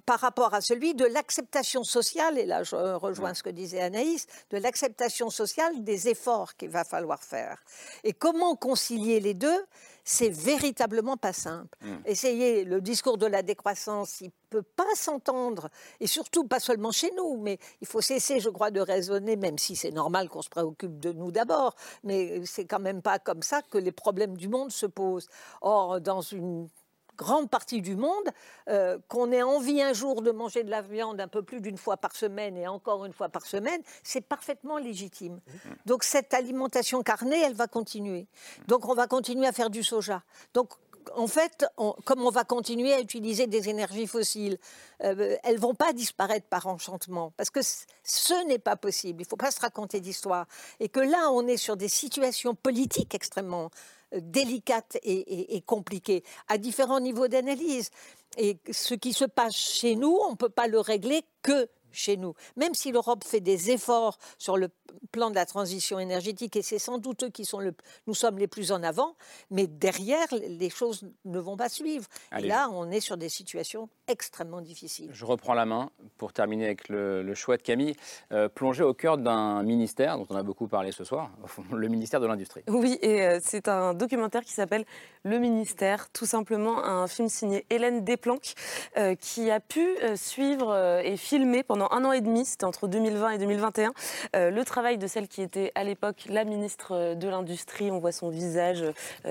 par 0.08 0.20
rapport 0.20 0.54
à 0.54 0.62
celui 0.62 0.94
de 0.94 1.04
l'acceptation 1.04 1.84
sociale, 1.84 2.38
et 2.38 2.46
là 2.46 2.62
je 2.62 2.74
rejoins 2.74 3.34
ce 3.34 3.42
que 3.42 3.50
disait 3.50 3.82
Anaïs, 3.82 4.26
de 4.48 4.56
l'acceptation 4.56 5.28
sociale 5.28 5.84
des 5.84 6.08
efforts 6.08 6.56
qu'il 6.56 6.70
va 6.70 6.84
falloir 6.84 7.22
faire. 7.22 7.62
Et 8.04 8.14
comment 8.14 8.56
concilier 8.56 9.20
les 9.20 9.34
deux 9.34 9.66
c'est 10.10 10.30
véritablement 10.30 11.18
pas 11.18 11.34
simple. 11.34 11.76
Mm. 11.82 11.96
Essayez 12.06 12.64
le 12.64 12.80
discours 12.80 13.18
de 13.18 13.26
la 13.26 13.42
décroissance, 13.42 14.22
il 14.22 14.30
peut 14.48 14.62
pas 14.62 14.94
s'entendre, 14.94 15.68
et 16.00 16.06
surtout 16.06 16.44
pas 16.44 16.60
seulement 16.60 16.92
chez 16.92 17.10
nous, 17.14 17.36
mais 17.36 17.58
il 17.82 17.86
faut 17.86 18.00
cesser, 18.00 18.40
je 18.40 18.48
crois, 18.48 18.70
de 18.70 18.80
raisonner, 18.80 19.36
même 19.36 19.58
si 19.58 19.76
c'est 19.76 19.90
normal 19.90 20.30
qu'on 20.30 20.40
se 20.40 20.48
préoccupe 20.48 20.98
de 20.98 21.12
nous 21.12 21.30
d'abord, 21.30 21.74
mais 22.04 22.40
c'est 22.46 22.64
quand 22.64 22.78
même 22.78 23.02
pas 23.02 23.18
comme 23.18 23.42
ça 23.42 23.60
que 23.60 23.76
les 23.76 23.92
problèmes 23.92 24.38
du 24.38 24.48
monde 24.48 24.72
se 24.72 24.86
posent. 24.86 25.28
Or, 25.60 26.00
dans 26.00 26.22
une 26.22 26.70
grande 27.18 27.50
partie 27.50 27.82
du 27.82 27.96
monde, 27.96 28.28
euh, 28.68 28.98
qu'on 29.08 29.30
ait 29.32 29.42
envie 29.42 29.82
un 29.82 29.92
jour 29.92 30.22
de 30.22 30.30
manger 30.30 30.62
de 30.62 30.70
la 30.70 30.80
viande 30.80 31.20
un 31.20 31.28
peu 31.28 31.42
plus 31.42 31.60
d'une 31.60 31.76
fois 31.76 31.98
par 31.98 32.14
semaine 32.14 32.56
et 32.56 32.66
encore 32.66 33.04
une 33.04 33.12
fois 33.12 33.28
par 33.28 33.44
semaine, 33.44 33.82
c'est 34.02 34.22
parfaitement 34.22 34.78
légitime. 34.78 35.40
Donc 35.84 36.04
cette 36.04 36.32
alimentation 36.32 37.02
carnée, 37.02 37.40
elle 37.42 37.54
va 37.54 37.66
continuer. 37.66 38.26
Donc 38.68 38.88
on 38.88 38.94
va 38.94 39.06
continuer 39.06 39.46
à 39.46 39.52
faire 39.52 39.68
du 39.68 39.82
soja. 39.82 40.22
Donc 40.54 40.70
en 41.16 41.26
fait, 41.26 41.66
comme 42.04 42.22
on 42.22 42.30
va 42.30 42.44
continuer 42.44 42.92
à 42.92 43.00
utiliser 43.00 43.46
des 43.46 43.68
énergies 43.68 44.06
fossiles, 44.06 44.58
euh, 45.02 45.36
elles 45.42 45.58
vont 45.58 45.74
pas 45.74 45.92
disparaître 45.92 46.46
par 46.46 46.66
enchantement, 46.66 47.32
parce 47.36 47.50
que 47.50 47.60
ce 47.62 48.46
n'est 48.46 48.58
pas 48.58 48.76
possible. 48.76 49.22
Il 49.22 49.26
faut 49.26 49.36
pas 49.36 49.50
se 49.50 49.60
raconter 49.60 50.00
d'histoire. 50.00 50.46
Et 50.80 50.88
que 50.88 51.00
là, 51.00 51.30
on 51.32 51.46
est 51.46 51.56
sur 51.56 51.76
des 51.76 51.88
situations 51.88 52.54
politiques 52.54 53.14
extrêmement 53.14 53.70
délicates 54.12 54.98
et, 55.02 55.62
compliquées, 55.66 56.22
à 56.48 56.58
différents 56.58 57.00
niveaux 57.00 57.28
d'analyse. 57.28 57.90
Et 58.36 58.58
ce 58.70 58.94
qui 58.94 59.12
se 59.12 59.24
passe 59.24 59.56
chez 59.56 59.96
nous, 59.96 60.18
on 60.26 60.32
ne 60.32 60.36
peut 60.36 60.48
pas 60.48 60.68
le 60.68 60.80
régler 60.80 61.22
que 61.42 61.68
chez 61.92 62.16
nous. 62.16 62.34
Même 62.56 62.74
si 62.74 62.92
l'Europe 62.92 63.24
fait 63.24 63.40
des 63.40 63.70
efforts 63.70 64.18
sur 64.38 64.56
le 64.56 64.68
plan 65.12 65.30
de 65.30 65.34
la 65.34 65.46
transition 65.46 65.98
énergétique, 65.98 66.56
et 66.56 66.62
c'est 66.62 66.78
sans 66.78 66.98
doute 66.98 67.24
eux 67.24 67.30
qui 67.30 67.44
sont 67.44 67.60
le, 67.60 67.74
nous 68.06 68.14
sommes 68.14 68.38
les 68.38 68.46
plus 68.46 68.72
en 68.72 68.82
avant, 68.82 69.14
mais 69.50 69.66
derrière, 69.66 70.26
les 70.32 70.70
choses 70.70 71.04
ne 71.24 71.38
vont 71.38 71.56
pas 71.56 71.68
suivre. 71.68 72.06
Et 72.36 72.42
là, 72.42 72.68
on 72.72 72.90
est 72.90 73.00
sur 73.00 73.16
des 73.16 73.28
situations 73.28 73.88
extrêmement 74.06 74.60
difficiles. 74.60 75.10
Je 75.12 75.24
reprends 75.24 75.54
la 75.54 75.66
main 75.66 75.90
pour 76.16 76.32
terminer 76.32 76.66
avec 76.66 76.88
le, 76.88 77.34
choix 77.34 77.56
de 77.56 77.62
Camille. 77.62 77.94
Euh, 78.32 78.48
plongé 78.48 78.82
au 78.82 78.94
cœur 78.94 79.18
d'un 79.18 79.62
ministère 79.62 80.18
dont 80.18 80.26
on 80.30 80.36
a 80.36 80.42
beaucoup 80.42 80.66
parlé 80.66 80.92
ce 80.92 81.04
soir, 81.04 81.30
le 81.72 81.88
ministère 81.88 82.20
de 82.20 82.26
l'Industrie. 82.26 82.62
Oui, 82.68 82.98
et 83.02 83.22
euh, 83.22 83.38
c'est 83.42 83.68
un 83.68 83.94
documentaire 83.94 84.42
qui 84.44 84.52
s'appelle 84.52 84.84
Le 85.24 85.38
ministère, 85.38 86.10
tout 86.10 86.26
simplement 86.26 86.84
un 86.84 87.06
film 87.06 87.28
signé 87.28 87.66
Hélène 87.70 88.04
Desplanques, 88.04 88.54
euh, 88.96 89.14
qui 89.14 89.50
a 89.50 89.60
pu 89.60 89.86
suivre 90.16 91.00
et 91.04 91.16
filmer 91.16 91.62
pendant 91.62 91.77
un 91.90 92.04
an 92.04 92.12
et 92.12 92.20
demi, 92.20 92.44
c'était 92.44 92.64
entre 92.64 92.88
2020 92.88 93.30
et 93.30 93.38
2021, 93.38 93.92
le 94.34 94.62
travail 94.62 94.98
de 94.98 95.06
celle 95.06 95.28
qui 95.28 95.42
était 95.42 95.72
à 95.74 95.84
l'époque 95.84 96.24
la 96.28 96.44
ministre 96.44 97.14
de 97.14 97.28
l'Industrie. 97.28 97.90
On 97.90 97.98
voit 97.98 98.12
son 98.12 98.28
visage 98.28 98.84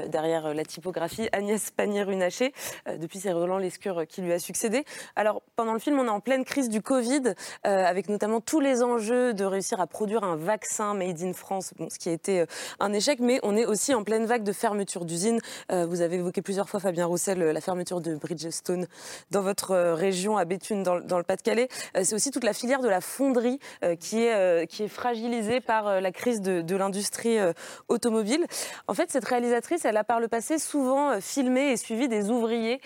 derrière 0.07 0.53
la 0.53 0.63
typographie, 0.63 1.29
Agnès 1.31 1.71
Pannier-Runacher. 1.71 2.53
depuis, 2.97 3.19
c'est 3.19 3.31
Roland 3.31 3.57
Lescure 3.57 4.05
qui 4.07 4.21
lui 4.21 4.33
a 4.33 4.39
succédé. 4.39 4.83
Alors, 5.15 5.41
pendant 5.55 5.73
le 5.73 5.79
film, 5.79 5.99
on 5.99 6.05
est 6.05 6.09
en 6.09 6.19
pleine 6.19 6.45
crise 6.45 6.69
du 6.69 6.81
Covid, 6.81 7.33
avec 7.63 8.09
notamment 8.09 8.41
tous 8.41 8.59
les 8.59 8.83
enjeux 8.83 9.33
de 9.33 9.45
réussir 9.45 9.79
à 9.79 9.87
produire 9.87 10.23
un 10.23 10.35
vaccin 10.35 10.93
made 10.93 11.21
in 11.21 11.33
France, 11.33 11.73
bon, 11.77 11.89
ce 11.89 11.99
qui 11.99 12.09
a 12.09 12.13
été 12.13 12.45
un 12.79 12.93
échec, 12.93 13.19
mais 13.19 13.39
on 13.43 13.55
est 13.55 13.65
aussi 13.65 13.93
en 13.93 14.03
pleine 14.03 14.25
vague 14.25 14.43
de 14.43 14.53
fermeture 14.53 15.05
d'usines. 15.05 15.39
vous 15.69 16.01
avez 16.01 16.17
évoqué 16.17 16.41
plusieurs 16.41 16.69
fois, 16.69 16.79
Fabien 16.79 17.05
Roussel, 17.05 17.39
la 17.39 17.61
fermeture 17.61 18.01
de 18.01 18.15
Bridgestone 18.15 18.87
dans 19.31 19.41
votre 19.41 19.75
région, 19.93 20.37
à 20.37 20.45
Béthune, 20.45 20.83
dans, 20.83 20.99
dans 20.99 21.17
le 21.17 21.23
Pas-de-Calais. 21.23 21.67
c'est 22.03 22.13
aussi 22.13 22.31
toute 22.37 22.43
la 22.43 22.53
filière 22.53 22.81
de 22.81 22.87
la 22.87 23.01
fonderie 23.01 23.59
qui, 23.99 24.21
est, 24.21 24.67
qui 24.67 24.83
est 24.83 24.87
fragilisée 24.87 25.59
par 25.59 25.99
la 25.99 26.11
crise 26.11 26.39
de, 26.39 26.61
de 26.61 26.75
l'industrie 26.75 27.39
automobile. 27.87 28.45
En 28.87 28.93
fait, 28.93 29.09
cette 29.09 29.25
réalisatrice, 29.25 29.85
elle 29.85 29.97
a 29.97 30.03
par 30.03 30.19
le 30.19 30.27
passé 30.27 30.59
souvent 30.59 31.19
filmé 31.19 31.71
et 31.71 31.77
suivi 31.77 32.07
des 32.07 32.29
ouvriers 32.29 32.79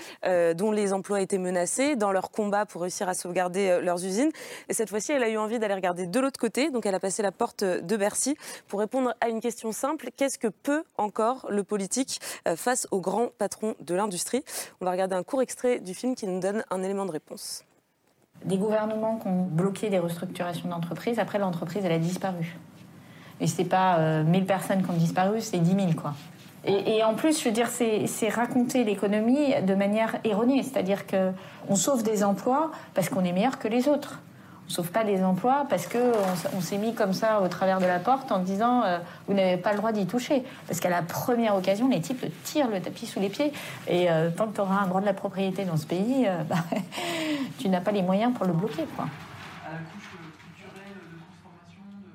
dont 0.56 0.72
les 0.72 0.94
emplois 0.94 1.20
étaient 1.20 1.38
menacés 1.38 1.98
dans 1.98 2.14
leur 2.14 2.32
combat 2.32 2.66
pour 2.66 2.84
réussir 2.84 3.10
à 3.10 3.14
sauvegarder 3.14 3.82
leurs 3.82 4.06
usines. 4.06 4.32
Et 4.70 4.74
cette 4.74 4.90
fois-ci, 4.90 5.12
elle 5.12 5.24
a 5.24 5.28
eu 5.28 5.38
envie 5.38 5.60
d'aller 5.60 5.76
regarder 5.76 6.08
de 6.08 6.20
l'autre 6.22 6.40
côté. 6.40 6.70
Donc, 6.70 6.86
elle 6.86 6.96
a 6.96 7.02
passé 7.02 7.22
la 7.22 7.34
porte 7.34 7.66
de 7.66 7.98
Bercy 7.98 8.38
pour 8.70 8.80
répondre 8.80 9.14
à 9.20 9.28
une 9.28 9.42
question 9.42 9.74
simple 9.74 10.12
qu'est-ce 10.16 10.40
que 10.40 10.48
peut 10.48 10.86
encore 10.98 11.46
le 11.50 11.66
politique 11.66 12.22
face 12.56 12.88
aux 12.92 13.02
grands 13.02 13.32
patrons 13.38 13.76
de 13.82 13.96
l'industrie? 13.96 14.46
On 14.80 14.86
va 14.86 14.92
regarder 14.92 15.16
un 15.18 15.24
court 15.24 15.42
extrait 15.42 15.82
du 15.82 15.94
film 15.94 16.16
qui 16.16 16.26
nous 16.26 16.40
donne 16.40 16.64
un 16.70 16.84
élément 16.84 17.06
de 17.06 17.12
réponse. 17.12 17.66
Des 18.46 18.58
gouvernements 18.58 19.18
qui 19.18 19.28
ont 19.28 19.44
bloqué 19.44 19.90
des 19.90 20.00
restructurations 20.00 20.70
d'entreprises, 20.70 21.20
après 21.20 21.40
l'entreprise, 21.40 21.84
elle 21.86 21.92
a 21.92 22.00
disparu. 22.00 22.58
Et 23.40 23.48
c'est 23.48 23.66
pas 23.66 23.98
euh, 24.00 24.24
1000 24.24 24.46
personnes 24.46 24.84
qui 24.84 24.90
ont 24.90 24.98
disparu, 24.98 25.42
c'est 25.42 25.60
10 25.60 25.76
000, 25.76 25.94
quoi. 25.94 26.14
Et, 26.64 26.98
et, 26.98 27.04
en 27.04 27.16
plus, 27.16 27.40
je 27.40 27.46
veux 27.46 27.54
dire, 27.54 27.68
c'est 27.70 28.30
raconter 28.30 28.84
l'économie 28.84 29.60
de 29.64 29.74
manière 29.74 30.18
erronée. 30.24 30.62
C'est-à-dire 30.62 31.06
qu'on 31.08 31.76
sauve 31.76 32.04
des 32.04 32.24
emplois 32.24 32.70
parce 32.94 33.10
qu'on 33.10 33.24
est 33.24 33.32
meilleur 33.32 33.58
que 33.58 33.68
les 33.68 33.88
autres. 33.88 34.20
On 34.72 34.74
ne 34.74 34.76
sauve 34.78 34.92
pas 34.92 35.04
des 35.04 35.22
emplois 35.22 35.66
parce 35.70 35.86
qu'on 35.86 36.14
on, 36.56 36.62
s'est 36.62 36.78
mis 36.78 36.96
comme 36.96 37.12
ça 37.12 37.42
au 37.42 37.50
travers 37.50 37.82
de 37.82 37.86
la 37.86 38.00
porte 38.00 38.32
en 38.32 38.40
disant 38.40 38.84
euh, 38.84 39.00
vous 39.28 39.34
n'avez 39.34 39.58
pas 39.58 39.74
le 39.74 39.78
droit 39.80 39.92
d'y 39.92 40.08
toucher. 40.08 40.44
Parce 40.66 40.80
qu'à 40.80 40.90
la 40.90 41.02
première 41.02 41.58
occasion, 41.58 41.90
les 41.90 42.00
types 42.00 42.26
tirent 42.46 42.70
le 42.70 42.80
tapis 42.80 43.06
sous 43.06 43.20
les 43.20 43.28
pieds. 43.28 43.52
Et 43.90 44.10
euh, 44.10 44.30
tant 44.32 44.48
que 44.48 44.56
tu 44.56 44.62
auras 44.62 44.76
un 44.76 44.88
droit 44.88 45.02
de 45.02 45.06
la 45.06 45.14
propriété 45.14 45.66
dans 45.66 45.76
ce 45.76 45.86
pays, 45.86 46.26
euh, 46.26 46.42
bah, 46.50 46.56
tu 47.60 47.68
n'as 47.68 47.82
pas 47.82 47.92
les 47.92 48.02
moyens 48.02 48.34
pour 48.34 48.46
le 48.46 48.54
bloquer. 48.54 48.86
Quoi. 48.96 49.08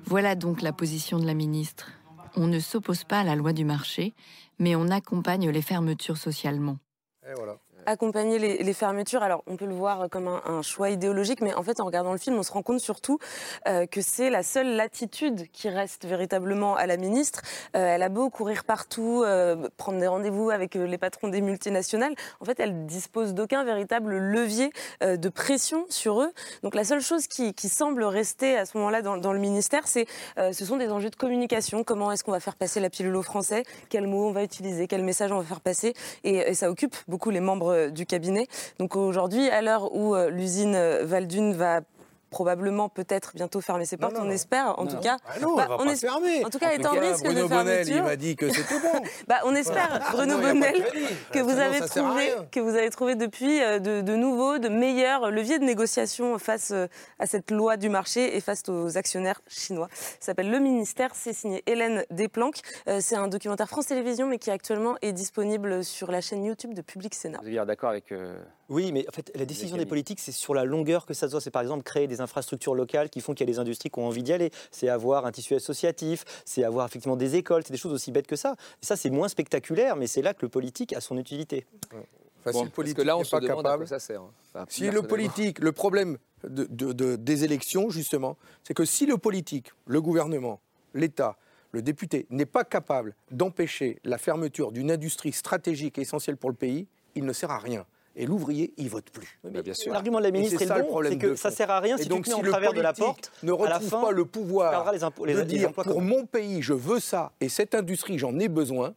Voilà 0.05 0.33
donc 0.33 0.63
la 0.63 0.73
position 0.73 1.19
de 1.19 1.27
la 1.27 1.35
ministre. 1.35 1.91
On 2.35 2.47
ne 2.47 2.57
s'oppose 2.57 3.03
pas 3.03 3.19
à 3.19 3.23
la 3.23 3.35
loi 3.35 3.53
du 3.53 3.65
marché, 3.65 4.15
mais 4.57 4.75
on 4.75 4.89
accompagne 4.89 5.47
les 5.47 5.61
fermetures 5.61 6.17
socialement. 6.17 6.79
Et 7.23 7.35
voilà 7.35 7.53
accompagner 7.87 8.37
les, 8.37 8.73
fermetures. 8.73 9.23
Alors, 9.23 9.43
on 9.47 9.55
peut 9.55 9.65
le 9.65 9.73
voir 9.73 10.09
comme 10.11 10.27
un, 10.27 10.61
choix 10.61 10.89
idéologique, 10.89 11.41
mais 11.41 11.53
en 11.53 11.63
fait, 11.63 11.79
en 11.79 11.85
regardant 11.85 12.11
le 12.11 12.17
film, 12.17 12.37
on 12.37 12.43
se 12.43 12.51
rend 12.51 12.61
compte 12.61 12.81
surtout 12.81 13.17
euh, 13.65 13.85
que 13.85 14.01
c'est 14.01 14.29
la 14.29 14.43
seule 14.43 14.75
latitude 14.75 15.49
qui 15.53 15.69
reste 15.69 16.05
véritablement 16.05 16.75
à 16.75 16.85
la 16.85 16.97
ministre. 16.97 17.41
Euh, 17.75 17.95
elle 17.95 18.03
a 18.03 18.09
beau 18.09 18.29
courir 18.29 18.65
partout, 18.65 19.23
euh, 19.25 19.69
prendre 19.77 19.99
des 19.99 20.07
rendez-vous 20.07 20.49
avec 20.49 20.75
les 20.75 20.97
patrons 20.97 21.29
des 21.29 21.39
multinationales. 21.39 22.13
En 22.41 22.45
fait, 22.45 22.59
elle 22.59 22.85
dispose 22.85 23.33
d'aucun 23.33 23.63
véritable 23.63 24.17
levier 24.17 24.71
de 25.01 25.29
pression 25.29 25.85
sur 25.89 26.21
eux. 26.21 26.31
Donc, 26.63 26.75
la 26.75 26.83
seule 26.83 27.01
chose 27.01 27.27
qui, 27.27 27.53
semble 27.69 28.03
rester 28.03 28.57
à 28.57 28.65
ce 28.65 28.77
moment-là 28.77 29.01
dans, 29.01 29.33
le 29.33 29.39
ministère, 29.39 29.87
c'est 29.87 30.07
ce 30.37 30.65
sont 30.65 30.77
des 30.77 30.89
enjeux 30.89 31.09
de 31.09 31.15
communication. 31.15 31.83
Comment 31.83 32.11
est-ce 32.11 32.23
qu'on 32.23 32.31
va 32.31 32.39
faire 32.39 32.55
passer 32.55 32.79
la 32.79 32.89
pilule 32.89 33.15
aux 33.15 33.21
Français? 33.21 33.63
Quels 33.89 34.07
mots 34.07 34.27
on 34.27 34.31
va 34.31 34.43
utiliser? 34.43 34.87
Quel 34.87 35.03
message 35.03 35.31
on 35.31 35.37
va 35.37 35.43
faire 35.43 35.61
passer? 35.61 35.93
Et 36.23 36.53
ça 36.53 36.69
occupe 36.69 36.95
beaucoup 37.07 37.29
les 37.29 37.39
membres 37.39 37.76
du 37.91 38.05
cabinet. 38.05 38.47
Donc 38.79 38.95
aujourd'hui, 38.95 39.49
à 39.49 39.61
l'heure 39.61 39.93
où 39.95 40.15
l'usine 40.29 40.77
Valdune 41.03 41.53
va 41.53 41.81
probablement 42.29 42.89
peut-être 42.89 43.31
bientôt 43.35 43.61
fermer 43.61 43.85
ses 43.85 43.97
portes, 43.97 44.13
non, 44.13 44.21
non, 44.21 44.27
on 44.27 44.31
espère 44.31 44.77
en 44.79 44.83
non. 44.85 44.91
tout 44.91 44.99
cas. 44.99 45.17
Ah 45.27 45.39
non, 45.39 45.55
bah, 45.55 45.67
on, 45.71 45.83
on 45.85 45.89
est... 45.89 45.95
fermer. 45.95 46.45
En 46.45 46.49
tout 46.49 46.59
cas, 46.59 46.73
étant 46.73 46.91
risque 46.91 47.23
Bruno 47.23 47.43
de 47.43 47.47
Bonnel, 47.47 47.85
fermeture. 47.85 47.95
il 47.95 48.03
m'a 48.03 48.15
dit 48.15 48.35
que 48.35 48.49
c'était 48.49 48.79
bon. 48.79 49.01
bah, 49.27 49.37
on 49.45 49.55
espère, 49.55 49.89
Ah, 50.05 50.11
Bruno 50.11 50.37
Bonnel, 50.37 50.83
que 51.31 51.39
vous 51.39 51.57
avez 51.57 51.79
trouvé, 51.81 52.31
que 52.51 52.59
vous 52.59 52.75
avez 52.75 52.89
trouvé 52.89 53.15
depuis 53.15 53.61
euh, 53.61 53.79
de, 53.79 54.01
de 54.01 54.15
nouveaux, 54.15 54.57
de 54.57 54.69
meilleurs 54.69 55.31
leviers 55.31 55.59
de 55.59 55.65
négociation 55.65 56.37
face 56.39 56.71
euh, 56.71 56.87
à 57.19 57.25
cette 57.25 57.51
loi 57.51 57.77
du 57.77 57.89
marché 57.89 58.35
et 58.35 58.41
face 58.41 58.63
aux 58.67 58.97
actionnaires 58.97 59.41
chinois. 59.47 59.87
Ça 59.91 60.27
s'appelle 60.27 60.49
Le 60.49 60.59
Ministère, 60.59 61.11
c'est 61.13 61.33
signé 61.33 61.63
Hélène 61.65 62.03
Desplanques. 62.11 62.61
Euh, 62.87 62.99
c'est 63.01 63.15
un 63.15 63.27
documentaire 63.27 63.67
France 63.67 63.87
Télévisions, 63.87 64.27
mais 64.27 64.37
qui 64.37 64.51
actuellement 64.51 64.95
est 65.01 65.13
disponible 65.13 65.83
sur 65.83 66.11
la 66.11 66.21
chaîne 66.21 66.43
YouTube 66.43 66.73
de 66.73 66.81
Public 66.81 67.15
Sénat. 67.15 67.39
Vous 67.41 67.49
êtes 67.49 67.65
d'accord 67.67 67.89
avec 67.89 68.11
euh, 68.11 68.37
Oui, 68.69 68.91
mais 68.91 69.07
en 69.07 69.11
fait, 69.11 69.31
la 69.35 69.45
décision 69.45 69.77
des 69.77 69.85
politiques, 69.85 70.19
c'est 70.19 70.31
sur 70.33 70.53
la 70.53 70.65
longueur 70.65 71.05
que 71.05 71.13
ça 71.13 71.27
se 71.27 71.31
doit. 71.31 71.39
C'est 71.41 71.51
par 71.51 71.61
exemple 71.61 71.83
créer 71.83 72.07
des 72.07 72.19
infrastructures 72.19 72.75
locales 72.75 73.09
qui 73.09 73.21
font 73.21 73.33
qu'il 73.33 73.47
y 73.47 73.49
a 73.49 73.53
des 73.53 73.59
industries 73.59 73.89
qui 73.89 73.99
ont 73.99 74.05
envie 74.07 74.23
d'y 74.23 74.33
aller. 74.33 74.51
C'est 74.71 74.89
avoir 74.89 75.25
un 75.25 75.31
tissu 75.31 75.55
associatif, 75.55 76.25
c'est 76.45 76.63
avoir 76.63 76.85
effectivement 76.85 77.15
des 77.15 77.35
écoles, 77.35 77.63
c'est 77.65 77.71
des 77.71 77.77
choses 77.77 77.93
aussi 77.93 78.11
bêtes 78.11 78.27
que 78.27 78.35
ça. 78.35 78.55
Et 78.81 78.85
ça, 78.85 78.95
c'est 78.97 79.09
moins 79.09 79.29
spectaculaire, 79.29 79.95
mais 79.95 80.07
c'est 80.07 80.21
là 80.21 80.33
que 80.33 80.41
le 80.41 80.49
politique 80.49 80.91
a 80.93 80.99
son 81.01 81.17
utilité. 81.17 81.65
Enfin, 81.93 82.51
Bon, 82.51 82.51
si 82.51 82.57
le 82.59 82.65
parce 82.69 82.75
politique 82.75 82.97
que 82.97 83.01
là, 83.03 83.17
on 83.17 83.21
n'est 83.21 83.29
pas 83.29 83.39
demande 83.39 83.59
à 83.59 83.63
capable. 83.63 83.83
quoi 83.83 83.87
ça 83.87 83.99
sert. 83.99 84.21
hein. 84.21 84.31
Enfin, 84.53 84.65
Si 84.69 84.89
le 84.89 85.01
politique, 85.01 85.59
le 85.59 85.71
problème 85.71 86.17
de, 86.43 86.65
de- 86.69 86.93
de- 86.93 87.15
des 87.15 87.43
élections, 87.43 87.89
justement, 87.89 88.37
c'est 88.63 88.73
que 88.73 88.85
si 88.85 89.05
le 89.05 89.17
politique, 89.17 89.71
le 89.85 90.01
gouvernement, 90.01 90.59
l'État, 90.93 91.37
le 91.71 91.81
député 91.81 92.25
n'est 92.29 92.45
pas 92.45 92.63
capable 92.63 93.15
d'empêcher 93.31 93.99
la 94.03 94.17
fermeture 94.17 94.71
d'une 94.71 94.91
industrie 94.91 95.31
stratégique 95.33 95.97
et 95.97 96.01
essentielle 96.01 96.37
pour 96.37 96.49
le 96.49 96.55
pays, 96.55 96.87
il 97.15 97.25
ne 97.25 97.33
sert 97.33 97.51
à 97.51 97.59
rien. 97.59 97.85
Et 98.19 98.25
l'ouvrier, 98.25 98.73
il 98.77 98.89
vote 98.89 99.09
plus. 99.11 99.39
sûr. 99.75 99.93
L'argument 99.93 100.17
de 100.17 100.23
la 100.23 100.31
ministre 100.31 100.59
est 100.61 100.65
le 100.65 100.81
bon, 100.81 100.87
problème 100.87 101.13
c'est 101.13 101.19
que 101.19 101.35
ça 101.35 101.51
sert 101.51 101.69
à 101.69 101.79
rien 101.79 101.97
Et 101.97 102.01
si 102.01 102.09
donc, 102.09 102.23
tu 102.25 102.31
te 102.31 102.35
mets 102.35 102.35
si 102.35 102.39
en 102.41 102.43
le 102.43 102.49
travers 102.51 102.73
de 102.73 102.81
la 102.81 102.91
porte. 102.91 103.31
ne 103.43 103.51
à 103.53 103.55
la 103.69 103.75
retrouve 103.75 103.89
fin, 103.89 104.01
pas 104.01 104.11
le 104.11 104.25
pouvoir 104.25 104.91
les 104.91 105.03
impôts- 105.03 105.25
les- 105.25 105.35
de 105.35 105.41
dire 105.43 105.71
pour 105.71 106.01
mon 106.01 106.25
pays, 106.25 106.63
je 106.63 106.73
veux 106.73 106.99
ça, 106.99 107.31
et 107.41 107.47
cette 107.47 107.75
industrie, 107.75 108.17
j'en 108.17 108.37
ai 108.39 108.47
besoin, 108.47 108.95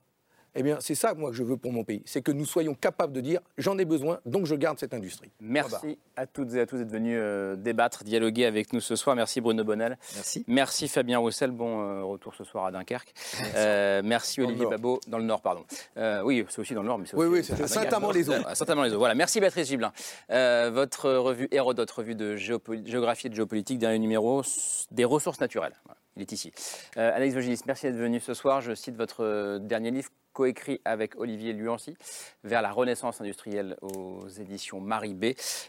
eh 0.55 0.63
bien, 0.63 0.79
c'est 0.81 0.95
ça, 0.95 1.15
moi, 1.15 1.31
que 1.31 1.37
je 1.37 1.43
veux 1.43 1.57
pour 1.57 1.73
mon 1.73 1.85
pays. 1.85 2.03
C'est 2.07 2.23
que 2.23 2.33
nous 2.33 2.45
soyons 2.45 2.75
capables 2.75 3.13
de 3.13 3.21
dire, 3.21 3.41
j'en 3.59 3.79
ai 3.79 3.85
besoin, 3.85 4.21
donc 4.27 4.47
je 4.47 4.55
garde 4.55 4.79
cette 4.79 4.95
industrie. 4.95 5.31
Merci 5.41 5.99
à 6.17 6.27
toutes 6.27 6.55
et 6.55 6.61
à 6.61 6.67
tous 6.67 6.79
d'être 6.79 6.91
venus 6.91 7.17
euh, 7.21 7.57
débattre, 7.57 8.05
dialoguer 8.05 8.45
avec 8.45 8.73
nous 8.73 8.81
ce 8.81 8.97
soir. 8.97 9.17
Merci 9.17 9.41
Bruno 9.41 9.65
Bonnel. 9.65 9.99
Merci. 10.15 10.45
Merci 10.47 10.89
Fabien 10.89 11.19
Roussel. 11.19 11.51
Bon 11.51 11.81
euh, 11.81 12.03
retour 12.03 12.35
ce 12.35 12.45
soir 12.45 12.67
à 12.67 12.73
Dunkerque. 12.73 13.13
Euh, 13.55 14.03
merci 14.05 14.41
le 14.41 14.47
Olivier. 14.47 14.67
Babot. 14.67 15.01
Dans 15.07 15.19
le 15.19 15.25
Nord, 15.25 15.41
pardon. 15.41 15.65
Euh, 15.97 16.23
oui, 16.23 16.45
c'est 16.49 16.61
aussi 16.61 16.75
dans 16.75 16.83
le 16.83 16.89
Nord, 16.89 16.99
mais 16.99 17.07
c'est 17.07 17.17
Oui, 17.17 17.27
aussi 17.27 17.35
oui, 17.35 17.45
c'est 17.45 17.53
à 17.55 17.57
Dunkerque. 17.57 17.91
Saint-Amand-les-Eaux. 17.91 18.55
Saint-Amand-les-Eaux. 18.55 18.99
Voilà. 18.99 19.15
Merci 19.15 19.41
Béatrice 19.41 19.69
Gibelin. 19.69 19.93
Euh, 20.31 20.71
votre 20.73 21.11
revue 21.11 21.49
Hérodote, 21.51 21.91
revue 21.91 22.15
de 22.15 22.37
géographie 22.37 23.27
et 23.29 23.31
de 23.31 23.35
géopolitique, 23.35 23.79
dernier 23.79 23.99
numéro 23.99 24.43
des 24.91 25.05
ressources 25.05 25.41
naturelles. 25.41 25.75
Voilà, 25.85 25.99
il 26.17 26.23
est 26.23 26.33
ici. 26.33 26.53
Euh, 26.97 27.15
Anaïs 27.15 27.35
Vogilis, 27.35 27.61
merci 27.67 27.87
d'être 27.87 27.97
venue 27.97 28.21
ce 28.21 28.35
soir. 28.35 28.61
Je 28.61 28.75
cite 28.75 28.97
votre 28.97 29.25
euh, 29.25 29.59
dernier 29.59 29.91
livre 29.91 30.09
coécrit 30.33 30.81
avec 30.85 31.19
Olivier 31.19 31.53
Luancy, 31.53 31.97
vers 32.45 32.63
la 32.63 32.71
renaissance 32.71 33.21
industrielle 33.21 33.77
aux 33.83 34.29
éditions 34.29 34.81
Marie 34.81 35.15
B. 35.15 35.27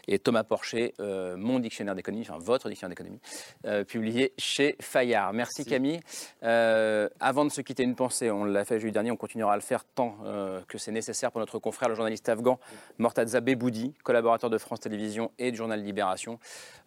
Et 0.08 0.18
Thomas 0.18 0.44
Porcher, 0.44 0.94
euh, 1.00 1.36
mon 1.36 1.58
dictionnaire 1.58 1.94
d'économie, 1.94 2.22
enfin 2.28 2.38
votre 2.38 2.68
dictionnaire 2.68 2.90
d'économie, 2.90 3.20
euh, 3.66 3.84
publié 3.84 4.32
chez 4.38 4.76
Fayard. 4.80 5.32
Merci, 5.32 5.64
Camille. 5.64 6.00
Euh, 6.42 7.08
avant 7.20 7.44
de 7.44 7.50
se 7.50 7.60
quitter, 7.60 7.82
une 7.82 7.94
pensée, 7.94 8.30
on 8.30 8.44
l'a 8.44 8.64
fait 8.64 8.78
jeudi 8.78 8.92
dernier, 8.92 9.10
on 9.10 9.16
continuera 9.16 9.52
à 9.52 9.56
le 9.56 9.62
faire 9.62 9.84
tant 9.84 10.16
que 10.68 10.78
c'est 10.78 10.92
nécessaire 10.92 11.30
pour 11.32 11.40
notre 11.40 11.58
confrère, 11.58 11.88
le 11.88 11.94
journaliste 11.94 12.28
afghan 12.28 12.58
Mortaza 12.98 13.40
Beboudi, 13.40 13.94
collaborateur 14.02 14.50
de 14.50 14.58
France 14.58 14.80
Télévisions 14.80 15.30
et 15.38 15.50
du 15.50 15.56
journal 15.56 15.82
Libération, 15.82 16.38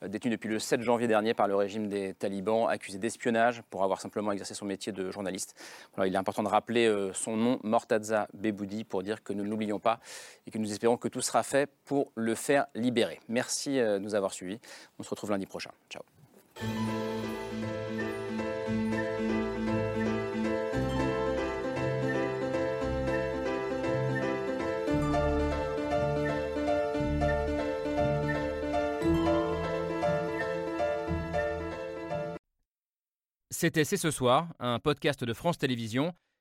détenu 0.05 0.31
depuis 0.31 0.49
le 0.49 0.59
7 0.59 0.81
janvier 0.81 1.07
dernier 1.07 1.33
par 1.33 1.47
le 1.47 1.55
régime 1.55 1.87
des 1.87 2.13
talibans, 2.13 2.67
accusé 2.67 2.97
d'espionnage 2.97 3.61
pour 3.69 3.83
avoir 3.83 4.01
simplement 4.01 4.31
exercé 4.31 4.53
son 4.53 4.65
métier 4.65 4.91
de 4.91 5.11
journaliste. 5.11 5.55
Alors, 5.95 6.05
il 6.05 6.13
est 6.13 6.17
important 6.17 6.43
de 6.43 6.47
rappeler 6.47 7.11
son 7.13 7.35
nom, 7.35 7.59
Mortaza 7.65 8.27
Beboudi 8.33 8.83
pour 8.83 9.03
dire 9.03 9.23
que 9.23 9.33
nous 9.33 9.43
ne 9.43 9.49
l'oublions 9.49 9.79
pas 9.79 9.99
et 10.47 10.51
que 10.51 10.57
nous 10.57 10.71
espérons 10.71 10.97
que 10.97 11.07
tout 11.07 11.21
sera 11.21 11.43
fait 11.43 11.69
pour 11.83 12.11
le 12.15 12.35
faire 12.35 12.67
libérer. 12.75 13.19
Merci 13.27 13.79
euh, 13.79 13.99
de 13.99 14.03
nous 14.03 14.15
avoir 14.15 14.33
suivis. 14.33 14.59
On 14.99 15.03
se 15.03 15.09
retrouve 15.09 15.31
lundi 15.31 15.45
prochain. 15.45 15.71
Ciao. 15.89 16.03
C'était 33.57 33.85
C'est 33.85 33.95
ce 33.95 34.11
soir, 34.11 34.49
un 34.59 34.79
podcast 34.79 35.23
de 35.23 35.33
France 35.33 35.57
Télévisions. 35.57 36.13